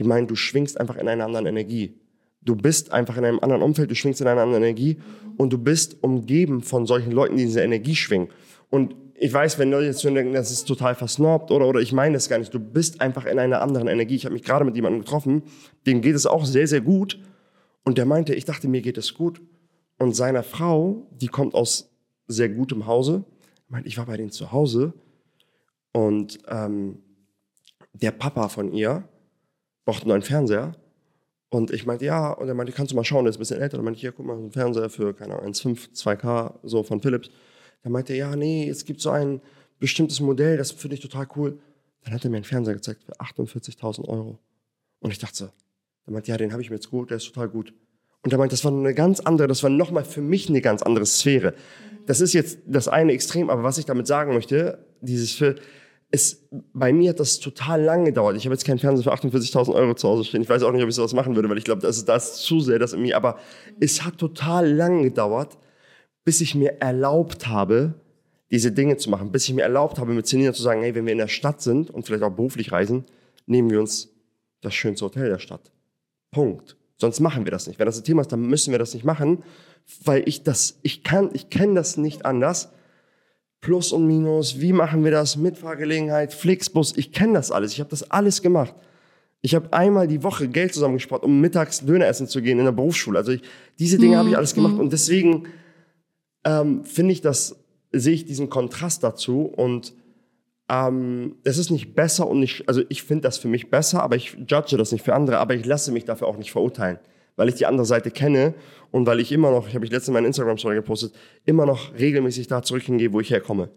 Die 0.00 0.04
meinen, 0.04 0.26
du 0.26 0.34
schwingst 0.34 0.80
einfach 0.80 0.96
in 0.96 1.06
einer 1.06 1.24
anderen 1.24 1.46
Energie. 1.46 1.94
Du 2.42 2.56
bist 2.56 2.90
einfach 2.90 3.16
in 3.18 3.24
einem 3.24 3.38
anderen 3.38 3.62
Umfeld, 3.62 3.90
du 3.90 3.94
schwingst 3.94 4.20
in 4.20 4.26
einer 4.26 4.40
anderen 4.40 4.64
Energie 4.64 4.98
und 5.36 5.52
du 5.52 5.58
bist 5.58 6.02
umgeben 6.02 6.62
von 6.62 6.86
solchen 6.86 7.12
Leuten, 7.12 7.36
die 7.36 7.44
diese 7.44 7.62
Energie 7.62 7.94
schwingen. 7.94 8.30
Und 8.70 8.96
ich 9.22 9.34
weiß, 9.34 9.58
wenn 9.58 9.70
Leute 9.70 9.84
jetzt 9.84 10.00
schon 10.00 10.14
denken, 10.14 10.32
das 10.32 10.50
ist 10.50 10.64
total 10.64 10.94
versnobbt 10.94 11.50
oder, 11.50 11.66
oder 11.66 11.80
ich 11.80 11.92
meine 11.92 12.14
das 12.14 12.30
gar 12.30 12.38
nicht, 12.38 12.54
du 12.54 12.58
bist 12.58 13.02
einfach 13.02 13.26
in 13.26 13.38
einer 13.38 13.60
anderen 13.60 13.86
Energie. 13.86 14.14
Ich 14.14 14.24
habe 14.24 14.32
mich 14.32 14.44
gerade 14.44 14.64
mit 14.64 14.76
jemandem 14.76 15.02
getroffen, 15.02 15.42
dem 15.86 16.00
geht 16.00 16.16
es 16.16 16.24
auch 16.24 16.46
sehr, 16.46 16.66
sehr 16.66 16.80
gut. 16.80 17.20
Und 17.84 17.98
der 17.98 18.06
meinte, 18.06 18.34
ich 18.34 18.46
dachte, 18.46 18.66
mir 18.66 18.80
geht 18.80 18.96
es 18.96 19.12
gut. 19.12 19.42
Und 19.98 20.16
seiner 20.16 20.42
Frau, 20.42 21.06
die 21.10 21.26
kommt 21.26 21.54
aus 21.54 21.90
sehr 22.28 22.48
gutem 22.48 22.86
Hause, 22.86 23.24
meinte, 23.68 23.88
ich 23.88 23.98
war 23.98 24.06
bei 24.06 24.16
denen 24.16 24.30
zu 24.30 24.52
Hause 24.52 24.94
und 25.92 26.38
ähm, 26.48 27.02
der 27.92 28.12
Papa 28.12 28.48
von 28.48 28.72
ihr 28.72 29.04
braucht 29.84 30.04
einen 30.04 30.10
neuen 30.10 30.22
Fernseher. 30.22 30.72
Und 31.50 31.72
ich 31.72 31.84
meinte, 31.84 32.06
ja, 32.06 32.32
und 32.32 32.48
er 32.48 32.54
meinte, 32.54 32.72
kannst 32.72 32.92
du 32.92 32.96
mal 32.96 33.04
schauen, 33.04 33.24
der 33.24 33.30
ist 33.30 33.36
ein 33.36 33.40
bisschen 33.40 33.60
älter. 33.60 33.76
Dann 33.76 33.84
meinte 33.84 34.00
ja, 34.00 34.12
guck 34.12 34.24
mal, 34.24 34.38
so 34.38 34.44
ein 34.44 34.52
Fernseher 34.52 34.88
für, 34.88 35.12
keine 35.12 35.34
Ahnung, 35.34 35.52
1,5, 35.52 35.92
2K, 35.94 36.54
so 36.62 36.82
von 36.82 37.02
Philips. 37.02 37.28
Dann 37.82 37.92
meinte 37.92 38.12
er, 38.12 38.18
ja, 38.18 38.36
nee, 38.36 38.68
es 38.68 38.84
gibt 38.84 39.00
so 39.00 39.10
ein 39.10 39.40
bestimmtes 39.78 40.20
Modell, 40.20 40.56
das 40.56 40.70
finde 40.70 40.94
ich 40.94 41.00
total 41.00 41.26
cool. 41.36 41.58
Dann 42.04 42.14
hat 42.14 42.24
er 42.24 42.30
mir 42.30 42.36
einen 42.36 42.44
Fernseher 42.44 42.74
gezeigt 42.74 43.02
für 43.04 43.12
48.000 43.20 44.08
Euro. 44.08 44.38
Und 45.00 45.10
ich 45.10 45.18
dachte 45.18 45.36
so, 45.36 45.50
dann 46.04 46.14
meinte, 46.14 46.30
ja, 46.30 46.36
den 46.36 46.52
habe 46.52 46.62
ich 46.62 46.70
mir 46.70 46.76
jetzt 46.76 46.90
gut, 46.90 47.10
der 47.10 47.16
ist 47.16 47.26
total 47.26 47.48
gut. 47.48 47.72
Und 48.22 48.32
er 48.32 48.38
meinte, 48.38 48.52
das 48.52 48.64
war 48.64 48.72
eine 48.72 48.94
ganz 48.94 49.20
andere, 49.20 49.48
das 49.48 49.62
war 49.62 49.70
nochmal 49.70 50.04
für 50.04 50.20
mich 50.20 50.48
eine 50.48 50.60
ganz 50.60 50.82
andere 50.82 51.06
Sphäre. 51.06 51.54
Das 52.06 52.20
ist 52.20 52.32
jetzt 52.32 52.58
das 52.66 52.88
eine 52.88 53.12
Extrem, 53.12 53.48
aber 53.50 53.62
was 53.62 53.78
ich 53.78 53.86
damit 53.86 54.06
sagen 54.06 54.34
möchte, 54.34 54.84
dieses 55.00 55.32
für, 55.32 55.56
es, 56.10 56.48
bei 56.50 56.92
mir 56.92 57.10
hat 57.10 57.20
das 57.20 57.38
total 57.38 57.82
lange 57.82 58.06
gedauert. 58.06 58.36
Ich 58.36 58.44
habe 58.44 58.54
jetzt 58.54 58.64
keinen 58.64 58.78
Fernseher 58.78 59.04
für 59.04 59.12
48.000 59.12 59.72
Euro 59.72 59.94
zu 59.94 60.08
Hause 60.08 60.24
stehen. 60.24 60.42
Ich 60.42 60.48
weiß 60.48 60.62
auch 60.64 60.72
nicht, 60.72 60.82
ob 60.82 60.88
ich 60.88 60.94
sowas 60.94 61.14
machen 61.14 61.36
würde, 61.36 61.48
weil 61.48 61.58
ich 61.58 61.64
glaube, 61.64 61.82
das 61.82 61.98
ist 61.98 62.08
das 62.08 62.42
zu 62.42 62.60
sehr 62.60 62.78
das 62.78 62.92
in 62.92 63.02
mir. 63.02 63.16
Aber 63.16 63.38
es 63.78 64.04
hat 64.04 64.18
total 64.18 64.70
lange 64.70 65.04
gedauert, 65.04 65.56
bis 66.24 66.40
ich 66.40 66.54
mir 66.54 66.80
erlaubt 66.80 67.46
habe, 67.46 67.94
diese 68.50 68.72
Dinge 68.72 68.96
zu 68.96 69.10
machen. 69.10 69.32
Bis 69.32 69.48
ich 69.48 69.54
mir 69.54 69.62
erlaubt 69.62 69.98
habe, 69.98 70.12
mit 70.12 70.26
Selina 70.26 70.52
zu 70.52 70.62
sagen, 70.62 70.82
hey, 70.82 70.94
wenn 70.94 71.06
wir 71.06 71.12
in 71.12 71.18
der 71.18 71.28
Stadt 71.28 71.62
sind 71.62 71.90
und 71.90 72.06
vielleicht 72.06 72.22
auch 72.22 72.32
beruflich 72.32 72.72
reisen, 72.72 73.04
nehmen 73.46 73.70
wir 73.70 73.80
uns 73.80 74.08
das 74.60 74.74
schönste 74.74 75.04
Hotel 75.04 75.28
der 75.28 75.38
Stadt. 75.38 75.70
Punkt. 76.30 76.76
Sonst 76.96 77.20
machen 77.20 77.44
wir 77.44 77.52
das 77.52 77.66
nicht. 77.66 77.78
Wenn 77.78 77.86
das 77.86 77.98
ein 77.98 78.04
Thema 78.04 78.20
ist, 78.20 78.32
dann 78.32 78.42
müssen 78.42 78.72
wir 78.72 78.78
das 78.78 78.92
nicht 78.92 79.04
machen, 79.04 79.42
weil 80.04 80.22
ich 80.28 80.42
das, 80.42 80.78
ich 80.82 81.02
kann, 81.02 81.30
ich 81.32 81.48
kenne 81.48 81.74
das 81.74 81.96
nicht 81.96 82.24
anders 82.26 82.70
Plus 83.60 83.92
und 83.92 84.06
Minus, 84.06 84.60
wie 84.60 84.72
machen 84.72 85.04
wir 85.04 85.10
das, 85.10 85.36
Mitfahrgelegenheit, 85.36 86.32
Flixbus, 86.32 86.96
ich 86.96 87.12
kenne 87.12 87.34
das 87.34 87.50
alles, 87.50 87.72
ich 87.74 87.80
habe 87.80 87.90
das 87.90 88.10
alles 88.10 88.40
gemacht. 88.40 88.74
Ich 89.42 89.54
habe 89.54 89.72
einmal 89.72 90.06
die 90.08 90.22
Woche 90.22 90.48
Geld 90.48 90.74
zusammengespart, 90.74 91.22
um 91.22 91.40
mittags 91.40 91.84
Döner 91.84 92.06
essen 92.06 92.26
zu 92.26 92.42
gehen 92.42 92.58
in 92.58 92.64
der 92.64 92.72
Berufsschule. 92.72 93.18
Also 93.18 93.32
ich, 93.32 93.42
diese 93.78 93.98
Dinge 93.98 94.16
mhm. 94.16 94.18
habe 94.18 94.28
ich 94.30 94.36
alles 94.36 94.54
gemacht 94.54 94.74
mhm. 94.74 94.80
und 94.80 94.92
deswegen 94.92 95.46
ähm, 96.44 96.84
finde 96.84 97.12
ich 97.12 97.20
das, 97.20 97.56
sehe 97.92 98.14
ich 98.14 98.24
diesen 98.24 98.50
Kontrast 98.50 99.02
dazu 99.02 99.42
und 99.42 99.94
ähm, 100.68 101.36
es 101.42 101.58
ist 101.58 101.70
nicht 101.70 101.94
besser 101.94 102.28
und 102.28 102.40
nicht, 102.40 102.68
also 102.68 102.82
ich 102.88 103.02
finde 103.02 103.22
das 103.22 103.38
für 103.38 103.48
mich 103.48 103.70
besser, 103.70 104.02
aber 104.02 104.16
ich 104.16 104.36
judge 104.46 104.76
das 104.76 104.92
nicht 104.92 105.04
für 105.04 105.14
andere, 105.14 105.38
aber 105.38 105.54
ich 105.54 105.66
lasse 105.66 105.90
mich 105.90 106.04
dafür 106.04 106.28
auch 106.28 106.36
nicht 106.36 106.52
verurteilen, 106.52 106.98
weil 107.36 107.48
ich 107.48 107.56
die 107.56 107.66
andere 107.66 107.84
Seite 107.84 108.10
kenne 108.10 108.54
und 108.92 109.06
weil 109.06 109.20
ich 109.20 109.32
immer 109.32 109.50
noch, 109.50 109.68
ich 109.68 109.74
habe 109.74 109.84
ich 109.84 109.90
letztens 109.90 110.08
in 110.08 110.14
meinen 110.14 110.26
Instagram-Story 110.26 110.76
gepostet, 110.76 111.12
immer 111.44 111.66
noch 111.66 111.92
regelmäßig 111.98 112.46
da 112.46 112.62
zurück 112.62 112.82
hingehe, 112.82 113.12
wo 113.12 113.20
ich 113.20 113.30
herkomme. 113.30 113.70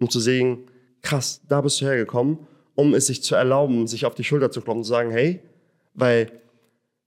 Um 0.00 0.08
zu 0.08 0.18
sehen, 0.18 0.64
krass, 1.02 1.42
da 1.46 1.60
bist 1.60 1.80
du 1.80 1.84
hergekommen, 1.84 2.38
um 2.74 2.94
es 2.94 3.06
sich 3.06 3.22
zu 3.22 3.34
erlauben, 3.34 3.86
sich 3.86 4.06
auf 4.06 4.14
die 4.14 4.24
Schulter 4.24 4.50
zu 4.50 4.62
klopfen 4.62 4.78
und 4.78 4.84
zu 4.84 4.90
sagen, 4.90 5.10
hey, 5.10 5.40
weil 5.92 6.32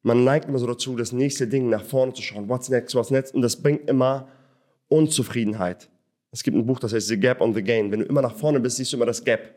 man 0.04 0.24
neigt 0.24 0.48
immer 0.48 0.60
so 0.60 0.68
dazu, 0.68 0.96
das 0.96 1.12
nächste 1.12 1.48
Ding 1.48 1.70
nach 1.70 1.84
vorne 1.84 2.14
zu 2.14 2.22
schauen. 2.22 2.50
What's 2.50 2.70
next, 2.70 2.94
what's 2.94 3.10
next? 3.10 3.34
Und 3.34 3.42
das 3.42 3.62
bringt 3.62 3.90
immer 3.90 4.28
Unzufriedenheit. 4.94 5.90
Es 6.32 6.44
gibt 6.44 6.58
ein 6.58 6.66
Buch, 6.66 6.80
das 6.80 6.94
heißt 6.94 7.08
The 7.08 7.20
Gap 7.20 7.42
on 7.42 7.54
the 7.54 7.64
Gain. 7.64 7.92
Wenn 7.92 8.00
du 8.00 8.06
immer 8.06 8.22
nach 8.22 8.36
vorne 8.36 8.60
bist, 8.60 8.78
siehst 8.78 8.92
du 8.94 8.98
immer 8.98 9.06
das 9.06 9.24
Gap, 9.24 9.54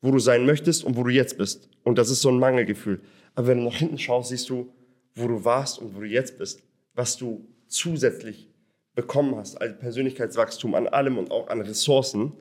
wo 0.00 0.10
du 0.10 0.18
sein 0.18 0.46
möchtest 0.46 0.84
und 0.84 0.96
wo 0.96 1.02
du 1.02 1.10
jetzt 1.10 1.38
bist. 1.38 1.68
Und 1.82 1.98
das 1.98 2.10
ist 2.10 2.20
so 2.20 2.28
ein 2.28 2.38
Mangelgefühl. 2.38 3.00
Aber 3.34 3.48
wenn 3.48 3.58
du 3.58 3.64
nach 3.64 3.76
hinten 3.76 3.98
schaust, 3.98 4.30
siehst 4.30 4.48
du, 4.48 4.72
wo 5.14 5.26
du 5.26 5.44
warst 5.44 5.78
und 5.80 5.94
wo 5.96 6.00
du 6.00 6.06
jetzt 6.06 6.38
bist 6.38 6.62
was 6.94 7.16
du 7.16 7.46
zusätzlich 7.66 8.48
bekommen 8.94 9.36
hast, 9.36 9.56
als 9.56 9.78
Persönlichkeitswachstum 9.78 10.74
an 10.74 10.88
allem 10.88 11.18
und 11.18 11.30
auch 11.30 11.48
an 11.48 11.60
Ressourcen. 11.60 12.32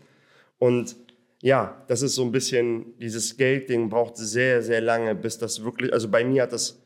Und 0.58 0.96
ja, 1.42 1.84
das 1.88 2.02
ist 2.02 2.16
so 2.16 2.24
ein 2.24 2.32
bisschen, 2.32 2.98
dieses 3.00 3.38
Geldding 3.38 3.90
braucht 3.90 4.18
sehr, 4.18 4.62
sehr 4.62 4.82
lange, 4.82 5.16
bis 5.16 5.38
das 5.38 5.64
wirklich, 5.64 5.94
also 5.94 6.10
bei 6.10 6.24
mir 6.24 6.44
hat 6.44 6.52
das 6.52 6.82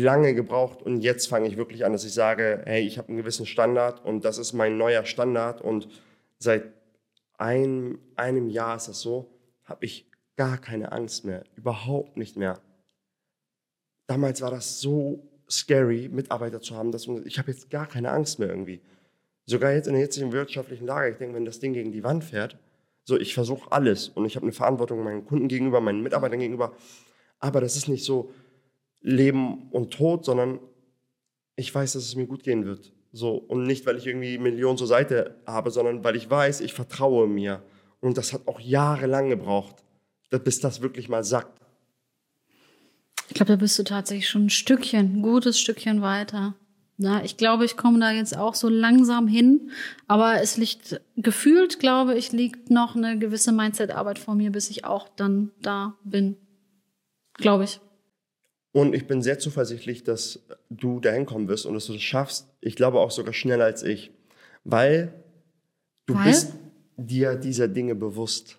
lange 0.00 0.34
gebraucht 0.34 0.82
und 0.82 1.00
jetzt 1.00 1.28
fange 1.28 1.48
ich 1.48 1.56
wirklich 1.56 1.84
an, 1.84 1.92
dass 1.92 2.04
ich 2.04 2.14
sage, 2.14 2.62
hey, 2.64 2.82
ich 2.82 2.98
habe 2.98 3.08
einen 3.08 3.16
gewissen 3.16 3.46
Standard 3.46 4.04
und 4.04 4.24
das 4.24 4.38
ist 4.38 4.52
mein 4.52 4.76
neuer 4.76 5.04
Standard 5.04 5.60
und 5.60 5.88
seit 6.38 6.72
ein, 7.38 7.98
einem 8.16 8.48
Jahr 8.48 8.76
ist 8.76 8.88
das 8.88 9.00
so, 9.00 9.30
habe 9.64 9.84
ich 9.84 10.10
gar 10.36 10.58
keine 10.58 10.92
Angst 10.92 11.24
mehr, 11.24 11.44
überhaupt 11.56 12.16
nicht 12.16 12.36
mehr. 12.36 12.60
Damals 14.06 14.42
war 14.42 14.50
das 14.50 14.80
so 14.80 15.22
scary, 15.50 16.08
Mitarbeiter 16.12 16.60
zu 16.60 16.76
haben. 16.76 16.92
Dass 16.92 17.06
ich 17.06 17.38
habe 17.38 17.50
jetzt 17.50 17.70
gar 17.70 17.86
keine 17.86 18.10
Angst 18.10 18.38
mehr 18.38 18.48
irgendwie. 18.48 18.80
Sogar 19.46 19.72
jetzt 19.72 19.86
in 19.86 19.94
der 19.94 20.02
jetzigen 20.02 20.32
wirtschaftlichen 20.32 20.86
Lage, 20.86 21.10
ich 21.10 21.18
denke, 21.18 21.34
wenn 21.34 21.44
das 21.44 21.60
Ding 21.60 21.72
gegen 21.72 21.92
die 21.92 22.02
Wand 22.02 22.24
fährt, 22.24 22.58
so 23.04 23.18
ich 23.18 23.34
versuche 23.34 23.70
alles 23.70 24.08
und 24.08 24.24
ich 24.24 24.36
habe 24.36 24.44
eine 24.44 24.52
Verantwortung 24.52 25.04
meinen 25.04 25.26
Kunden 25.26 25.48
gegenüber, 25.48 25.80
meinen 25.80 26.02
Mitarbeitern 26.02 26.40
gegenüber. 26.40 26.72
Aber 27.40 27.60
das 27.60 27.76
ist 27.76 27.88
nicht 27.88 28.04
so 28.04 28.32
Leben 29.04 29.68
und 29.70 29.92
Tod, 29.92 30.24
sondern 30.24 30.58
ich 31.56 31.72
weiß, 31.72 31.92
dass 31.92 32.04
es 32.04 32.16
mir 32.16 32.26
gut 32.26 32.42
gehen 32.42 32.64
wird. 32.64 32.92
So, 33.12 33.34
und 33.36 33.62
nicht, 33.62 33.86
weil 33.86 33.96
ich 33.96 34.06
irgendwie 34.06 34.38
Millionen 34.38 34.76
zur 34.76 34.88
Seite 34.88 35.36
habe, 35.46 35.70
sondern 35.70 36.02
weil 36.02 36.16
ich 36.16 36.28
weiß, 36.28 36.62
ich 36.62 36.72
vertraue 36.72 37.28
mir. 37.28 37.62
Und 38.00 38.18
das 38.18 38.32
hat 38.32 38.48
auch 38.48 38.58
jahrelang 38.58 39.28
gebraucht, 39.28 39.76
bis 40.30 40.58
das 40.58 40.80
wirklich 40.80 41.08
mal 41.08 41.22
sagt. 41.22 41.60
Ich 43.28 43.34
glaube, 43.34 43.52
da 43.52 43.56
bist 43.56 43.78
du 43.78 43.84
tatsächlich 43.84 44.28
schon 44.28 44.46
ein 44.46 44.50
Stückchen, 44.50 45.18
ein 45.18 45.22
gutes 45.22 45.60
Stückchen 45.60 46.02
weiter. 46.02 46.54
Ja, 46.96 47.22
ich 47.22 47.36
glaube, 47.36 47.64
ich 47.64 47.76
komme 47.76 48.00
da 48.00 48.10
jetzt 48.10 48.36
auch 48.36 48.54
so 48.54 48.68
langsam 48.68 49.26
hin, 49.26 49.70
aber 50.06 50.40
es 50.40 50.56
liegt 50.56 51.00
gefühlt, 51.16 51.78
glaube 51.78 52.16
ich, 52.16 52.32
liegt 52.32 52.70
noch 52.70 52.96
eine 52.96 53.18
gewisse 53.18 53.52
Mindset-Arbeit 53.52 54.18
vor 54.18 54.34
mir, 54.34 54.50
bis 54.50 54.70
ich 54.70 54.84
auch 54.84 55.08
dann 55.08 55.50
da 55.60 55.96
bin. 56.04 56.36
Glaube 57.34 57.64
ich. 57.64 57.80
Und 58.74 58.92
ich 58.92 59.06
bin 59.06 59.22
sehr 59.22 59.38
zuversichtlich, 59.38 60.02
dass 60.02 60.40
du 60.68 60.98
dahin 60.98 61.26
kommen 61.26 61.46
wirst 61.46 61.64
und 61.64 61.74
dass 61.74 61.86
du 61.86 61.92
das 61.92 62.02
schaffst. 62.02 62.48
Ich 62.60 62.74
glaube 62.74 62.98
auch 62.98 63.12
sogar 63.12 63.32
schneller 63.32 63.66
als 63.66 63.84
ich. 63.84 64.10
Weil 64.64 65.14
du 66.06 66.16
Weil? 66.16 66.24
bist 66.24 66.54
dir 66.96 67.36
dieser 67.36 67.68
Dinge 67.68 67.94
bewusst. 67.94 68.58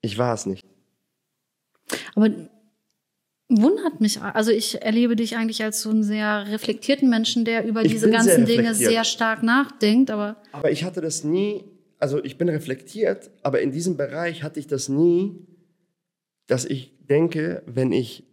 Ich 0.00 0.16
war 0.16 0.32
es 0.32 0.46
nicht. 0.46 0.64
Aber 2.14 2.30
wundert 3.50 4.00
mich, 4.00 4.22
also 4.22 4.50
ich 4.50 4.80
erlebe 4.80 5.14
dich 5.14 5.36
eigentlich 5.36 5.62
als 5.62 5.82
so 5.82 5.90
einen 5.90 6.04
sehr 6.04 6.46
reflektierten 6.48 7.10
Menschen, 7.10 7.44
der 7.44 7.66
über 7.66 7.84
Ich 7.84 7.92
diese 7.92 8.08
bin 8.08 8.22
sehr 8.22 8.36
ganzen 8.36 8.46
Dinge 8.46 8.74
sehr 8.74 9.04
stark 9.04 9.42
nachdenkt, 9.42 10.10
aber 10.10 10.36
Aber 10.52 10.70
ich 10.70 10.84
hatte 10.84 11.02
das 11.02 11.22
nie, 11.22 11.64
also 11.98 12.24
ich 12.24 12.38
bin 12.38 12.48
reflektiert, 12.48 13.30
aber 13.42 13.60
in 13.60 13.72
diesem 13.72 13.98
Bereich 13.98 14.42
hatte 14.42 14.58
ich 14.58 14.68
das 14.68 14.88
nie, 14.88 15.46
dass 16.46 16.64
ich 16.64 16.94
denke, 17.10 17.62
wenn 17.66 17.92
ich 17.92 18.24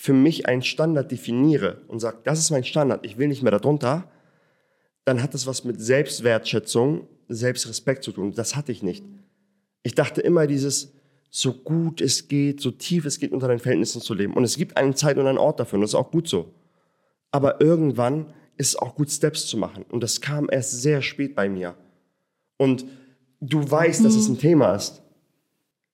für 0.00 0.12
mich 0.12 0.46
einen 0.46 0.62
Standard 0.62 1.10
definiere 1.10 1.82
und 1.88 1.98
sage, 1.98 2.18
das 2.22 2.38
ist 2.38 2.52
mein 2.52 2.62
Standard, 2.62 3.04
ich 3.04 3.18
will 3.18 3.26
nicht 3.26 3.42
mehr 3.42 3.50
darunter, 3.50 4.08
dann 5.04 5.20
hat 5.20 5.34
das 5.34 5.48
was 5.48 5.64
mit 5.64 5.80
Selbstwertschätzung, 5.80 7.08
Selbstrespekt 7.26 8.04
zu 8.04 8.12
tun. 8.12 8.32
Das 8.32 8.54
hatte 8.54 8.70
ich 8.70 8.84
nicht. 8.84 9.04
Ich 9.82 9.96
dachte 9.96 10.20
immer 10.20 10.46
dieses, 10.46 10.92
so 11.30 11.52
gut 11.52 12.00
es 12.00 12.28
geht, 12.28 12.60
so 12.60 12.70
tief 12.70 13.06
es 13.06 13.18
geht, 13.18 13.32
unter 13.32 13.48
deinen 13.48 13.58
Verhältnissen 13.58 14.00
zu 14.00 14.14
leben. 14.14 14.34
Und 14.34 14.44
es 14.44 14.56
gibt 14.56 14.76
eine 14.76 14.94
Zeit 14.94 15.18
und 15.18 15.26
einen 15.26 15.36
Ort 15.36 15.58
dafür 15.58 15.78
und 15.78 15.80
das 15.80 15.90
ist 15.90 15.96
auch 15.96 16.12
gut 16.12 16.28
so. 16.28 16.54
Aber 17.32 17.60
irgendwann 17.60 18.32
ist 18.56 18.68
es 18.68 18.76
auch 18.76 18.94
gut, 18.94 19.10
Steps 19.10 19.46
zu 19.46 19.56
machen. 19.56 19.84
Und 19.90 20.04
das 20.04 20.20
kam 20.20 20.46
erst 20.48 20.80
sehr 20.80 21.02
spät 21.02 21.34
bei 21.34 21.48
mir. 21.48 21.74
Und 22.56 22.84
du 23.40 23.68
weißt, 23.68 24.04
dass 24.04 24.14
es 24.14 24.28
ein 24.28 24.38
Thema 24.38 24.76
ist. 24.76 25.02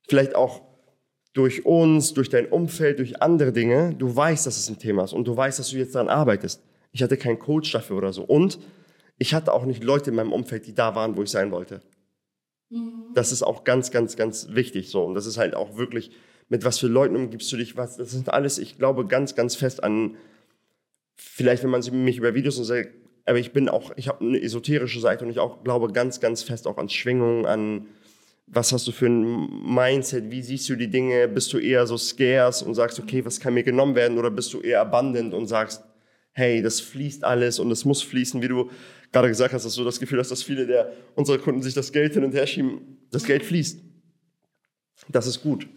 Vielleicht 0.07 0.35
auch 0.35 0.61
durch 1.35 1.67
uns, 1.67 2.15
durch 2.15 2.31
dein 2.31 2.47
Umfeld, 2.47 3.01
durch 3.01 3.21
andere 3.21 3.53
Dinge. 3.53 3.95
Du 3.99 4.15
weißt, 4.15 4.47
dass 4.47 4.57
es 4.57 4.71
ein 4.71 4.79
Thema 4.79 5.05
ist. 5.05 5.13
Und 5.13 5.29
du 5.29 5.37
weißt, 5.37 5.59
dass 5.59 5.71
du 5.71 5.77
jetzt 5.77 5.95
daran 5.95 6.09
arbeitest. 6.09 6.63
Ich 6.93 7.03
hatte 7.03 7.17
keinen 7.17 7.39
Coach 7.39 7.71
dafür 7.73 7.97
oder 7.99 8.13
so. 8.13 8.23
Und 8.23 8.59
ich 9.19 9.35
hatte 9.35 9.53
auch 9.53 9.65
nicht 9.65 9.83
Leute 9.83 10.11
in 10.11 10.17
meinem 10.17 10.33
Umfeld, 10.33 10.67
die 10.67 10.75
da 10.75 10.95
waren, 10.95 11.17
wo 11.17 11.23
ich 11.23 11.31
sein 11.31 11.51
wollte. 11.51 11.83
Das 13.15 13.33
ist 13.33 13.43
auch 13.43 13.65
ganz, 13.65 13.91
ganz, 13.91 14.17
ganz 14.17 14.49
wichtig 14.51 14.91
so. 14.91 15.05
Und 15.05 15.15
das 15.15 15.27
ist 15.27 15.37
halt 15.37 15.55
auch 15.55 15.77
wirklich, 15.77 16.13
mit 16.49 16.65
was 16.65 16.79
für 16.79 16.87
Leuten 16.87 17.17
umgibst 17.17 17.51
du 17.53 17.57
dich, 17.57 17.77
was, 17.77 17.97
das 17.97 18.13
sind 18.13 18.29
alles, 18.29 18.59
ich 18.59 18.79
glaube 18.79 19.07
ganz, 19.07 19.35
ganz 19.35 19.57
fest 19.57 19.83
an, 19.83 20.17
vielleicht 21.17 21.63
wenn 21.63 21.71
man 21.71 21.83
mich 21.93 22.17
über 22.17 22.35
Videos 22.35 22.59
und 22.59 22.65
sagt, 22.65 22.91
aber 23.27 23.39
ich 23.39 23.53
bin 23.53 23.69
auch, 23.69 23.93
ich 23.97 24.09
habe 24.09 24.25
eine 24.25 24.41
esoterische 24.41 25.01
Seite 25.01 25.25
und 25.25 25.31
ich 25.31 25.39
auch 25.39 25.65
glaube 25.65 25.93
ganz, 25.93 26.21
ganz 26.21 26.43
fest 26.43 26.67
auch 26.67 26.77
an 26.77 26.89
Schwingungen, 26.89 27.47
an 27.47 27.87
was 28.47 28.73
hast 28.73 28.87
du 28.87 28.93
für 28.93 29.07
ein 29.07 29.75
Mindset, 29.75 30.31
wie 30.31 30.43
siehst 30.43 30.69
du 30.69 30.77
die 30.77 30.91
Dinge, 30.91 31.29
bist 31.29 31.53
du 31.53 31.59
eher 31.59 31.87
so 31.87 31.97
scarce 31.97 32.63
und 32.63 32.75
sagst, 32.75 32.99
okay, 33.01 33.25
was 33.25 33.41
kann 33.41 33.55
mir 33.55 33.63
genommen 33.63 33.95
werden 33.95 34.19
oder 34.19 34.31
bist 34.31 34.53
du 34.53 34.61
eher 34.61 34.81
abundant 34.81 35.33
und 35.33 35.47
sagst, 35.47 35.83
hey, 36.33 36.63
das 36.63 36.81
fließt 36.81 37.25
alles 37.25 37.59
und 37.59 37.71
es 37.71 37.85
muss 37.85 38.03
fließen, 38.03 38.43
wie 38.43 38.49
du 38.49 38.71
gerade 39.13 39.29
gesagt 39.29 39.55
hast, 39.55 39.65
dass 39.65 39.75
du 39.75 39.85
das 39.85 40.01
Gefühl 40.01 40.19
hast, 40.19 40.31
dass 40.31 40.43
viele 40.43 40.67
der 40.67 40.93
unserer 41.15 41.39
Kunden 41.39 41.63
sich 41.63 41.75
das 41.75 41.93
Geld 41.93 42.15
hin 42.15 42.25
und 42.25 42.35
her 42.35 42.47
schieben, 42.47 42.99
das 43.11 43.25
Geld 43.25 43.45
fließt. 43.45 43.81
Das 45.09 45.27
ist 45.27 45.43
gut. 45.43 45.69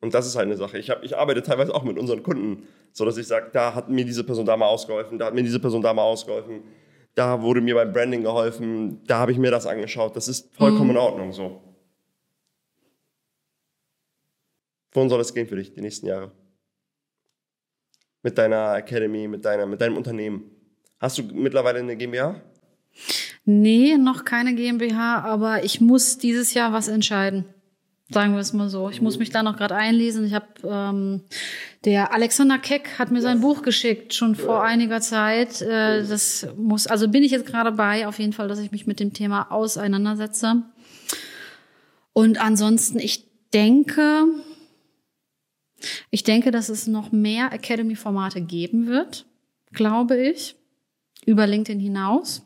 Und 0.00 0.14
das 0.14 0.26
ist 0.26 0.36
halt 0.36 0.46
eine 0.46 0.56
Sache. 0.56 0.78
Ich, 0.78 0.90
hab, 0.90 1.02
ich 1.02 1.16
arbeite 1.16 1.42
teilweise 1.42 1.74
auch 1.74 1.82
mit 1.82 1.98
unseren 1.98 2.22
Kunden, 2.22 2.64
so 2.92 3.04
dass 3.04 3.16
ich 3.16 3.26
sage, 3.26 3.50
da 3.52 3.74
hat 3.74 3.88
mir 3.88 4.04
diese 4.04 4.22
Person 4.22 4.46
da 4.46 4.56
mal 4.56 4.66
ausgeholfen, 4.66 5.18
da 5.18 5.26
hat 5.26 5.34
mir 5.34 5.42
diese 5.42 5.58
Person 5.58 5.82
da 5.82 5.92
mal 5.92 6.02
ausgeholfen, 6.02 6.62
da 7.14 7.40
wurde 7.40 7.60
mir 7.60 7.74
beim 7.74 7.92
Branding 7.92 8.22
geholfen, 8.22 9.00
da 9.06 9.18
habe 9.18 9.32
ich 9.32 9.38
mir 9.38 9.50
das 9.50 9.66
angeschaut. 9.66 10.14
Das 10.14 10.28
ist 10.28 10.54
vollkommen 10.54 10.90
in 10.90 10.96
Ordnung 10.96 11.32
so. 11.32 11.60
Wohin 14.94 15.08
soll 15.08 15.20
es 15.20 15.34
gehen 15.34 15.48
für 15.48 15.56
dich 15.56 15.74
die 15.74 15.80
nächsten 15.80 16.06
Jahre? 16.06 16.32
Mit 18.22 18.38
deiner 18.38 18.76
Academy, 18.76 19.28
mit, 19.28 19.44
deiner, 19.44 19.66
mit 19.66 19.80
deinem 19.80 19.96
Unternehmen. 19.96 20.44
Hast 20.98 21.18
du 21.18 21.22
mittlerweile 21.24 21.80
eine 21.80 21.96
GmbH? 21.96 22.40
nee, 23.44 23.96
noch 23.96 24.24
keine 24.24 24.54
GmbH, 24.54 25.20
aber 25.20 25.64
ich 25.64 25.80
muss 25.80 26.16
dieses 26.16 26.54
Jahr 26.54 26.72
was 26.72 26.88
entscheiden. 26.88 27.44
Sagen 28.10 28.34
wir 28.34 28.40
es 28.40 28.52
mal 28.52 28.68
so. 28.68 28.90
Ich 28.90 29.00
muss 29.00 29.18
mich 29.18 29.30
da 29.30 29.42
noch 29.42 29.56
gerade 29.56 29.74
einlesen. 29.74 30.26
Ich 30.26 30.34
habe 30.34 30.46
ähm, 30.62 31.22
der 31.84 32.12
Alexander 32.12 32.58
Keck 32.58 32.98
hat 32.98 33.10
mir 33.10 33.22
sein 33.22 33.40
Buch 33.40 33.62
geschickt 33.62 34.14
schon 34.14 34.34
vor 34.34 34.62
einiger 34.62 35.00
Zeit. 35.00 35.62
Äh, 35.62 36.06
das 36.06 36.46
muss, 36.56 36.86
also 36.86 37.08
bin 37.08 37.24
ich 37.24 37.32
jetzt 37.32 37.46
gerade 37.46 37.72
bei, 37.72 38.06
auf 38.06 38.18
jeden 38.18 38.34
Fall, 38.34 38.46
dass 38.46 38.58
ich 38.58 38.70
mich 38.70 38.86
mit 38.86 39.00
dem 39.00 39.14
Thema 39.14 39.50
auseinandersetze. 39.50 40.62
Und 42.12 42.40
ansonsten, 42.40 42.98
ich 42.98 43.24
denke, 43.52 44.26
ich 46.10 46.24
denke, 46.24 46.50
dass 46.50 46.68
es 46.68 46.86
noch 46.86 47.12
mehr 47.12 47.52
Academy-Formate 47.52 48.40
geben 48.40 48.86
wird, 48.86 49.26
glaube 49.72 50.16
ich, 50.16 50.56
über 51.26 51.46
LinkedIn 51.46 51.80
hinaus. 51.80 52.42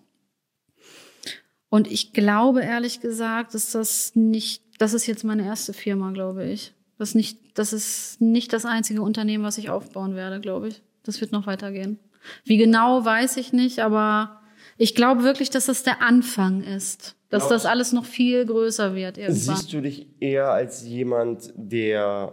Und 1.71 1.91
ich 1.91 2.13
glaube 2.13 2.63
ehrlich 2.63 3.01
gesagt, 3.01 3.55
dass 3.55 3.73
das 3.73 4.15
nicht, 4.15 4.63
das 4.79 4.95
ist 4.95 5.07
jetzt 5.07 5.25
meine 5.25 5.45
erste 5.45 5.73
Firma, 5.73 6.13
glaube 6.13 6.47
ich. 6.47 6.73
Das 6.99 7.11
ist 7.11 7.15
nicht, 7.15 7.39
das 7.55 7.73
ist 7.73 8.21
nicht 8.21 8.53
das 8.53 8.65
einzige 8.65 9.03
Unternehmen, 9.03 9.45
was 9.45 9.59
ich 9.59 9.71
aufbauen 9.71 10.15
werde, 10.17 10.41
glaube 10.41 10.69
ich. 10.69 10.83
Das 11.05 11.21
wird 11.21 11.33
noch 11.33 11.47
weitergehen. 11.47 11.99
Wie 12.45 12.57
genau, 12.57 13.05
weiß 13.05 13.37
ich 13.37 13.53
nicht, 13.53 13.81
aber 13.81 14.41
ich 14.77 14.95
glaube 14.95 15.23
wirklich, 15.23 15.51
dass 15.51 15.67
das 15.67 15.83
der 15.83 16.03
Anfang 16.03 16.63
ist. 16.63 17.17
Dass 17.31 17.49
das 17.49 17.67
alles 17.67 17.93
noch 17.93 18.07
viel 18.07 18.47
größer 18.47 18.95
wird 18.95 19.19
irgendwann. 19.19 19.57
Siehst 19.57 19.73
du 19.73 19.83
dich 19.83 20.07
eher 20.19 20.51
als 20.51 20.87
jemand, 20.87 21.53
der, 21.57 22.33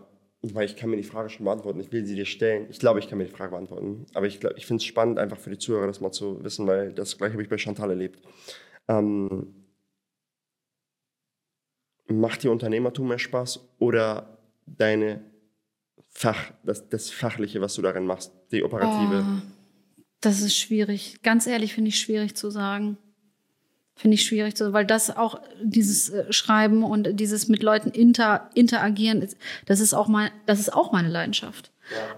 weil 0.53 0.65
ich 0.65 0.75
kann 0.75 0.89
mir 0.89 0.97
die 0.97 1.03
Frage 1.03 1.29
schon 1.29 1.45
beantworten, 1.45 1.79
ich 1.79 1.91
will 1.91 2.05
sie 2.05 2.15
dir 2.15 2.25
stellen. 2.25 2.67
Ich 2.69 2.79
glaube, 2.79 2.99
ich 2.99 3.07
kann 3.07 3.17
mir 3.17 3.25
die 3.25 3.31
Frage 3.31 3.51
beantworten. 3.51 4.05
Aber 4.13 4.27
ich, 4.27 4.43
ich 4.55 4.65
finde 4.65 4.81
es 4.81 4.85
spannend, 4.85 5.19
einfach 5.19 5.39
für 5.39 5.49
die 5.49 5.57
Zuhörer 5.57 5.87
das 5.87 6.01
mal 6.01 6.11
zu 6.11 6.43
wissen, 6.43 6.67
weil 6.67 6.93
das 6.93 7.17
gleiche 7.17 7.33
habe 7.33 7.43
ich 7.43 7.49
bei 7.49 7.57
Chantal 7.57 7.89
erlebt. 7.89 8.21
Ähm, 8.87 9.65
macht 12.07 12.43
dir 12.43 12.51
Unternehmertum 12.51 13.07
mehr 13.07 13.19
Spaß 13.19 13.59
oder 13.79 14.37
deine 14.65 15.21
Fach, 16.09 16.53
das, 16.63 16.87
das 16.87 17.09
Fachliche, 17.09 17.59
was 17.59 17.75
du 17.75 17.81
darin 17.81 18.05
machst, 18.05 18.31
die 18.51 18.63
Operative? 18.63 19.25
Oh, 19.27 19.41
das 20.21 20.41
ist 20.41 20.55
schwierig. 20.55 21.21
Ganz 21.23 21.45
ehrlich 21.45 21.73
finde 21.73 21.89
ich 21.89 21.99
schwierig 21.99 22.35
zu 22.35 22.49
sagen. 22.49 22.97
Finde 23.97 24.15
ich 24.15 24.23
schwierig 24.23 24.55
weil 24.59 24.85
das 24.85 25.15
auch 25.15 25.39
dieses 25.61 26.09
äh, 26.09 26.31
Schreiben 26.31 26.83
und 26.83 27.19
dieses 27.19 27.47
mit 27.47 27.63
Leuten 27.63 27.89
inter, 27.91 28.49
interagieren, 28.53 29.25
das 29.65 29.79
ist 29.79 29.93
auch 29.93 30.07
mein, 30.07 30.31
das 30.45 30.59
ist 30.59 30.73
auch 30.73 30.91
meine 30.91 31.09
Leidenschaft. 31.09 31.71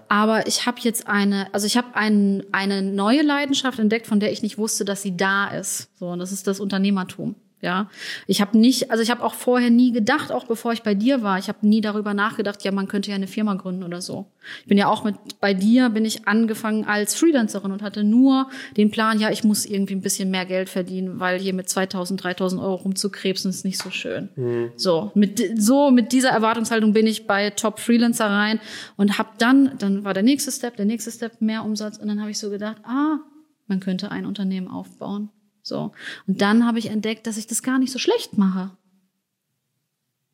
Aber 0.08 0.46
ich 0.46 0.66
habe 0.66 0.78
jetzt 0.80 1.06
eine, 1.06 1.52
also 1.52 1.66
ich 1.66 1.76
habe 1.76 1.94
ein, 1.94 2.44
eine 2.52 2.82
neue 2.82 3.22
Leidenschaft 3.22 3.78
entdeckt, 3.78 4.06
von 4.06 4.18
der 4.18 4.32
ich 4.32 4.42
nicht 4.42 4.58
wusste, 4.58 4.84
dass 4.84 5.02
sie 5.02 5.16
da 5.16 5.48
ist. 5.48 5.90
So, 5.98 6.08
und 6.08 6.18
das 6.18 6.32
ist 6.32 6.46
das 6.46 6.58
Unternehmertum. 6.58 7.36
Ja, 7.60 7.90
ich 8.28 8.40
habe 8.40 8.56
nicht, 8.56 8.92
also 8.92 9.02
ich 9.02 9.10
habe 9.10 9.24
auch 9.24 9.34
vorher 9.34 9.70
nie 9.70 9.90
gedacht, 9.90 10.30
auch 10.30 10.44
bevor 10.44 10.72
ich 10.72 10.84
bei 10.84 10.94
dir 10.94 11.24
war, 11.24 11.40
ich 11.40 11.48
habe 11.48 11.66
nie 11.66 11.80
darüber 11.80 12.14
nachgedacht, 12.14 12.62
ja, 12.62 12.70
man 12.70 12.86
könnte 12.86 13.10
ja 13.10 13.16
eine 13.16 13.26
Firma 13.26 13.54
gründen 13.54 13.82
oder 13.82 14.00
so. 14.00 14.26
Ich 14.62 14.68
bin 14.68 14.78
ja 14.78 14.86
auch 14.86 15.02
mit 15.02 15.16
bei 15.40 15.54
dir 15.54 15.88
bin 15.88 16.04
ich 16.04 16.28
angefangen 16.28 16.84
als 16.84 17.16
Freelancerin 17.16 17.72
und 17.72 17.82
hatte 17.82 18.04
nur 18.04 18.48
den 18.76 18.92
Plan, 18.92 19.18
ja, 19.18 19.30
ich 19.30 19.42
muss 19.42 19.66
irgendwie 19.66 19.94
ein 19.96 20.02
bisschen 20.02 20.30
mehr 20.30 20.46
Geld 20.46 20.68
verdienen, 20.68 21.18
weil 21.18 21.40
hier 21.40 21.52
mit 21.52 21.68
2000, 21.68 22.22
3000 22.22 22.62
Euro 22.62 22.76
rumzukrebsen 22.76 23.50
ist 23.50 23.64
nicht 23.64 23.78
so 23.82 23.90
schön. 23.90 24.28
So 24.76 25.10
mit 25.14 25.60
so 25.60 25.90
mit 25.90 26.12
dieser 26.12 26.30
Erwartungshaltung 26.30 26.92
bin 26.92 27.08
ich 27.08 27.26
bei 27.26 27.50
Top 27.50 27.80
Freelancer 27.80 28.26
rein 28.26 28.60
und 28.96 29.18
habe 29.18 29.30
dann, 29.38 29.72
dann 29.78 30.04
war 30.04 30.14
der 30.14 30.22
nächste 30.22 30.52
Step, 30.52 30.76
der 30.76 30.86
nächste 30.86 31.10
Step 31.10 31.40
mehr 31.40 31.64
Umsatz 31.64 31.98
und 31.98 32.06
dann 32.06 32.20
habe 32.20 32.30
ich 32.30 32.38
so 32.38 32.50
gedacht, 32.50 32.76
ah, 32.84 33.18
man 33.66 33.80
könnte 33.80 34.10
ein 34.12 34.26
Unternehmen 34.26 34.68
aufbauen. 34.68 35.30
So. 35.68 35.92
Und 36.26 36.40
dann 36.40 36.66
habe 36.66 36.78
ich 36.78 36.86
entdeckt, 36.90 37.26
dass 37.26 37.36
ich 37.36 37.46
das 37.46 37.62
gar 37.62 37.78
nicht 37.78 37.92
so 37.92 37.98
schlecht 37.98 38.36
mache. 38.36 38.70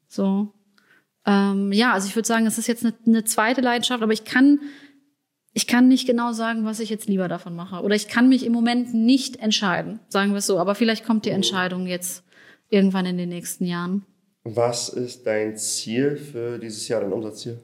So. 0.09 0.53
Ähm, 1.26 1.72
ja, 1.72 1.93
also 1.93 2.07
ich 2.07 2.14
würde 2.14 2.28
sagen, 2.28 2.47
es 2.47 2.59
ist 2.59 2.68
jetzt 2.68 2.85
eine, 2.85 2.95
eine 3.07 3.24
zweite 3.24 3.61
Leidenschaft, 3.61 4.03
aber 4.03 4.12
ich 4.12 4.24
kann, 4.24 4.61
ich 5.53 5.66
kann 5.66 5.89
nicht 5.89 6.07
genau 6.07 6.32
sagen, 6.32 6.64
was 6.64 6.80
ich 6.80 6.91
jetzt 6.91 7.09
lieber 7.09 7.28
davon 7.28 7.57
mache. 7.57 7.82
Oder 7.82 7.97
ich 7.97 8.09
kann 8.09 8.28
mich 8.28 8.47
im 8.47 8.53
Moment 8.53 8.95
nicht 8.95 9.37
entscheiden, 9.37 10.01
sagen 10.09 10.30
wir 10.30 10.39
es 10.39 10.47
so. 10.47 10.59
Aber 10.59 10.74
vielleicht 10.74 11.05
kommt 11.05 11.26
die 11.26 11.30
Entscheidung 11.30 11.87
jetzt 11.87 12.24
irgendwann 12.70 13.07
in 13.07 13.18
den 13.18 13.28
nächsten 13.28 13.66
Jahren. 13.66 14.05
Was 14.45 14.91
ist 14.91 15.26
dein 15.26 15.57
Ziel 15.57 16.16
für 16.16 16.59
dieses 16.59 16.87
Jahr, 16.89 17.01
dein 17.01 17.12
Umsatzziel? 17.12 17.59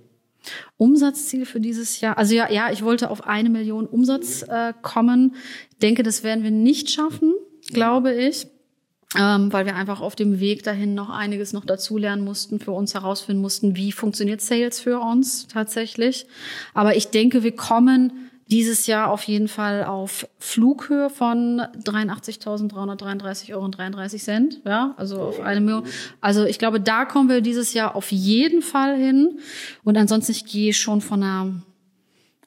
Umsatzziel 0.78 1.44
für 1.44 1.60
dieses 1.60 2.00
Jahr. 2.00 2.16
Also 2.16 2.34
ja, 2.34 2.50
ja, 2.50 2.72
ich 2.72 2.82
wollte 2.82 3.10
auf 3.10 3.26
eine 3.26 3.50
Million 3.50 3.86
Umsatz 3.86 4.42
äh, 4.42 4.72
kommen. 4.80 5.34
Denke, 5.82 6.02
das 6.02 6.22
werden 6.22 6.42
wir 6.42 6.50
nicht 6.50 6.90
schaffen, 6.90 7.34
glaube 7.72 8.14
ich. 8.14 8.46
Ähm, 9.18 9.52
weil 9.52 9.66
wir 9.66 9.74
einfach 9.74 10.00
auf 10.00 10.14
dem 10.14 10.38
Weg 10.38 10.62
dahin 10.62 10.94
noch 10.94 11.10
einiges 11.10 11.52
noch 11.52 11.64
dazulernen 11.64 12.24
mussten, 12.24 12.60
für 12.60 12.70
uns 12.70 12.94
herausfinden 12.94 13.42
mussten, 13.42 13.74
wie 13.74 13.90
funktioniert 13.90 14.40
Sales 14.40 14.78
für 14.78 15.00
uns 15.00 15.48
tatsächlich. 15.48 16.26
Aber 16.74 16.94
ich 16.94 17.08
denke, 17.08 17.42
wir 17.42 17.56
kommen 17.56 18.30
dieses 18.50 18.86
Jahr 18.86 19.10
auf 19.10 19.22
jeden 19.24 19.48
Fall 19.48 19.84
auf 19.84 20.28
Flughöhe 20.38 21.08
von 21.10 21.60
83.333 21.84 23.52
Euro 23.52 23.64
und 23.64 23.78
33 23.78 24.22
Cent. 24.22 24.60
Ja, 24.64 24.94
also 24.96 25.20
auf 25.22 25.40
eine 25.40 25.60
Million. 25.60 25.84
Also 26.20 26.44
ich 26.44 26.58
glaube, 26.58 26.80
da 26.80 27.04
kommen 27.04 27.28
wir 27.28 27.40
dieses 27.40 27.74
Jahr 27.74 27.94
auf 27.94 28.10
jeden 28.10 28.60
Fall 28.62 28.96
hin. 28.96 29.38
Und 29.84 29.96
ansonsten, 29.96 30.32
ich 30.32 30.46
gehe 30.46 30.72
schon 30.72 31.00
von 31.00 31.22
einer 31.22 31.62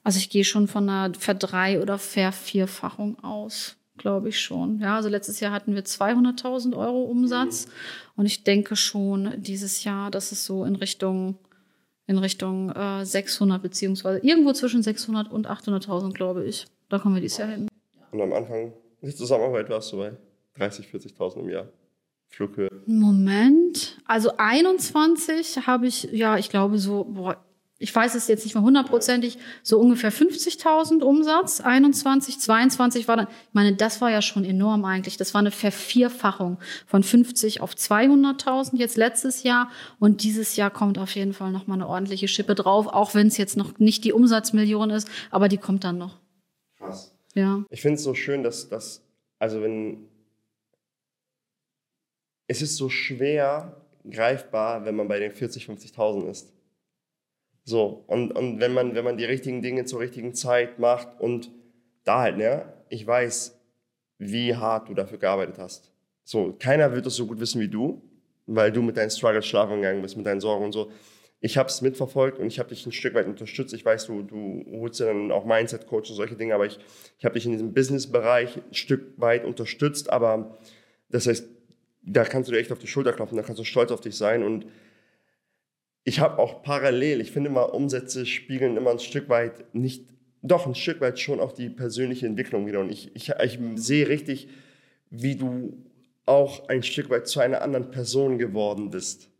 Also 0.02 0.18
ich 0.18 0.28
gehe 0.28 0.44
schon 0.44 0.68
von 0.68 0.88
einer 0.88 1.14
Verdrei- 1.14 1.80
oder 1.80 1.98
Vervierfachung 1.98 3.18
aus, 3.24 3.76
glaube 3.96 4.28
ich 4.28 4.40
schon. 4.40 4.80
Ja, 4.80 4.96
also 4.96 5.08
letztes 5.08 5.40
Jahr 5.40 5.52
hatten 5.52 5.74
wir 5.74 5.84
200.000 5.84 6.76
Euro 6.76 7.02
Umsatz 7.02 7.68
und 8.16 8.26
ich 8.26 8.44
denke 8.44 8.76
schon 8.76 9.32
dieses 9.36 9.84
Jahr, 9.84 10.10
dass 10.10 10.32
es 10.32 10.44
so 10.44 10.64
in 10.64 10.76
Richtung 10.76 11.38
in 12.06 12.18
Richtung 12.18 12.70
äh, 12.70 13.04
600 13.04 13.62
beziehungsweise 13.62 14.18
irgendwo 14.24 14.52
zwischen 14.52 14.82
600 14.82 15.30
und 15.30 15.48
800.000, 15.48 16.12
glaube 16.12 16.44
ich. 16.44 16.66
Da 16.88 16.98
kommen 16.98 17.14
wir 17.14 17.22
dieses 17.22 17.38
Jahr 17.38 17.48
hin. 17.48 17.68
Und 18.10 18.20
am 18.20 18.32
Anfang 18.32 18.72
der 19.00 19.14
Zusammenarbeit 19.14 19.70
warst 19.70 19.92
du 19.92 19.98
bei 19.98 20.12
30, 20.58 20.86
40.000 20.86 21.40
im 21.40 21.48
Jahr. 21.48 21.68
Flughöhe. 22.28 22.68
Moment. 22.86 23.98
Also 24.06 24.32
21 24.36 25.66
habe 25.66 25.86
ich, 25.86 26.04
ja, 26.12 26.36
ich 26.36 26.50
glaube 26.50 26.78
so, 26.78 27.04
boah, 27.04 27.42
ich 27.84 27.94
weiß 27.94 28.14
es 28.14 28.28
jetzt 28.28 28.44
nicht 28.44 28.54
mehr 28.54 28.64
hundertprozentig, 28.64 29.36
so 29.62 29.78
ungefähr 29.78 30.10
50.000 30.10 31.02
Umsatz. 31.02 31.60
21, 31.60 32.40
22 32.40 33.06
war 33.08 33.18
dann, 33.18 33.26
ich 33.26 33.52
meine, 33.52 33.76
das 33.76 34.00
war 34.00 34.10
ja 34.10 34.22
schon 34.22 34.46
enorm 34.46 34.86
eigentlich. 34.86 35.18
Das 35.18 35.34
war 35.34 35.40
eine 35.40 35.50
Vervierfachung 35.50 36.58
von 36.86 37.02
50 37.02 37.60
auf 37.60 37.74
200.000 37.74 38.78
jetzt 38.78 38.96
letztes 38.96 39.42
Jahr. 39.42 39.70
Und 39.98 40.22
dieses 40.22 40.56
Jahr 40.56 40.70
kommt 40.70 40.96
auf 40.96 41.14
jeden 41.14 41.34
Fall 41.34 41.52
nochmal 41.52 41.76
eine 41.76 41.86
ordentliche 41.86 42.26
Schippe 42.26 42.54
drauf, 42.54 42.86
auch 42.86 43.14
wenn 43.14 43.26
es 43.26 43.36
jetzt 43.36 43.58
noch 43.58 43.78
nicht 43.78 44.02
die 44.04 44.14
Umsatzmillion 44.14 44.88
ist, 44.88 45.06
aber 45.30 45.48
die 45.48 45.58
kommt 45.58 45.84
dann 45.84 45.98
noch. 45.98 46.18
Krass. 46.78 47.14
Ja. 47.34 47.64
Ich 47.68 47.82
finde 47.82 47.96
es 47.96 48.02
so 48.02 48.14
schön, 48.14 48.42
dass 48.42 48.70
das, 48.70 49.02
also 49.38 49.60
wenn, 49.60 50.08
es 52.46 52.62
ist 52.62 52.76
so 52.76 52.88
schwer 52.88 53.76
greifbar, 54.10 54.86
wenn 54.86 54.96
man 54.96 55.06
bei 55.06 55.18
den 55.18 55.32
40, 55.32 55.66
50.000 55.68 56.30
ist. 56.30 56.54
So, 57.64 58.04
und, 58.06 58.32
und 58.32 58.60
wenn, 58.60 58.74
man, 58.74 58.94
wenn 58.94 59.04
man 59.04 59.16
die 59.16 59.24
richtigen 59.24 59.62
Dinge 59.62 59.86
zur 59.86 60.00
richtigen 60.00 60.34
Zeit 60.34 60.78
macht 60.78 61.18
und 61.18 61.50
da 62.04 62.20
halt, 62.20 62.36
ne, 62.36 62.72
ich 62.90 63.06
weiß, 63.06 63.58
wie 64.18 64.54
hart 64.54 64.88
du 64.88 64.94
dafür 64.94 65.18
gearbeitet 65.18 65.58
hast. 65.58 65.90
So, 66.24 66.54
keiner 66.58 66.94
wird 66.94 67.06
das 67.06 67.16
so 67.16 67.26
gut 67.26 67.40
wissen 67.40 67.60
wie 67.60 67.68
du, 67.68 68.02
weil 68.46 68.70
du 68.70 68.82
mit 68.82 68.96
deinen 68.96 69.10
Struggles 69.10 69.46
schlafen 69.46 69.76
gegangen 69.76 70.02
bist, 70.02 70.16
mit 70.16 70.26
deinen 70.26 70.40
Sorgen 70.40 70.64
und 70.64 70.72
so. 70.72 70.90
Ich 71.40 71.58
habe 71.58 71.68
es 71.68 71.82
mitverfolgt 71.82 72.38
und 72.38 72.46
ich 72.46 72.58
habe 72.58 72.70
dich 72.70 72.86
ein 72.86 72.92
Stück 72.92 73.14
weit 73.14 73.26
unterstützt. 73.26 73.74
Ich 73.74 73.84
weiß, 73.84 74.06
du, 74.06 74.22
du 74.22 74.64
holst 74.80 75.00
ja 75.00 75.06
dann 75.06 75.30
auch 75.30 75.44
Mindset-Coach 75.44 76.10
und 76.10 76.16
solche 76.16 76.36
Dinge, 76.36 76.54
aber 76.54 76.64
ich, 76.64 76.78
ich 77.18 77.24
habe 77.24 77.34
dich 77.34 77.44
in 77.44 77.52
diesem 77.52 77.74
Business-Bereich 77.74 78.56
ein 78.56 78.74
Stück 78.74 79.12
weit 79.18 79.44
unterstützt. 79.44 80.10
Aber 80.10 80.56
das 81.10 81.26
heißt, 81.26 81.46
da 82.02 82.24
kannst 82.24 82.48
du 82.48 82.52
dir 82.52 82.60
echt 82.60 82.72
auf 82.72 82.78
die 82.78 82.86
Schulter 82.86 83.12
klopfen, 83.12 83.36
da 83.36 83.42
kannst 83.42 83.60
du 83.60 83.64
stolz 83.64 83.90
auf 83.90 84.00
dich 84.00 84.16
sein 84.16 84.42
und 84.42 84.66
ich 86.04 86.20
habe 86.20 86.38
auch 86.38 86.62
parallel, 86.62 87.20
ich 87.20 87.32
finde 87.32 87.50
immer, 87.50 87.74
Umsätze 87.74 88.26
spiegeln 88.26 88.76
immer 88.76 88.90
ein 88.90 88.98
Stück 88.98 89.28
weit 89.28 89.74
nicht, 89.74 90.04
doch 90.42 90.66
ein 90.66 90.74
Stück 90.74 91.00
weit 91.00 91.18
schon 91.18 91.40
auch 91.40 91.52
die 91.52 91.70
persönliche 91.70 92.26
Entwicklung 92.26 92.66
wieder. 92.66 92.80
Und 92.80 92.90
ich, 92.90 93.14
ich, 93.16 93.30
ich 93.42 93.58
sehe 93.76 94.08
richtig, 94.08 94.48
wie 95.10 95.36
du 95.36 95.78
auch 96.26 96.68
ein 96.68 96.82
Stück 96.82 97.08
weit 97.10 97.26
zu 97.26 97.40
einer 97.40 97.62
anderen 97.62 97.90
Person 97.90 98.38
geworden 98.38 98.90
bist. 98.90 99.30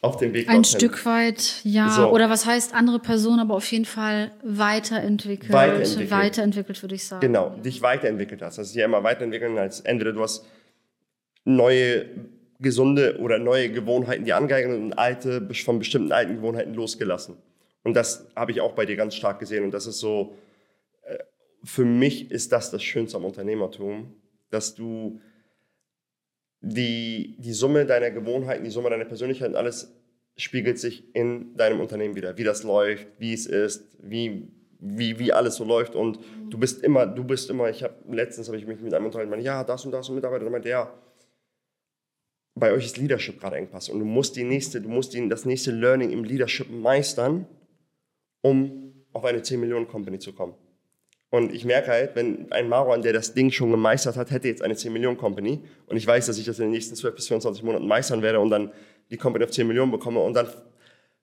Auf 0.00 0.18
dem 0.18 0.34
Weg 0.34 0.48
Ein 0.50 0.56
dorthin. 0.56 0.80
Stück 0.80 1.06
weit, 1.06 1.60
ja. 1.64 1.88
So. 1.88 2.10
Oder 2.10 2.28
was 2.28 2.44
heißt 2.44 2.74
andere 2.74 2.98
Person, 2.98 3.40
aber 3.40 3.54
auf 3.54 3.70
jeden 3.72 3.86
Fall 3.86 4.32
weiterentwickelt. 4.42 5.50
Weiterentwickelt. 5.50 6.10
Weiterentwickelt, 6.10 6.82
würde 6.82 6.94
ich 6.94 7.06
sagen. 7.06 7.22
Genau, 7.22 7.50
dich 7.56 7.80
weiterentwickelt 7.80 8.42
hast. 8.42 8.58
Das 8.58 8.68
ist 8.68 8.74
ja 8.74 8.84
immer 8.84 9.02
weiterentwickeln 9.02 9.56
als 9.56 9.80
entweder 9.80 10.12
du 10.12 10.20
hast 10.20 10.44
neue 11.46 12.06
gesunde 12.64 13.18
oder 13.20 13.38
neue 13.38 13.70
Gewohnheiten 13.70 14.24
dir 14.24 14.36
angeeignet 14.36 14.80
und 14.80 14.92
alte 14.94 15.48
von 15.54 15.78
bestimmten 15.78 16.10
alten 16.10 16.34
Gewohnheiten 16.34 16.74
losgelassen. 16.74 17.36
Und 17.84 17.94
das 17.94 18.26
habe 18.34 18.50
ich 18.50 18.60
auch 18.60 18.72
bei 18.72 18.86
dir 18.86 18.96
ganz 18.96 19.14
stark 19.14 19.38
gesehen. 19.38 19.62
Und 19.62 19.72
das 19.72 19.86
ist 19.86 20.00
so, 20.00 20.34
äh, 21.02 21.18
für 21.62 21.84
mich 21.84 22.32
ist 22.32 22.50
das 22.50 22.72
das 22.72 22.82
Schönste 22.82 23.16
am 23.18 23.24
Unternehmertum, 23.24 24.16
dass 24.50 24.74
du 24.74 25.20
die, 26.60 27.36
die 27.38 27.52
Summe 27.52 27.86
deiner 27.86 28.10
Gewohnheiten, 28.10 28.64
die 28.64 28.70
Summe 28.70 28.90
deiner 28.90 29.04
Persönlichkeit, 29.04 29.54
alles 29.54 29.94
spiegelt 30.36 30.78
sich 30.78 31.14
in 31.14 31.56
deinem 31.56 31.80
Unternehmen 31.80 32.16
wieder. 32.16 32.36
Wie 32.38 32.44
das 32.44 32.64
läuft, 32.64 33.06
wie 33.18 33.34
es 33.34 33.46
ist, 33.46 33.96
wie, 34.00 34.48
wie, 34.80 35.18
wie 35.18 35.32
alles 35.32 35.56
so 35.56 35.64
läuft. 35.64 35.94
Und 35.94 36.18
du 36.48 36.58
bist 36.58 36.82
immer, 36.82 37.06
du 37.06 37.22
bist 37.22 37.50
immer, 37.50 37.68
ich 37.68 37.82
habe, 37.82 37.94
letztens 38.10 38.48
habe 38.48 38.56
ich 38.56 38.66
mich 38.66 38.80
mit 38.80 38.94
einem 38.94 39.06
unterhalten, 39.06 39.30
meinte, 39.30 39.44
ja, 39.44 39.62
das 39.62 39.84
und 39.84 39.92
das 39.92 40.08
und 40.08 40.16
Mitarbeiter, 40.16 40.46
und 40.46 40.52
meinte, 40.52 40.70
ja, 40.70 40.92
bei 42.54 42.72
euch 42.72 42.86
ist 42.86 42.96
Leadership 42.98 43.40
gerade 43.40 43.56
Engpass 43.56 43.88
und 43.88 43.98
du 43.98 44.04
musst 44.04 44.36
die 44.36 44.44
nächste, 44.44 44.80
du 44.80 44.88
musst 44.88 45.12
die, 45.12 45.28
das 45.28 45.44
nächste 45.44 45.72
Learning 45.72 46.10
im 46.10 46.24
Leadership 46.24 46.70
meistern, 46.70 47.46
um 48.42 48.92
auf 49.12 49.24
eine 49.24 49.42
10 49.42 49.60
Millionen 49.60 49.88
Company 49.88 50.18
zu 50.18 50.32
kommen. 50.32 50.54
Und 51.30 51.52
ich 51.52 51.64
merke 51.64 51.90
halt, 51.90 52.14
wenn 52.14 52.52
ein 52.52 52.68
Maron, 52.68 53.02
der 53.02 53.12
das 53.12 53.34
Ding 53.34 53.50
schon 53.50 53.72
gemeistert 53.72 54.16
hat, 54.16 54.30
hätte 54.30 54.46
jetzt 54.46 54.62
eine 54.62 54.76
10 54.76 54.92
Millionen 54.92 55.16
Company 55.16 55.60
und 55.86 55.96
ich 55.96 56.06
weiß, 56.06 56.26
dass 56.26 56.38
ich 56.38 56.44
das 56.44 56.58
in 56.60 56.66
den 56.66 56.72
nächsten 56.72 56.94
12 56.94 57.16
bis 57.16 57.26
24 57.26 57.64
Monaten 57.64 57.88
meistern 57.88 58.22
werde 58.22 58.38
und 58.38 58.50
dann 58.50 58.70
die 59.10 59.16
Company 59.16 59.44
auf 59.44 59.50
10 59.50 59.66
Millionen 59.66 59.90
bekomme 59.90 60.20
und 60.20 60.34
dann 60.34 60.46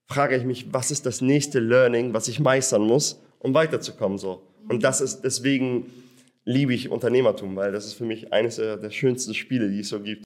frage 0.08 0.36
ich 0.36 0.44
mich, 0.44 0.74
was 0.74 0.92
ist 0.92 1.06
das 1.06 1.22
nächste 1.22 1.60
Learning, 1.60 2.14
was 2.14 2.28
ich 2.28 2.42
meistern 2.42 2.82
muss, 2.82 3.22
um 3.40 3.54
weiterzukommen 3.54 4.18
so. 4.18 4.42
Und 4.68 4.84
das 4.84 5.00
ist 5.00 5.22
deswegen 5.22 5.86
liebe 6.44 6.74
ich 6.74 6.90
Unternehmertum, 6.90 7.56
weil 7.56 7.72
das 7.72 7.86
ist 7.86 7.94
für 7.94 8.04
mich 8.04 8.34
eines 8.34 8.58
der 8.58 8.90
schönsten 8.90 9.34
Spiele, 9.34 9.70
die 9.70 9.80
es 9.80 9.90
so 9.90 10.02
gibt. 10.02 10.26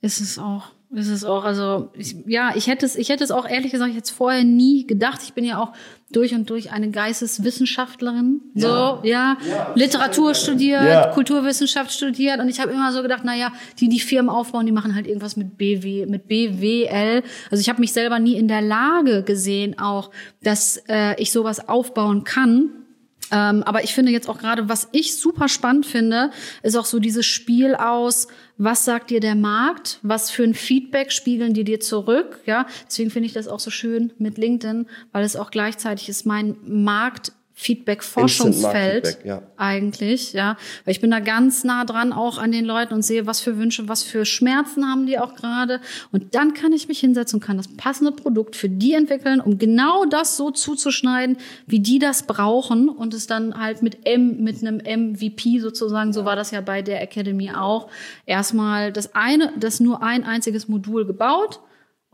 Ist 0.00 0.20
es 0.20 0.38
auch. 0.38 0.64
Ist 0.94 1.08
es 1.08 1.24
auch. 1.24 1.44
Also, 1.44 1.90
ich, 1.94 2.14
ja, 2.26 2.52
ich 2.54 2.68
hätte 2.68 2.86
es, 2.86 2.94
ich 2.94 3.08
hätte 3.08 3.24
es 3.24 3.32
auch 3.32 3.46
ehrlich 3.48 3.72
gesagt 3.72 3.92
jetzt 3.94 4.10
vorher 4.10 4.44
nie 4.44 4.86
gedacht. 4.86 5.20
Ich 5.24 5.32
bin 5.32 5.44
ja 5.44 5.58
auch 5.58 5.72
durch 6.12 6.32
und 6.32 6.48
durch 6.48 6.70
eine 6.70 6.90
Geisteswissenschaftlerin. 6.90 8.40
So, 8.54 8.68
ja. 8.68 9.00
Ja, 9.02 9.36
Literatur 9.74 10.34
studiert, 10.34 10.84
Ja. 10.84 11.08
Kulturwissenschaft 11.08 11.90
studiert. 11.92 12.38
Und 12.38 12.48
ich 12.48 12.60
habe 12.60 12.70
immer 12.70 12.92
so 12.92 13.02
gedacht, 13.02 13.22
na 13.24 13.34
ja, 13.34 13.52
die, 13.80 13.88
die 13.88 13.98
Firmen 13.98 14.30
aufbauen, 14.30 14.64
die 14.66 14.72
machen 14.72 14.94
halt 14.94 15.06
irgendwas 15.08 15.36
mit 15.36 15.58
BW, 15.58 16.06
mit 16.06 16.28
BWL. 16.28 17.24
Also 17.50 17.60
ich 17.60 17.68
habe 17.68 17.80
mich 17.80 17.92
selber 17.92 18.20
nie 18.20 18.36
in 18.36 18.46
der 18.46 18.62
Lage 18.62 19.24
gesehen, 19.24 19.78
auch, 19.80 20.10
dass 20.42 20.82
äh, 20.88 21.20
ich 21.20 21.32
sowas 21.32 21.68
aufbauen 21.68 22.22
kann. 22.22 22.70
Ähm, 23.32 23.64
aber 23.64 23.82
ich 23.82 23.92
finde 23.92 24.12
jetzt 24.12 24.28
auch 24.28 24.38
gerade, 24.38 24.68
was 24.68 24.88
ich 24.92 25.16
super 25.16 25.48
spannend 25.48 25.84
finde, 25.86 26.30
ist 26.62 26.76
auch 26.76 26.84
so 26.84 27.00
dieses 27.00 27.26
Spiel 27.26 27.74
aus, 27.74 28.28
was 28.58 28.84
sagt 28.84 29.10
dir 29.10 29.20
der 29.20 29.34
Markt, 29.34 29.98
was 30.02 30.30
für 30.30 30.44
ein 30.44 30.54
Feedback 30.54 31.12
spiegeln 31.12 31.54
die 31.54 31.64
dir 31.64 31.80
zurück, 31.80 32.40
ja. 32.46 32.66
Deswegen 32.86 33.10
finde 33.10 33.26
ich 33.26 33.32
das 33.32 33.48
auch 33.48 33.60
so 33.60 33.70
schön 33.70 34.12
mit 34.18 34.38
LinkedIn, 34.38 34.86
weil 35.12 35.24
es 35.24 35.36
auch 35.36 35.50
gleichzeitig 35.50 36.08
ist 36.08 36.26
mein 36.26 36.56
Markt 36.64 37.32
Feedback-Forschungsfeld 37.58 39.24
ja. 39.24 39.40
eigentlich, 39.56 40.34
ja. 40.34 40.58
Weil 40.84 40.92
ich 40.92 41.00
bin 41.00 41.10
da 41.10 41.20
ganz 41.20 41.64
nah 41.64 41.86
dran 41.86 42.12
auch 42.12 42.36
an 42.36 42.52
den 42.52 42.66
Leuten 42.66 42.92
und 42.92 43.02
sehe, 43.02 43.26
was 43.26 43.40
für 43.40 43.56
Wünsche, 43.56 43.88
was 43.88 44.02
für 44.02 44.26
Schmerzen 44.26 44.86
haben 44.86 45.06
die 45.06 45.18
auch 45.18 45.34
gerade. 45.34 45.80
Und 46.12 46.34
dann 46.34 46.52
kann 46.52 46.74
ich 46.74 46.86
mich 46.86 47.00
hinsetzen 47.00 47.38
und 47.38 47.46
kann 47.46 47.56
das 47.56 47.68
passende 47.68 48.12
Produkt 48.12 48.56
für 48.56 48.68
die 48.68 48.92
entwickeln, 48.92 49.40
um 49.40 49.56
genau 49.56 50.04
das 50.04 50.36
so 50.36 50.50
zuzuschneiden, 50.50 51.38
wie 51.66 51.80
die 51.80 51.98
das 51.98 52.24
brauchen 52.24 52.90
und 52.90 53.14
es 53.14 53.26
dann 53.26 53.58
halt 53.58 53.80
mit 53.80 54.06
M, 54.06 54.44
mit 54.44 54.60
einem 54.60 54.76
MVP 54.76 55.58
sozusagen, 55.60 56.12
so 56.12 56.26
war 56.26 56.36
das 56.36 56.50
ja 56.50 56.60
bei 56.60 56.82
der 56.82 57.00
Academy 57.00 57.52
auch, 57.52 57.88
erstmal 58.26 58.92
das 58.92 59.14
eine, 59.14 59.54
das 59.58 59.80
nur 59.80 60.02
ein 60.02 60.24
einziges 60.24 60.68
Modul 60.68 61.06
gebaut 61.06 61.60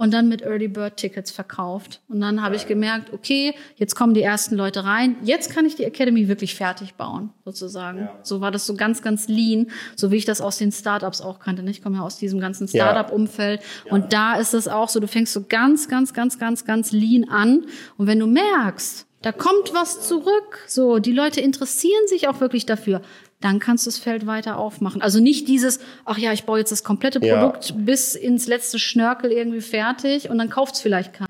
und 0.02 0.12
dann 0.12 0.28
mit 0.28 0.42
Early 0.42 0.66
Bird 0.66 0.96
Tickets 0.96 1.30
verkauft. 1.30 2.00
Und 2.08 2.20
dann 2.20 2.42
habe 2.42 2.56
ich 2.56 2.66
gemerkt, 2.66 3.12
okay, 3.12 3.54
jetzt 3.76 3.94
kommen 3.94 4.14
die 4.14 4.22
ersten 4.22 4.56
Leute 4.56 4.82
rein. 4.82 5.14
Jetzt 5.22 5.54
kann 5.54 5.64
ich 5.64 5.76
die 5.76 5.84
Academy 5.84 6.26
wirklich 6.26 6.56
fertig 6.56 6.94
bauen, 6.94 7.30
sozusagen. 7.44 7.98
Ja. 8.00 8.18
So 8.24 8.40
war 8.40 8.50
das 8.50 8.66
so 8.66 8.74
ganz, 8.74 9.02
ganz 9.02 9.28
lean, 9.28 9.70
so 9.94 10.10
wie 10.10 10.16
ich 10.16 10.24
das 10.24 10.40
aus 10.40 10.58
den 10.58 10.72
Startups 10.72 11.20
auch 11.20 11.38
kannte. 11.38 11.62
Ich 11.70 11.84
komme 11.84 11.98
ja 11.98 12.02
aus 12.02 12.16
diesem 12.18 12.40
ganzen 12.40 12.66
Ja. 12.66 12.90
Startup-Umfeld. 12.90 13.60
Und 13.90 14.12
da 14.12 14.34
ist 14.34 14.54
es 14.54 14.66
auch 14.66 14.88
so, 14.88 14.98
du 14.98 15.06
fängst 15.06 15.32
so 15.34 15.44
ganz, 15.48 15.86
ganz, 15.86 16.12
ganz, 16.12 16.36
ganz, 16.36 16.64
ganz 16.64 16.90
lean 16.90 17.28
an. 17.28 17.66
Und 17.96 18.08
wenn 18.08 18.18
du 18.18 18.26
merkst, 18.26 19.06
da 19.22 19.30
kommt 19.30 19.72
was 19.72 20.08
zurück, 20.08 20.58
so, 20.66 20.98
die 20.98 21.12
Leute 21.12 21.40
interessieren 21.40 22.08
sich 22.08 22.26
auch 22.26 22.40
wirklich 22.40 22.66
dafür, 22.66 23.02
dann 23.44 23.59
kannst 23.59 23.86
du 23.86 23.90
das 23.90 23.98
Feld 23.98 24.27
weiter 24.27 24.59
aufmachen. 24.59 25.02
Also 25.02 25.20
nicht 25.20 25.48
dieses, 25.48 25.81
ach 26.05 26.19
ja, 26.19 26.32
ich 26.32 26.44
baue 26.44 26.59
jetzt 26.59 26.73
das 26.73 26.85
komplette 26.85 27.24
Ja. 27.24 27.39
Produkt 27.39 27.74
bis 27.85 28.14
ins 28.14 28.47
letzte 28.47 28.78
Schnörkel 28.78 29.32
irgendwie 29.32 29.60
fertig 29.60 30.31
und 30.31 30.39
dann 30.39 30.48
kauft's 30.51 30.81
vielleicht 30.81 31.12
keiner. 31.12 31.28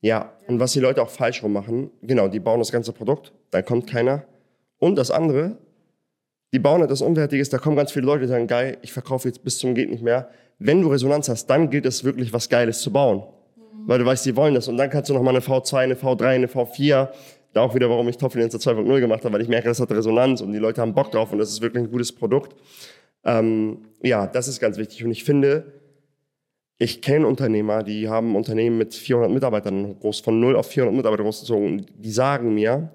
Ja, 0.00 0.32
und 0.48 0.58
was 0.58 0.72
die 0.72 0.80
Leute 0.80 1.00
auch 1.00 1.10
falsch 1.10 1.42
rum 1.42 1.52
machen, 1.52 1.90
genau, 2.02 2.28
die 2.28 2.40
bauen 2.40 2.58
das 2.58 2.72
ganze 2.72 2.92
Produkt, 2.92 3.32
dann 3.50 3.64
kommt 3.64 3.86
keiner. 3.88 4.24
Und 4.78 4.96
das 4.96 5.12
andere, 5.12 5.58
die 6.52 6.58
bauen 6.58 6.82
etwas 6.82 7.02
Unwertiges, 7.02 7.50
da 7.50 7.58
kommen 7.58 7.76
ganz 7.76 7.92
viele 7.92 8.06
Leute, 8.06 8.22
die 8.22 8.28
sagen, 8.28 8.48
geil, 8.48 8.78
ich 8.82 8.92
verkaufe 8.92 9.28
jetzt 9.28 9.44
bis 9.44 9.58
zum 9.58 9.74
geht 9.74 9.90
nicht 9.90 10.02
mehr. 10.02 10.28
Wenn 10.58 10.82
du 10.82 10.88
Resonanz 10.88 11.28
hast, 11.28 11.46
dann 11.46 11.70
gilt 11.70 11.86
es 11.86 12.02
wirklich, 12.02 12.32
was 12.32 12.48
Geiles 12.48 12.80
zu 12.80 12.92
bauen. 12.92 13.22
Weil 13.86 13.98
du 13.98 14.06
weißt, 14.06 14.26
die 14.26 14.36
wollen 14.36 14.54
das. 14.54 14.68
Und 14.68 14.76
dann 14.76 14.90
kannst 14.90 15.10
du 15.10 15.14
noch 15.14 15.22
mal 15.22 15.30
eine 15.30 15.40
V2, 15.40 15.76
eine 15.76 15.94
V3, 15.94 16.26
eine 16.26 16.46
V4, 16.46 16.86
da 16.88 17.12
auch 17.54 17.74
wieder, 17.74 17.88
warum 17.90 18.08
ich 18.08 18.16
Tofflinenzer 18.16 18.58
2.0 18.58 19.00
gemacht 19.00 19.24
habe, 19.24 19.34
weil 19.34 19.42
ich 19.42 19.48
merke, 19.48 19.68
das 19.68 19.80
hat 19.80 19.90
Resonanz 19.90 20.40
und 20.40 20.52
die 20.52 20.58
Leute 20.58 20.80
haben 20.80 20.94
Bock 20.94 21.10
drauf 21.10 21.32
und 21.32 21.38
das 21.38 21.50
ist 21.50 21.60
wirklich 21.60 21.84
ein 21.84 21.90
gutes 21.90 22.12
Produkt. 22.12 22.54
Ähm, 23.24 23.78
ja, 24.02 24.26
das 24.26 24.48
ist 24.48 24.60
ganz 24.60 24.78
wichtig. 24.78 25.04
Und 25.04 25.10
ich 25.10 25.24
finde, 25.24 25.72
ich 26.78 27.02
kenne 27.02 27.26
Unternehmer, 27.26 27.82
die 27.82 28.08
haben 28.08 28.34
Unternehmen 28.34 28.78
mit 28.78 28.94
400 28.94 29.30
Mitarbeitern 29.30 29.98
groß, 30.00 30.20
von 30.20 30.40
0 30.40 30.56
auf 30.56 30.66
400 30.66 30.96
Mitarbeiter 30.96 31.22
großgezogen. 31.22 31.66
Und 31.66 31.86
die 31.96 32.10
sagen 32.10 32.54
mir, 32.54 32.90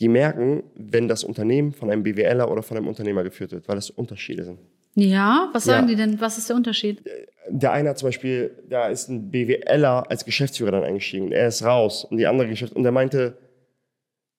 die 0.00 0.08
merken, 0.08 0.62
wenn 0.74 1.08
das 1.08 1.24
Unternehmen 1.24 1.72
von 1.72 1.90
einem 1.90 2.02
BWLer 2.02 2.50
oder 2.50 2.62
von 2.62 2.76
einem 2.76 2.86
Unternehmer 2.86 3.24
geführt 3.24 3.52
wird, 3.52 3.66
weil 3.68 3.76
das 3.76 3.90
Unterschiede 3.90 4.44
sind. 4.44 4.58
Ja, 4.94 5.50
was 5.52 5.64
sagen 5.64 5.88
Ja. 5.88 5.94
die 5.94 5.96
denn? 5.96 6.20
Was 6.20 6.38
ist 6.38 6.48
der 6.48 6.56
Unterschied? 6.56 7.02
Der 7.48 7.72
eine 7.72 7.90
hat 7.90 7.98
zum 7.98 8.08
Beispiel, 8.08 8.50
da 8.68 8.88
ist 8.88 9.08
ein 9.08 9.30
BWLer 9.30 10.08
als 10.10 10.24
Geschäftsführer 10.24 10.70
dann 10.70 10.84
eingestiegen. 10.84 11.32
Er 11.32 11.48
ist 11.48 11.62
raus 11.64 12.04
und 12.04 12.16
die 12.18 12.26
andere 12.26 12.48
Geschäft 12.48 12.74
und 12.74 12.82
der 12.82 12.92
meinte, 12.92 13.36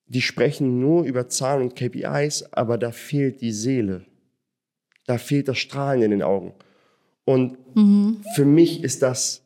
die 0.07 0.21
sprechen 0.21 0.79
nur 0.79 1.03
über 1.03 1.27
Zahlen 1.27 1.63
und 1.63 1.75
KPIs, 1.75 2.43
aber 2.51 2.77
da 2.77 2.91
fehlt 2.91 3.41
die 3.41 3.51
Seele. 3.51 4.05
Da 5.05 5.17
fehlt 5.17 5.47
das 5.47 5.57
Strahlen 5.57 6.01
in 6.01 6.11
den 6.11 6.21
Augen. 6.21 6.53
Und 7.25 7.57
für 8.35 8.45
mich 8.45 8.84
ist 8.84 9.01
das, 9.01 9.43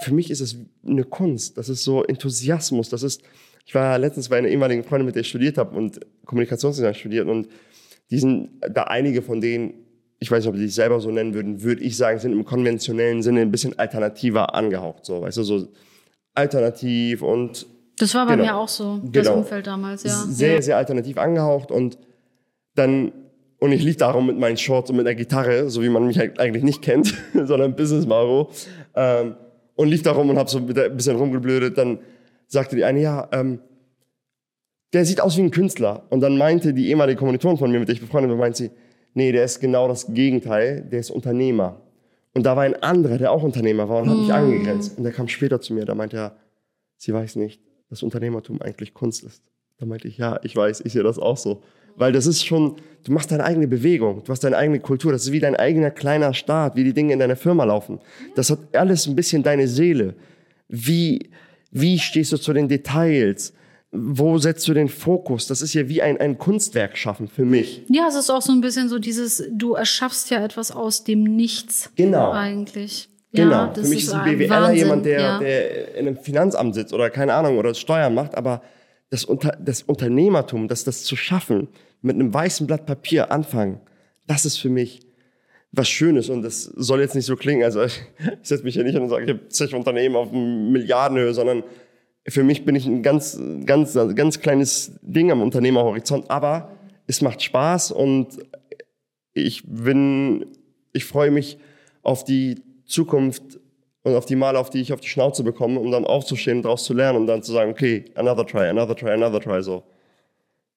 für 0.00 0.14
mich 0.14 0.30
ist 0.30 0.40
es 0.40 0.56
eine 0.86 1.04
Kunst. 1.04 1.58
Das 1.58 1.68
ist 1.68 1.84
so 1.84 2.04
Enthusiasmus. 2.04 2.88
Das 2.88 3.02
ist, 3.02 3.22
ich 3.66 3.74
war 3.74 3.98
letztens 3.98 4.30
bei 4.30 4.38
einer 4.38 4.48
ehemaligen 4.48 4.82
Freundin, 4.82 5.06
mit 5.06 5.14
der 5.14 5.20
ich 5.20 5.28
studiert 5.28 5.58
habe 5.58 5.76
und 5.76 6.00
Kommunikationsdesign 6.24 6.94
studiert 6.94 7.28
und 7.28 7.48
die 8.10 8.18
sind 8.18 8.50
da 8.70 8.84
einige 8.84 9.22
von 9.22 9.40
denen, 9.40 9.74
ich 10.18 10.30
weiß 10.30 10.44
nicht, 10.44 10.48
ob 10.48 10.54
die 10.54 10.66
sich 10.66 10.74
selber 10.74 11.00
so 11.00 11.10
nennen 11.10 11.34
würden, 11.34 11.62
würde 11.62 11.82
ich 11.82 11.96
sagen, 11.96 12.18
sind 12.18 12.32
im 12.32 12.44
konventionellen 12.44 13.22
Sinne 13.22 13.40
ein 13.40 13.50
bisschen 13.50 13.78
alternativer 13.78 14.54
angehaucht, 14.54 15.04
so, 15.04 15.22
weißt 15.22 15.38
du, 15.38 15.42
so 15.42 15.68
alternativ 16.34 17.22
und 17.22 17.66
Das 17.98 18.14
war 18.14 18.26
bei 18.26 18.32
Genau. 18.36 18.44
mir 18.44 18.56
auch 18.56 18.68
so, 18.68 19.00
das 19.04 19.26
Genau. 19.26 19.38
Umfeld 19.38 19.66
damals, 19.66 20.02
ja. 20.04 20.10
sehr, 20.10 20.62
sehr 20.62 20.76
alternativ 20.76 21.18
angehaucht 21.18 21.70
und 21.70 21.98
dann, 22.74 23.12
und 23.58 23.72
ich 23.72 23.82
lief 23.82 23.96
darum 23.98 24.26
mit 24.26 24.38
meinen 24.38 24.56
Shorts 24.56 24.90
und 24.90 24.96
mit 24.96 25.06
einer 25.06 25.14
Gitarre, 25.14 25.68
so 25.70 25.82
wie 25.82 25.88
man 25.88 26.06
mich 26.06 26.18
halt 26.18 26.40
eigentlich 26.40 26.64
nicht 26.64 26.82
kennt, 26.82 27.14
sondern 27.44 27.76
Business 27.76 28.06
Maro, 28.06 28.50
ähm, 28.94 29.36
und 29.74 29.88
lief 29.88 30.02
darum 30.02 30.30
und 30.30 30.38
habe 30.38 30.50
so 30.50 30.58
ein 30.58 30.66
bisschen 30.96 31.16
rumgeblödet, 31.16 31.76
dann 31.78 31.98
sagte 32.46 32.76
die 32.76 32.84
eine, 32.84 33.00
ja, 33.00 33.28
ähm, 33.32 33.60
der 34.92 35.04
sieht 35.06 35.20
aus 35.20 35.36
wie 35.38 35.42
ein 35.42 35.50
Künstler. 35.50 36.02
Und 36.10 36.20
dann 36.20 36.36
meinte 36.36 36.74
die 36.74 36.88
ehemalige 36.88 37.18
Kommilitonin 37.18 37.56
von 37.56 37.70
mir, 37.70 37.78
mit 37.78 37.88
der 37.88 37.94
ich 37.94 38.00
befreundet 38.00 38.30
war, 38.30 38.36
meint 38.38 38.56
sie, 38.56 38.70
nee, 39.14 39.32
der 39.32 39.44
ist 39.44 39.60
genau 39.60 39.88
das 39.88 40.12
Gegenteil, 40.12 40.82
der 40.82 41.00
ist 41.00 41.10
Unternehmer. 41.10 41.80
Und 42.34 42.44
da 42.44 42.56
war 42.56 42.64
ein 42.64 42.74
anderer, 42.82 43.16
der 43.18 43.32
auch 43.32 43.42
Unternehmer 43.42 43.88
war 43.88 44.02
und 44.02 44.10
hat 44.10 44.18
mich 44.18 44.32
angegrenzt. 44.32 44.96
Und 44.98 45.04
der 45.04 45.12
kam 45.12 45.28
später 45.28 45.60
zu 45.60 45.72
mir, 45.72 45.84
da 45.86 45.94
meinte 45.94 46.16
er, 46.18 46.36
sie 46.98 47.12
weiß 47.14 47.36
nicht, 47.36 47.60
dass 47.92 48.02
Unternehmertum 48.02 48.62
eigentlich 48.62 48.94
Kunst 48.94 49.22
ist. 49.22 49.42
Da 49.78 49.84
meinte 49.84 50.08
ich, 50.08 50.16
ja, 50.16 50.40
ich 50.42 50.56
weiß, 50.56 50.80
ich 50.80 50.94
sehe 50.94 51.02
das 51.02 51.18
auch 51.18 51.36
so. 51.36 51.60
Weil 51.94 52.12
das 52.12 52.26
ist 52.26 52.42
schon, 52.42 52.76
du 53.04 53.12
machst 53.12 53.30
deine 53.30 53.44
eigene 53.44 53.68
Bewegung, 53.68 54.24
du 54.24 54.32
hast 54.32 54.42
deine 54.44 54.56
eigene 54.56 54.80
Kultur, 54.80 55.12
das 55.12 55.24
ist 55.24 55.32
wie 55.32 55.40
dein 55.40 55.56
eigener 55.56 55.90
kleiner 55.90 56.32
Staat, 56.32 56.74
wie 56.74 56.84
die 56.84 56.94
Dinge 56.94 57.12
in 57.12 57.18
deiner 57.18 57.36
Firma 57.36 57.64
laufen. 57.64 58.00
Das 58.34 58.48
hat 58.48 58.60
alles 58.74 59.06
ein 59.06 59.14
bisschen 59.14 59.42
deine 59.42 59.68
Seele. 59.68 60.14
Wie, 60.68 61.28
wie 61.70 61.98
stehst 61.98 62.32
du 62.32 62.38
zu 62.38 62.54
den 62.54 62.66
Details? 62.66 63.52
Wo 63.90 64.38
setzt 64.38 64.66
du 64.68 64.72
den 64.72 64.88
Fokus? 64.88 65.46
Das 65.46 65.60
ist 65.60 65.74
ja 65.74 65.86
wie 65.86 66.00
ein, 66.00 66.18
ein 66.18 66.38
Kunstwerk 66.38 66.96
schaffen 66.96 67.28
für 67.28 67.44
mich. 67.44 67.82
Ja, 67.90 68.08
es 68.08 68.14
ist 68.14 68.30
auch 68.30 68.40
so 68.40 68.52
ein 68.52 68.62
bisschen 68.62 68.88
so 68.88 68.98
dieses, 68.98 69.44
du 69.52 69.74
erschaffst 69.74 70.30
ja 70.30 70.42
etwas 70.42 70.70
aus 70.70 71.04
dem 71.04 71.24
Nichts. 71.24 71.90
Genau. 71.94 72.30
Eigentlich. 72.30 73.10
Genau. 73.32 73.50
Ja, 73.50 73.74
für 73.74 73.80
mich 73.80 74.04
ist 74.04 74.12
ein 74.12 74.20
ein 74.20 74.38
BWLer 74.38 74.50
Wahnsinn, 74.50 74.76
jemand, 74.76 75.06
der, 75.06 75.20
ja. 75.20 75.38
der 75.38 75.94
in 75.94 76.06
einem 76.06 76.16
Finanzamt 76.16 76.74
sitzt 76.74 76.92
oder 76.92 77.08
keine 77.10 77.34
Ahnung, 77.34 77.58
oder 77.58 77.74
Steuern 77.74 78.14
macht, 78.14 78.34
aber 78.34 78.62
das, 79.10 79.24
Unter 79.24 79.56
das 79.60 79.82
Unternehmertum, 79.82 80.68
das, 80.68 80.84
das 80.84 81.04
zu 81.04 81.16
schaffen, 81.16 81.68
mit 82.00 82.14
einem 82.14 82.32
weißen 82.32 82.66
Blatt 82.66 82.86
Papier 82.86 83.30
anfangen, 83.30 83.80
das 84.26 84.44
ist 84.44 84.56
für 84.56 84.70
mich 84.70 85.00
was 85.70 85.88
Schönes 85.88 86.28
und 86.28 86.42
das 86.42 86.64
soll 86.64 87.00
jetzt 87.00 87.14
nicht 87.14 87.26
so 87.26 87.36
klingen, 87.36 87.62
also 87.62 87.82
ich, 87.82 88.00
ich 88.18 88.48
setze 88.48 88.64
mich 88.64 88.74
hier 88.74 88.84
nicht 88.84 88.94
hin 88.94 89.02
und 89.02 89.08
sage, 89.08 89.24
ich 89.24 89.30
habe 89.30 89.48
zig 89.48 89.74
Unternehmen 89.74 90.16
auf 90.16 90.30
Milliardenhöhe, 90.32 91.32
sondern 91.32 91.62
für 92.28 92.44
mich 92.44 92.64
bin 92.64 92.76
ich 92.76 92.86
ein 92.86 93.02
ganz, 93.02 93.38
ganz, 93.66 93.94
ganz 94.14 94.40
kleines 94.40 94.92
Ding 95.02 95.30
am 95.30 95.42
Unternehmerhorizont, 95.42 96.30
aber 96.30 96.70
es 97.06 97.20
macht 97.20 97.42
Spaß 97.42 97.92
und 97.92 98.38
ich 99.32 99.64
bin, 99.66 100.46
ich 100.92 101.04
freue 101.04 101.30
mich 101.30 101.58
auf 102.02 102.24
die 102.24 102.62
Zukunft 102.92 103.58
und 104.02 104.14
auf 104.14 104.26
die 104.26 104.36
Male, 104.36 104.58
auf 104.58 104.70
die 104.70 104.80
ich 104.80 104.92
auf 104.92 105.00
die 105.00 105.08
Schnauze 105.08 105.42
bekomme, 105.42 105.80
um 105.80 105.90
dann 105.90 106.04
aufzustehen 106.04 106.58
und 106.58 106.62
daraus 106.64 106.84
zu 106.84 106.94
lernen 106.94 107.18
und 107.18 107.26
dann 107.26 107.42
zu 107.42 107.52
sagen, 107.52 107.70
okay, 107.70 108.04
another 108.14 108.46
try, 108.46 108.68
another 108.68 108.94
try, 108.94 109.10
another 109.10 109.40
try, 109.40 109.62
so. 109.62 109.82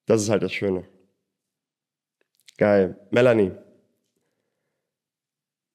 Das 0.06 0.22
ist 0.22 0.28
halt 0.28 0.42
das 0.42 0.52
Schöne. 0.52 0.84
Geil. 2.56 2.96
Melanie. 3.10 3.52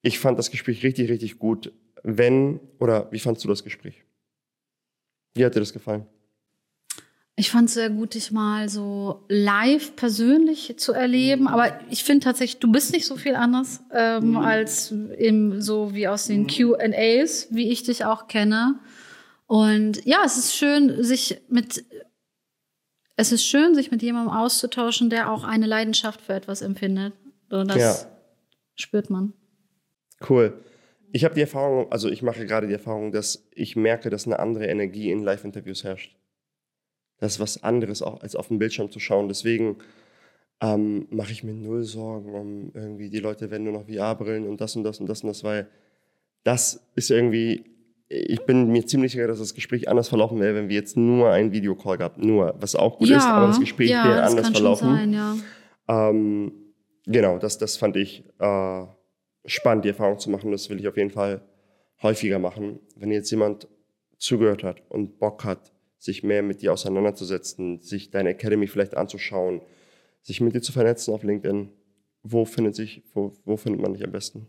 Ich 0.01 0.17
fand 0.19 0.39
das 0.39 0.49
Gespräch 0.49 0.83
richtig, 0.83 1.09
richtig 1.09 1.37
gut. 1.37 1.71
Wenn, 2.03 2.59
oder 2.79 3.11
wie 3.11 3.19
fandst 3.19 3.43
du 3.43 3.47
das 3.47 3.63
Gespräch? 3.63 4.03
Wie 5.35 5.45
hat 5.45 5.55
dir 5.55 5.59
das 5.59 5.73
gefallen? 5.73 6.07
Ich 7.41 7.49
fand 7.49 7.69
es 7.69 7.73
sehr 7.73 7.89
gut, 7.89 8.13
dich 8.13 8.29
mal 8.31 8.69
so 8.69 9.23
live 9.27 9.95
persönlich 9.95 10.75
zu 10.77 10.93
erleben. 10.93 11.47
Aber 11.47 11.79
ich 11.89 12.03
finde 12.03 12.23
tatsächlich, 12.23 12.59
du 12.59 12.71
bist 12.71 12.93
nicht 12.93 13.07
so 13.07 13.15
viel 13.15 13.33
anders 13.33 13.81
ähm, 13.91 14.37
als 14.37 14.91
im, 14.91 15.59
so 15.59 15.95
wie 15.95 16.07
aus 16.07 16.27
den 16.27 16.45
QAs, 16.45 17.47
wie 17.49 17.71
ich 17.71 17.81
dich 17.81 18.05
auch 18.05 18.27
kenne. 18.27 18.75
Und 19.47 20.05
ja, 20.05 20.19
es 20.23 20.37
ist 20.37 20.55
schön, 20.55 21.03
sich 21.03 21.41
mit 21.49 21.83
es 23.15 23.31
ist 23.31 23.43
schön, 23.43 23.73
sich 23.73 23.89
mit 23.89 24.03
jemandem 24.03 24.35
auszutauschen, 24.35 25.09
der 25.09 25.31
auch 25.31 25.43
eine 25.43 25.65
Leidenschaft 25.65 26.21
für 26.21 26.33
etwas 26.33 26.61
empfindet. 26.61 27.13
Und 27.49 27.69
das 27.69 28.03
Ja. 28.03 28.11
spürt 28.75 29.09
man. 29.09 29.33
Cool. 30.29 30.63
Ich 31.11 31.23
habe 31.25 31.33
die 31.33 31.41
Erfahrung, 31.41 31.91
also 31.91 32.07
ich 32.07 32.21
mache 32.21 32.45
gerade 32.45 32.67
die 32.67 32.73
Erfahrung, 32.73 33.11
dass 33.11 33.47
ich 33.55 33.75
merke, 33.75 34.11
dass 34.11 34.27
eine 34.27 34.37
andere 34.37 34.67
Energie 34.67 35.09
in 35.09 35.23
Live-Interviews 35.23 35.83
herrscht. 35.83 36.15
Das 37.21 37.33
ist 37.33 37.39
was 37.39 37.63
anderes, 37.63 38.01
auch 38.01 38.21
als 38.21 38.35
auf 38.35 38.47
dem 38.47 38.57
Bildschirm 38.57 38.89
zu 38.89 38.99
schauen. 38.99 39.27
Deswegen 39.27 39.77
ähm, 40.59 41.07
mache 41.11 41.31
ich 41.31 41.43
mir 41.43 41.53
null 41.53 41.83
Sorgen 41.83 42.33
um 42.33 42.71
irgendwie 42.73 43.11
die 43.11 43.19
Leute, 43.19 43.51
wenn 43.51 43.63
nur 43.63 43.73
noch 43.73 43.85
VR-Brillen 43.85 44.47
und 44.47 44.59
das 44.59 44.75
und 44.75 44.83
das 44.83 44.99
und 44.99 45.07
das 45.07 45.21
und 45.21 45.29
das, 45.29 45.43
weil 45.43 45.67
das 46.43 46.83
ist 46.95 47.11
irgendwie, 47.11 47.63
ich 48.09 48.43
bin 48.47 48.71
mir 48.71 48.87
ziemlich 48.87 49.11
sicher, 49.11 49.27
dass 49.27 49.37
das 49.37 49.53
Gespräch 49.53 49.87
anders 49.87 50.09
verlaufen 50.09 50.39
wäre, 50.39 50.55
wenn 50.55 50.67
wir 50.67 50.75
jetzt 50.75 50.97
nur 50.97 51.29
einen 51.29 51.51
Videocall 51.51 51.99
gehabt. 51.99 52.17
Nur, 52.17 52.55
was 52.59 52.75
auch 52.75 52.97
gut 52.97 53.11
ist, 53.11 53.23
aber 53.23 53.47
das 53.47 53.59
Gespräch 53.59 53.91
ja, 53.91 54.03
wäre 54.03 54.23
anders 54.23 54.49
verlaufen. 54.49 54.89
Sein, 54.89 55.13
ja. 55.13 55.35
Ähm, 55.87 56.51
genau, 57.05 57.37
das, 57.37 57.59
das 57.59 57.77
fand 57.77 57.97
ich 57.97 58.23
äh, 58.39 58.85
spannend, 59.45 59.85
die 59.85 59.89
Erfahrung 59.89 60.17
zu 60.17 60.31
machen. 60.31 60.51
Das 60.51 60.71
will 60.71 60.79
ich 60.79 60.87
auf 60.87 60.97
jeden 60.97 61.11
Fall 61.11 61.43
häufiger 62.01 62.39
machen. 62.39 62.79
Wenn 62.95 63.11
jetzt 63.11 63.29
jemand 63.29 63.67
zugehört 64.17 64.63
hat 64.63 64.81
und 64.89 65.19
Bock 65.19 65.43
hat, 65.43 65.71
sich 66.01 66.23
mehr 66.23 66.41
mit 66.41 66.63
dir 66.63 66.73
auseinanderzusetzen, 66.73 67.79
sich 67.81 68.09
deine 68.09 68.29
Academy 68.29 68.65
vielleicht 68.65 68.97
anzuschauen, 68.97 69.61
sich 70.23 70.41
mit 70.41 70.55
dir 70.55 70.61
zu 70.61 70.71
vernetzen 70.71 71.13
auf 71.13 71.21
LinkedIn, 71.21 71.69
wo 72.23 72.43
findet 72.45 72.75
sich, 72.75 73.03
wo, 73.13 73.33
wo 73.45 73.55
findet 73.55 73.81
man 73.81 73.93
dich 73.93 74.03
am 74.03 74.11
besten? 74.11 74.47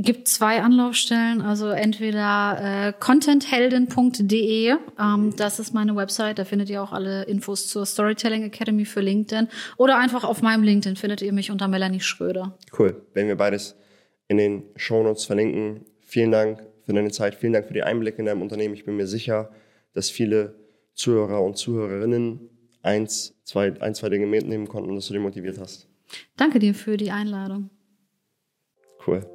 gibt 0.00 0.28
zwei 0.28 0.60
Anlaufstellen, 0.62 1.42
also 1.42 1.70
entweder 1.70 2.58
äh, 2.60 2.92
contentheldin.de, 2.92 4.76
ähm, 4.96 5.34
das 5.36 5.58
ist 5.58 5.74
meine 5.74 5.96
Website, 5.96 6.38
da 6.38 6.44
findet 6.44 6.70
ihr 6.70 6.80
auch 6.80 6.92
alle 6.92 7.24
Infos 7.24 7.66
zur 7.66 7.84
Storytelling 7.84 8.44
Academy 8.44 8.84
für 8.84 9.00
LinkedIn 9.00 9.48
oder 9.76 9.98
einfach 9.98 10.22
auf 10.22 10.40
meinem 10.40 10.62
LinkedIn 10.62 10.94
findet 10.94 11.20
ihr 11.20 11.32
mich 11.32 11.50
unter 11.50 11.66
Melanie 11.66 11.98
Schröder. 11.98 12.56
Cool, 12.78 13.02
wenn 13.12 13.26
wir 13.26 13.36
beides 13.36 13.74
in 14.28 14.36
den 14.36 14.62
Shownotes 14.76 15.24
verlinken. 15.24 15.84
Vielen 16.00 16.30
Dank 16.30 16.62
für 16.86 16.92
deine 16.92 17.10
Zeit, 17.10 17.34
vielen 17.34 17.54
Dank 17.54 17.66
für 17.66 17.74
die 17.74 17.82
Einblicke 17.82 18.18
in 18.18 18.26
deinem 18.26 18.42
Unternehmen. 18.42 18.74
Ich 18.74 18.84
bin 18.84 18.96
mir 18.96 19.08
sicher, 19.08 19.50
dass 19.98 20.10
viele 20.10 20.54
Zuhörer 20.94 21.42
und 21.42 21.56
Zuhörerinnen 21.56 22.48
eins, 22.82 23.34
zwei, 23.42 23.72
ein, 23.80 23.96
zwei 23.96 24.08
Dinge 24.08 24.26
mitnehmen 24.26 24.68
konnten 24.68 24.90
und 24.90 24.96
dass 24.96 25.08
du 25.08 25.12
die 25.12 25.18
motiviert 25.18 25.58
hast. 25.58 25.88
Danke 26.36 26.60
dir 26.60 26.72
für 26.72 26.96
die 26.96 27.10
Einladung. 27.10 27.68
Cool. 29.04 29.28